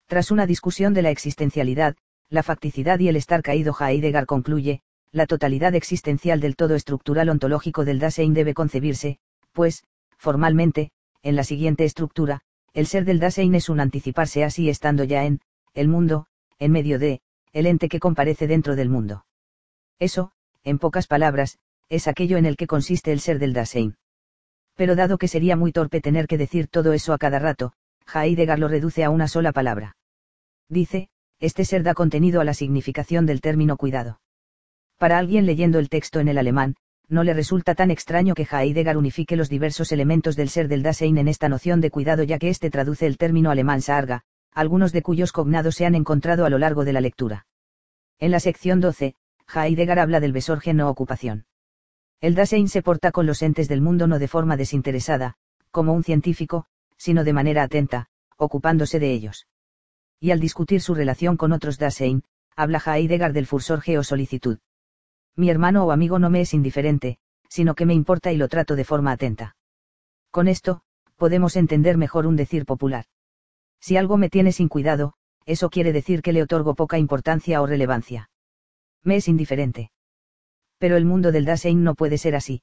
[0.06, 1.96] Tras una discusión de la existencialidad,
[2.28, 4.82] la facticidad y el estar caído Heidegger concluye,
[5.12, 9.18] la totalidad existencial del todo estructural ontológico del Dasein debe concebirse,
[9.52, 9.84] pues,
[10.16, 10.92] formalmente,
[11.22, 12.42] en la siguiente estructura,
[12.72, 15.40] el ser del Dasein es un anticiparse así estando ya en,
[15.74, 16.26] el mundo,
[16.58, 17.20] en medio de,
[17.52, 19.26] el ente que comparece dentro del mundo.
[19.98, 20.32] Eso,
[20.62, 23.96] en pocas palabras, es aquello en el que consiste el ser del Dasein
[24.80, 27.74] pero dado que sería muy torpe tener que decir todo eso a cada rato,
[28.14, 29.98] Heidegger lo reduce a una sola palabra.
[30.70, 34.22] Dice, este ser da contenido a la significación del término cuidado.
[34.96, 36.76] Para alguien leyendo el texto en el alemán,
[37.10, 41.18] no le resulta tan extraño que Heidegger unifique los diversos elementos del ser del Dasein
[41.18, 44.22] en esta noción de cuidado ya que éste traduce el término alemán sarga,
[44.52, 47.46] algunos de cuyos cognados se han encontrado a lo largo de la lectura.
[48.20, 49.14] En la sección 12,
[49.52, 51.46] Heidegger habla del besorgen no ocupación.
[52.20, 55.34] El Dasein se porta con los entes del mundo no de forma desinteresada,
[55.70, 56.66] como un científico,
[56.96, 58.06] sino de manera atenta,
[58.36, 59.48] ocupándose de ellos.
[60.20, 62.22] Y al discutir su relación con otros Dasein,
[62.54, 64.58] habla Heidegger del fursorge o solicitud.
[65.36, 68.76] Mi hermano o amigo no me es indiferente, sino que me importa y lo trato
[68.76, 69.56] de forma atenta.
[70.30, 70.82] Con esto,
[71.16, 73.06] podemos entender mejor un decir popular.
[73.80, 75.14] Si algo me tiene sin cuidado,
[75.46, 78.30] eso quiere decir que le otorgo poca importancia o relevancia.
[79.02, 79.90] Me es indiferente
[80.80, 82.62] pero el mundo del Dasein no puede ser así.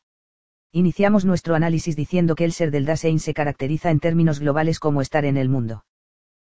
[0.71, 5.01] Iniciamos nuestro análisis diciendo que el ser del Dasein se caracteriza en términos globales como
[5.01, 5.85] estar en el mundo.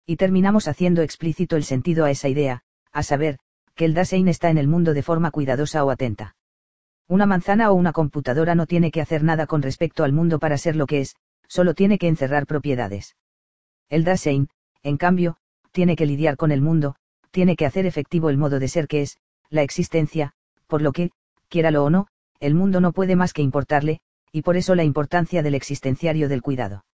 [0.06, 2.62] Y terminamos haciendo explícito el sentido a esa idea,
[2.92, 3.40] a saber,
[3.76, 6.36] que el Dasein está en el mundo de forma cuidadosa o atenta.
[7.08, 10.58] Una manzana o una computadora no tiene que hacer nada con respecto al mundo para
[10.58, 11.16] ser lo que es,
[11.48, 13.16] solo tiene que encerrar propiedades.
[13.90, 14.50] El Dasein,
[14.82, 15.38] en cambio,
[15.72, 16.96] tiene que lidiar con el mundo,
[17.32, 19.18] tiene que hacer efectivo el modo de ser que es,
[19.50, 20.32] la existencia,
[20.68, 21.12] por lo que,
[21.50, 22.08] quiéralo o no,
[22.40, 24.00] el mundo no puede más que importarle,
[24.32, 26.86] y por eso la importancia del existenciario del cuidado.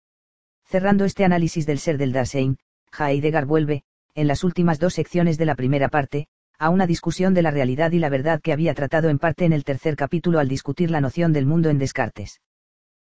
[0.65, 2.57] Cerrando este análisis del ser del Dasein,
[2.97, 3.83] Heidegger vuelve,
[4.15, 6.27] en las últimas dos secciones de la primera parte,
[6.61, 9.51] a una discusión de la realidad y la verdad que había tratado en parte en
[9.51, 12.39] el tercer capítulo al discutir la noción del mundo en Descartes.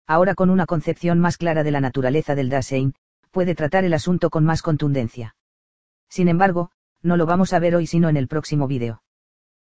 [0.09, 2.97] Ahora con una concepción más clara de la naturaleza del Dasein,
[3.31, 5.37] puede tratar el asunto con más contundencia.
[6.09, 9.05] Sin embargo, no lo vamos a ver hoy sino en el próximo vídeo.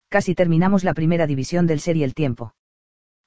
[0.09, 2.55] Casi terminamos la primera división del ser y el tiempo.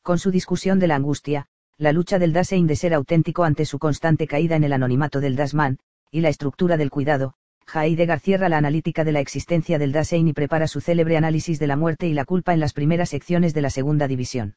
[0.01, 1.45] Con su discusión de la angustia,
[1.77, 5.35] la lucha del Dasein de ser auténtico ante su constante caída en el anonimato del
[5.35, 5.77] Dasman,
[6.09, 7.35] y la estructura del cuidado,
[7.73, 11.68] Heidegger cierra la analítica de la existencia del Dasein y prepara su célebre análisis de
[11.68, 14.56] la muerte y la culpa en las primeras secciones de la segunda división.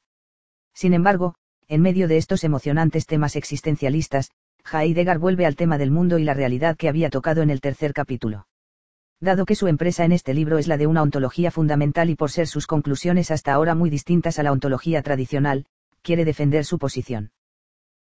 [0.75, 1.35] Sin embargo,
[1.67, 4.31] en medio de estos emocionantes temas existencialistas,
[4.73, 7.93] Heidegger vuelve al tema del mundo y la realidad que había tocado en el tercer
[7.93, 8.47] capítulo.
[9.21, 12.31] Dado que su empresa en este libro es la de una ontología fundamental y por
[12.31, 15.67] ser sus conclusiones hasta ahora muy distintas a la ontología tradicional,
[16.03, 17.33] quiere defender su posición.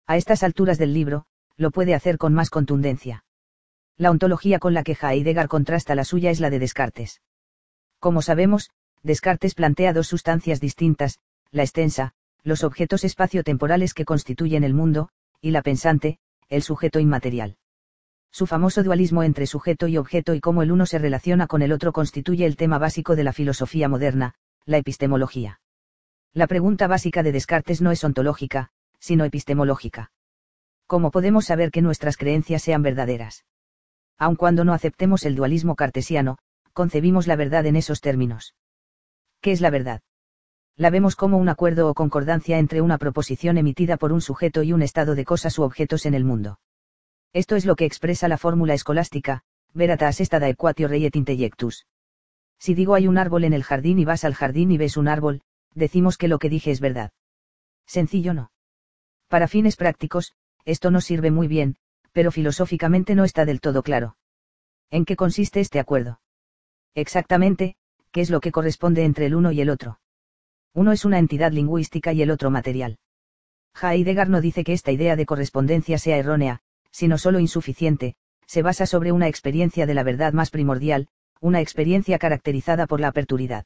[0.07, 1.27] A estas alturas del libro,
[1.57, 3.25] lo puede hacer con más contundencia.
[4.01, 7.21] La ontología con la que Heidegger contrasta la suya es la de Descartes.
[7.99, 8.71] Como sabemos,
[9.03, 11.19] Descartes plantea dos sustancias distintas,
[11.51, 15.11] la extensa, los objetos espaciotemporales que constituyen el mundo,
[15.43, 16.19] y la pensante,
[16.49, 17.59] el sujeto inmaterial.
[18.31, 21.71] Su famoso dualismo entre sujeto y objeto y cómo el uno se relaciona con el
[21.71, 24.33] otro constituye el tema básico de la filosofía moderna,
[24.65, 25.61] la epistemología.
[26.33, 30.11] La pregunta básica de Descartes no es ontológica, sino epistemológica.
[30.87, 33.45] ¿Cómo podemos saber que nuestras creencias sean verdaderas?
[34.21, 36.37] Aun cuando no aceptemos el dualismo cartesiano,
[36.75, 38.55] concebimos la verdad en esos términos.
[39.41, 40.03] ¿Qué es la verdad?
[40.77, 44.75] La vemos como un acuerdo o concordancia entre una proposición emitida por un sujeto y
[44.75, 46.61] un estado de cosas u objetos en el mundo.
[47.33, 49.41] Esto es lo que expresa la fórmula escolástica,
[49.73, 51.87] veritas est ad equatio reiet intellectus.
[52.59, 55.09] Si digo hay un árbol en el jardín y vas al jardín y ves un
[55.09, 55.41] árbol,
[55.75, 57.13] decimos que lo que dije es verdad.
[57.87, 58.53] Sencillo no.
[59.29, 60.35] Para fines prácticos,
[60.67, 61.77] esto nos sirve muy bien,
[62.13, 64.17] pero filosóficamente no está del todo claro.
[64.91, 66.21] ¿En qué consiste este acuerdo?
[66.95, 67.77] Exactamente,
[68.11, 70.01] ¿qué es lo que corresponde entre el uno y el otro?
[70.75, 72.99] Uno es una entidad lingüística y el otro material.
[73.81, 76.61] Heidegger no dice que esta idea de correspondencia sea errónea,
[76.91, 78.17] sino solo insuficiente,
[78.47, 81.09] se basa sobre una experiencia de la verdad más primordial,
[81.41, 83.65] una experiencia caracterizada por la aperturidad.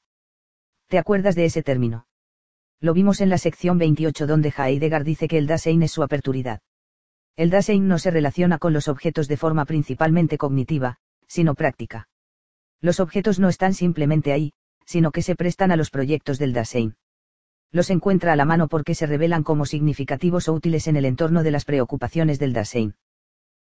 [0.88, 2.06] ¿Te acuerdas de ese término?
[2.80, 6.60] Lo vimos en la sección 28 donde Heidegger dice que el Dasein es su aperturidad.
[7.36, 12.08] El Dasein no se relaciona con los objetos de forma principalmente cognitiva, sino práctica.
[12.80, 14.52] Los objetos no están simplemente ahí,
[14.86, 16.94] sino que se prestan a los proyectos del Dasein.
[17.72, 21.42] Los encuentra a la mano porque se revelan como significativos o útiles en el entorno
[21.42, 22.94] de las preocupaciones del Dasein.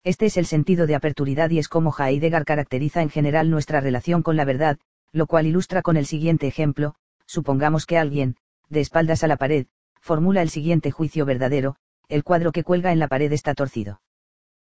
[0.05, 4.23] Este es el sentido de aperturidad y es como Heidegger caracteriza en general nuestra relación
[4.23, 4.79] con la verdad,
[5.11, 6.95] lo cual ilustra con el siguiente ejemplo,
[7.27, 8.37] supongamos que alguien,
[8.69, 9.67] de espaldas a la pared,
[10.01, 14.01] formula el siguiente juicio verdadero, el cuadro que cuelga en la pared está torcido.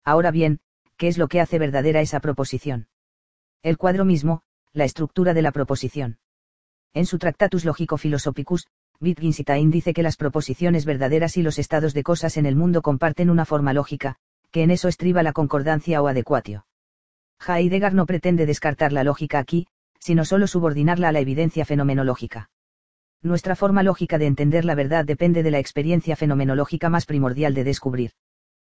[0.04, 0.60] Ahora bien,
[0.98, 2.88] ¿qué es lo que hace verdadera esa proposición?
[3.62, 4.42] El cuadro mismo,
[4.74, 6.20] la estructura de la proposición.
[6.94, 8.68] En su Tractatus Logico Philosophicus,
[9.02, 13.30] Wittgenstein dice que las proposiciones verdaderas y los estados de cosas en el mundo comparten
[13.30, 14.16] una forma lógica,
[14.52, 16.66] que en eso estriba la concordancia o adecuatio.
[17.46, 19.68] Heidegger no pretende descartar la lógica aquí,
[20.00, 22.50] sino solo subordinarla a la evidencia fenomenológica.
[23.26, 27.64] Nuestra forma lógica de entender la verdad depende de la experiencia fenomenológica más primordial de
[27.64, 28.12] descubrir.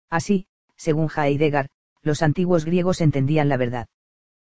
[0.08, 1.68] Así, según Heidegger,
[2.00, 3.88] los antiguos griegos entendían la verdad.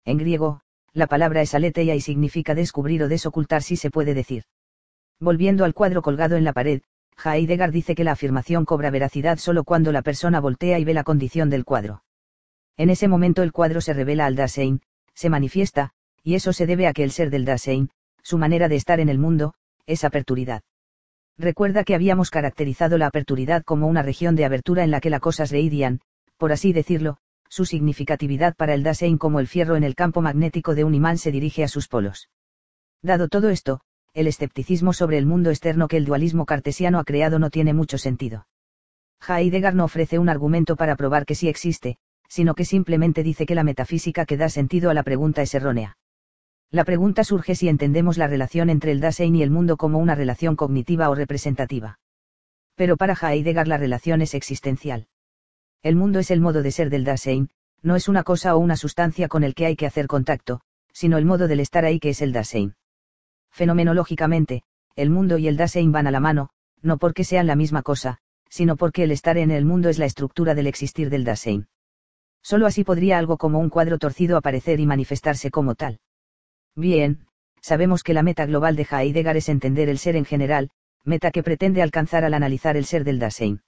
[0.04, 0.60] En griego,
[0.92, 4.44] la palabra es aletheia y significa descubrir o desocultar si se puede decir.
[5.18, 6.82] Volviendo al cuadro colgado en la pared,
[7.24, 11.02] Heidegger dice que la afirmación cobra veracidad solo cuando la persona voltea y ve la
[11.02, 12.04] condición del cuadro.
[12.76, 14.82] En ese momento el cuadro se revela al Dasein,
[15.14, 15.90] se manifiesta,
[16.22, 17.90] y eso se debe a que el ser del Dasein,
[18.22, 19.54] su manera de estar en el mundo,
[19.86, 20.62] es aperturidad.
[21.38, 25.20] Recuerda que habíamos caracterizado la aperturidad como una región de abertura en la que las
[25.20, 26.00] cosas reirían,
[26.36, 27.16] por así decirlo,
[27.48, 31.18] su significatividad para el Dasein como el fierro en el campo magnético de un imán
[31.18, 32.30] se dirige a sus polos.
[33.02, 33.80] Dado todo esto,
[34.12, 37.98] el escepticismo sobre el mundo externo que el dualismo cartesiano ha creado no tiene mucho
[37.98, 38.46] sentido.
[39.26, 41.98] Heidegger no ofrece un argumento para probar que sí existe,
[42.28, 45.96] sino que simplemente dice que la metafísica que da sentido a la pregunta es errónea.
[46.72, 50.14] La pregunta surge si entendemos la relación entre el Dasein y el mundo como una
[50.14, 51.98] relación cognitiva o representativa.
[52.76, 55.08] Pero para Heidegger la relación es existencial.
[55.82, 57.50] El mundo es el modo de ser del Dasein,
[57.82, 60.60] no es una cosa o una sustancia con el que hay que hacer contacto,
[60.92, 62.76] sino el modo del estar ahí que es el Dasein.
[63.50, 64.62] Fenomenológicamente,
[64.94, 66.50] el mundo y el Dasein van a la mano,
[66.82, 68.18] no porque sean la misma cosa,
[68.48, 71.66] sino porque el estar en el mundo es la estructura del existir del Dasein.
[72.42, 75.98] Solo así podría algo como un cuadro torcido aparecer y manifestarse como tal.
[76.76, 77.26] Bien,
[77.60, 80.70] sabemos que la meta global de Heidegger es entender el ser en general,
[81.04, 83.62] meta que pretende alcanzar al analizar el ser del Dasein.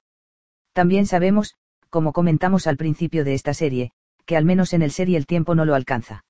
[0.73, 1.55] También sabemos,
[1.91, 3.91] como comentamos al principio de esta serie,
[4.25, 6.25] que al menos en el ser y el tiempo no lo alcanza.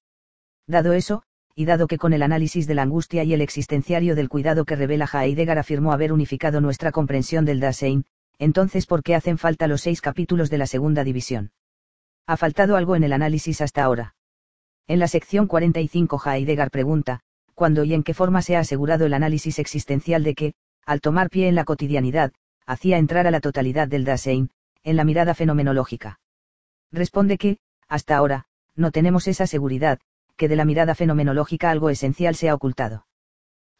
[0.66, 1.22] Dado eso,
[1.54, 4.76] y dado que con el análisis de la angustia y el existenciario del cuidado que
[4.76, 8.06] revela Heidegger afirmó haber unificado nuestra comprensión del Dasein,
[8.38, 11.52] entonces ¿por qué hacen falta los seis capítulos de la segunda división?
[12.26, 14.14] Ha faltado algo en el análisis hasta ahora.
[14.88, 17.20] En la sección 45 Heidegger pregunta,
[17.54, 20.54] ¿cuándo y en qué forma se ha asegurado el análisis existencial de que,
[20.84, 22.32] al tomar pie en la cotidianidad,
[22.66, 24.50] hacía entrar a la totalidad del Dasein,
[24.82, 26.20] en la mirada fenomenológica?
[26.90, 30.00] Responde que, hasta ahora, no tenemos esa seguridad,
[30.36, 33.06] que de la mirada fenomenológica algo esencial se ha ocultado.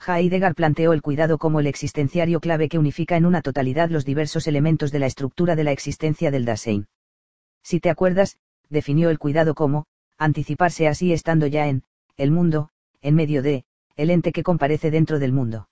[0.07, 4.47] Heidegger planteó el cuidado como el existenciario clave que unifica en una totalidad los diversos
[4.47, 6.89] elementos de la estructura de la existencia del Dasein.
[7.63, 8.39] Si te acuerdas,
[8.69, 9.87] definió el cuidado como,
[10.25, 11.85] anticiparse así estando ya en,
[12.17, 12.69] el mundo,
[13.01, 13.65] en medio de,
[13.97, 15.69] el ente que comparece dentro del mundo.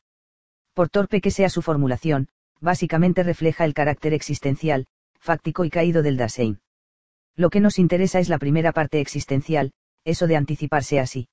[0.74, 2.28] Por torpe que sea su formulación,
[2.60, 4.86] básicamente refleja el carácter existencial,
[5.18, 6.60] fáctico y caído del Dasein.
[7.36, 9.72] Lo que nos interesa es la primera parte existencial,
[10.05, 11.28] eso de anticiparse así.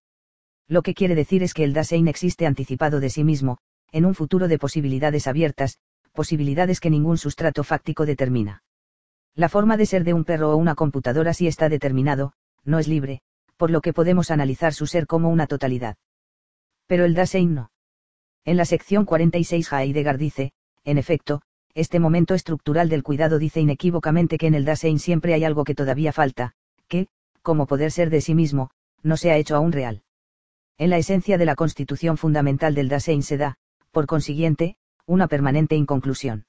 [0.67, 3.57] Lo que quiere decir es que el Dasein existe anticipado de sí mismo,
[3.91, 5.79] en un futuro de posibilidades abiertas,
[6.13, 8.63] posibilidades que ningún sustrato fáctico determina.
[9.35, 12.33] La forma de ser de un perro o una computadora sí está determinado,
[12.67, 13.21] no es libre,
[13.55, 15.95] por lo que podemos analizar su ser como una totalidad.
[16.85, 17.71] Pero el Dasein no.
[18.45, 20.51] En la sección 46 Heidegger dice,
[20.83, 21.41] en efecto,
[21.73, 25.75] este momento estructural del cuidado dice inequívocamente que en el Dasein siempre hay algo que
[25.75, 26.53] todavía falta,
[26.87, 27.07] que,
[27.41, 28.69] como poder ser de sí mismo,
[29.03, 30.03] no se ha hecho aún real.
[30.77, 33.57] En la esencia de la constitución fundamental del Dasein se da,
[33.91, 34.75] por consiguiente,
[35.05, 36.45] una permanente inconclusión.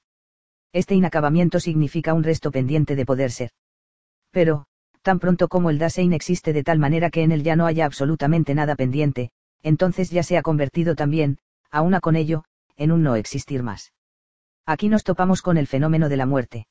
[0.71, 3.51] Este inacabamiento significa un resto pendiente de poder ser.
[4.31, 4.67] Pero,
[5.09, 7.87] tan pronto como el Dasein existe de tal manera que en él ya no haya
[7.87, 9.31] absolutamente nada pendiente,
[9.63, 11.39] entonces ya se ha convertido también,
[11.71, 12.43] a con ello,
[12.77, 13.91] en un no existir más.
[14.67, 16.67] Aquí nos topamos con el fenómeno de la muerte.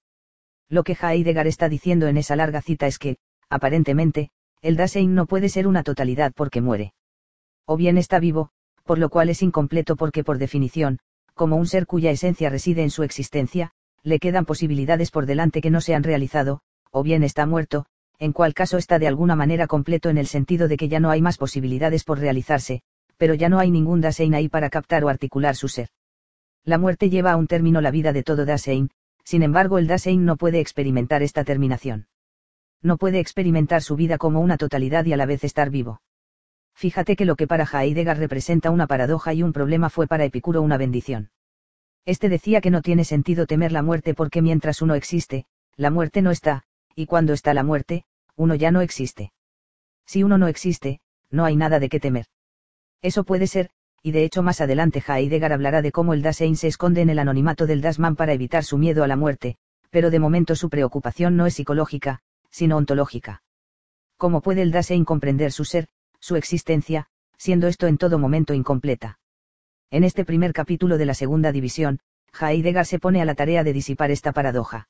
[0.69, 3.17] Lo que Heidegger está diciendo en esa larga cita es que,
[3.51, 4.31] aparentemente,
[4.63, 6.93] el Dasein no puede ser una totalidad porque muere
[7.67, 8.51] o bien está vivo,
[8.85, 11.01] por lo cual es incompleto porque por definición,
[11.35, 13.73] como un ser cuya esencia reside en su existencia,
[14.05, 16.61] le quedan posibilidades por delante que no se han realizado,
[16.93, 17.85] o bien está muerto,
[18.19, 21.11] en cual caso está de alguna manera completo en el sentido de que ya no
[21.11, 22.83] hay más posibilidades por realizarse,
[23.17, 25.89] pero ya no hay ningún Dasein ahí para captar o articular su ser.
[26.65, 28.91] La muerte lleva a un término la vida de todo Dasein,
[29.25, 32.09] sin embargo el Dasein no puede experimentar esta terminación.
[32.83, 36.01] No puede experimentar su vida como una totalidad y a la vez estar vivo.
[36.75, 40.63] Fíjate que lo que para Heidegger representa una paradoja y un problema fue para Epicuro
[40.63, 41.31] una bendición.
[42.05, 45.47] Este decía que no tiene sentido temer la muerte porque mientras uno existe,
[45.77, 46.65] la muerte no está,
[46.99, 48.03] y cuando está la muerte,
[48.35, 49.31] uno ya no existe.
[50.05, 50.99] Si uno no existe,
[51.31, 52.27] no hay nada de qué temer.
[53.03, 53.71] Eso puede ser,
[54.03, 57.21] y de hecho más adelante Heidegger hablará de cómo el Dasein se esconde en el
[57.21, 59.55] anonimato del Dasman para evitar su miedo a la muerte,
[59.91, 62.19] pero de momento su preocupación no es psicológica,
[62.51, 63.45] sino ontológica.
[64.17, 65.87] ¿Cómo puede el Dasein comprender su ser,
[66.19, 67.07] su existencia,
[67.37, 69.21] siendo esto en todo momento incompleta.
[69.93, 72.01] En este primer capítulo de la segunda división,
[72.41, 74.89] Heidegger se pone a la tarea de disipar esta paradoja.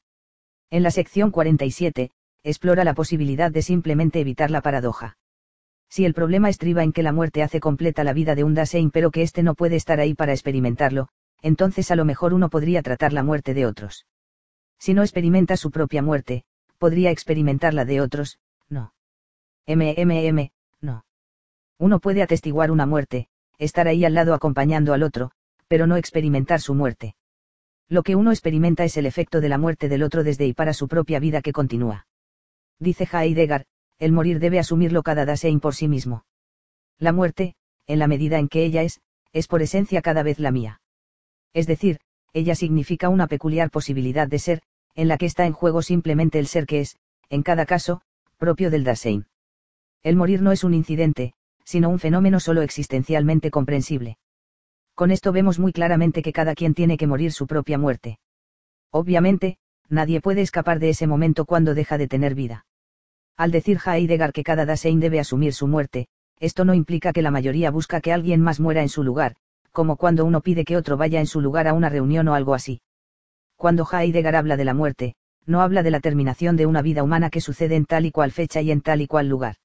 [0.71, 2.11] En la sección 47,
[2.43, 5.17] explora la posibilidad de simplemente evitar la paradoja.
[5.89, 8.91] Si el problema estriba en que la muerte hace completa la vida de un Dasein
[8.91, 11.09] pero que éste no puede estar ahí para experimentarlo,
[11.41, 14.07] entonces a lo mejor uno podría tratar la muerte de otros.
[14.79, 16.45] Si no experimenta su propia muerte,
[16.77, 18.39] podría experimentar la de otros,
[18.69, 18.93] no.
[19.67, 20.51] MMM,
[20.81, 21.05] no.
[21.79, 23.29] Uno puede atestiguar una muerte,
[23.59, 25.31] estar ahí al lado acompañando al otro,
[25.67, 27.15] pero no experimentar su muerte.
[27.89, 30.75] Lo que uno experimenta es el efecto de la muerte del otro desde y para
[30.75, 32.07] su propia vida que continúa.
[32.79, 33.65] Dice Heidegger,
[33.99, 36.25] el morir debe asumirlo cada Dasein por sí mismo.
[36.99, 37.55] La muerte,
[37.87, 39.01] en la medida en que ella es,
[39.33, 40.81] es por esencia cada vez la mía.
[41.55, 41.99] Es decir,
[42.33, 44.63] ella significa una peculiar posibilidad de ser,
[44.95, 46.97] en la que está en juego simplemente el ser que es,
[47.31, 48.03] en cada caso,
[48.37, 49.27] propio del Dasein.
[50.03, 51.33] El morir no es un incidente,
[51.65, 54.19] sino un fenómeno solo existencialmente comprensible.
[54.99, 58.19] Con esto vemos muy claramente que cada quien tiene que morir su propia muerte.
[58.91, 59.57] Obviamente,
[59.89, 62.67] nadie puede escapar de ese momento cuando deja de tener vida.
[63.37, 66.09] Al decir Heidegger que cada Dasein debe asumir su muerte,
[66.41, 69.37] esto no implica que la mayoría busca que alguien más muera en su lugar,
[69.71, 72.55] como cuando uno pide que otro vaya en su lugar a una reunión o algo
[72.55, 72.81] así.
[73.55, 75.15] Cuando Heidegger habla de la muerte,
[75.47, 78.33] no habla de la terminación de una vida humana que sucede en tal y cual
[78.33, 79.59] fecha y en tal y cual lugar.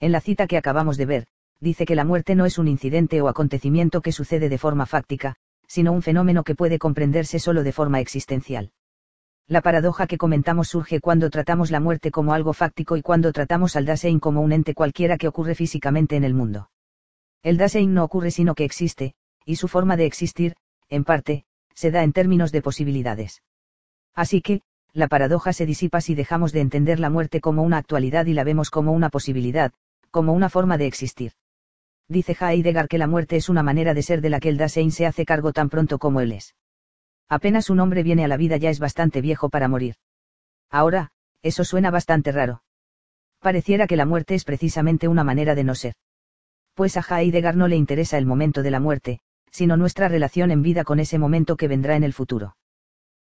[0.00, 1.26] En la cita que acabamos de ver,
[1.60, 5.36] dice que la muerte no es un incidente o acontecimiento que sucede de forma fáctica,
[5.66, 8.72] sino un fenómeno que puede comprenderse solo de forma existencial.
[9.48, 13.76] La paradoja que comentamos surge cuando tratamos la muerte como algo fáctico y cuando tratamos
[13.76, 16.70] al Dasein como un ente cualquiera que ocurre físicamente en el mundo.
[17.42, 19.14] El Dasein no ocurre sino que existe,
[19.44, 20.56] y su forma de existir,
[20.88, 23.42] en parte, se da en términos de posibilidades.
[24.14, 24.62] Así que,
[24.92, 28.44] la paradoja se disipa si dejamos de entender la muerte como una actualidad y la
[28.44, 29.72] vemos como una posibilidad,
[30.10, 31.32] como una forma de existir.
[32.08, 34.92] Dice Heidegger que la muerte es una manera de ser de la que el Dasein
[34.92, 36.54] se hace cargo tan pronto como él es.
[37.28, 39.96] Apenas un hombre viene a la vida ya es bastante viejo para morir.
[40.70, 41.10] Ahora,
[41.42, 42.62] eso suena bastante raro.
[43.40, 45.94] Pareciera que la muerte es precisamente una manera de no ser.
[46.74, 49.20] Pues a Heidegger no le interesa el momento de la muerte,
[49.50, 52.56] sino nuestra relación en vida con ese momento que vendrá en el futuro.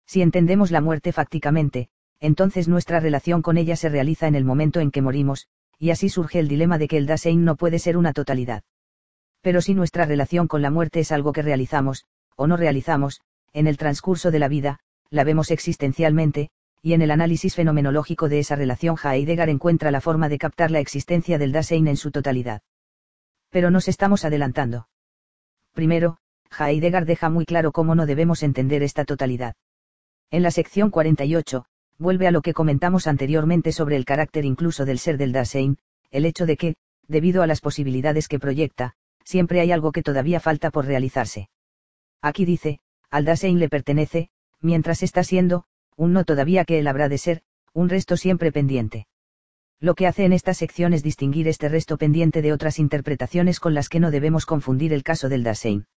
[0.05, 1.87] Si entendemos la muerte fácticamente,
[2.19, 5.47] entonces nuestra relación con ella se realiza en el momento en que morimos,
[5.79, 8.63] y así surge el dilema de que el Dasein no puede ser una totalidad.
[9.43, 12.05] Pero si nuestra relación con la muerte es algo que realizamos,
[12.37, 13.19] o no realizamos,
[13.51, 14.79] en el transcurso de la vida,
[15.09, 16.49] la vemos existencialmente,
[16.81, 20.79] y en el análisis fenomenológico de esa relación Heidegger encuentra la forma de captar la
[20.79, 22.61] existencia del Dasein en su totalidad.
[23.49, 24.87] Pero nos estamos adelantando.
[25.73, 26.17] Primero,
[26.57, 29.55] Heidegger deja muy claro cómo no debemos entender esta totalidad.
[30.31, 31.65] En la sección 48,
[31.97, 35.77] vuelve a lo que comentamos anteriormente sobre el carácter incluso del ser del Dasein,
[36.11, 36.75] el hecho de que,
[37.07, 41.49] debido a las posibilidades que proyecta, siempre hay algo que todavía falta por realizarse.
[42.21, 42.79] Aquí dice,
[43.09, 44.29] al Dasein le pertenece,
[44.59, 47.41] mientras está siendo, un no todavía que él habrá de ser,
[47.73, 49.07] un resto siempre pendiente.
[49.79, 53.73] Lo que hace en esta sección es distinguir este resto pendiente de otras interpretaciones con
[53.73, 55.87] las que no debemos confundir el caso del Dasein.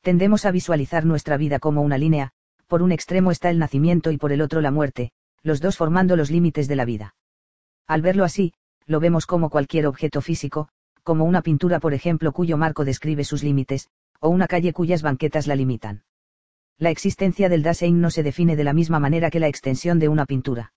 [0.00, 2.32] Tendemos a visualizar nuestra vida como una línea,
[2.66, 5.12] por un extremo está el nacimiento y por el otro la muerte,
[5.42, 7.14] los dos formando los límites de la vida.
[7.86, 8.54] Al verlo así,
[8.86, 10.68] lo vemos como cualquier objeto físico,
[11.02, 13.88] como una pintura por ejemplo cuyo marco describe sus límites,
[14.20, 16.02] o una calle cuyas banquetas la limitan.
[16.78, 20.08] La existencia del Dasein no se define de la misma manera que la extensión de
[20.08, 20.72] una pintura.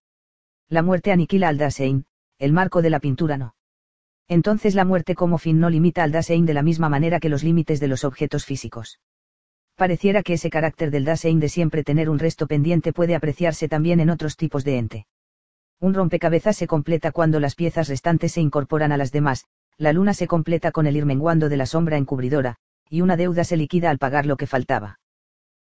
[0.68, 2.06] La muerte aniquila al Dasein,
[2.40, 3.56] el marco de la pintura no.
[4.28, 7.44] Entonces la muerte como fin no limita al Dasein de la misma manera que los
[7.44, 9.00] límites de los objetos físicos.
[9.76, 14.00] Pareciera que ese carácter del Dasein de siempre tener un resto pendiente puede apreciarse también
[14.00, 15.08] en otros tipos de ente.
[15.80, 19.45] Un rompecabezas se completa cuando las piezas restantes se incorporan a las demás,
[19.78, 22.58] la luna se completa con el ir menguando de la sombra encubridora,
[22.90, 25.00] y una deuda se liquida al pagar lo que faltaba.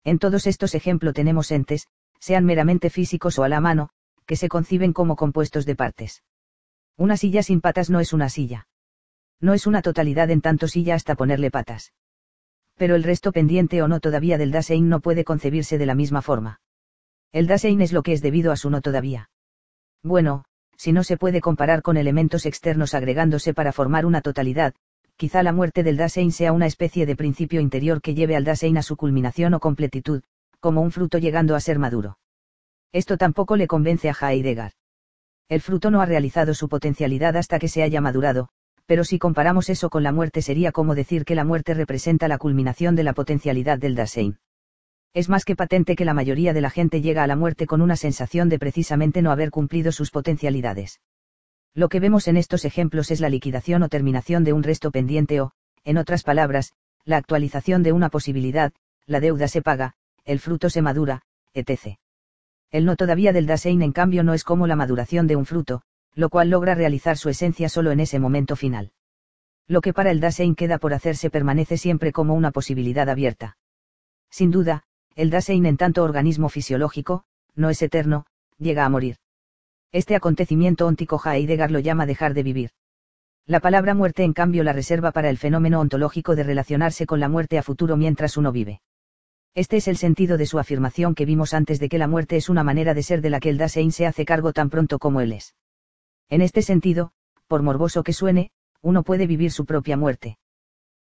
[0.04, 1.88] En todos estos ejemplos tenemos entes,
[2.20, 3.90] sean meramente físicos o a la mano,
[4.26, 6.22] que se conciben como compuestos de partes.
[6.96, 8.68] Una silla sin patas no es una silla.
[9.40, 11.92] No es una totalidad en tanto silla hasta ponerle patas.
[12.76, 16.22] Pero el resto pendiente o no todavía del Dasein no puede concebirse de la misma
[16.22, 16.60] forma.
[17.32, 19.30] El Dasein es lo que es debido a su no todavía.
[20.02, 20.44] Bueno,
[20.76, 24.74] si no se puede comparar con elementos externos agregándose para formar una totalidad,
[25.16, 28.76] quizá la muerte del Dasein sea una especie de principio interior que lleve al Dasein
[28.78, 30.22] a su culminación o completitud,
[30.60, 32.18] como un fruto llegando a ser maduro.
[32.92, 34.72] Esto tampoco le convence a Heidegger.
[35.48, 38.48] El fruto no ha realizado su potencialidad hasta que se haya madurado,
[38.86, 42.38] pero si comparamos eso con la muerte sería como decir que la muerte representa la
[42.38, 44.38] culminación de la potencialidad del Dasein.
[45.16, 47.80] Es más que patente que la mayoría de la gente llega a la muerte con
[47.80, 51.00] una sensación de precisamente no haber cumplido sus potencialidades.
[51.72, 55.40] Lo que vemos en estos ejemplos es la liquidación o terminación de un resto pendiente
[55.40, 55.52] o,
[55.84, 56.74] en otras palabras,
[57.06, 58.74] la actualización de una posibilidad,
[59.06, 59.94] la deuda se paga,
[60.26, 61.22] el fruto se madura,
[61.54, 61.96] etc.
[62.70, 65.80] El no todavía del Dasein en cambio no es como la maduración de un fruto,
[66.14, 68.92] lo cual logra realizar su esencia solo en ese momento final.
[69.66, 73.56] Lo que para el Dasein queda por hacerse permanece siempre como una posibilidad abierta.
[74.28, 74.84] Sin duda,
[75.16, 77.24] el Dasein en tanto organismo fisiológico,
[77.54, 78.26] no es eterno,
[78.58, 79.16] llega a morir.
[79.90, 82.70] Este acontecimiento óntico Heidegger lo llama dejar de vivir.
[83.46, 87.30] La palabra muerte en cambio la reserva para el fenómeno ontológico de relacionarse con la
[87.30, 88.82] muerte a futuro mientras uno vive.
[89.54, 92.50] Este es el sentido de su afirmación que vimos antes de que la muerte es
[92.50, 95.22] una manera de ser de la que el Dasein se hace cargo tan pronto como
[95.22, 95.54] él es.
[96.28, 97.12] En este sentido,
[97.46, 98.50] por morboso que suene,
[98.82, 100.36] uno puede vivir su propia muerte.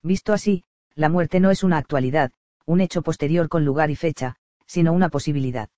[0.03, 0.65] Visto así,
[0.95, 2.33] la muerte no es una actualidad,
[2.69, 4.36] un hecho posterior con lugar y fecha,
[4.66, 5.70] sino una posibilidad.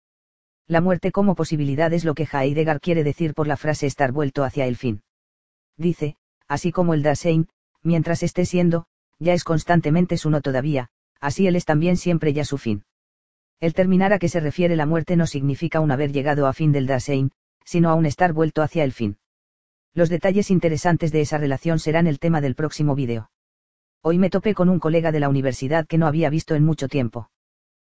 [0.67, 4.43] La muerte como posibilidad es lo que Heidegger quiere decir por la frase estar vuelto
[4.43, 5.03] hacia el fin.
[5.77, 6.17] Dice,
[6.49, 7.47] así como el Dasein,
[7.85, 8.87] mientras esté siendo,
[9.21, 10.89] ya es constantemente su no todavía,
[11.21, 12.83] así él es también siempre ya su fin.
[13.61, 16.73] El terminar a que se refiere la muerte no significa un haber llegado a fin
[16.73, 17.31] del Dasein,
[17.65, 19.17] sino a un estar vuelto hacia el fin.
[19.95, 23.31] Los detalles interesantes de esa relación serán el tema del próximo vídeo.
[24.03, 26.89] Hoy me topé con un colega de la universidad que no había visto en mucho
[26.89, 27.29] tiempo.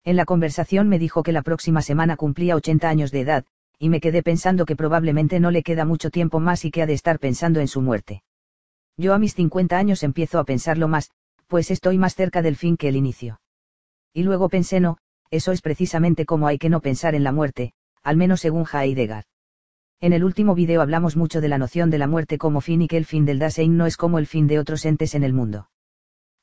[0.03, 3.45] En la conversación me dijo que la próxima semana cumplía 80 años de edad,
[3.77, 6.87] y me quedé pensando que probablemente no le queda mucho tiempo más y que ha
[6.87, 8.23] de estar pensando en su muerte.
[8.97, 11.11] Yo a mis 50 años empiezo a pensarlo más,
[11.45, 13.39] pues estoy más cerca del fin que el inicio.
[14.11, 14.97] Y luego pensé no,
[15.29, 19.25] eso es precisamente como hay que no pensar en la muerte, al menos según Heidegger.
[19.99, 22.87] En el último video hablamos mucho de la noción de la muerte como fin y
[22.87, 25.33] que el fin del Dasein no es como el fin de otros entes en el
[25.33, 25.67] mundo.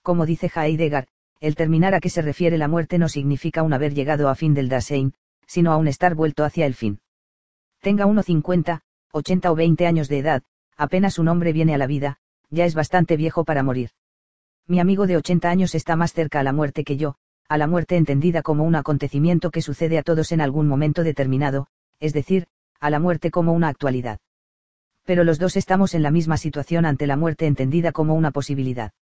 [0.09, 1.07] Como dice Heidegger,
[1.39, 4.55] el terminar a que se refiere la muerte no significa un haber llegado a fin
[4.55, 5.13] del Dasein,
[5.47, 7.01] sino a un estar vuelto hacia el fin.
[7.83, 8.81] Tenga uno 50,
[9.13, 10.43] 80 o 20 años de edad,
[10.79, 13.91] apenas un hombre viene a la vida, ya es bastante viejo para morir.
[14.67, 17.17] Mi amigo de 80 años está más cerca a la muerte que yo,
[17.47, 21.67] a la muerte entendida como un acontecimiento que sucede a todos en algún momento determinado,
[22.01, 22.47] es decir,
[22.81, 24.21] a la muerte como una actualidad.
[25.05, 28.93] Pero los dos estamos en la misma situación ante la muerte entendida como una posibilidad.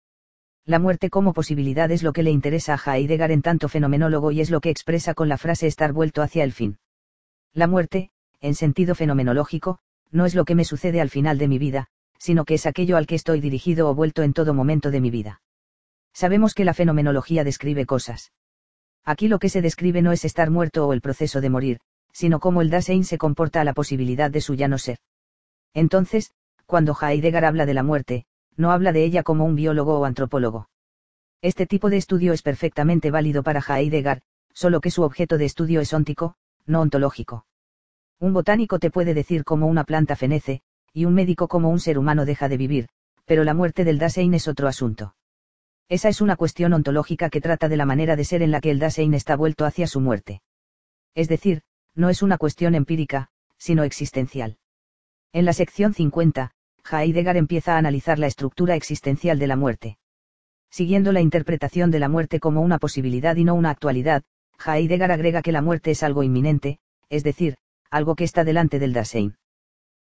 [0.67, 4.41] La muerte como posibilidad es lo que le interesa a Heidegger en tanto fenomenólogo y
[4.41, 6.79] es lo que expresa con la frase estar vuelto hacia el fin.
[7.55, 8.11] La muerte,
[8.41, 9.79] en sentido fenomenológico,
[10.11, 11.87] no es lo que me sucede al final de mi vida,
[12.19, 15.11] sino que es aquello al que estoy dirigido o vuelto en todo momento de mi
[15.11, 15.41] vida.
[16.13, 18.33] Sabemos que la fenomenología describe cosas.
[19.05, 21.79] Aquí lo que se describe no es estar muerto o el proceso de morir,
[22.13, 24.99] sino cómo el Dasein se comporta a la posibilidad de su ya no ser.
[25.75, 26.33] Entonces,
[26.65, 28.27] cuando Heidegger habla de la muerte,
[28.57, 30.69] no habla de ella como un biólogo o antropólogo.
[31.43, 34.23] Este tipo de estudio es perfectamente válido para Heidegger,
[34.53, 36.35] solo que su objeto de estudio es óntico,
[36.65, 37.47] no ontológico.
[38.19, 40.63] Un botánico te puede decir cómo una planta fenece,
[40.93, 42.89] y un médico cómo un ser humano deja de vivir,
[43.27, 45.15] pero la muerte del Dasein es otro asunto.
[45.89, 48.71] Esa es una cuestión ontológica que trata de la manera de ser en la que
[48.71, 50.43] el Dasein está vuelto hacia su muerte.
[51.15, 51.63] Es decir,
[51.95, 53.29] no es una cuestión empírica,
[53.59, 54.59] sino existencial.
[55.33, 56.53] En la sección 50,
[56.91, 59.99] Heidegger empieza a analizar la estructura existencial de la muerte.
[60.71, 64.23] Siguiendo la interpretación de la muerte como una posibilidad y no una actualidad,
[64.65, 67.57] Heidegger agrega que la muerte es algo inminente, es decir,
[67.91, 69.37] algo que está delante del Dasein.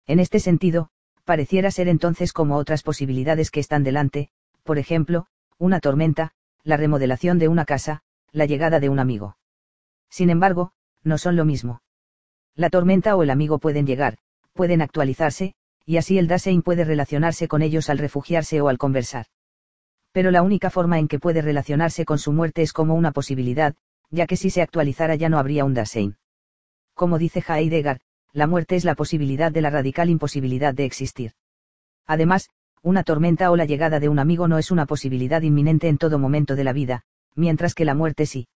[0.07, 0.89] En este sentido,
[1.25, 4.29] pareciera ser entonces como otras posibilidades que están delante,
[4.63, 5.27] por ejemplo,
[5.57, 6.33] una tormenta,
[6.63, 8.01] la remodelación de una casa,
[8.31, 9.37] la llegada de un amigo.
[10.09, 10.71] Sin embargo,
[11.03, 11.81] no son lo mismo.
[12.55, 14.17] La tormenta o el amigo pueden llegar,
[14.53, 15.55] pueden actualizarse,
[15.85, 19.25] y así el Dasein puede relacionarse con ellos al refugiarse o al conversar.
[20.11, 23.75] Pero la única forma en que puede relacionarse con su muerte es como una posibilidad,
[24.09, 26.17] ya que si se actualizara ya no habría un Dasein.
[26.93, 27.99] Como dice Heidegger,
[28.33, 31.31] la muerte es la posibilidad de la radical imposibilidad de existir.
[32.05, 32.49] Además,
[32.81, 36.19] una tormenta o la llegada de un amigo no es una posibilidad inminente en todo
[36.19, 37.03] momento de la vida,
[37.35, 38.47] mientras que la muerte sí.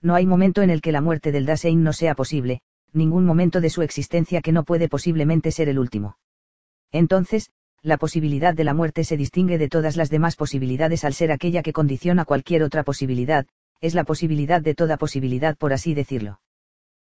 [0.00, 2.60] No hay momento en el que la muerte del Dasein no sea posible,
[2.92, 6.16] ningún momento de su existencia que no puede posiblemente ser el último.
[6.92, 7.50] Entonces,
[7.82, 11.62] la posibilidad de la muerte se distingue de todas las demás posibilidades al ser aquella
[11.62, 13.46] que condiciona cualquier otra posibilidad,
[13.80, 16.40] es la posibilidad de toda posibilidad por así decirlo.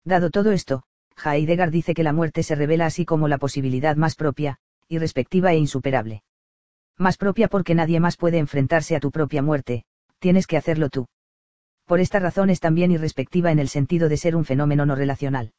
[0.04, 0.84] Dado todo esto,
[1.22, 5.58] Heidegger dice que la muerte se revela así como la posibilidad más propia, irrespectiva e
[5.58, 6.22] insuperable.
[6.96, 9.84] Más propia porque nadie más puede enfrentarse a tu propia muerte,
[10.18, 11.06] tienes que hacerlo tú.
[11.84, 15.52] Por esta razón es también irrespectiva en el sentido de ser un fenómeno no relacional.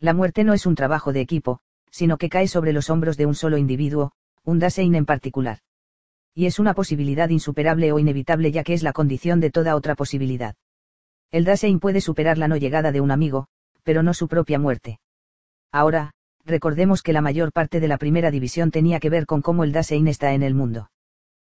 [0.00, 1.60] La muerte no es un trabajo de equipo,
[1.94, 4.10] sino que cae sobre los hombros de un solo individuo,
[4.42, 5.58] un Dasein en particular.
[6.34, 9.94] Y es una posibilidad insuperable o inevitable ya que es la condición de toda otra
[9.94, 10.56] posibilidad.
[11.30, 13.46] El Dasein puede superar la no llegada de un amigo,
[13.84, 14.98] pero no su propia muerte.
[15.70, 16.10] Ahora,
[16.44, 19.70] recordemos que la mayor parte de la primera división tenía que ver con cómo el
[19.70, 20.90] Dasein está en el mundo.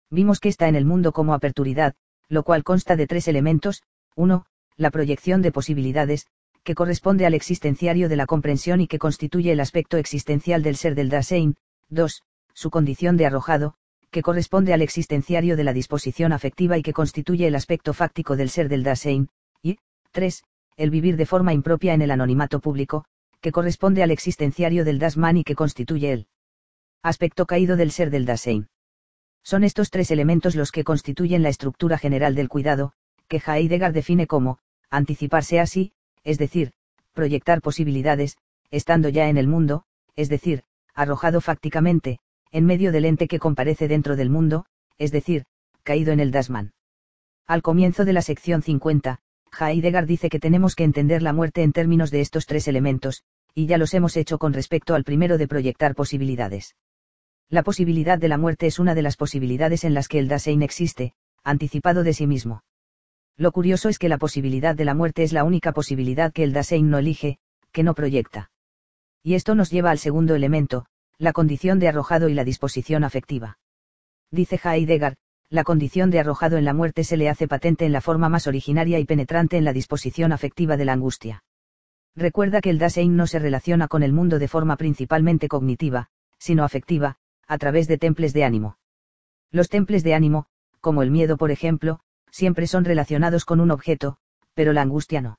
[0.08, 1.94] Vimos que está en el mundo como aperturidad,
[2.30, 3.82] lo cual consta de tres elementos,
[4.16, 4.46] 1.
[4.78, 6.28] La proyección de posibilidades,
[6.62, 10.94] que corresponde al existenciario de la comprensión y que constituye el aspecto existencial del ser
[10.94, 11.56] del Dasein,
[11.88, 12.22] 2.
[12.52, 13.74] Su condición de arrojado,
[14.10, 18.50] que corresponde al existenciario de la disposición afectiva y que constituye el aspecto fáctico del
[18.50, 19.28] ser del Dasein,
[19.62, 19.78] y,
[20.10, 20.42] 3.
[20.76, 23.04] El vivir de forma impropia en el anonimato público,
[23.40, 26.28] que corresponde al existenciario del Dasman y que constituye el
[27.02, 28.68] aspecto caído del ser del Dasein.
[29.42, 32.92] Son estos tres elementos los que constituyen la estructura general del cuidado,
[33.28, 34.58] que Heidegger define como,
[34.90, 35.92] anticiparse así,
[36.24, 36.72] es decir,
[37.12, 38.36] proyectar posibilidades,
[38.70, 39.84] estando ya en el mundo,
[40.16, 40.62] es decir,
[40.94, 42.18] arrojado fácticamente,
[42.50, 44.66] en medio del ente que comparece dentro del mundo,
[44.98, 45.44] es decir,
[45.82, 46.72] caído en el Dasman.
[47.46, 49.20] Al comienzo de la sección 50,
[49.58, 53.24] Heidegger dice que tenemos que entender la muerte en términos de estos tres elementos,
[53.54, 56.76] y ya los hemos hecho con respecto al primero de proyectar posibilidades.
[57.48, 60.62] La posibilidad de la muerte es una de las posibilidades en las que el Dasein
[60.62, 62.62] existe, anticipado de sí mismo.
[63.36, 66.52] Lo curioso es que la posibilidad de la muerte es la única posibilidad que el
[66.52, 67.38] Dasein no elige,
[67.72, 68.50] que no proyecta.
[69.22, 70.86] Y esto nos lleva al segundo elemento,
[71.18, 73.58] la condición de arrojado y la disposición afectiva.
[74.30, 75.16] Dice Heidegger,
[75.50, 78.46] la condición de arrojado en la muerte se le hace patente en la forma más
[78.46, 81.42] originaria y penetrante en la disposición afectiva de la angustia.
[82.14, 86.08] Recuerda que el Dasein no se relaciona con el mundo de forma principalmente cognitiva,
[86.38, 87.16] sino afectiva,
[87.46, 88.78] a través de temples de ánimo.
[89.50, 90.46] Los temples de ánimo,
[90.80, 92.00] como el miedo por ejemplo,
[92.30, 94.18] siempre son relacionados con un objeto,
[94.54, 95.38] pero la angustia no.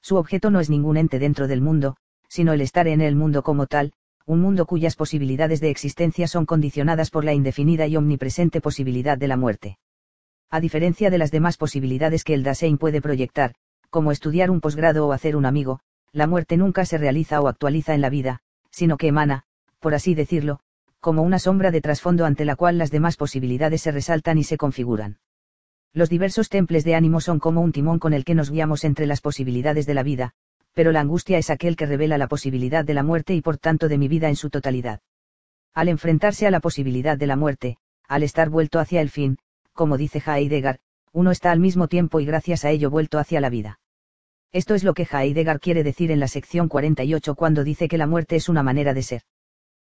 [0.00, 1.96] Su objeto no es ningún ente dentro del mundo,
[2.28, 3.92] sino el estar en el mundo como tal,
[4.26, 9.28] un mundo cuyas posibilidades de existencia son condicionadas por la indefinida y omnipresente posibilidad de
[9.28, 9.78] la muerte.
[10.50, 13.54] A diferencia de las demás posibilidades que el Dasein puede proyectar,
[13.90, 15.80] como estudiar un posgrado o hacer un amigo,
[16.12, 18.40] la muerte nunca se realiza o actualiza en la vida,
[18.70, 19.44] sino que emana,
[19.78, 20.60] por así decirlo,
[21.00, 24.56] como una sombra de trasfondo ante la cual las demás posibilidades se resaltan y se
[24.56, 25.18] configuran.
[25.92, 29.06] Los diversos temples de ánimo son como un timón con el que nos guiamos entre
[29.06, 30.34] las posibilidades de la vida,
[30.72, 33.88] pero la angustia es aquel que revela la posibilidad de la muerte y por tanto
[33.88, 35.00] de mi vida en su totalidad.
[35.74, 37.76] Al enfrentarse a la posibilidad de la muerte,
[38.06, 39.38] al estar vuelto hacia el fin,
[39.72, 40.78] como dice Heidegger,
[41.12, 43.80] uno está al mismo tiempo y gracias a ello vuelto hacia la vida.
[44.52, 48.06] Esto es lo que Heidegger quiere decir en la sección 48 cuando dice que la
[48.06, 49.22] muerte es una manera de ser.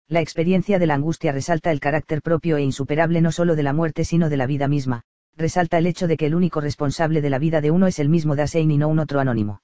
[0.08, 3.74] La experiencia de la angustia resalta el carácter propio e insuperable no solo de la
[3.74, 5.04] muerte sino de la vida misma,
[5.36, 8.08] resalta el hecho de que el único responsable de la vida de uno es el
[8.08, 9.62] mismo Dasein y no un otro anónimo.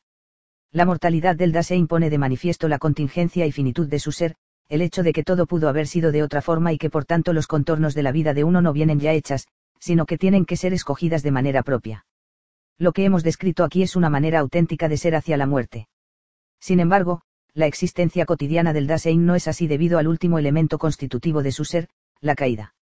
[0.73, 4.37] La mortalidad del Dasein pone de manifiesto la contingencia y finitud de su ser,
[4.69, 7.33] el hecho de que todo pudo haber sido de otra forma y que por tanto
[7.33, 9.47] los contornos de la vida de uno no vienen ya hechas,
[9.79, 12.07] sino que tienen que ser escogidas de manera propia.
[12.79, 15.89] Lo que hemos descrito aquí es una manera auténtica de ser hacia la muerte.
[16.61, 17.23] Sin embargo,
[17.55, 21.65] la existencia cotidiana del Dasein no es así debido al último elemento constitutivo de su
[21.65, 21.89] ser,
[22.21, 22.75] la caída.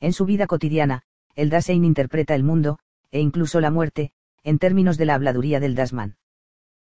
[0.00, 1.02] En su vida cotidiana,
[1.34, 2.78] el Dasein interpreta el mundo,
[3.10, 4.12] e incluso la muerte,
[4.42, 6.16] en términos de la habladuría del Dasman.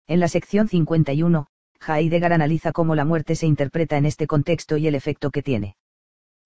[0.06, 1.47] En la sección 51,
[1.86, 5.77] Heidegger analiza cómo la muerte se interpreta en este contexto y el efecto que tiene.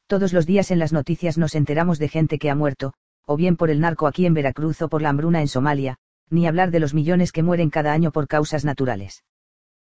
[0.06, 2.94] Todos los días en las noticias nos enteramos de gente que ha muerto,
[3.26, 5.98] o bien por el narco aquí en Veracruz o por la hambruna en Somalia,
[6.30, 9.24] ni hablar de los millones que mueren cada año por causas naturales.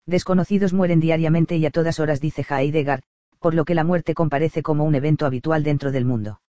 [0.05, 3.01] Desconocidos mueren diariamente y a todas horas, dice Heidegger,
[3.39, 6.41] por lo que la muerte comparece como un evento habitual dentro del mundo.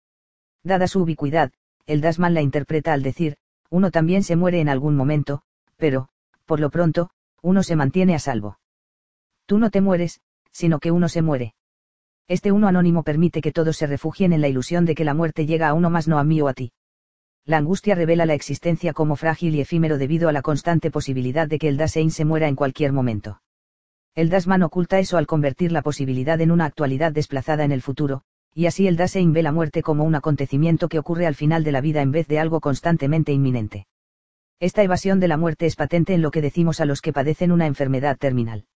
[0.68, 1.50] Dada su ubicuidad,
[1.86, 3.38] el Dasman la interpreta al decir,
[3.70, 5.40] uno también se muere en algún momento,
[5.78, 6.10] pero,
[6.44, 7.08] por lo pronto,
[7.40, 8.58] uno se mantiene a salvo.
[9.46, 10.20] Tú no te mueres,
[10.52, 11.54] sino que uno se muere.
[12.28, 15.46] Este uno anónimo permite que todos se refugien en la ilusión de que la muerte
[15.46, 16.72] llega a uno más no a mí o a ti.
[17.46, 21.58] La angustia revela la existencia como frágil y efímero debido a la constante posibilidad de
[21.58, 23.40] que el Dasein se muera en cualquier momento.
[24.14, 28.24] El Dasman oculta eso al convertir la posibilidad en una actualidad desplazada en el futuro,
[28.58, 31.70] y así el Dasein ve la muerte como un acontecimiento que ocurre al final de
[31.70, 33.86] la vida en vez de algo constantemente inminente.
[34.58, 37.52] Esta evasión de la muerte es patente en lo que decimos a los que padecen
[37.52, 38.66] una enfermedad terminal.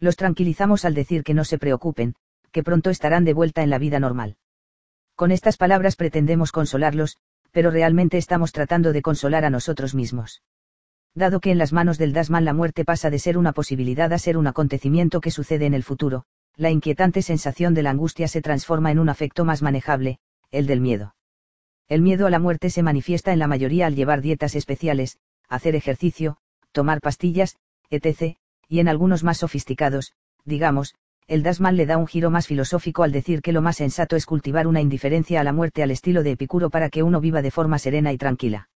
[0.00, 2.14] Los tranquilizamos al decir que no se preocupen,
[2.52, 4.36] que pronto estarán de vuelta en la vida normal.
[5.14, 7.16] Con estas palabras pretendemos consolarlos,
[7.52, 10.42] pero realmente estamos tratando de consolar a nosotros mismos.
[11.14, 14.18] Dado que en las manos del Dasman la muerte pasa de ser una posibilidad a
[14.18, 16.26] ser un acontecimiento que sucede en el futuro,
[16.56, 20.18] la inquietante sensación de la angustia se transforma en un afecto más manejable,
[20.50, 21.14] el del miedo.
[21.86, 25.18] El miedo a la muerte se manifiesta en la mayoría al llevar dietas especiales,
[25.48, 26.38] hacer ejercicio,
[26.72, 27.56] tomar pastillas,
[27.90, 28.36] etc.,
[28.68, 30.14] y en algunos más sofisticados,
[30.44, 30.94] digamos,
[31.28, 34.26] el Dasman le da un giro más filosófico al decir que lo más sensato es
[34.26, 37.50] cultivar una indiferencia a la muerte al estilo de Epicuro para que uno viva de
[37.50, 38.68] forma serena y tranquila.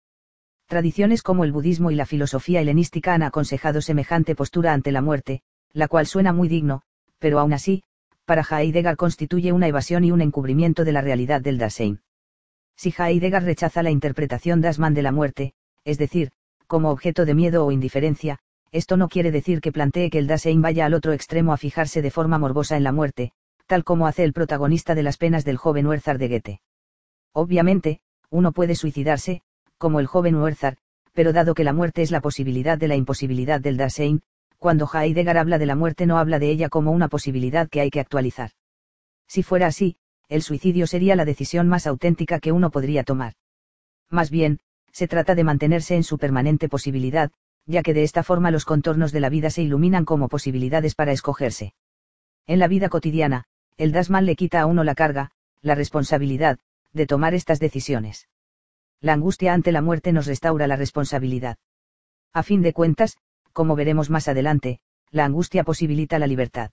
[0.66, 5.42] Tradiciones como el budismo y la filosofía helenística han aconsejado semejante postura ante la muerte,
[5.72, 6.82] la cual suena muy digno,
[7.18, 7.82] pero aún así,
[8.24, 12.00] para Heidegger constituye una evasión y un encubrimiento de la realidad del Dasein.
[12.76, 15.54] Si Heidegger rechaza la interpretación Dasman de la muerte,
[15.84, 16.30] es decir,
[16.66, 18.38] como objeto de miedo o indiferencia,
[18.70, 22.02] esto no quiere decir que plantee que el Dasein vaya al otro extremo a fijarse
[22.02, 23.32] de forma morbosa en la muerte,
[23.66, 26.60] tal como hace el protagonista de las penas del joven Huerzar de Goethe.
[27.32, 28.00] Obviamente,
[28.30, 29.40] uno puede suicidarse,
[29.78, 30.76] como el joven Huerzar,
[31.12, 34.22] pero dado que la muerte es la posibilidad de la imposibilidad del Dasein,
[34.58, 37.90] cuando Heidegger habla de la muerte no habla de ella como una posibilidad que hay
[37.90, 38.50] que actualizar.
[39.26, 39.96] Si fuera así,
[40.28, 43.34] el suicidio sería la decisión más auténtica que uno podría tomar.
[44.10, 44.60] Más bien,
[44.92, 47.30] se trata de mantenerse en su permanente posibilidad,
[47.66, 51.12] ya que de esta forma los contornos de la vida se iluminan como posibilidades para
[51.12, 51.74] escogerse.
[52.46, 53.44] En la vida cotidiana,
[53.76, 55.30] el Dasman le quita a uno la carga,
[55.60, 56.58] la responsabilidad,
[56.92, 58.28] de tomar estas decisiones.
[59.00, 61.58] La angustia ante la muerte nos restaura la responsabilidad.
[62.32, 63.18] A fin de cuentas,
[63.52, 64.80] como veremos más adelante,
[65.10, 66.70] la angustia posibilita la libertad.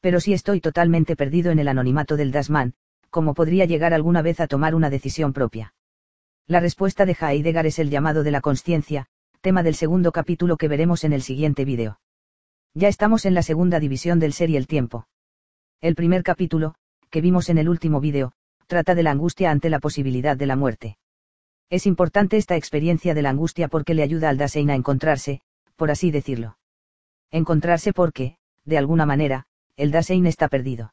[0.00, 2.74] Pero si estoy totalmente perdido en el anonimato del Dasman,
[3.10, 5.74] ¿cómo podría llegar alguna vez a tomar una decisión propia?
[6.46, 9.06] La respuesta de Heidegger es el llamado de la conciencia,
[9.40, 12.00] tema del segundo capítulo que veremos en el siguiente vídeo.
[12.74, 15.08] Ya estamos en la segunda división del ser y el tiempo.
[15.80, 16.74] El primer capítulo,
[17.10, 18.32] que vimos en el último vídeo,
[18.66, 20.98] trata de la angustia ante la posibilidad de la muerte.
[21.70, 25.40] Es importante esta experiencia de la angustia porque le ayuda al Dasein a encontrarse,
[25.78, 26.58] por así decirlo.
[27.30, 29.46] Encontrarse porque, de alguna manera,
[29.76, 30.92] el Dasein está perdido.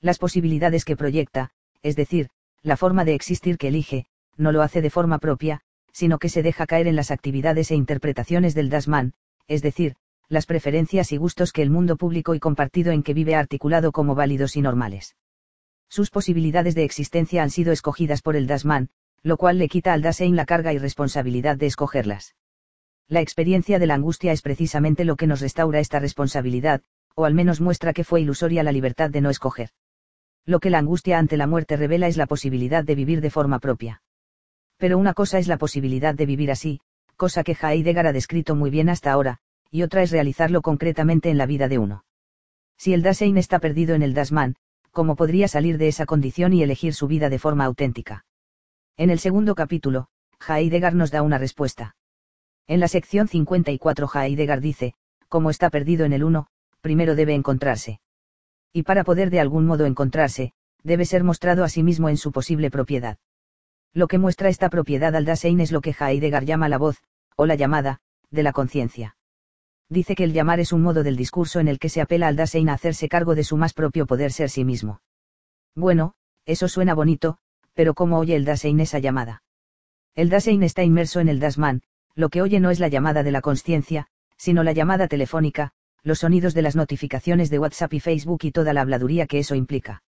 [0.00, 1.50] Las posibilidades que proyecta,
[1.82, 2.28] es decir,
[2.62, 4.04] la forma de existir que elige,
[4.36, 5.62] no lo hace de forma propia,
[5.92, 9.14] sino que se deja caer en las actividades e interpretaciones del Dasman,
[9.48, 9.96] es decir,
[10.28, 13.92] las preferencias y gustos que el mundo público y compartido en que vive ha articulado
[13.92, 15.16] como válidos y normales.
[15.88, 18.90] Sus posibilidades de existencia han sido escogidas por el Dasman,
[19.22, 22.34] lo cual le quita al Dasein la carga y responsabilidad de escogerlas.
[23.12, 26.80] La experiencia de la angustia es precisamente lo que nos restaura esta responsabilidad,
[27.14, 29.68] o al menos muestra que fue ilusoria la libertad de no escoger.
[30.46, 33.58] Lo que la angustia ante la muerte revela es la posibilidad de vivir de forma
[33.58, 34.02] propia.
[34.78, 36.80] Pero una cosa es la posibilidad de vivir así,
[37.16, 39.40] cosa que Heidegger ha descrito muy bien hasta ahora,
[39.70, 42.06] y otra es realizarlo concretamente en la vida de uno.
[42.78, 44.56] Si el Dasein está perdido en el Dasman,
[44.90, 48.24] ¿cómo podría salir de esa condición y elegir su vida de forma auténtica?
[48.96, 50.08] En el segundo capítulo,
[50.48, 51.94] Heidegger nos da una respuesta.
[52.68, 54.94] En la sección 54 Heidegger dice,
[55.28, 56.46] como está perdido en el uno,
[56.80, 58.00] primero debe encontrarse.
[58.72, 60.52] Y para poder de algún modo encontrarse,
[60.82, 63.18] debe ser mostrado a sí mismo en su posible propiedad.
[63.92, 67.02] Lo que muestra esta propiedad al Dasein es lo que Heidegger llama la voz,
[67.36, 69.16] o la llamada, de la conciencia.
[69.88, 72.36] Dice que el llamar es un modo del discurso en el que se apela al
[72.36, 75.02] Dasein a hacerse cargo de su más propio poder ser sí mismo.
[75.74, 76.14] Bueno,
[76.46, 77.36] eso suena bonito,
[77.74, 79.42] pero ¿cómo oye el Dasein esa llamada?
[80.14, 81.82] El Dasein está inmerso en el Dasman,
[82.14, 84.06] lo que oye no es la llamada de la conciencia,
[84.36, 85.72] sino la llamada telefónica,
[86.02, 89.54] los sonidos de las notificaciones de WhatsApp y Facebook y toda la habladuría que eso
[89.54, 90.02] implica.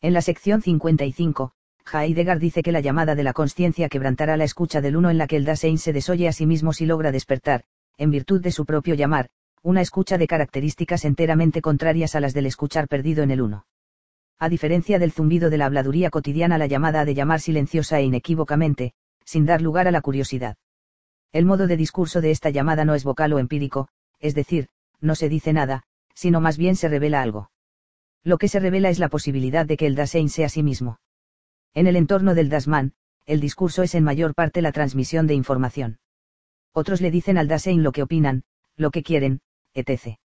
[0.00, 1.52] En la sección 55,
[1.92, 5.26] Heidegger dice que la llamada de la conciencia quebrantará la escucha del uno en la
[5.26, 7.64] que el Dasein se desoye a sí mismo si logra despertar,
[7.96, 9.28] en virtud de su propio llamar,
[9.62, 13.66] una escucha de características enteramente contrarias a las del escuchar perdido en el uno.
[14.38, 18.04] A diferencia del zumbido de la habladuría cotidiana, la llamada ha de llamar silenciosa e
[18.04, 18.92] inequívocamente,
[19.24, 20.56] sin dar lugar a la curiosidad.
[21.32, 23.88] El modo de discurso de esta llamada no es vocal o empírico,
[24.18, 24.68] es decir,
[25.00, 25.84] no se dice nada,
[26.14, 27.50] sino más bien se revela algo.
[28.24, 31.00] Lo que se revela es la posibilidad de que el Dasein sea sí mismo.
[31.74, 32.94] En el entorno del Dasman,
[33.26, 35.98] el discurso es en mayor parte la transmisión de información.
[36.72, 38.44] Otros le dicen al Dasein lo que opinan,
[38.76, 39.40] lo que quieren,
[39.74, 40.18] etc.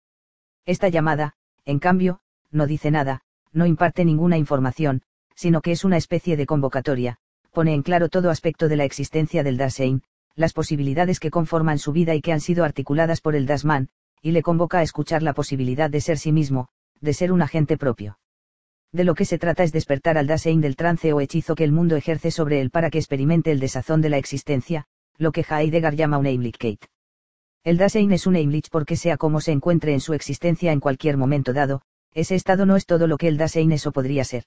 [0.64, 1.34] Esta llamada,
[1.64, 2.20] en cambio,
[2.50, 3.22] no dice nada,
[3.52, 5.02] no imparte ninguna información,
[5.34, 7.18] sino que es una especie de convocatoria,
[7.50, 10.02] pone en claro todo aspecto de la existencia del Dasein,
[10.34, 13.88] las posibilidades que conforman su vida y que han sido articuladas por el Dasman,
[14.22, 16.68] y le convoca a escuchar la posibilidad de ser sí mismo,
[17.00, 18.18] de ser un agente propio.
[18.92, 21.72] De lo que se trata es despertar al Dasein del trance o hechizo que el
[21.72, 24.84] mundo ejerce sobre él para que experimente el desazón de la existencia,
[25.18, 26.84] lo que Heidegger llama un Heimlichkeit.
[27.64, 31.16] El Dasein es un Heimlich porque sea como se encuentre en su existencia en cualquier
[31.16, 31.82] momento dado,
[32.12, 34.44] ese estado no es todo lo que el Dasein es o podría ser.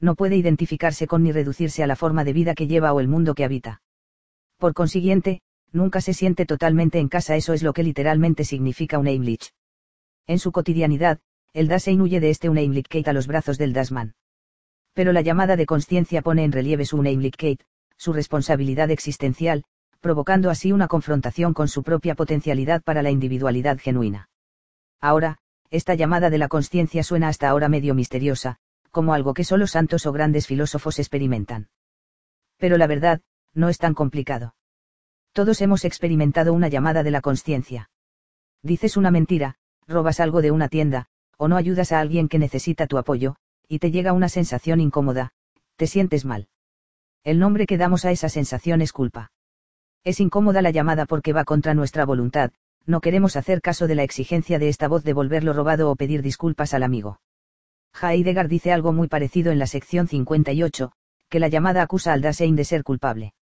[0.00, 3.08] No puede identificarse con ni reducirse a la forma de vida que lleva o el
[3.08, 3.80] mundo que habita.
[4.62, 5.40] Por consiguiente,
[5.72, 9.50] nunca se siente totalmente en casa, eso es lo que literalmente significa un Heimlich.
[10.28, 11.18] En su cotidianidad,
[11.52, 14.14] el Dasein huye de este Unheimlichkeit a los brazos del Dasman.
[14.92, 17.60] Pero la llamada de conciencia pone en relieve su Unheimlichkeit,
[17.96, 19.64] su responsabilidad existencial,
[20.00, 24.28] provocando así una confrontación con su propia potencialidad para la individualidad genuina.
[25.00, 25.38] Ahora,
[25.70, 28.58] esta llamada de la conciencia suena hasta ahora medio misteriosa,
[28.92, 31.68] como algo que solo santos o grandes filósofos experimentan.
[32.58, 33.22] Pero la verdad,
[33.54, 34.54] no es tan complicado.
[35.32, 37.90] Todos hemos experimentado una llamada de la conciencia.
[38.62, 39.56] Dices una mentira,
[39.86, 41.06] robas algo de una tienda,
[41.36, 43.36] o no ayudas a alguien que necesita tu apoyo,
[43.68, 45.32] y te llega una sensación incómoda,
[45.76, 46.48] te sientes mal.
[47.24, 49.32] El nombre que damos a esa sensación es culpa.
[50.04, 52.52] Es incómoda la llamada porque va contra nuestra voluntad,
[52.86, 56.22] no queremos hacer caso de la exigencia de esta voz de volverlo robado o pedir
[56.22, 57.20] disculpas al amigo.
[58.00, 60.92] Heidegger dice algo muy parecido en la sección 58,
[61.28, 63.34] que la llamada acusa al Dasein de ser culpable.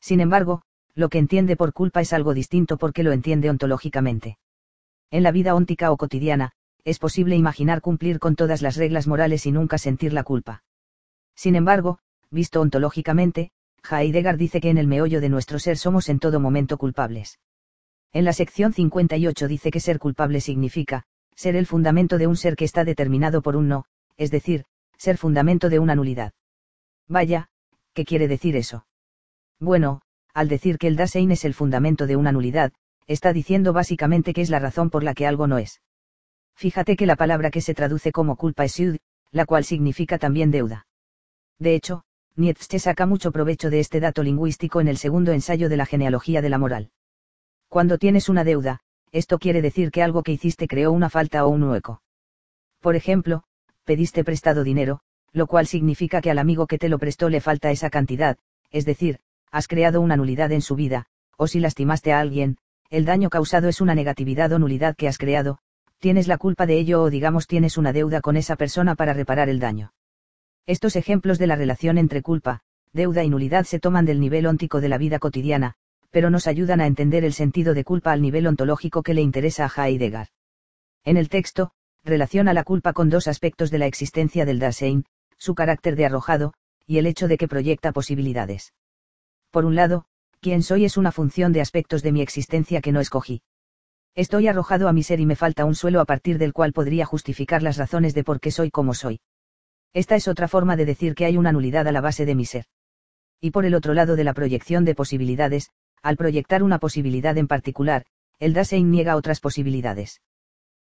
[0.00, 0.62] Sin embargo,
[0.94, 4.38] lo que entiende por culpa es algo distinto porque lo entiende ontológicamente.
[5.10, 6.52] En la vida óntica o cotidiana,
[6.84, 10.62] es posible imaginar cumplir con todas las reglas morales y nunca sentir la culpa.
[11.34, 11.98] Sin embargo,
[12.30, 13.50] visto ontológicamente,
[13.88, 17.38] Heidegger dice que en el meollo de nuestro ser somos en todo momento culpables.
[18.12, 21.04] En la sección 58 dice que ser culpable significa,
[21.34, 23.84] ser el fundamento de un ser que está determinado por un no,
[24.16, 24.64] es decir,
[24.96, 26.32] ser fundamento de una nulidad.
[27.08, 27.50] Vaya,
[27.92, 28.86] ¿qué quiere decir eso?
[29.60, 30.02] Bueno,
[30.34, 32.72] al decir que el Dasein es el fundamento de una nulidad,
[33.06, 35.80] está diciendo básicamente que es la razón por la que algo no es.
[36.54, 38.96] Fíjate que la palabra que se traduce como culpa es Sud,
[39.30, 40.86] la cual significa también deuda.
[41.58, 42.04] De hecho,
[42.34, 46.42] Nietzsche saca mucho provecho de este dato lingüístico en el segundo ensayo de la genealogía
[46.42, 46.90] de la moral.
[47.68, 48.80] Cuando tienes una deuda,
[49.12, 52.02] esto quiere decir que algo que hiciste creó una falta o un hueco.
[52.80, 53.44] Por ejemplo,
[53.84, 55.00] pediste prestado dinero,
[55.32, 58.36] lo cual significa que al amigo que te lo prestó le falta esa cantidad,
[58.70, 59.20] es decir,
[59.56, 61.06] has creado una nulidad en su vida,
[61.38, 62.58] o si lastimaste a alguien,
[62.90, 65.60] el daño causado es una negatividad o nulidad que has creado,
[65.98, 69.48] tienes la culpa de ello o digamos tienes una deuda con esa persona para reparar
[69.48, 69.94] el daño.
[70.66, 72.60] Estos ejemplos de la relación entre culpa,
[72.92, 75.72] deuda y nulidad se toman del nivel óntico de la vida cotidiana,
[76.10, 79.64] pero nos ayudan a entender el sentido de culpa al nivel ontológico que le interesa
[79.74, 80.28] a Heidegger.
[81.02, 81.70] En el texto,
[82.04, 85.06] relaciona la culpa con dos aspectos de la existencia del Dasein,
[85.38, 86.52] su carácter de arrojado,
[86.86, 88.74] y el hecho de que proyecta posibilidades.
[89.56, 90.04] Por un lado,
[90.42, 93.40] quién soy es una función de aspectos de mi existencia que no escogí.
[94.14, 97.06] Estoy arrojado a mi ser y me falta un suelo a partir del cual podría
[97.06, 99.18] justificar las razones de por qué soy como soy.
[99.94, 102.44] Esta es otra forma de decir que hay una nulidad a la base de mi
[102.44, 102.66] ser.
[103.40, 105.70] Y por el otro lado de la proyección de posibilidades,
[106.02, 108.04] al proyectar una posibilidad en particular,
[108.38, 110.20] el Dasein niega otras posibilidades.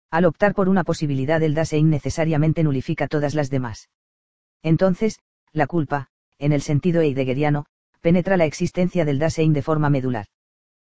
[0.09, 3.91] Al optar por una posibilidad el Dasein necesariamente nulifica todas las demás.
[4.63, 5.19] Entonces,
[5.51, 6.09] la culpa,
[6.39, 7.67] en el sentido heideggeriano,
[8.03, 10.25] penetra la existencia del Dasein de forma medular.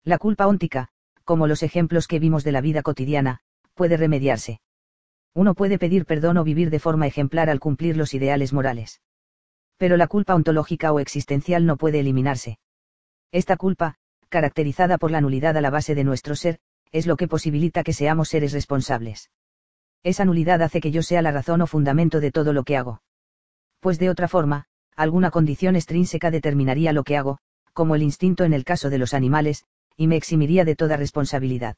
[0.04, 0.88] La culpa óntica,
[1.24, 3.40] como los ejemplos que vimos de la vida cotidiana,
[3.74, 4.62] puede remediarse.
[5.34, 9.02] Uno puede pedir perdón o vivir de forma ejemplar al cumplir los ideales morales.
[9.76, 12.58] Pero la culpa ontológica o existencial no puede eliminarse.
[13.32, 13.96] Esta culpa,
[14.30, 16.58] caracterizada por la nulidad a la base de nuestro ser,
[16.90, 19.30] es lo que posibilita que seamos seres responsables.
[20.02, 23.02] Esa nulidad hace que yo sea la razón o fundamento de todo lo que hago.
[23.80, 27.38] Pues de otra forma, alguna condición extrínseca determinaría lo que hago,
[27.72, 29.64] como el instinto en el caso de los animales,
[29.96, 31.76] y me eximiría de toda responsabilidad.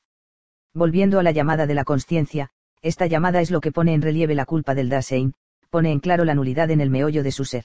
[0.74, 2.50] Volviendo a la llamada de la conciencia,
[2.82, 5.34] esta llamada es lo que pone en relieve la culpa del Dasein,
[5.70, 7.64] pone en claro la nulidad en el meollo de su ser.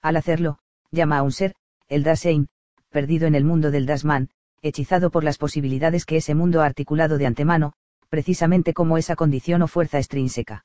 [0.00, 0.58] Al hacerlo,
[0.90, 1.54] llama a un ser,
[1.88, 2.48] el Dasein,
[2.90, 4.30] perdido en el mundo del Dasman,
[4.62, 7.74] hechizado por las posibilidades que ese mundo ha articulado de antemano,
[8.08, 10.64] precisamente como esa condición o fuerza extrínseca.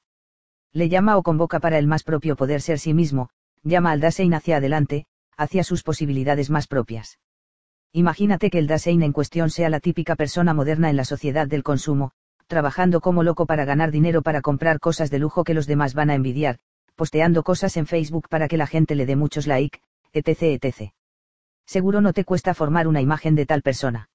[0.72, 3.30] Le llama o convoca para el más propio poder ser sí mismo,
[3.64, 5.06] llama al Dasein hacia adelante,
[5.38, 7.19] hacia sus posibilidades más propias.
[7.91, 11.64] Imagínate que el Dasein en cuestión sea la típica persona moderna en la sociedad del
[11.64, 12.11] consumo,
[12.48, 16.10] trabajando como loco para ganar dinero para comprar cosas de lujo que los demás van
[16.10, 16.60] a envidiar,
[16.95, 19.80] posteando cosas en Facebook para que la gente le dé muchos like,
[20.11, 20.64] etc.
[20.64, 20.91] etc.
[21.65, 24.10] Seguro no te cuesta formar una imagen de tal persona.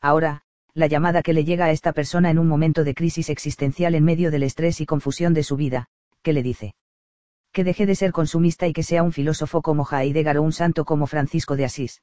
[0.00, 0.42] Ahora,
[0.74, 4.04] la llamada que le llega a esta persona en un momento de crisis existencial en
[4.04, 5.88] medio del estrés y confusión de su vida,
[6.22, 6.74] ¿qué le dice?
[7.52, 10.84] Que deje de ser consumista y que sea un filósofo como Heidegger o un santo
[10.84, 12.02] como Francisco de Asís.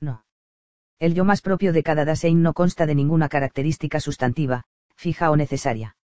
[0.00, 0.24] No.
[0.98, 5.36] El yo más propio de cada Dasein no consta de ninguna característica sustantiva, fija o
[5.36, 5.96] necesaria.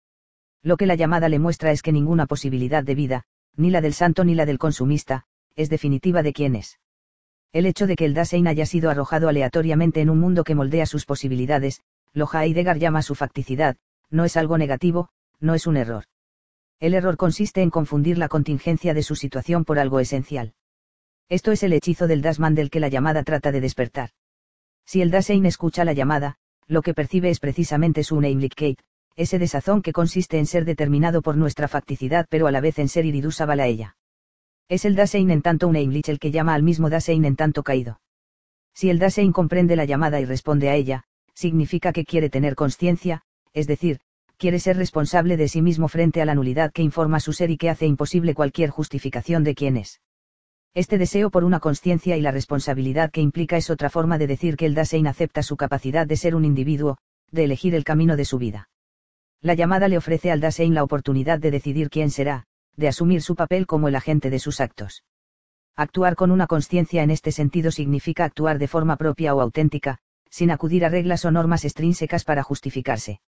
[0.62, 3.24] Lo que la llamada le muestra es que ninguna posibilidad de vida,
[3.56, 5.24] ni la del santo ni la del consumista,
[5.56, 6.78] es definitiva de quién es.
[7.52, 10.86] El hecho de que el Dasein haya sido arrojado aleatoriamente en un mundo que moldea
[10.86, 11.82] sus posibilidades,
[12.12, 13.76] lo Heidegger llama su facticidad,
[14.10, 15.08] no es algo negativo,
[15.40, 16.04] no es un error.
[16.80, 20.54] El error consiste en confundir la contingencia de su situación por algo esencial.
[21.28, 24.10] Esto es el hechizo del Dasman del que la llamada trata de despertar.
[24.86, 26.36] Si el Dasein escucha la llamada,
[26.66, 28.80] lo que percibe es precisamente su Unheimlichkeit,
[29.14, 32.88] ese desazón que consiste en ser determinado por nuestra facticidad pero a la vez en
[32.88, 33.96] ser iridusa a ella.
[34.68, 37.62] Es el Dasein en tanto un Eimlich el que llama al mismo Dasein en tanto
[37.62, 38.00] caído.
[38.72, 41.04] Si el Dasein comprende la llamada y responde a ella,
[41.34, 44.00] significa que quiere tener conciencia, es decir,
[44.40, 47.58] quiere ser responsable de sí mismo frente a la nulidad que informa su ser y
[47.58, 50.00] que hace imposible cualquier justificación de quién es.
[50.72, 54.56] Este deseo por una conciencia y la responsabilidad que implica es otra forma de decir
[54.56, 56.96] que el Dasein acepta su capacidad de ser un individuo,
[57.30, 58.70] de elegir el camino de su vida.
[59.42, 62.44] La llamada le ofrece al Dasein la oportunidad de decidir quién será,
[62.76, 65.04] de asumir su papel como el agente de sus actos.
[65.76, 69.98] Actuar con una conciencia en este sentido significa actuar de forma propia o auténtica,
[70.30, 73.20] sin acudir a reglas o normas extrínsecas para justificarse.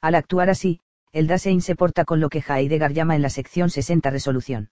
[0.00, 0.80] Al actuar así,
[1.12, 4.70] el Dasein se porta con lo que Heidegger llama en la sección 60 resolución.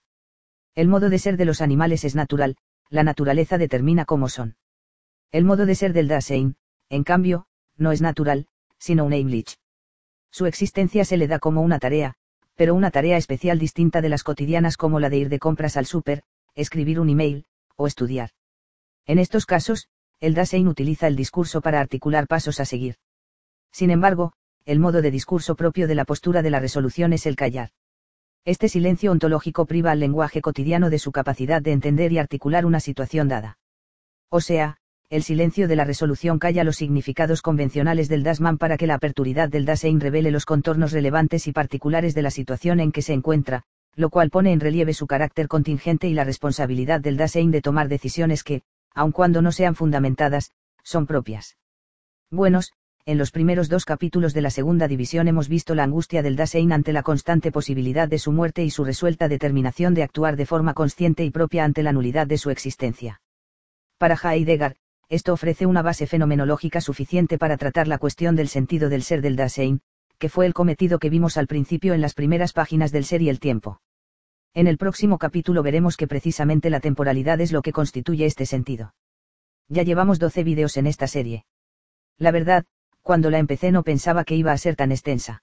[0.75, 2.57] El modo de ser de los animales es natural,
[2.89, 4.55] la naturaleza determina cómo son.
[5.31, 6.55] El modo de ser del Dasein,
[6.89, 8.47] en cambio, no es natural,
[8.77, 9.57] sino un Heimlich.
[10.31, 12.13] Su existencia se le da como una tarea,
[12.55, 15.85] pero una tarea especial distinta de las cotidianas como la de ir de compras al
[15.85, 16.23] súper,
[16.55, 18.31] escribir un email, o estudiar.
[19.05, 19.87] En estos casos,
[20.19, 22.95] el Dasein utiliza el discurso para articular pasos a seguir.
[23.71, 24.33] Sin embargo,
[24.67, 27.69] el modo de discurso propio de la postura de la resolución es el callar.
[28.43, 32.81] Este silencio ontológico priva al lenguaje cotidiano de su capacidad de entender y articular una
[32.81, 33.59] situación dada.
[34.29, 34.75] O sea,
[35.09, 39.47] el silencio de la resolución calla los significados convencionales del Dasman para que la aperturidad
[39.47, 43.63] del Dasein revele los contornos relevantes y particulares de la situación en que se encuentra,
[43.95, 47.87] lo cual pone en relieve su carácter contingente y la responsabilidad del Dasein de tomar
[47.87, 48.63] decisiones que,
[48.93, 50.51] aun cuando no sean fundamentadas,
[50.83, 51.55] son propias.
[52.29, 52.73] Buenos,
[53.07, 56.73] en los primeros dos capítulos de la segunda división hemos visto la angustia del Dasein
[56.73, 60.73] ante la constante posibilidad de su muerte y su resuelta determinación de actuar de forma
[60.73, 63.21] consciente y propia ante la nulidad de su existencia.
[63.97, 64.75] Para Heidegger,
[65.07, 69.37] esto ofrece una base fenomenológica suficiente para tratar la cuestión del sentido del ser del
[69.37, 69.79] Dasein,
[70.17, 73.29] que fue el cometido que vimos al principio en las primeras páginas del ser y
[73.29, 73.79] el tiempo.
[74.53, 78.95] En el próximo capítulo veremos que precisamente la temporalidad es lo que constituye este sentido.
[79.69, 81.45] Ya llevamos 12 vídeos en esta serie.
[82.17, 82.65] La verdad,
[83.07, 85.41] cuando la empecé no pensaba que iba a ser tan extensa.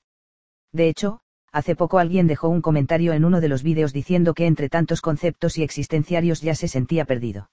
[0.70, 1.20] De hecho,
[1.50, 5.00] hace poco alguien dejó un comentario en uno de los vídeos diciendo que entre tantos
[5.00, 7.50] conceptos y existenciarios ya se sentía perdido.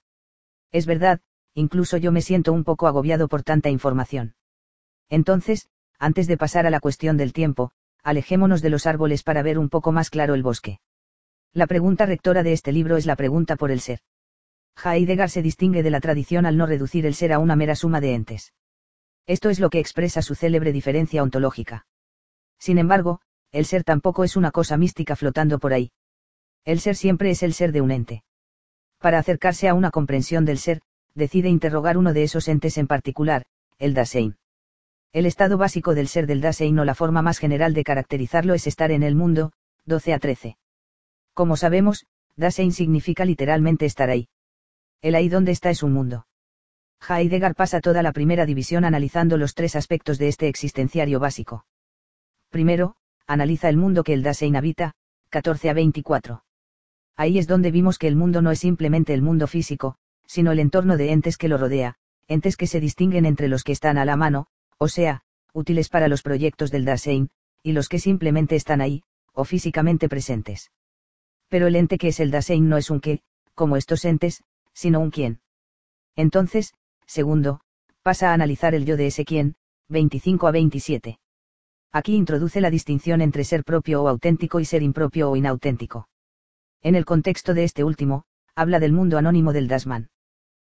[0.70, 1.20] Es verdad,
[1.54, 4.34] incluso yo me siento un poco agobiado por tanta información.
[5.08, 7.70] Entonces, antes de pasar a la cuestión del tiempo,
[8.02, 10.78] alejémonos de los árboles para ver un poco más claro el bosque.
[11.54, 14.00] La pregunta rectora de este libro es la pregunta por el ser.
[14.84, 18.02] Heidegger se distingue de la tradición al no reducir el ser a una mera suma
[18.02, 18.52] de entes.
[19.26, 21.86] Esto es lo que expresa su célebre diferencia ontológica.
[22.58, 23.20] Sin embargo,
[23.52, 25.92] el ser tampoco es una cosa mística flotando por ahí.
[26.64, 28.24] El ser siempre es el ser de un ente.
[28.98, 30.80] Para acercarse a una comprensión del ser,
[31.14, 33.44] decide interrogar uno de esos entes en particular,
[33.78, 34.36] el Dasein.
[35.12, 38.66] El estado básico del ser del Dasein o la forma más general de caracterizarlo es
[38.66, 39.52] estar en el mundo,
[39.84, 40.56] 12 a 13.
[41.34, 44.28] Como sabemos, Dasein significa literalmente estar ahí.
[45.02, 46.26] El ahí donde está es un mundo.
[47.08, 51.66] Heidegger pasa toda la primera división analizando los tres aspectos de este existenciario básico.
[52.50, 54.92] Primero, analiza el mundo que el Dasein habita,
[55.30, 56.44] 14 a 24.
[57.16, 60.60] Ahí es donde vimos que el mundo no es simplemente el mundo físico, sino el
[60.60, 61.96] entorno de entes que lo rodea,
[62.28, 64.46] entes que se distinguen entre los que están a la mano,
[64.78, 65.22] o sea,
[65.52, 67.30] útiles para los proyectos del Dasein,
[67.62, 70.70] y los que simplemente están ahí, o físicamente presentes.
[71.48, 73.20] Pero el ente que es el Dasein no es un qué,
[73.54, 75.40] como estos entes, sino un quién.
[76.16, 76.74] Entonces,
[77.12, 77.60] segundo,
[78.02, 79.54] pasa a analizar el yo de ese quién,
[79.88, 81.18] 25 a 27.
[81.92, 86.08] Aquí introduce la distinción entre ser propio o auténtico y ser impropio o inauténtico.
[86.82, 88.24] En el contexto de este último,
[88.54, 90.08] habla del mundo anónimo del Dasman.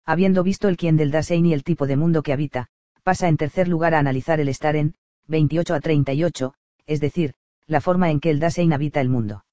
[0.05, 2.67] Habiendo visto el quién del Dasein y el tipo de mundo que habita,
[3.05, 4.97] pasa en tercer lugar a analizar el estar en,
[5.29, 6.55] 28 a 38,
[6.87, 7.35] es decir,
[7.67, 9.45] la forma en que el Dasein habita el mundo.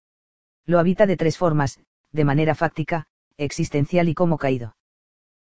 [0.66, 1.80] Lo habita de tres formas,
[2.12, 3.06] de manera fáctica,
[3.38, 4.76] existencial y como caído.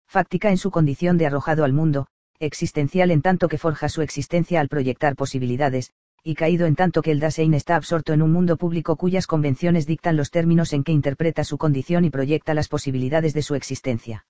[0.09, 2.07] Fáctica en su condición de arrojado al mundo,
[2.39, 7.11] existencial en tanto que forja su existencia al proyectar posibilidades, y caído en tanto que
[7.11, 10.91] el Dasein está absorto en un mundo público cuyas convenciones dictan los términos en que
[10.91, 14.25] interpreta su condición y proyecta las posibilidades de su existencia.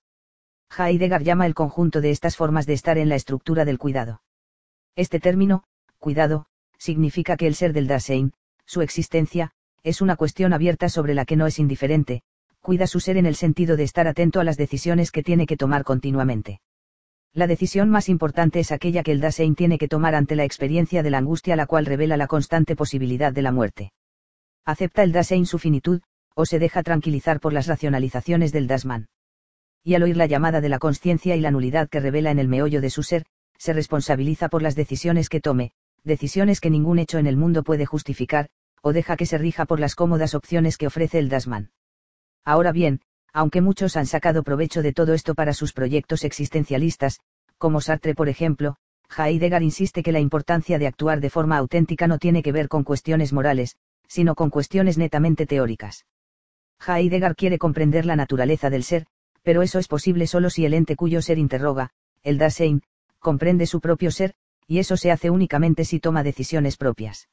[0.78, 4.20] Heidegger llama el conjunto de estas formas de estar en la estructura del cuidado.
[4.96, 5.64] Este término,
[5.98, 6.44] cuidado,
[6.76, 8.34] significa que el ser del Dasein,
[8.66, 9.52] su existencia,
[9.82, 12.20] es una cuestión abierta sobre la que no es indiferente,
[12.60, 15.56] cuida su ser en el sentido de estar atento a las decisiones que tiene que
[15.56, 16.60] tomar continuamente.
[17.32, 21.02] La decisión más importante es aquella que el Dasein tiene que tomar ante la experiencia
[21.02, 23.92] de la angustia la cual revela la constante posibilidad de la muerte.
[24.64, 26.00] Acepta el Dasein su finitud,
[26.34, 29.06] o se deja tranquilizar por las racionalizaciones del Dasman
[29.82, 32.48] y al oír la llamada de la conciencia y la nulidad que revela en el
[32.48, 33.24] meollo de su ser,
[33.56, 35.72] se responsabiliza por las decisiones que tome,
[36.04, 38.48] decisiones que ningún hecho en el mundo puede justificar,
[38.82, 41.70] o deja que se rija por las cómodas opciones que ofrece el Dasman.
[42.44, 43.00] Ahora bien,
[43.32, 47.20] aunque muchos han sacado provecho de todo esto para sus proyectos existencialistas,
[47.58, 48.76] como Sartre por ejemplo,
[49.16, 52.84] Heidegger insiste que la importancia de actuar de forma auténtica no tiene que ver con
[52.84, 56.06] cuestiones morales, sino con cuestiones netamente teóricas.
[56.86, 59.06] Heidegger quiere comprender la naturaleza del ser,
[59.42, 61.90] pero eso es posible solo si el ente cuyo ser interroga,
[62.22, 62.82] el Dasein,
[63.18, 64.34] comprende su propio ser,
[64.66, 67.28] y eso se hace únicamente si toma decisiones propias.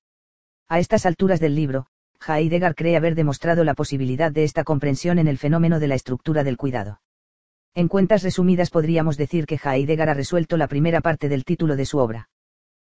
[0.68, 1.88] A estas alturas del libro,
[2.26, 6.44] Heidegger cree haber demostrado la posibilidad de esta comprensión en el fenómeno de la estructura
[6.44, 7.02] del cuidado.
[7.74, 11.86] En cuentas resumidas podríamos decir que Heidegger ha resuelto la primera parte del título de
[11.86, 12.30] su obra.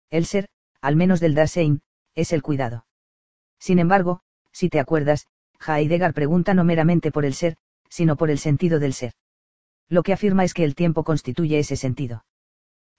[0.10, 1.82] El ser, al menos del Dasein,
[2.14, 2.86] es el cuidado.
[3.60, 4.22] Sin embargo,
[4.52, 5.28] si te acuerdas,
[5.66, 7.58] Heidegger pregunta no meramente por el ser,
[7.90, 9.14] sino por el sentido del ser.
[9.90, 12.26] Lo que afirma es que el tiempo constituye ese sentido.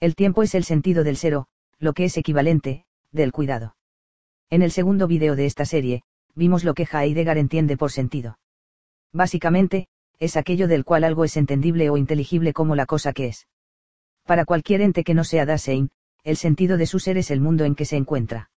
[0.01, 1.49] El tiempo es el sentido del ser o,
[1.79, 3.77] lo que es equivalente, del cuidado.
[4.51, 6.03] En el segundo vídeo de esta serie,
[6.37, 8.39] vimos lo que Heidegger entiende por sentido.
[9.13, 13.49] Básicamente, es aquello del cual algo es entendible o inteligible como la cosa que es.
[14.25, 15.91] Para cualquier ente que no sea Dasein,
[16.23, 18.51] el sentido de su ser es el mundo en que se encuentra.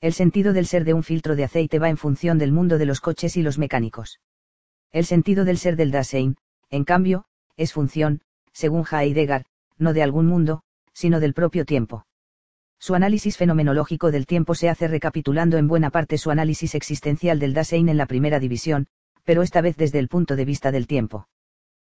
[0.00, 2.86] El sentido del ser de un filtro de aceite va en función del mundo de
[2.86, 4.20] los coches y los mecánicos.
[4.92, 6.36] El sentido del ser del Dasein,
[6.70, 7.24] en cambio,
[7.56, 8.20] es función,
[8.52, 9.46] según Heidegger,
[9.78, 10.62] no de algún mundo,
[10.92, 12.06] sino del propio tiempo.
[12.84, 17.54] Su análisis fenomenológico del tiempo se hace recapitulando en buena parte su análisis existencial del
[17.54, 18.88] Dasein en la primera división,
[19.24, 21.26] pero esta vez desde el punto de vista del tiempo.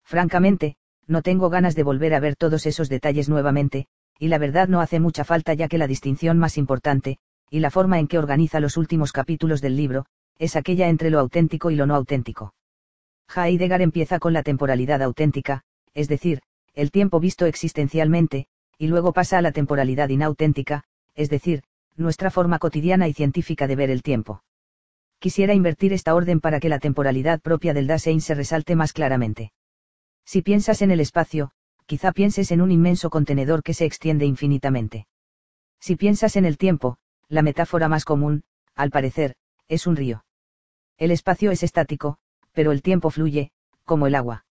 [0.06, 4.70] Francamente, no tengo ganas de volver a ver todos esos detalles nuevamente, y la verdad
[4.70, 7.18] no hace mucha falta ya que la distinción más importante,
[7.50, 10.06] y la forma en que organiza los últimos capítulos del libro,
[10.40, 12.54] es aquella entre lo auténtico y lo no auténtico.
[13.36, 16.40] Heidegger empieza con la temporalidad auténtica, es decir,
[16.76, 20.84] el tiempo visto existencialmente, y luego pasa a la temporalidad inauténtica,
[21.16, 21.64] es decir,
[21.96, 24.44] nuestra forma cotidiana y científica de ver el tiempo.
[25.20, 29.52] Quisiera invertir esta orden para que la temporalidad propia del Dasein se resalte más claramente.
[30.26, 31.52] Si piensas en el espacio,
[31.88, 35.08] quizá pienses en un inmenso contenedor que se extiende infinitamente.
[35.80, 36.98] Si piensas en el tiempo,
[37.30, 38.44] la metáfora más común,
[38.76, 39.36] al parecer,
[39.68, 40.24] es un río.
[40.98, 42.18] El espacio es estático,
[42.52, 43.52] pero el tiempo fluye,
[43.86, 44.46] como el agua.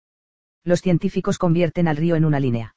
[0.62, 2.74] Los científicos convierten al río en una línea.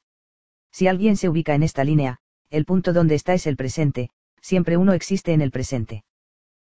[0.70, 2.18] Si alguien se ubica en esta línea,
[2.50, 6.04] el punto donde está es el presente, siempre uno existe en el presente.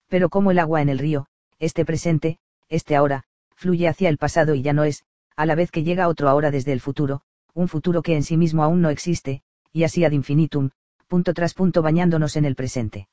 [0.09, 1.27] Pero como el agua en el río,
[1.59, 5.05] este presente, este ahora, fluye hacia el pasado y ya no es,
[5.37, 7.23] a la vez que llega otro ahora desde el futuro,
[7.55, 9.43] un futuro que en sí mismo aún no existe,
[9.73, 10.71] y así ad infinitum,
[11.07, 13.09] punto tras punto bañándonos en el presente.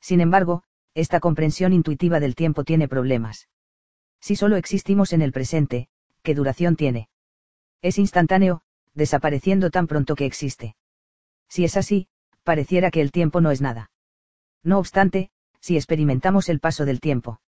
[0.00, 0.62] Sin embargo,
[0.94, 3.48] esta comprensión intuitiva del tiempo tiene problemas.
[4.20, 5.88] Si solo existimos en el presente,
[6.22, 7.08] ¿qué duración tiene?
[7.82, 8.62] Es instantáneo,
[8.96, 10.74] desapareciendo tan pronto que existe.
[11.48, 12.08] Si es así,
[12.42, 13.90] pareciera que el tiempo no es nada.
[14.64, 17.40] No obstante, si experimentamos el paso del tiempo.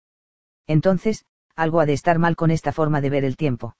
[0.68, 1.24] Entonces,
[1.56, 3.74] algo ha de estar mal con esta forma de ver el tiempo.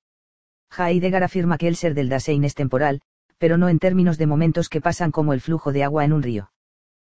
[0.76, 3.00] Heidegger afirma que el ser del Dasein es temporal,
[3.38, 6.22] pero no en términos de momentos que pasan como el flujo de agua en un
[6.22, 6.50] río.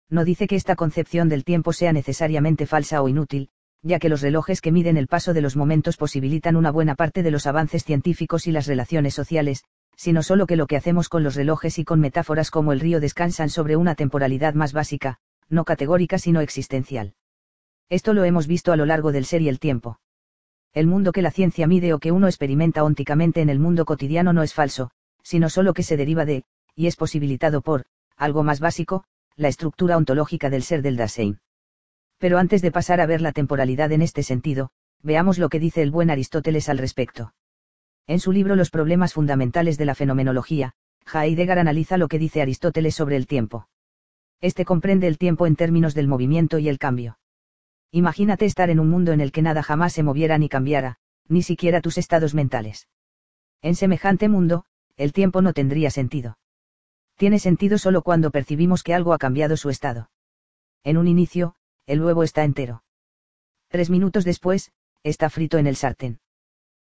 [0.09, 3.49] No dice que esta concepción del tiempo sea necesariamente falsa o inútil,
[3.82, 7.23] ya que los relojes que miden el paso de los momentos posibilitan una buena parte
[7.23, 9.64] de los avances científicos y las relaciones sociales,
[9.95, 12.99] sino solo que lo que hacemos con los relojes y con metáforas como el río
[12.99, 17.13] descansan sobre una temporalidad más básica, no categórica sino existencial.
[17.89, 19.99] Esto lo hemos visto a lo largo del ser y el tiempo.
[20.73, 24.33] El mundo que la ciencia mide o que uno experimenta ónticamente en el mundo cotidiano
[24.33, 24.89] no es falso,
[25.22, 26.43] sino solo que se deriva de,
[26.75, 27.83] y es posibilitado por,
[28.17, 29.03] algo más básico,
[29.35, 31.39] la estructura ontológica del ser del Dasein.
[32.17, 34.69] Pero antes de pasar a ver la temporalidad en este sentido,
[35.01, 37.33] veamos lo que dice el buen Aristóteles al respecto.
[38.06, 40.73] En su libro Los problemas fundamentales de la fenomenología,
[41.14, 43.69] Heidegger analiza lo que dice Aristóteles sobre el tiempo.
[44.41, 47.17] Este comprende el tiempo en términos del movimiento y el cambio.
[47.91, 50.98] Imagínate estar en un mundo en el que nada jamás se moviera ni cambiara,
[51.30, 52.90] ni siquiera tus estados mentales.
[53.61, 54.65] En semejante mundo,
[54.98, 56.38] el tiempo no tendría sentido.
[57.15, 60.09] Tiene sentido solo cuando percibimos que algo ha cambiado su estado.
[60.83, 62.83] En un inicio, el huevo está entero.
[63.69, 64.73] Tres minutos después,
[65.03, 66.19] está frito en el sartén.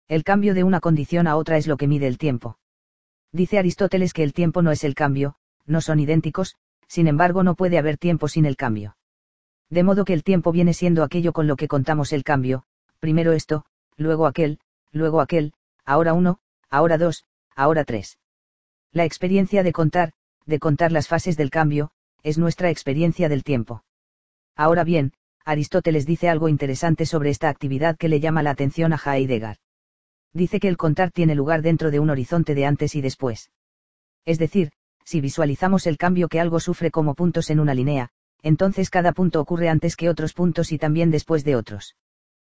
[0.07, 2.57] El cambio de una condición a otra es lo que mide el tiempo.
[3.33, 6.55] Dice Aristóteles que el tiempo no es el cambio, no son idénticos,
[6.87, 8.95] sin embargo no puede haber tiempo sin el cambio.
[9.69, 12.63] De modo que el tiempo viene siendo aquello con lo que contamos el cambio,
[12.99, 13.65] primero esto,
[13.97, 14.59] luego aquel,
[14.93, 15.51] luego aquel,
[15.83, 18.17] ahora uno, ahora dos, ahora tres.
[18.93, 20.13] La experiencia de contar,
[20.45, 21.91] de contar las fases del cambio,
[22.23, 23.83] es nuestra experiencia del tiempo.
[24.55, 25.11] Ahora bien,
[25.43, 29.57] Aristóteles dice algo interesante sobre esta actividad que le llama la atención a Heidegger.
[30.33, 33.51] Dice que el contar tiene lugar dentro de un horizonte de antes y después.
[34.25, 34.71] Es decir,
[35.03, 38.09] si visualizamos el cambio que algo sufre como puntos en una línea,
[38.43, 41.95] entonces cada punto ocurre antes que otros puntos y también después de otros.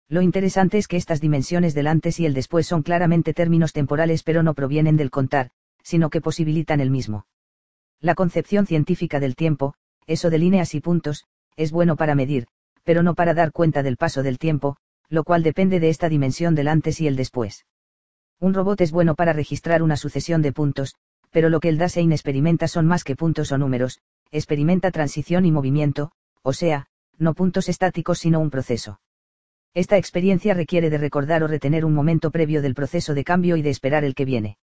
[0.10, 4.24] Lo interesante es que estas dimensiones del antes y el después son claramente términos temporales
[4.24, 5.50] pero no provienen del contar,
[5.84, 7.28] sino que posibilitan el mismo.
[8.00, 9.74] La concepción científica del tiempo,
[10.06, 11.26] eso de líneas y puntos,
[11.58, 12.48] es bueno para medir,
[12.84, 14.78] pero no para dar cuenta del paso del tiempo,
[15.10, 17.66] lo cual depende de esta dimensión del antes y el después.
[18.40, 20.96] Un robot es bueno para registrar una sucesión de puntos,
[21.32, 24.00] pero lo que el Dasein experimenta son más que puntos o números,
[24.32, 26.12] experimenta transición y movimiento,
[26.42, 26.88] o sea,
[27.18, 29.00] no puntos estáticos sino un proceso.
[29.74, 33.62] Esta experiencia requiere de recordar o retener un momento previo del proceso de cambio y
[33.62, 34.58] de esperar el que viene.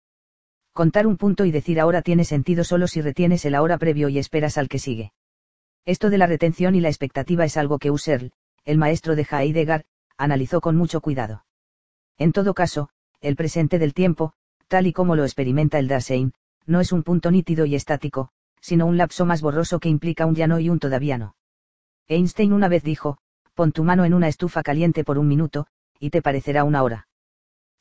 [0.73, 4.19] Contar un punto y decir ahora tiene sentido solo si retienes el ahora previo y
[4.19, 5.13] esperas al que sigue.
[5.85, 8.33] Esto de la retención y la expectativa es algo que Husserl,
[8.65, 9.85] el maestro de Heidegger,
[10.23, 11.45] analizó con mucho cuidado.
[12.17, 12.89] En todo caso,
[13.21, 14.35] el presente del tiempo,
[14.69, 16.33] tal y como lo experimenta el Dasein,
[16.67, 20.37] no es un punto nítido y estático, sino un lapso más borroso que implica un
[20.37, 21.35] ya no y un todavía no.
[22.07, 23.19] Einstein una vez dijo,
[23.55, 25.67] pon tu mano en una estufa caliente por un minuto,
[25.99, 27.09] y te parecerá una hora.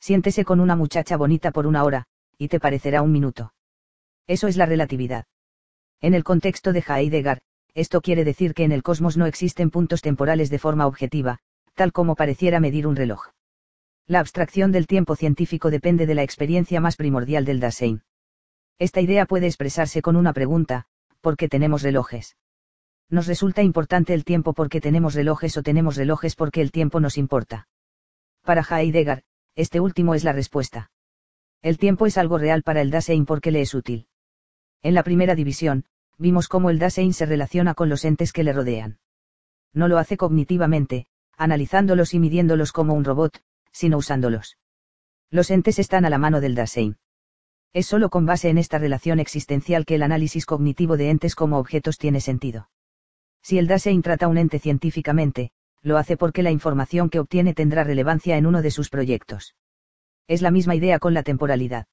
[0.00, 2.06] Siéntese con una muchacha bonita por una hora,
[2.38, 3.54] y te parecerá un minuto.
[4.26, 5.26] Eso es la relatividad.
[6.00, 7.40] En el contexto de Heidegger,
[7.74, 11.38] esto quiere decir que en el cosmos no existen puntos temporales de forma objetiva,
[11.74, 13.28] tal como pareciera medir un reloj.
[14.06, 18.02] La abstracción del tiempo científico depende de la experiencia más primordial del Dasein.
[18.78, 20.86] Esta idea puede expresarse con una pregunta,
[21.20, 22.36] ¿por qué tenemos relojes?
[23.08, 27.18] ¿Nos resulta importante el tiempo porque tenemos relojes o tenemos relojes porque el tiempo nos
[27.18, 27.68] importa?
[28.42, 29.22] Para Heidegger,
[29.54, 30.90] este último es la respuesta.
[31.60, 34.06] El tiempo es algo real para el Dasein porque le es útil.
[34.82, 35.84] En la primera división,
[36.18, 38.98] vimos cómo el Dasein se relaciona con los entes que le rodean.
[39.72, 44.58] No lo hace cognitivamente, analizándolos y midiéndolos como un robot, sino usándolos.
[45.30, 46.98] Los entes están a la mano del Dasein.
[47.72, 51.58] Es solo con base en esta relación existencial que el análisis cognitivo de entes como
[51.58, 52.68] objetos tiene sentido.
[53.42, 57.82] Si el Dasein trata un ente científicamente, lo hace porque la información que obtiene tendrá
[57.82, 59.56] relevancia en uno de sus proyectos.
[60.28, 61.86] Es la misma idea con la temporalidad.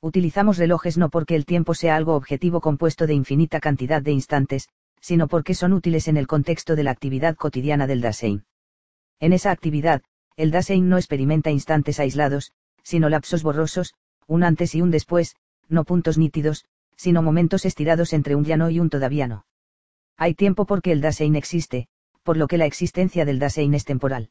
[0.00, 4.68] Utilizamos relojes no porque el tiempo sea algo objetivo compuesto de infinita cantidad de instantes,
[5.00, 8.44] sino porque son útiles en el contexto de la actividad cotidiana del Dasein.
[9.22, 10.02] En esa actividad,
[10.36, 12.50] el Dasein no experimenta instantes aislados,
[12.82, 13.94] sino lapsos borrosos,
[14.26, 15.36] un antes y un después,
[15.68, 16.64] no puntos nítidos,
[16.96, 19.46] sino momentos estirados entre un ya no y un todavía no.
[20.16, 21.86] Hay tiempo porque el Dasein existe,
[22.24, 24.30] por lo que la existencia del Dasein es temporal.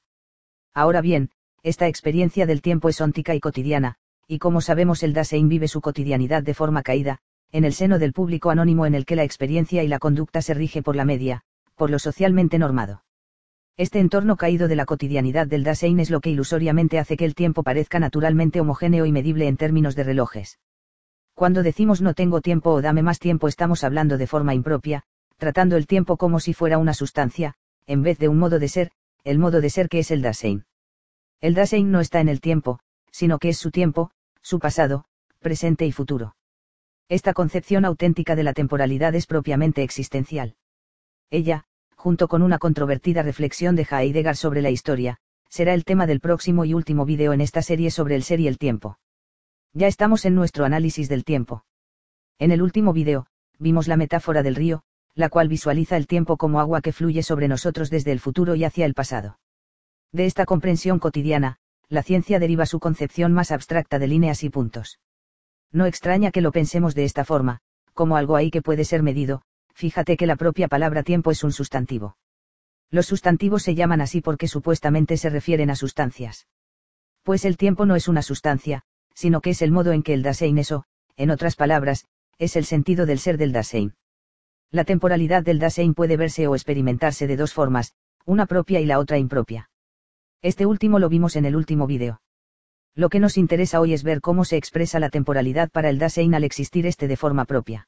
[0.74, 1.30] Ahora bien,
[1.64, 3.96] esta experiencia del tiempo es óntica y cotidiana,
[4.28, 7.20] y como sabemos el Dasein vive su cotidianidad de forma caída,
[7.54, 10.54] en el seno del público anónimo en el que la experiencia y la conducta se
[10.54, 11.44] rige por la media,
[11.78, 13.04] por lo socialmente normado.
[13.78, 17.36] Este entorno caído de la cotidianidad del Dasein es lo que ilusoriamente hace que el
[17.36, 20.60] tiempo parezca naturalmente homogéneo y medible en términos de relojes.
[21.34, 25.04] Cuando decimos no tengo tiempo o dame más tiempo estamos hablando de forma impropia,
[25.38, 27.56] tratando el tiempo como si fuera una sustancia,
[27.88, 28.92] en vez de un modo de ser,
[29.24, 30.66] el modo de ser que es el Dasein.
[31.40, 32.80] El Dasein no está en el tiempo,
[33.12, 35.06] sino que es su tiempo, su pasado,
[35.40, 36.36] presente y futuro.
[37.10, 40.56] Esta concepción auténtica de la temporalidad es propiamente existencial.
[41.30, 41.66] Ella,
[42.02, 45.18] junto con una controvertida reflexión de Heidegger sobre la historia,
[45.50, 48.48] será el tema del próximo y último vídeo en esta serie sobre el ser y
[48.48, 48.98] el tiempo.
[49.74, 51.64] Ya estamos en nuestro análisis del tiempo.
[52.40, 53.28] En el último vídeo,
[53.60, 54.82] vimos la metáfora del río,
[55.14, 58.64] la cual visualiza el tiempo como agua que fluye sobre nosotros desde el futuro y
[58.64, 59.38] hacia el pasado.
[60.12, 61.58] De esta comprensión cotidiana,
[61.88, 65.00] la ciencia deriva su concepción más abstracta de líneas y puntos.
[65.72, 67.60] No extraña que lo pensemos de esta forma,
[67.94, 71.52] como algo ahí que puede ser medido, fíjate que la propia palabra tiempo es un
[71.52, 72.18] sustantivo.
[72.90, 76.48] Los sustantivos se llaman así porque supuestamente se refieren a sustancias.
[77.24, 78.84] Pues el tiempo no es una sustancia,
[79.14, 80.84] sino que es el modo en que el Dasein es o,
[81.16, 82.06] en otras palabras,
[82.38, 83.94] es el sentido del ser del Dasein.
[84.72, 87.94] La temporalidad del Dasein puede verse o experimentarse de dos formas,
[88.26, 89.70] una propia y la otra impropia.
[90.42, 92.22] Este último lo vimos en el último vídeo.
[92.96, 96.34] Lo que nos interesa hoy es ver cómo se expresa la temporalidad para el Dasein
[96.34, 97.88] al existir este de forma propia.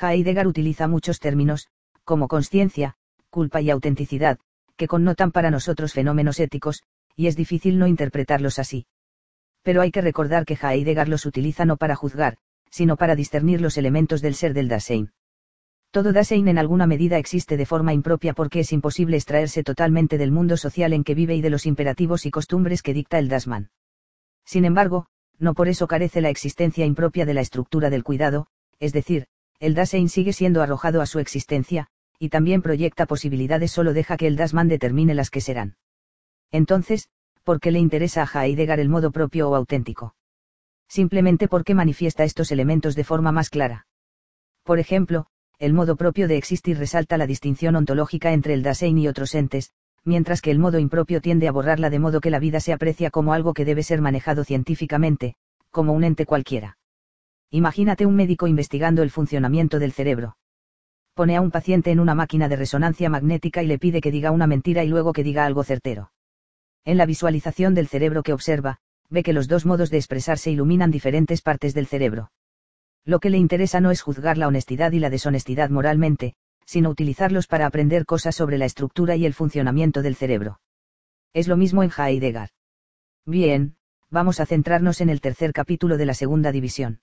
[0.00, 1.68] Heidegger utiliza muchos términos,
[2.04, 2.96] como conciencia,
[3.30, 4.38] culpa y autenticidad,
[4.76, 6.82] que connotan para nosotros fenómenos éticos,
[7.16, 8.86] y es difícil no interpretarlos así.
[9.62, 12.36] Pero hay que recordar que Heidegger los utiliza no para juzgar,
[12.70, 15.12] sino para discernir los elementos del ser del Dasein.
[15.92, 20.32] Todo Dasein en alguna medida existe de forma impropia porque es imposible extraerse totalmente del
[20.32, 23.70] mundo social en que vive y de los imperativos y costumbres que dicta el Dasman.
[24.44, 25.06] Sin embargo,
[25.38, 28.48] no por eso carece la existencia impropia de la estructura del cuidado,
[28.80, 29.26] es decir,
[29.60, 34.26] el Dasein sigue siendo arrojado a su existencia, y también proyecta posibilidades solo deja que
[34.26, 35.76] el Dasman determine las que serán.
[36.50, 37.08] Entonces,
[37.42, 40.14] ¿por qué le interesa a Heidegger el modo propio o auténtico?
[40.88, 43.86] Simplemente porque manifiesta estos elementos de forma más clara.
[44.62, 45.26] Por ejemplo,
[45.58, 49.72] el modo propio de existir resalta la distinción ontológica entre el Dasein y otros entes,
[50.04, 53.10] mientras que el modo impropio tiende a borrarla de modo que la vida se aprecia
[53.10, 55.36] como algo que debe ser manejado científicamente,
[55.70, 56.76] como un ente cualquiera.
[57.54, 60.36] Imagínate un médico investigando el funcionamiento del cerebro.
[61.14, 64.32] Pone a un paciente en una máquina de resonancia magnética y le pide que diga
[64.32, 66.10] una mentira y luego que diga algo certero.
[66.84, 70.90] En la visualización del cerebro que observa, ve que los dos modos de expresarse iluminan
[70.90, 72.32] diferentes partes del cerebro.
[73.04, 76.34] Lo que le interesa no es juzgar la honestidad y la deshonestidad moralmente,
[76.66, 80.58] sino utilizarlos para aprender cosas sobre la estructura y el funcionamiento del cerebro.
[81.32, 82.48] Es lo mismo en Heidegger.
[83.24, 83.76] Bien,
[84.10, 86.98] vamos a centrarnos en el tercer capítulo de la segunda división.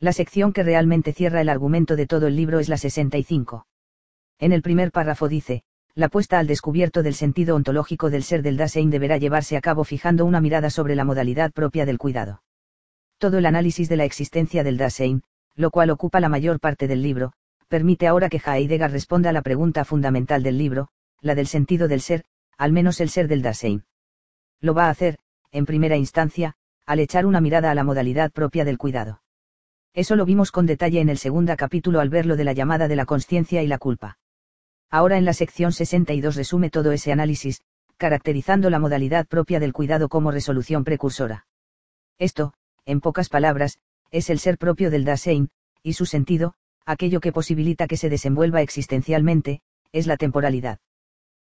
[0.00, 3.66] La sección que realmente cierra el argumento de todo el libro es la 65.
[4.38, 5.62] En el primer párrafo dice,
[5.94, 9.84] la puesta al descubierto del sentido ontológico del ser del Dasein deberá llevarse a cabo
[9.84, 12.42] fijando una mirada sobre la modalidad propia del cuidado
[13.18, 15.22] todo el análisis de la existencia del Dasein,
[15.56, 17.32] lo cual ocupa la mayor parte del libro,
[17.66, 20.88] permite ahora que Heidegger responda a la pregunta fundamental del libro,
[21.20, 22.24] la del sentido del ser,
[22.56, 23.84] al menos el ser del Dasein.
[24.60, 25.18] Lo va a hacer,
[25.50, 26.54] en primera instancia,
[26.86, 29.20] al echar una mirada a la modalidad propia del cuidado.
[29.98, 32.86] Eso lo vimos con detalle en el segundo capítulo al ver lo de la llamada
[32.86, 34.16] de la conciencia y la culpa.
[34.90, 37.62] Ahora en la sección 62 resume todo ese análisis,
[37.96, 41.48] caracterizando la modalidad propia del cuidado como resolución precursora.
[42.16, 42.54] Esto,
[42.86, 43.80] en pocas palabras,
[44.12, 45.50] es el ser propio del Dasein,
[45.82, 46.54] y su sentido,
[46.86, 50.78] aquello que posibilita que se desenvuelva existencialmente, es la temporalidad.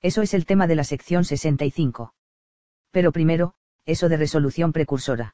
[0.04, 2.14] Eso es el tema de la sección 65.
[2.92, 3.56] Pero primero,
[3.88, 5.34] eso de resolución precursora.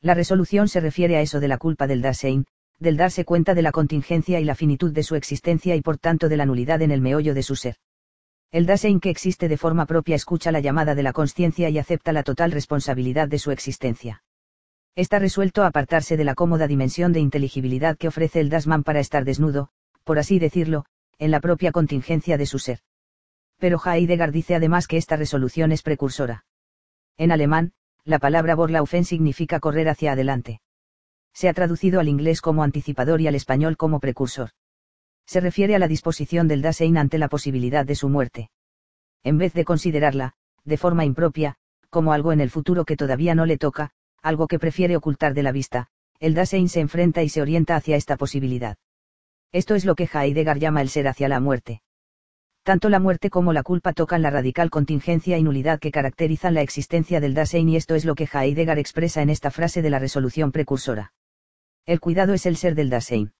[0.00, 2.46] La resolución se refiere a eso de la culpa del Dasein,
[2.78, 6.28] del darse cuenta de la contingencia y la finitud de su existencia y por tanto
[6.28, 7.76] de la nulidad en el meollo de su ser.
[8.50, 12.12] El Dasein que existe de forma propia escucha la llamada de la conciencia y acepta
[12.12, 14.22] la total responsabilidad de su existencia
[14.98, 18.98] está resuelto a apartarse de la cómoda dimensión de inteligibilidad que ofrece el Dasman para
[18.98, 19.68] estar desnudo,
[20.02, 20.86] por así decirlo,
[21.20, 22.80] en la propia contingencia de su ser.
[23.58, 26.46] Pero Heidegger dice además que esta resolución es precursora.
[27.16, 30.60] En alemán, la palabra Vorlaufen significa correr hacia adelante.
[31.32, 34.50] Se ha traducido al inglés como anticipador y al español como precursor.
[35.26, 38.50] Se refiere a la disposición del Dasein ante la posibilidad de su muerte.
[39.22, 41.56] En vez de considerarla, de forma impropia,
[41.90, 43.90] como algo en el futuro que todavía no le toca,
[44.22, 47.96] algo que prefiere ocultar de la vista, el Dasein se enfrenta y se orienta hacia
[47.96, 48.76] esta posibilidad.
[49.52, 51.82] Esto es lo que Heidegger llama el ser hacia la muerte.
[52.68, 56.60] Tanto la muerte como la culpa tocan la radical contingencia y nulidad que caracterizan la
[56.60, 59.98] existencia del Dasein y esto es lo que Heidegger expresa en esta frase de la
[59.98, 61.14] resolución precursora.
[61.86, 63.32] El cuidado es el ser del Dasein.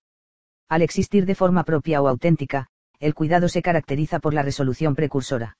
[0.67, 5.59] Al existir de forma propia o auténtica, el cuidado se caracteriza por la resolución precursora.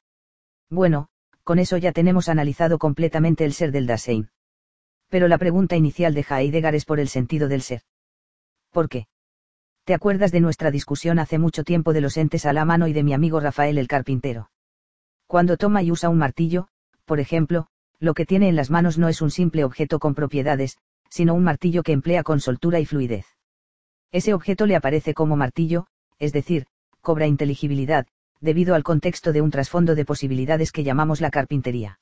[0.72, 1.10] Bueno,
[1.44, 4.32] con eso ya tenemos analizado completamente el ser del Dasein
[5.10, 7.84] pero la pregunta inicial de Heidegger es por el sentido del ser.
[8.72, 9.06] ¿Por qué?
[9.90, 12.94] ¿Te acuerdas de nuestra discusión hace mucho tiempo de los entes a la mano y
[12.94, 14.52] de mi amigo Rafael el carpintero?
[15.26, 16.68] Cuando toma y usa un martillo,
[17.06, 17.66] por ejemplo,
[17.98, 20.78] lo que tiene en las manos no es un simple objeto con propiedades,
[21.10, 23.26] sino un martillo que emplea con soltura y fluidez.
[24.12, 25.88] Ese objeto le aparece como martillo,
[26.20, 26.68] es decir,
[27.02, 28.06] cobra inteligibilidad,
[28.42, 32.00] debido al contexto de un trasfondo de posibilidades que llamamos la carpintería.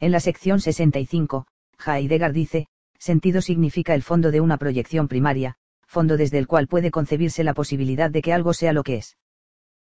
[0.00, 1.46] En la sección 65,
[1.86, 2.66] Heidegger dice,
[2.98, 7.54] sentido significa el fondo de una proyección primaria, fondo desde el cual puede concebirse la
[7.54, 9.16] posibilidad de que algo sea lo que es.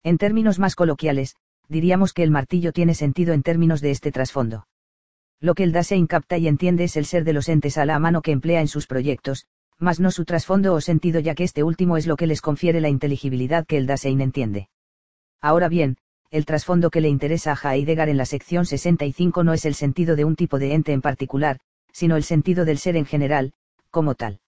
[0.03, 1.35] En términos más coloquiales,
[1.67, 4.67] diríamos que el martillo tiene sentido en términos de este trasfondo.
[5.39, 7.99] Lo que el Dasein capta y entiende es el ser de los entes a la
[7.99, 9.45] mano que emplea en sus proyectos,
[9.77, 12.81] mas no su trasfondo o sentido ya que este último es lo que les confiere
[12.81, 14.69] la inteligibilidad que el Dasein entiende.
[15.41, 15.97] Ahora bien,
[16.31, 20.15] el trasfondo que le interesa a Heidegger en la sección 65 no es el sentido
[20.15, 21.59] de un tipo de ente en particular,
[21.91, 23.53] sino el sentido del ser en general,
[23.89, 24.41] como tal.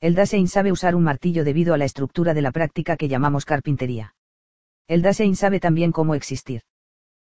[0.00, 3.44] El Dasein sabe usar un martillo debido a la estructura de la práctica que llamamos
[3.44, 4.14] carpintería.
[4.86, 6.62] El Dasein sabe también cómo existir.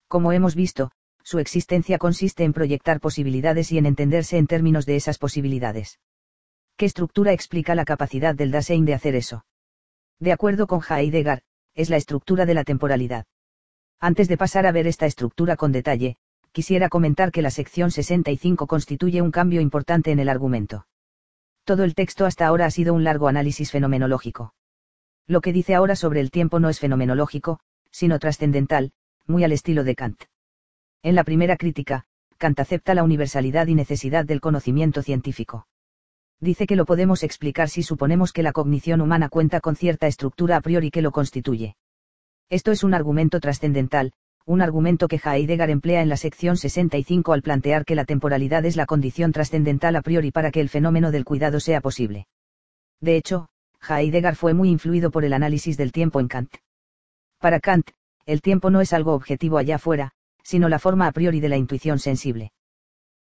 [0.07, 0.91] Como hemos visto,
[1.23, 5.99] su existencia consiste en proyectar posibilidades y en entenderse en términos de esas posibilidades.
[6.77, 9.45] ¿Qué estructura explica la capacidad del Dasein de hacer eso?
[10.19, 11.41] De acuerdo con Heidegger,
[11.75, 13.25] es la estructura de la temporalidad.
[13.99, 16.17] Antes de pasar a ver esta estructura con detalle,
[16.51, 20.85] quisiera comentar que la sección 65 constituye un cambio importante en el argumento.
[21.64, 24.53] Todo el texto hasta ahora ha sido un largo análisis fenomenológico.
[25.27, 27.59] Lo que dice ahora sobre el tiempo no es fenomenológico,
[27.91, 28.91] sino trascendental,
[29.27, 30.23] muy al estilo de Kant.
[31.03, 32.06] En la primera crítica,
[32.38, 35.67] Kant acepta la universalidad y necesidad del conocimiento científico.
[36.40, 40.57] Dice que lo podemos explicar si suponemos que la cognición humana cuenta con cierta estructura
[40.57, 41.75] a priori que lo constituye.
[42.49, 44.14] Esto es un argumento trascendental,
[44.45, 48.76] un argumento que Heidegger emplea en la sección 65 al plantear que la temporalidad es
[48.76, 52.28] la condición trascendental a priori para que el fenómeno del cuidado sea posible.
[53.00, 53.50] De hecho,
[53.88, 56.56] Heidegger fue muy influido por el análisis del tiempo en Kant.
[57.40, 57.90] Para Kant,
[58.26, 60.11] el tiempo no es algo objetivo allá afuera,
[60.44, 62.52] sino la forma a priori de la intuición sensible.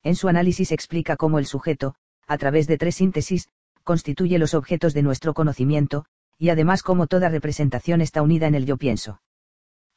[0.02, 1.94] En su análisis explica cómo el sujeto,
[2.26, 3.48] a través de tres síntesis,
[3.84, 6.04] constituye los objetos de nuestro conocimiento,
[6.38, 9.20] y además cómo toda representación está unida en el yo pienso.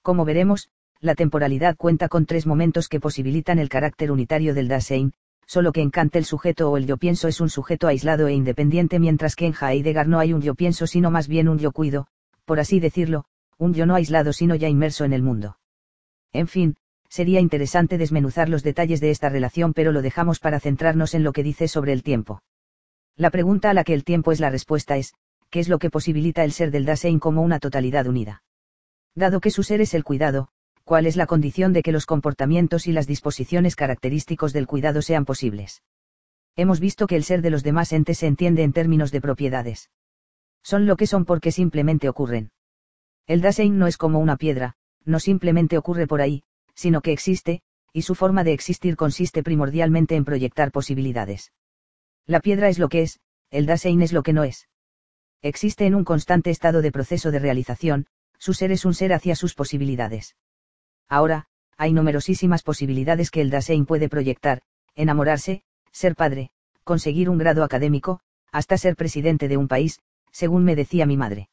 [0.02, 0.70] Como veremos,
[1.02, 5.14] la temporalidad cuenta con tres momentos que posibilitan el carácter unitario del Dasein,
[5.48, 8.34] solo que en Kant el sujeto o el yo pienso es un sujeto aislado e
[8.34, 11.72] independiente mientras que en Heidegger no hay un yo pienso sino más bien un yo
[11.72, 12.06] cuido,
[12.46, 13.26] por así decirlo,
[13.58, 15.58] un yo no aislado sino ya inmerso en el mundo.
[16.34, 16.76] En fin,
[17.10, 21.34] sería interesante desmenuzar los detalles de esta relación pero lo dejamos para centrarnos en lo
[21.34, 22.44] que dice sobre el tiempo.
[23.18, 25.16] La pregunta a la que el tiempo es la respuesta es,
[25.50, 28.44] ¿qué es lo que posibilita el ser del Dasein como una totalidad unida?
[29.16, 30.50] Dado que su ser es el cuidado,
[30.84, 35.26] ¿cuál es la condición de que los comportamientos y las disposiciones característicos del cuidado sean
[35.26, 35.84] posibles?
[36.56, 39.90] Hemos visto que el ser de los demás entes se entiende en términos de propiedades.
[40.64, 42.52] Son lo que son porque simplemente ocurren.
[43.26, 46.44] El Dasein no es como una piedra, no simplemente ocurre por ahí,
[46.76, 47.62] sino que existe,
[47.94, 51.52] y su forma de existir consiste primordialmente en proyectar posibilidades.
[52.26, 53.20] La piedra es lo que es,
[53.50, 54.68] el Dasein es lo que no es.
[55.42, 59.36] Existe en un constante estado de proceso de realización, su ser es un ser hacia
[59.36, 60.36] sus posibilidades.
[61.12, 64.62] Ahora, hay numerosísimas posibilidades que el Dasein puede proyectar,
[64.96, 66.52] enamorarse, ser padre,
[66.86, 70.00] conseguir un grado académico, hasta ser presidente de un país,
[70.32, 71.50] según me decía mi madre.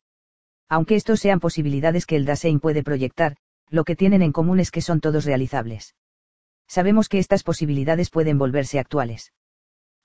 [0.68, 3.36] Aunque estos sean posibilidades que el Dasein puede proyectar,
[3.68, 5.96] lo que tienen en común es que son todos realizables.
[6.68, 9.32] Sabemos que estas posibilidades pueden volverse actuales.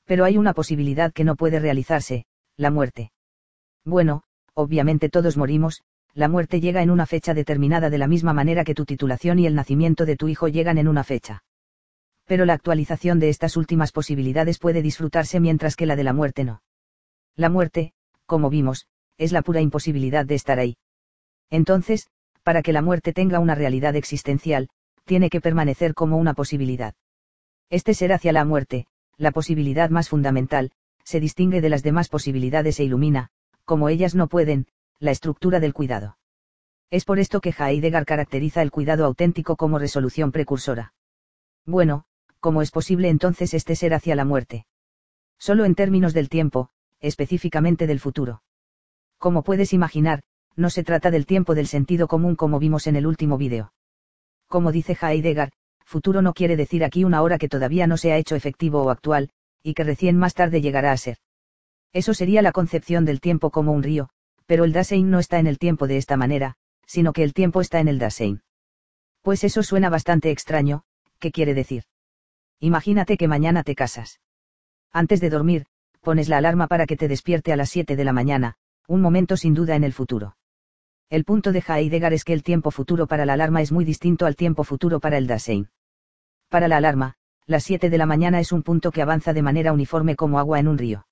[0.06, 2.26] Pero hay una posibilidad que no puede realizarse,
[2.58, 3.12] la muerte.
[3.86, 4.24] Bueno,
[4.56, 5.84] obviamente todos morimos,
[6.14, 9.48] la muerte llega en una fecha determinada de la misma manera que tu titulación y
[9.48, 11.44] el nacimiento de tu hijo llegan en una fecha.
[12.26, 16.44] Pero la actualización de estas últimas posibilidades puede disfrutarse mientras que la de la muerte
[16.44, 16.62] no.
[17.36, 17.94] La muerte,
[18.26, 20.78] como vimos, es la pura imposibilidad de estar ahí.
[21.50, 22.08] Entonces,
[22.44, 24.70] para que la muerte tenga una realidad existencial,
[25.06, 26.94] tiene que permanecer como una posibilidad.
[27.70, 28.86] Este ser hacia la muerte,
[29.18, 30.72] la posibilidad más fundamental,
[31.04, 33.30] se distingue de las demás posibilidades e ilumina,
[33.66, 34.68] como ellas no pueden,
[35.04, 36.18] la estructura del cuidado.
[36.90, 40.94] Es por esto que Heidegger caracteriza el cuidado auténtico como resolución precursora.
[41.66, 42.06] Bueno,
[42.40, 44.66] ¿cómo es posible entonces este ser hacia la muerte?
[45.38, 46.70] Solo en términos del tiempo,
[47.02, 48.44] específicamente del futuro.
[49.18, 50.24] Como puedes imaginar,
[50.56, 53.74] no se trata del tiempo del sentido común como vimos en el último vídeo.
[54.48, 55.52] Como dice Heidegger,
[55.84, 58.90] futuro no quiere decir aquí una hora que todavía no se ha hecho efectivo o
[58.90, 59.32] actual,
[59.64, 61.18] y que recién más tarde llegará a ser.
[61.92, 64.10] Eso sería la concepción del tiempo como un río,
[64.46, 66.56] pero el Dasein no está en el tiempo de esta manera,
[66.86, 68.42] sino que el tiempo está en el Dasein.
[69.22, 70.84] Pues eso suena bastante extraño,
[71.20, 71.84] ¿qué quiere decir?
[72.60, 74.20] Imagínate que mañana te casas.
[74.92, 75.66] Antes de dormir,
[76.02, 78.56] pones la alarma para que te despierte a las 7 de la mañana,
[78.88, 80.38] un momento sin duda en el futuro.
[81.10, 84.26] El punto de Heidegger es que el tiempo futuro para la alarma es muy distinto
[84.26, 85.70] al tiempo futuro para el Dasein.
[86.50, 87.16] Para la alarma,
[87.46, 90.60] las 7 de la mañana es un punto que avanza de manera uniforme como agua
[90.60, 91.06] en un río.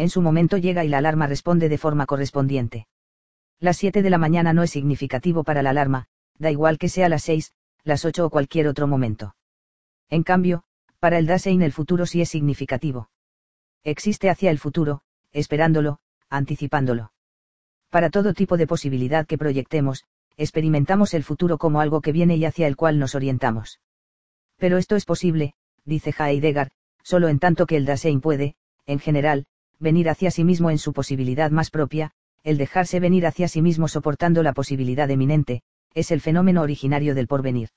[0.00, 2.86] En su momento llega y la alarma responde de forma correspondiente.
[3.58, 6.06] Las 7 de la mañana no es significativo para la alarma,
[6.38, 7.52] da igual que sea las 6,
[7.84, 9.36] las 8 o cualquier otro momento.
[10.08, 10.62] En cambio,
[11.00, 13.10] para el Dasein el futuro sí es significativo.
[13.84, 15.98] Existe hacia el futuro, esperándolo,
[16.30, 17.12] anticipándolo.
[17.90, 20.06] Para todo tipo de posibilidad que proyectemos,
[20.38, 23.82] experimentamos el futuro como algo que viene y hacia el cual nos orientamos.
[24.56, 25.52] Pero esto es posible,
[25.84, 26.70] dice Heidegger,
[27.02, 28.54] solo en tanto que el Dasein puede,
[28.86, 29.44] en general,
[29.80, 32.12] venir hacia sí mismo en su posibilidad más propia,
[32.44, 35.62] el dejarse venir hacia sí mismo soportando la posibilidad eminente,
[35.94, 37.70] es el fenómeno originario del porvenir.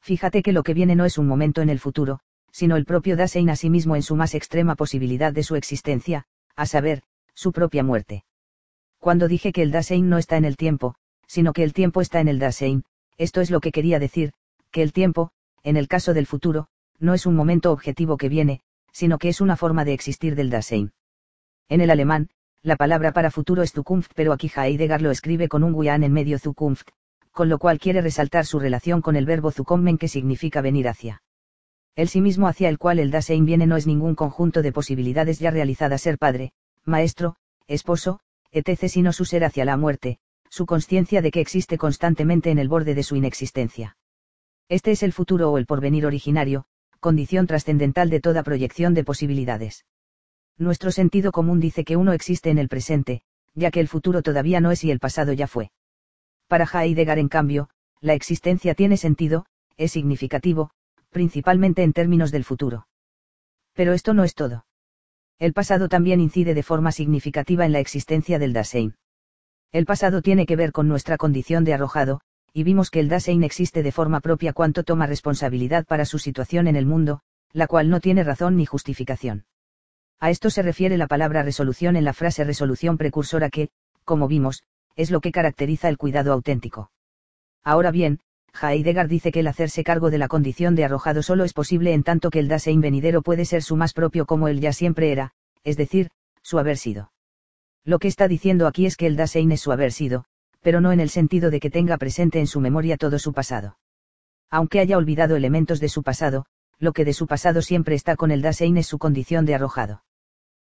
[0.00, 3.16] Fíjate que lo que viene no es un momento en el futuro, sino el propio
[3.16, 6.24] Dasein a sí mismo en su más extrema posibilidad de su existencia,
[6.56, 7.02] a saber,
[7.34, 8.24] su propia muerte.
[8.98, 10.94] Cuando dije que el Dasein no está en el tiempo,
[11.26, 12.84] sino que el tiempo está en el Dasein,
[13.18, 14.32] esto es lo que quería decir,
[14.70, 15.30] que el tiempo,
[15.62, 18.60] en el caso del futuro, no es un momento objetivo que viene,
[18.92, 20.92] sino que es una forma de existir del Dasein.
[21.68, 22.28] En el alemán,
[22.62, 26.12] la palabra para futuro es Zukunft, pero aquí Heidegger lo escribe con un guián en
[26.12, 26.90] medio Zukunft,
[27.32, 31.22] con lo cual quiere resaltar su relación con el verbo zukommen que significa venir hacia.
[31.96, 35.38] El sí mismo hacia el cual el Dasein viene no es ningún conjunto de posibilidades
[35.38, 36.52] ya realizadas ser padre,
[36.84, 37.36] maestro,
[37.66, 38.20] esposo,
[38.52, 38.88] etc.
[38.88, 42.94] sino su ser hacia la muerte, su conciencia de que existe constantemente en el borde
[42.94, 43.96] de su inexistencia.
[44.68, 46.66] Este es el futuro o el porvenir originario,
[47.00, 49.84] condición trascendental de toda proyección de posibilidades.
[50.58, 53.22] Nuestro sentido común dice que uno existe en el presente,
[53.54, 55.70] ya que el futuro todavía no es y el pasado ya fue.
[56.48, 57.68] Para Heidegger, en cambio,
[58.00, 60.70] la existencia tiene sentido, es significativo,
[61.10, 62.86] principalmente en términos del futuro.
[63.74, 64.66] Pero esto no es todo.
[65.38, 68.96] El pasado también incide de forma significativa en la existencia del Dasein.
[69.72, 72.20] El pasado tiene que ver con nuestra condición de arrojado,
[72.54, 76.66] y vimos que el Dasein existe de forma propia cuanto toma responsabilidad para su situación
[76.66, 77.20] en el mundo,
[77.52, 79.44] la cual no tiene razón ni justificación.
[80.18, 83.68] A esto se refiere la palabra resolución en la frase resolución precursora que,
[84.04, 84.62] como vimos,
[84.96, 86.90] es lo que caracteriza el cuidado auténtico.
[87.62, 88.20] Ahora bien,
[88.60, 92.02] Heidegger dice que el hacerse cargo de la condición de arrojado solo es posible en
[92.02, 95.32] tanto que el Dasein venidero puede ser su más propio como él ya siempre era,
[95.64, 96.10] es decir,
[96.42, 97.12] su haber sido.
[97.84, 100.24] Lo que está diciendo aquí es que el Dasein es su haber sido,
[100.62, 103.76] pero no en el sentido de que tenga presente en su memoria todo su pasado.
[104.50, 106.46] Aunque haya olvidado elementos de su pasado,
[106.78, 110.02] lo que de su pasado siempre está con el Dasein es su condición de arrojado.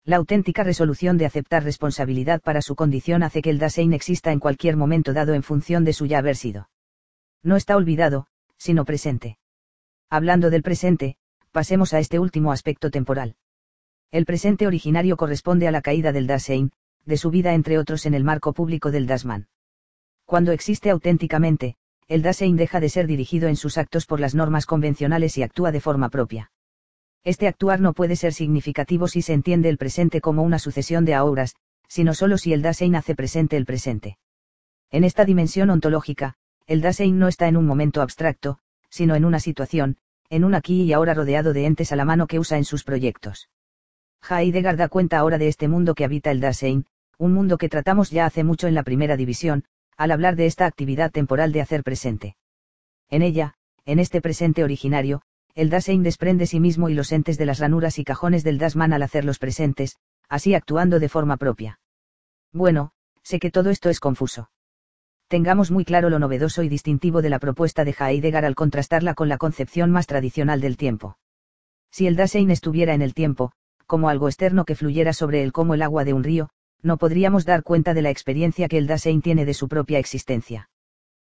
[0.06, 4.38] La auténtica resolución de aceptar responsabilidad para su condición hace que el Dasein exista en
[4.38, 6.68] cualquier momento dado en función de su ya haber sido.
[7.42, 8.26] No está olvidado,
[8.58, 9.38] sino presente.
[10.10, 11.16] Hablando del presente,
[11.52, 13.36] pasemos a este último aspecto temporal.
[14.10, 16.72] El presente originario corresponde a la caída del Dasein,
[17.06, 19.48] de su vida entre otros en el marco público del Dasman.
[20.26, 21.76] Cuando existe auténticamente,
[22.08, 25.72] el Dasein deja de ser dirigido en sus actos por las normas convencionales y actúa
[25.72, 26.50] de forma propia.
[27.24, 31.14] Este actuar no puede ser significativo si se entiende el presente como una sucesión de
[31.14, 31.56] ahorras,
[31.88, 34.18] sino solo si el Dasein hace presente el presente.
[34.90, 36.34] En esta dimensión ontológica,
[36.66, 38.58] el Dasein no está en un momento abstracto,
[38.90, 39.96] sino en una situación,
[40.28, 42.84] en un aquí y ahora rodeado de entes a la mano que usa en sus
[42.84, 43.48] proyectos.
[44.28, 46.86] Heidegger da cuenta ahora de este mundo que habita el Dasein,
[47.18, 49.64] un mundo que tratamos ya hace mucho en la primera división,
[49.96, 52.36] al hablar de esta actividad temporal de hacer presente.
[53.08, 53.54] En ella,
[53.84, 55.22] en este presente originario,
[55.54, 58.92] el Dasein desprende sí mismo y los entes de las ranuras y cajones del Dasman
[58.92, 59.96] al hacerlos presentes,
[60.28, 61.78] así actuando de forma propia.
[62.52, 62.90] Bueno,
[63.22, 64.50] sé que todo esto es confuso.
[65.28, 69.28] Tengamos muy claro lo novedoso y distintivo de la propuesta de Heidegger al contrastarla con
[69.28, 71.18] la concepción más tradicional del tiempo.
[71.90, 73.52] Si el Dasein estuviera en el tiempo,
[73.86, 76.50] como algo externo que fluyera sobre él como el agua de un río,
[76.82, 80.68] no podríamos dar cuenta de la experiencia que el Dasein tiene de su propia existencia.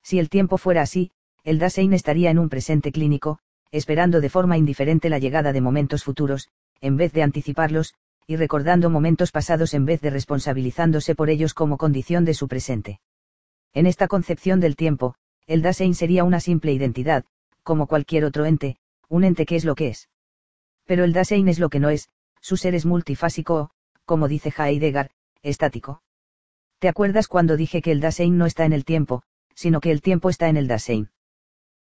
[0.02, 1.12] Si el tiempo fuera así,
[1.44, 3.40] el Dasein estaría en un presente clínico,
[3.72, 6.50] esperando de forma indiferente la llegada de momentos futuros,
[6.82, 7.94] en vez de anticiparlos,
[8.28, 13.00] y recordando momentos pasados en vez de responsabilizándose por ellos como condición de su presente.
[13.74, 15.16] En esta concepción del tiempo,
[15.48, 17.26] el Dasein sería una simple identidad,
[17.62, 18.78] como cualquier otro ente,
[19.10, 20.10] un ente que es lo que es.
[20.86, 22.10] Pero el Dasein es lo que no es,
[22.42, 23.72] su ser es multifásico o,
[24.06, 25.12] como dice Heidegger,
[25.42, 26.02] estático.
[26.80, 30.02] ¿Te acuerdas cuando dije que el Dasein no está en el tiempo, sino que el
[30.02, 31.10] tiempo está en el Dasein?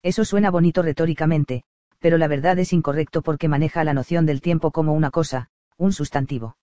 [0.03, 1.65] Eso suena bonito retóricamente,
[2.03, 5.93] pero la verdad es incorrecto porque maneja la noción del tiempo como una cosa, un
[5.93, 6.57] sustantivo.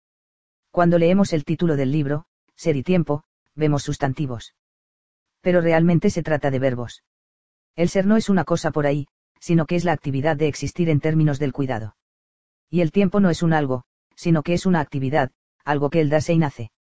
[0.70, 3.24] Cuando leemos el título del libro, Ser y tiempo,
[3.56, 4.54] vemos sustantivos.
[5.40, 7.06] Pero realmente se trata de verbos.
[7.78, 9.08] El ser no es una cosa por ahí,
[9.40, 11.96] sino que es la actividad de existir en términos del cuidado.
[12.70, 13.86] Y el tiempo no es un algo,
[14.18, 15.32] sino que es una actividad,
[15.64, 16.72] algo que el Dasein hace.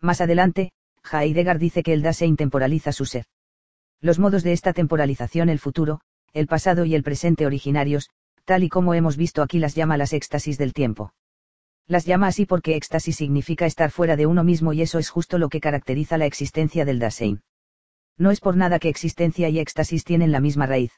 [0.00, 0.72] Más adelante,
[1.12, 3.26] Heidegger dice que el Dasein temporaliza su ser.
[4.00, 6.00] Los modos de esta temporalización el futuro,
[6.34, 8.10] el pasado y el presente originarios,
[8.44, 11.14] tal y como hemos visto aquí las llama las éxtasis del tiempo.
[11.86, 15.38] Las llama así porque éxtasis significa estar fuera de uno mismo y eso es justo
[15.38, 17.42] lo que caracteriza la existencia del Dasein.
[18.18, 20.92] No es por nada que existencia y éxtasis tienen la misma raíz.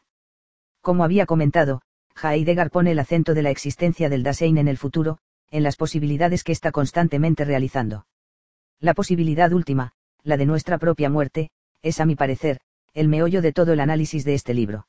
[0.81, 1.83] Como había comentado,
[2.23, 5.19] Heidegger pone el acento de la existencia del Dasein en el futuro,
[5.51, 8.07] en las posibilidades que está constantemente realizando.
[8.81, 9.93] La posibilidad última,
[10.23, 11.51] la de nuestra propia muerte,
[11.83, 12.61] es a mi parecer,
[12.95, 14.87] el meollo de todo el análisis de este libro.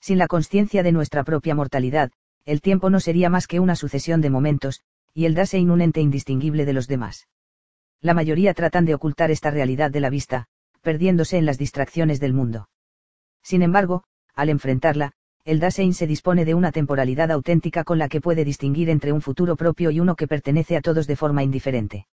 [0.00, 2.12] Sin la conciencia de nuestra propia mortalidad,
[2.44, 6.00] el tiempo no sería más que una sucesión de momentos, y el Dasein un ente
[6.00, 7.28] indistinguible de los demás.
[8.00, 10.46] La mayoría tratan de ocultar esta realidad de la vista,
[10.82, 12.68] perdiéndose en las distracciones del mundo.
[13.42, 15.12] Sin embargo, al enfrentarla,
[15.44, 19.22] el Dasein se dispone de una temporalidad auténtica con la que puede distinguir entre un
[19.22, 22.06] futuro propio y uno que pertenece a todos de forma indiferente.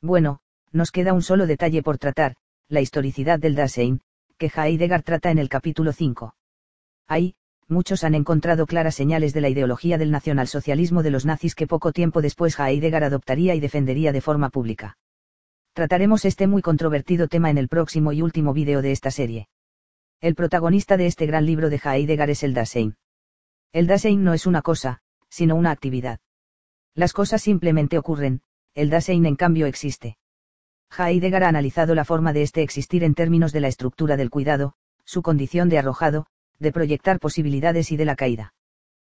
[0.00, 0.40] Bueno,
[0.70, 2.36] nos queda un solo detalle por tratar,
[2.68, 4.00] la historicidad del Dasein,
[4.36, 6.34] que Heidegger trata en el capítulo 5.
[7.08, 7.34] Ahí,
[7.68, 11.92] muchos han encontrado claras señales de la ideología del nacionalsocialismo de los nazis que poco
[11.92, 14.98] tiempo después Heidegger adoptaría y defendería de forma pública.
[15.72, 19.48] Trataremos este muy controvertido tema en el próximo y último vídeo de esta serie.
[20.20, 22.96] El protagonista de este gran libro de Heidegger es el Dasein.
[23.72, 26.20] El Dasein no es una cosa, sino una actividad.
[26.94, 28.42] Las cosas simplemente ocurren,
[28.74, 30.18] el Dasein en cambio existe.
[30.98, 34.74] Heidegger ha analizado la forma de este existir en términos de la estructura del cuidado,
[35.04, 36.26] su condición de arrojado,
[36.58, 38.54] de proyectar posibilidades y de la caída.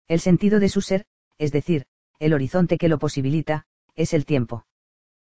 [0.08, 1.06] El sentido de su ser,
[1.38, 1.86] es decir,
[2.20, 4.66] el horizonte que lo posibilita, es el tiempo.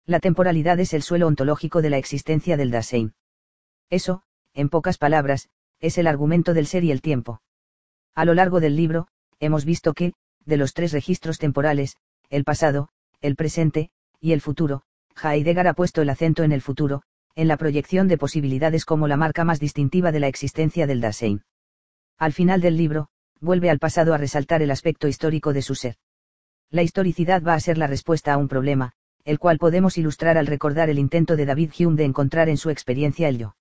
[0.06, 3.14] La temporalidad es el suelo ontológico de la existencia del Dasein.
[3.90, 4.22] Eso,
[4.54, 7.42] en pocas palabras, es el argumento del ser y el tiempo.
[8.14, 9.08] A lo largo del libro,
[9.40, 10.14] hemos visto que,
[10.46, 11.98] de los tres registros temporales,
[12.30, 12.90] el pasado,
[13.22, 14.84] el presente, y el futuro,
[15.22, 17.02] Heidegger ha puesto el acento en el futuro,
[17.36, 21.44] en la proyección de posibilidades como la marca más distintiva de la existencia del Dasein.
[22.18, 23.08] Al final del libro,
[23.42, 25.96] vuelve al pasado a resaltar el aspecto histórico de su ser.
[26.70, 28.94] La historicidad va a ser la respuesta a un problema,
[29.26, 32.70] el cual podemos ilustrar al recordar el intento de David Hume de encontrar en su
[32.70, 33.56] experiencia el yo.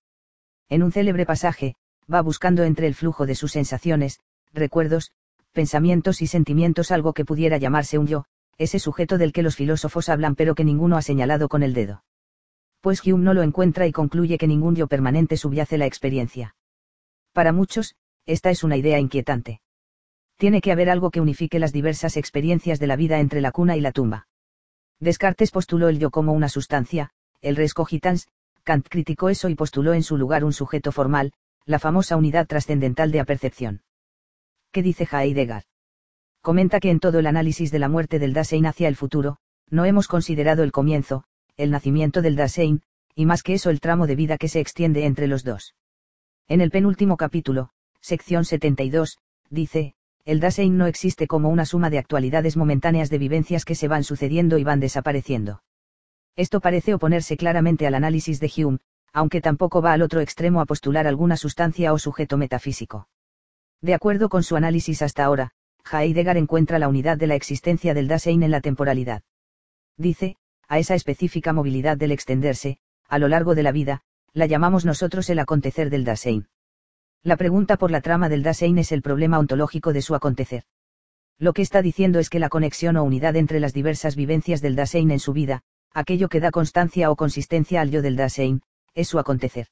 [0.69, 1.75] En un célebre pasaje,
[2.11, 4.19] va buscando entre el flujo de sus sensaciones,
[4.53, 5.11] recuerdos,
[5.51, 8.25] pensamientos y sentimientos algo que pudiera llamarse un yo,
[8.57, 12.03] ese sujeto del que los filósofos hablan pero que ninguno ha señalado con el dedo.
[12.81, 16.55] Pues Hume no lo encuentra y concluye que ningún yo permanente subyace la experiencia.
[17.33, 17.95] Para muchos,
[18.25, 19.61] esta es una idea inquietante.
[20.37, 23.77] Tiene que haber algo que unifique las diversas experiencias de la vida entre la cuna
[23.77, 24.27] y la tumba.
[24.99, 28.27] Descartes postuló el yo como una sustancia, el res cogitans,
[28.63, 31.33] Kant criticó eso y postuló en su lugar un sujeto formal,
[31.65, 33.83] la famosa unidad trascendental de apercepción.
[34.71, 35.63] ¿Qué dice Heidegger?
[36.41, 39.37] Comenta que en todo el análisis de la muerte del Dasein hacia el futuro,
[39.69, 41.23] no hemos considerado el comienzo,
[41.57, 42.81] el nacimiento del Dasein,
[43.15, 45.75] y más que eso el tramo de vida que se extiende entre los dos.
[46.47, 47.71] En el penúltimo capítulo,
[48.05, 49.17] sección 72,
[49.49, 53.87] dice, el Dasein no existe como una suma de actualidades momentáneas de vivencias que se
[53.87, 55.63] van sucediendo y van desapareciendo.
[56.35, 58.77] Esto parece oponerse claramente al análisis de Hume,
[59.11, 63.07] aunque tampoco va al otro extremo a postular alguna sustancia o sujeto metafísico.
[63.81, 65.51] De acuerdo con su análisis hasta ahora,
[65.91, 69.23] Heidegger encuentra la unidad de la existencia del Dasein en la temporalidad.
[69.97, 70.35] Dice,
[70.67, 72.77] a esa específica movilidad del extenderse,
[73.07, 74.01] a lo largo de la vida,
[74.33, 76.47] la llamamos nosotros el acontecer del Dasein.
[77.25, 80.65] La pregunta por la trama del Dasein es el problema ontológico de su acontecer.
[81.39, 84.75] Lo que está diciendo es que la conexión o unidad entre las diversas vivencias del
[84.75, 88.61] Dasein en su vida, aquello que da constancia o consistencia al yo del Dasein,
[88.93, 89.69] es su acontecer.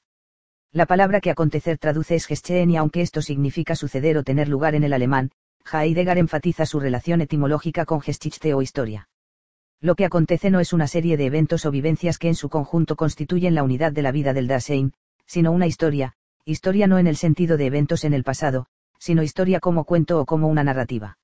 [0.72, 4.74] La palabra que acontecer traduce es Geschehen y aunque esto significa suceder o tener lugar
[4.74, 5.30] en el alemán,
[5.72, 9.08] Heidegger enfatiza su relación etimológica con Geschichte o historia.
[9.80, 12.96] Lo que acontece no es una serie de eventos o vivencias que en su conjunto
[12.96, 14.92] constituyen la unidad de la vida del Dasein,
[15.24, 16.16] sino una historia,
[16.46, 18.66] historia no en el sentido de eventos en el pasado,
[18.98, 21.18] sino historia como cuento o como una narrativa.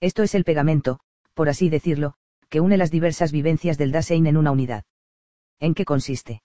[0.00, 1.00] Esto es el pegamento,
[1.34, 2.14] por así decirlo,
[2.48, 4.84] que une las diversas vivencias del Dasein en una unidad.
[5.58, 6.42] ¿En qué consiste?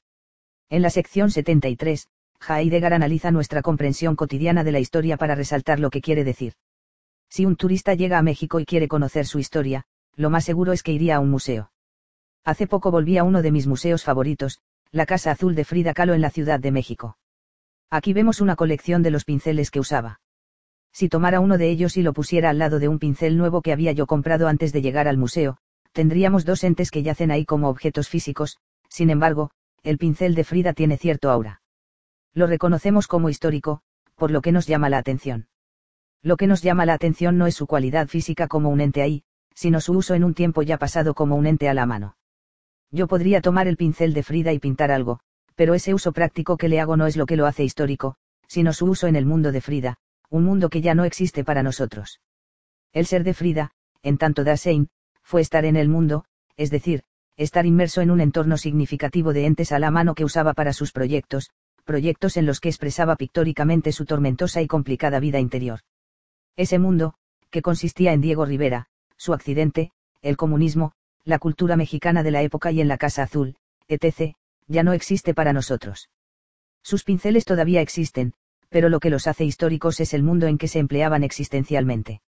[0.69, 2.07] En la sección 73,
[2.47, 6.53] Heidegger analiza nuestra comprensión cotidiana de la historia para resaltar lo que quiere decir.
[7.29, 10.81] Si un turista llega a México y quiere conocer su historia, lo más seguro es
[10.81, 11.71] que iría a un museo.
[12.43, 16.15] Hace poco volví a uno de mis museos favoritos, la Casa Azul de Frida Kahlo
[16.15, 17.17] en la Ciudad de México.
[17.91, 20.21] Aquí vemos una colección de los pinceles que usaba.
[20.91, 23.71] Si tomara uno de ellos y lo pusiera al lado de un pincel nuevo que
[23.71, 25.57] había yo comprado antes de llegar al museo,
[25.91, 28.57] tendríamos dos entes que yacen ahí como objetos físicos,
[28.89, 29.51] sin embargo,
[29.83, 31.61] el pincel de Frida tiene cierto aura.
[32.33, 33.81] Lo reconocemos como histórico,
[34.15, 35.47] por lo que nos llama la atención.
[36.21, 39.23] Lo que nos llama la atención no es su cualidad física como un ente ahí,
[39.55, 42.17] sino su uso en un tiempo ya pasado como un ente a la mano.
[42.91, 45.21] Yo podría tomar el pincel de Frida y pintar algo,
[45.59, 48.15] pero ese uso práctico que le hago no es lo que lo hace histórico,
[48.47, 49.97] sino su uso en el mundo de Frida,
[50.29, 52.21] un mundo que ya no existe para nosotros.
[52.93, 53.71] El ser de Frida,
[54.01, 54.87] en tanto Dasein,
[55.21, 56.23] fue estar en el mundo,
[56.55, 57.03] es decir,
[57.35, 60.93] estar inmerso en un entorno significativo de entes a la mano que usaba para sus
[60.93, 61.49] proyectos,
[61.83, 65.81] proyectos en los que expresaba pictóricamente su tormentosa y complicada vida interior.
[66.55, 67.15] Ese mundo,
[67.49, 70.93] que consistía en Diego Rivera, su accidente, el comunismo,
[71.25, 73.57] la cultura mexicana de la época y en la Casa Azul,
[73.89, 74.37] etc.,
[74.69, 76.09] ya no existe para nosotros.
[76.81, 78.33] Sus pinceles todavía existen,
[78.69, 82.21] pero lo que los hace históricos es el mundo en que se empleaban existencialmente.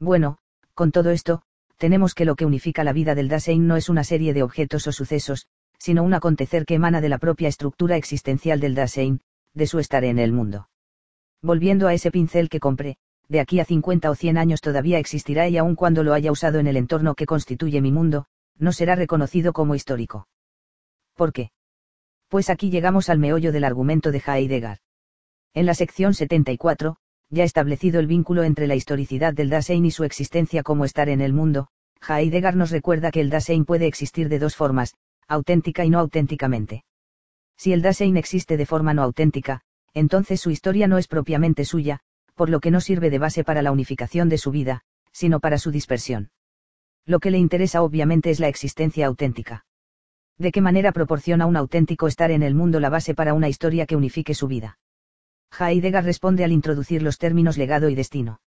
[0.00, 0.38] Bueno,
[0.72, 1.42] con todo esto,
[1.76, 4.86] tenemos que lo que unifica la vida del Dasein no es una serie de objetos
[4.86, 9.20] o sucesos, sino un acontecer que emana de la propia estructura existencial del Dasein,
[9.52, 10.68] de su estar en el mundo.
[11.42, 12.96] Volviendo a ese pincel que compré,
[13.28, 16.58] de aquí a 50 o 100 años todavía existirá y aun cuando lo haya usado
[16.58, 20.28] en el entorno que constituye mi mundo, no será reconocido como histórico.
[21.14, 21.50] ¿Por qué?
[22.34, 24.78] Pues aquí llegamos al meollo del argumento de Heidegger.
[25.54, 26.96] En la sección 74,
[27.30, 31.20] ya establecido el vínculo entre la historicidad del Dasein y su existencia como estar en
[31.20, 31.68] el mundo,
[32.08, 34.96] Heidegger nos recuerda que el Dasein puede existir de dos formas,
[35.28, 36.82] auténtica y no auténticamente.
[37.56, 39.60] Si el Dasein existe de forma no auténtica,
[39.92, 42.00] entonces su historia no es propiamente suya,
[42.34, 44.82] por lo que no sirve de base para la unificación de su vida,
[45.12, 46.32] sino para su dispersión.
[47.06, 49.66] Lo que le interesa obviamente es la existencia auténtica.
[50.38, 53.86] ¿De qué manera proporciona un auténtico estar en el mundo la base para una historia
[53.86, 54.78] que unifique su vida?
[55.58, 58.40] Heidegger responde al introducir los términos legado y destino.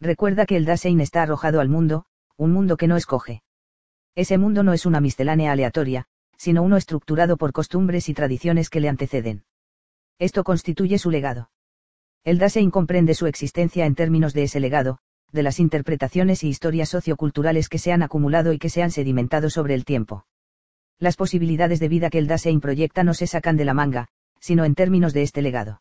[0.00, 2.06] Recuerda que el Dasein está arrojado al mundo,
[2.38, 3.42] un mundo que no escoge.
[4.14, 6.06] Ese mundo no es una miscelánea aleatoria,
[6.38, 9.44] sino uno estructurado por costumbres y tradiciones que le anteceden.
[10.18, 11.50] Esto constituye su legado.
[12.24, 14.98] El Dasein comprende su existencia en términos de ese legado,
[15.32, 19.50] de las interpretaciones y historias socioculturales que se han acumulado y que se han sedimentado
[19.50, 20.24] sobre el tiempo.
[21.00, 24.66] Las posibilidades de vida que el Dasein proyecta no se sacan de la manga, sino
[24.66, 25.80] en términos de este legado.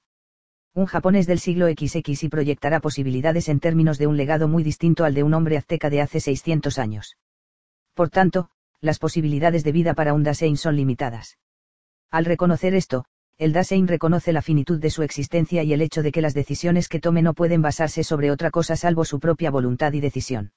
[0.73, 5.03] Un japonés del siglo XX y proyectará posibilidades en términos de un legado muy distinto
[5.03, 7.17] al de un hombre azteca de hace 600 años.
[7.95, 8.49] Por tanto,
[8.79, 11.37] las posibilidades de vida para un Dasein son limitadas.
[12.09, 13.03] Al reconocer esto,
[13.37, 16.87] el Dasein reconoce la finitud de su existencia y el hecho de que las decisiones
[16.87, 20.53] que tome no pueden basarse sobre otra cosa salvo su propia voluntad y decisión.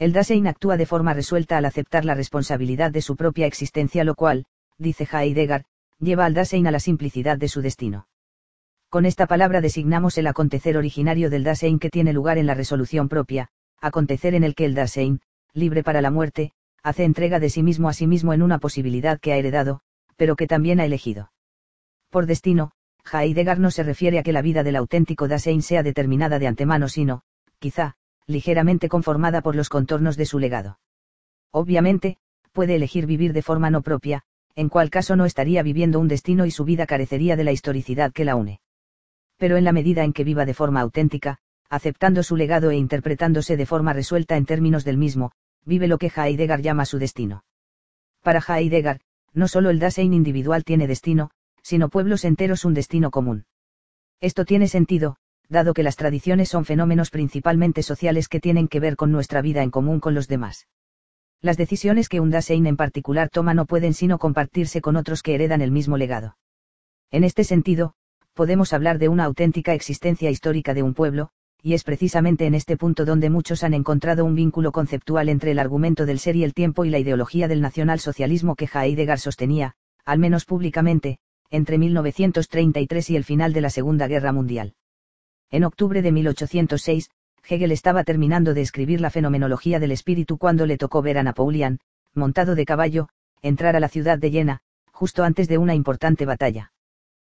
[0.00, 4.14] El Dasein actúa de forma resuelta al aceptar la responsabilidad de su propia existencia, lo
[4.14, 4.46] cual,
[4.78, 5.66] dice Heidegger,
[5.98, 8.08] lleva al Dasein a la simplicidad de su destino.
[8.88, 13.10] Con esta palabra designamos el acontecer originario del Dasein que tiene lugar en la resolución
[13.10, 15.20] propia, acontecer en el que el Dasein,
[15.52, 19.20] libre para la muerte, hace entrega de sí mismo a sí mismo en una posibilidad
[19.20, 19.82] que ha heredado,
[20.16, 21.30] pero que también ha elegido.
[22.08, 22.72] Por destino,
[23.12, 26.88] Heidegger no se refiere a que la vida del auténtico Dasein sea determinada de antemano,
[26.88, 27.20] sino,
[27.58, 27.96] quizá,
[28.30, 30.78] ligeramente conformada por los contornos de su legado.
[31.50, 32.16] Obviamente,
[32.52, 34.22] puede elegir vivir de forma no propia,
[34.54, 38.12] en cual caso no estaría viviendo un destino y su vida carecería de la historicidad
[38.12, 38.60] que la une.
[39.36, 43.56] Pero en la medida en que viva de forma auténtica, aceptando su legado e interpretándose
[43.56, 45.32] de forma resuelta en términos del mismo,
[45.64, 47.44] vive lo que Heidegger llama su destino.
[48.22, 49.00] Para Heidegger,
[49.32, 51.30] no solo el Dasein individual tiene destino,
[51.62, 53.46] sino pueblos enteros un destino común.
[54.20, 55.16] Esto tiene sentido,
[55.50, 59.62] dado que las tradiciones son fenómenos principalmente sociales que tienen que ver con nuestra vida
[59.62, 60.68] en común con los demás.
[61.42, 65.34] Las decisiones que un Dasein en particular toma no pueden sino compartirse con otros que
[65.34, 66.36] heredan el mismo legado.
[67.10, 67.94] En este sentido,
[68.34, 71.30] podemos hablar de una auténtica existencia histórica de un pueblo,
[71.62, 75.58] y es precisamente en este punto donde muchos han encontrado un vínculo conceptual entre el
[75.58, 80.18] argumento del ser y el tiempo y la ideología del nacionalsocialismo que Heidegger sostenía, al
[80.18, 81.18] menos públicamente,
[81.50, 84.74] entre 1933 y el final de la Segunda Guerra Mundial.
[85.50, 87.10] En octubre de 1806,
[87.48, 91.80] Hegel estaba terminando de escribir la fenomenología del espíritu cuando le tocó ver a Napoleón,
[92.14, 93.08] montado de caballo,
[93.42, 94.60] entrar a la ciudad de Jena,
[94.92, 96.72] justo antes de una importante batalla.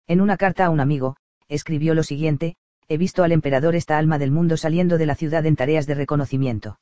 [0.06, 1.16] En una carta a un amigo,
[1.48, 2.56] escribió lo siguiente,
[2.88, 5.94] he visto al emperador esta alma del mundo saliendo de la ciudad en tareas de
[5.94, 6.78] reconocimiento.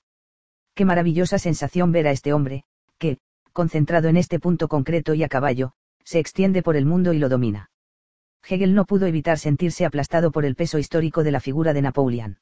[0.75, 2.65] Qué maravillosa sensación ver a este hombre,
[2.99, 3.18] que,
[3.52, 7.28] concentrado en este punto concreto y a caballo, se extiende por el mundo y lo
[7.28, 7.70] domina.
[8.49, 12.39] Hegel no pudo evitar sentirse aplastado por el peso histórico de la figura de Napoleón.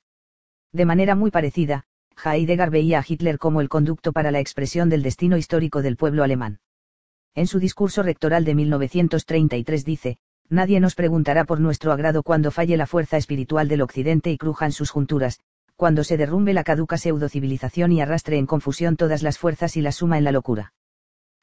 [0.72, 1.84] De manera muy parecida,
[2.24, 6.24] Heidegger veía a Hitler como el conducto para la expresión del destino histórico del pueblo
[6.24, 6.60] alemán.
[7.34, 10.18] En su discurso rectoral de 1933 dice,
[10.50, 14.72] Nadie nos preguntará por nuestro agrado cuando falle la fuerza espiritual del Occidente y crujan
[14.72, 15.40] sus junturas,
[15.76, 19.96] cuando se derrumbe la caduca pseudocivilización y arrastre en confusión todas las fuerzas y las
[19.96, 20.72] suma en la locura.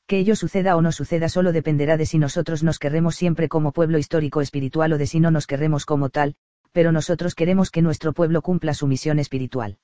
[0.08, 3.72] Que ello suceda o no suceda solo dependerá de si nosotros nos querremos siempre como
[3.72, 6.36] pueblo histórico espiritual o de si no nos querremos como tal,
[6.72, 9.78] pero nosotros queremos que nuestro pueblo cumpla su misión espiritual.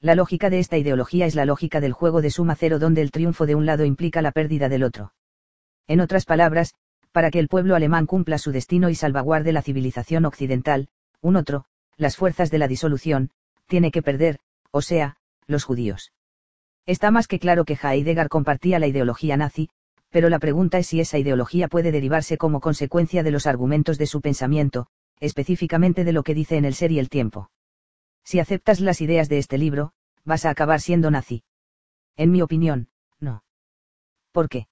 [0.00, 3.10] La lógica de esta ideología es la lógica del juego de suma cero donde el
[3.10, 5.12] triunfo de un lado implica la pérdida del otro.
[5.86, 6.74] En otras palabras,
[7.12, 10.88] para que el pueblo alemán cumpla su destino y salvaguarde la civilización occidental,
[11.20, 11.66] un otro,
[11.96, 13.30] las fuerzas de la disolución,
[13.66, 14.38] tiene que perder,
[14.70, 16.12] o sea, los judíos.
[16.86, 19.68] Está más que claro que Heidegger compartía la ideología nazi,
[20.10, 24.06] pero la pregunta es si esa ideología puede derivarse como consecuencia de los argumentos de
[24.06, 24.88] su pensamiento,
[25.20, 27.50] específicamente de lo que dice en el ser y el tiempo.
[28.24, 29.92] Si aceptas las ideas de este libro,
[30.24, 31.44] vas a acabar siendo nazi.
[32.16, 32.88] En mi opinión,
[33.20, 33.44] no.
[34.32, 34.66] ¿Por qué?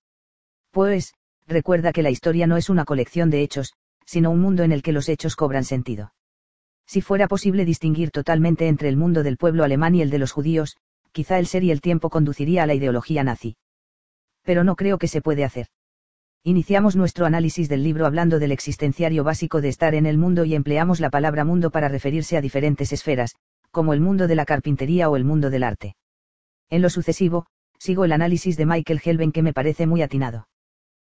[0.70, 1.14] Pues,
[1.46, 3.74] recuerda que la historia no es una colección de hechos,
[4.04, 6.12] sino un mundo en el que los hechos cobran sentido.
[6.86, 10.32] Si fuera posible distinguir totalmente entre el mundo del pueblo alemán y el de los
[10.32, 10.76] judíos,
[11.12, 13.56] quizá el ser y el tiempo conduciría a la ideología nazi.
[14.42, 15.66] Pero no creo que se puede hacer.
[16.42, 20.54] Iniciamos nuestro análisis del libro hablando del existenciario básico de estar en el mundo y
[20.54, 23.34] empleamos la palabra mundo para referirse a diferentes esferas,
[23.70, 25.96] como el mundo de la carpintería o el mundo del arte.
[26.70, 27.46] En lo sucesivo,
[27.78, 30.48] sigo el análisis de Michael Helven que me parece muy atinado.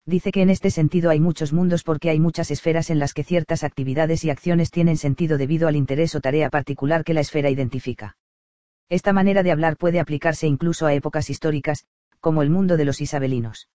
[0.07, 3.25] Dice que en este sentido hay muchos mundos porque hay muchas esferas en las que
[3.25, 7.49] ciertas actividades y acciones tienen sentido debido al interés o tarea particular que la esfera
[7.49, 8.17] identifica.
[8.89, 11.87] Esta manera de hablar puede aplicarse incluso a épocas históricas,
[12.21, 13.69] como el mundo de los isabelinos.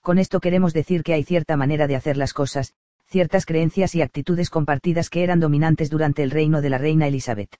[0.00, 2.74] Con esto queremos decir que hay cierta manera de hacer las cosas,
[3.06, 7.56] ciertas creencias y actitudes compartidas que eran dominantes durante el reino de la reina Elizabeth.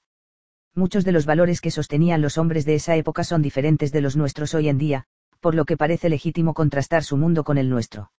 [0.74, 4.16] Muchos de los valores que sostenían los hombres de esa época son diferentes de los
[4.16, 5.04] nuestros hoy en día,
[5.40, 8.10] por lo que parece legítimo contrastar su mundo con el nuestro.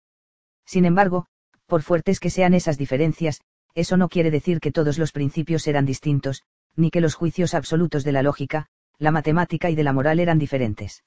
[0.65, 1.25] Sin embargo,
[1.65, 3.41] por fuertes que sean esas diferencias,
[3.73, 6.43] eso no quiere decir que todos los principios eran distintos,
[6.75, 10.39] ni que los juicios absolutos de la lógica, la matemática y de la moral eran
[10.39, 11.03] diferentes.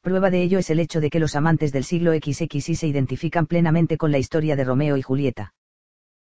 [0.00, 3.46] Prueba de ello es el hecho de que los amantes del siglo XXI se identifican
[3.46, 5.54] plenamente con la historia de Romeo y Julieta.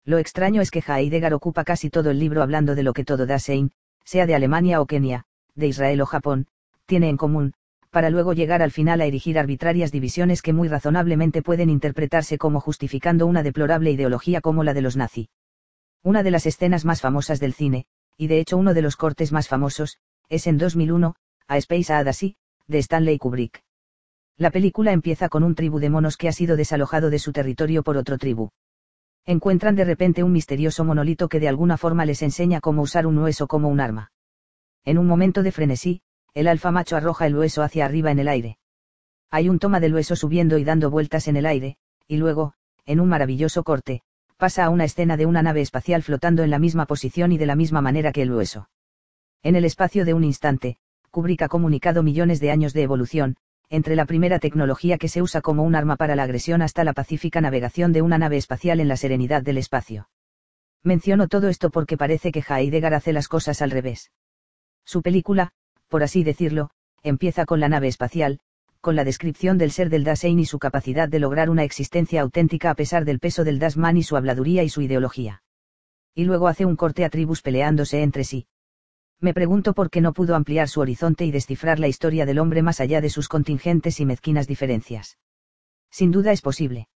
[0.05, 3.25] Lo extraño es que Heidegger ocupa casi todo el libro hablando de lo que todo
[3.25, 3.71] Dasein,
[4.05, 6.47] sea de Alemania o Kenia, de Israel o Japón,
[6.85, 7.53] tiene en común,
[7.89, 12.59] para luego llegar al final a erigir arbitrarias divisiones que muy razonablemente pueden interpretarse como
[12.59, 15.29] justificando una deplorable ideología como la de los nazi.
[16.01, 17.85] Una de las escenas más famosas del cine,
[18.17, 19.97] y de hecho uno de los cortes más famosos,
[20.29, 21.15] es en 2001,
[21.47, 22.35] A Space Odyssey,
[22.67, 23.63] de Stanley Kubrick.
[24.37, 27.83] La película empieza con un tribu de monos que ha sido desalojado de su territorio
[27.83, 28.49] por otro tribu.
[29.25, 33.17] Encuentran de repente un misterioso monolito que de alguna forma les enseña cómo usar un
[33.19, 34.11] hueso como un arma.
[34.85, 36.01] En un momento de frenesí,
[36.33, 38.57] el alfa macho arroja el hueso hacia arriba en el aire.
[39.29, 41.77] Hay un toma del hueso subiendo y dando vueltas en el aire,
[42.07, 42.53] y luego,
[42.85, 44.03] en un maravilloso corte,
[44.43, 47.45] pasa a una escena de una nave espacial flotando en la misma posición y de
[47.45, 48.67] la misma manera que el hueso.
[49.41, 50.75] En el espacio de un instante,
[51.11, 53.37] Kubrick ha comunicado millones de años de evolución,
[53.69, 56.91] entre la primera tecnología que se usa como un arma para la agresión hasta la
[56.91, 60.09] pacífica navegación de una nave espacial en la serenidad del espacio.
[60.83, 64.11] Menciono todo esto porque parece que Heidegger hace las cosas al revés.
[64.83, 65.53] Su película,
[65.87, 66.69] por así decirlo,
[67.01, 68.41] empieza con la nave espacial,
[68.83, 72.69] con la descripción del ser del Dasein y su capacidad de lograr una existencia auténtica
[72.69, 75.41] a pesar del peso del Dasman y su habladuría y su ideología.
[76.13, 78.45] Y luego hace un corte a tribus peleándose entre sí.
[79.21, 82.61] Me pregunto por qué no pudo ampliar su horizonte y descifrar la historia del hombre
[82.61, 85.17] más allá de sus contingentes y mezquinas diferencias.
[85.89, 86.89] Sin duda es posible.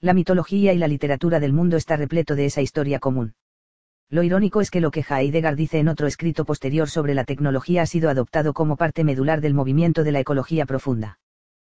[0.00, 3.34] La mitología y la literatura del mundo está repleto de esa historia común.
[4.12, 7.80] Lo irónico es que lo que Heidegger dice en otro escrito posterior sobre la tecnología
[7.80, 11.18] ha sido adoptado como parte medular del movimiento de la ecología profunda.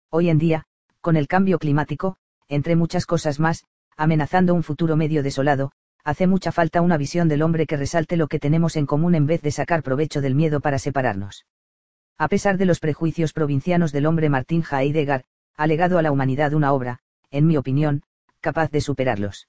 [0.09, 0.65] Hoy en día,
[1.03, 2.17] con el cambio climático,
[2.49, 3.67] entre muchas cosas más,
[3.99, 5.73] amenazando un futuro medio desolado,
[6.05, 9.27] hace mucha falta una visión del hombre que resalte lo que tenemos en común en
[9.27, 11.45] vez de sacar provecho del miedo para separarnos.
[12.17, 16.55] A pesar de los prejuicios provincianos del hombre Martín Heidegger, ha legado a la humanidad
[16.55, 18.05] una obra, en mi opinión,
[18.41, 19.49] capaz de superarlos.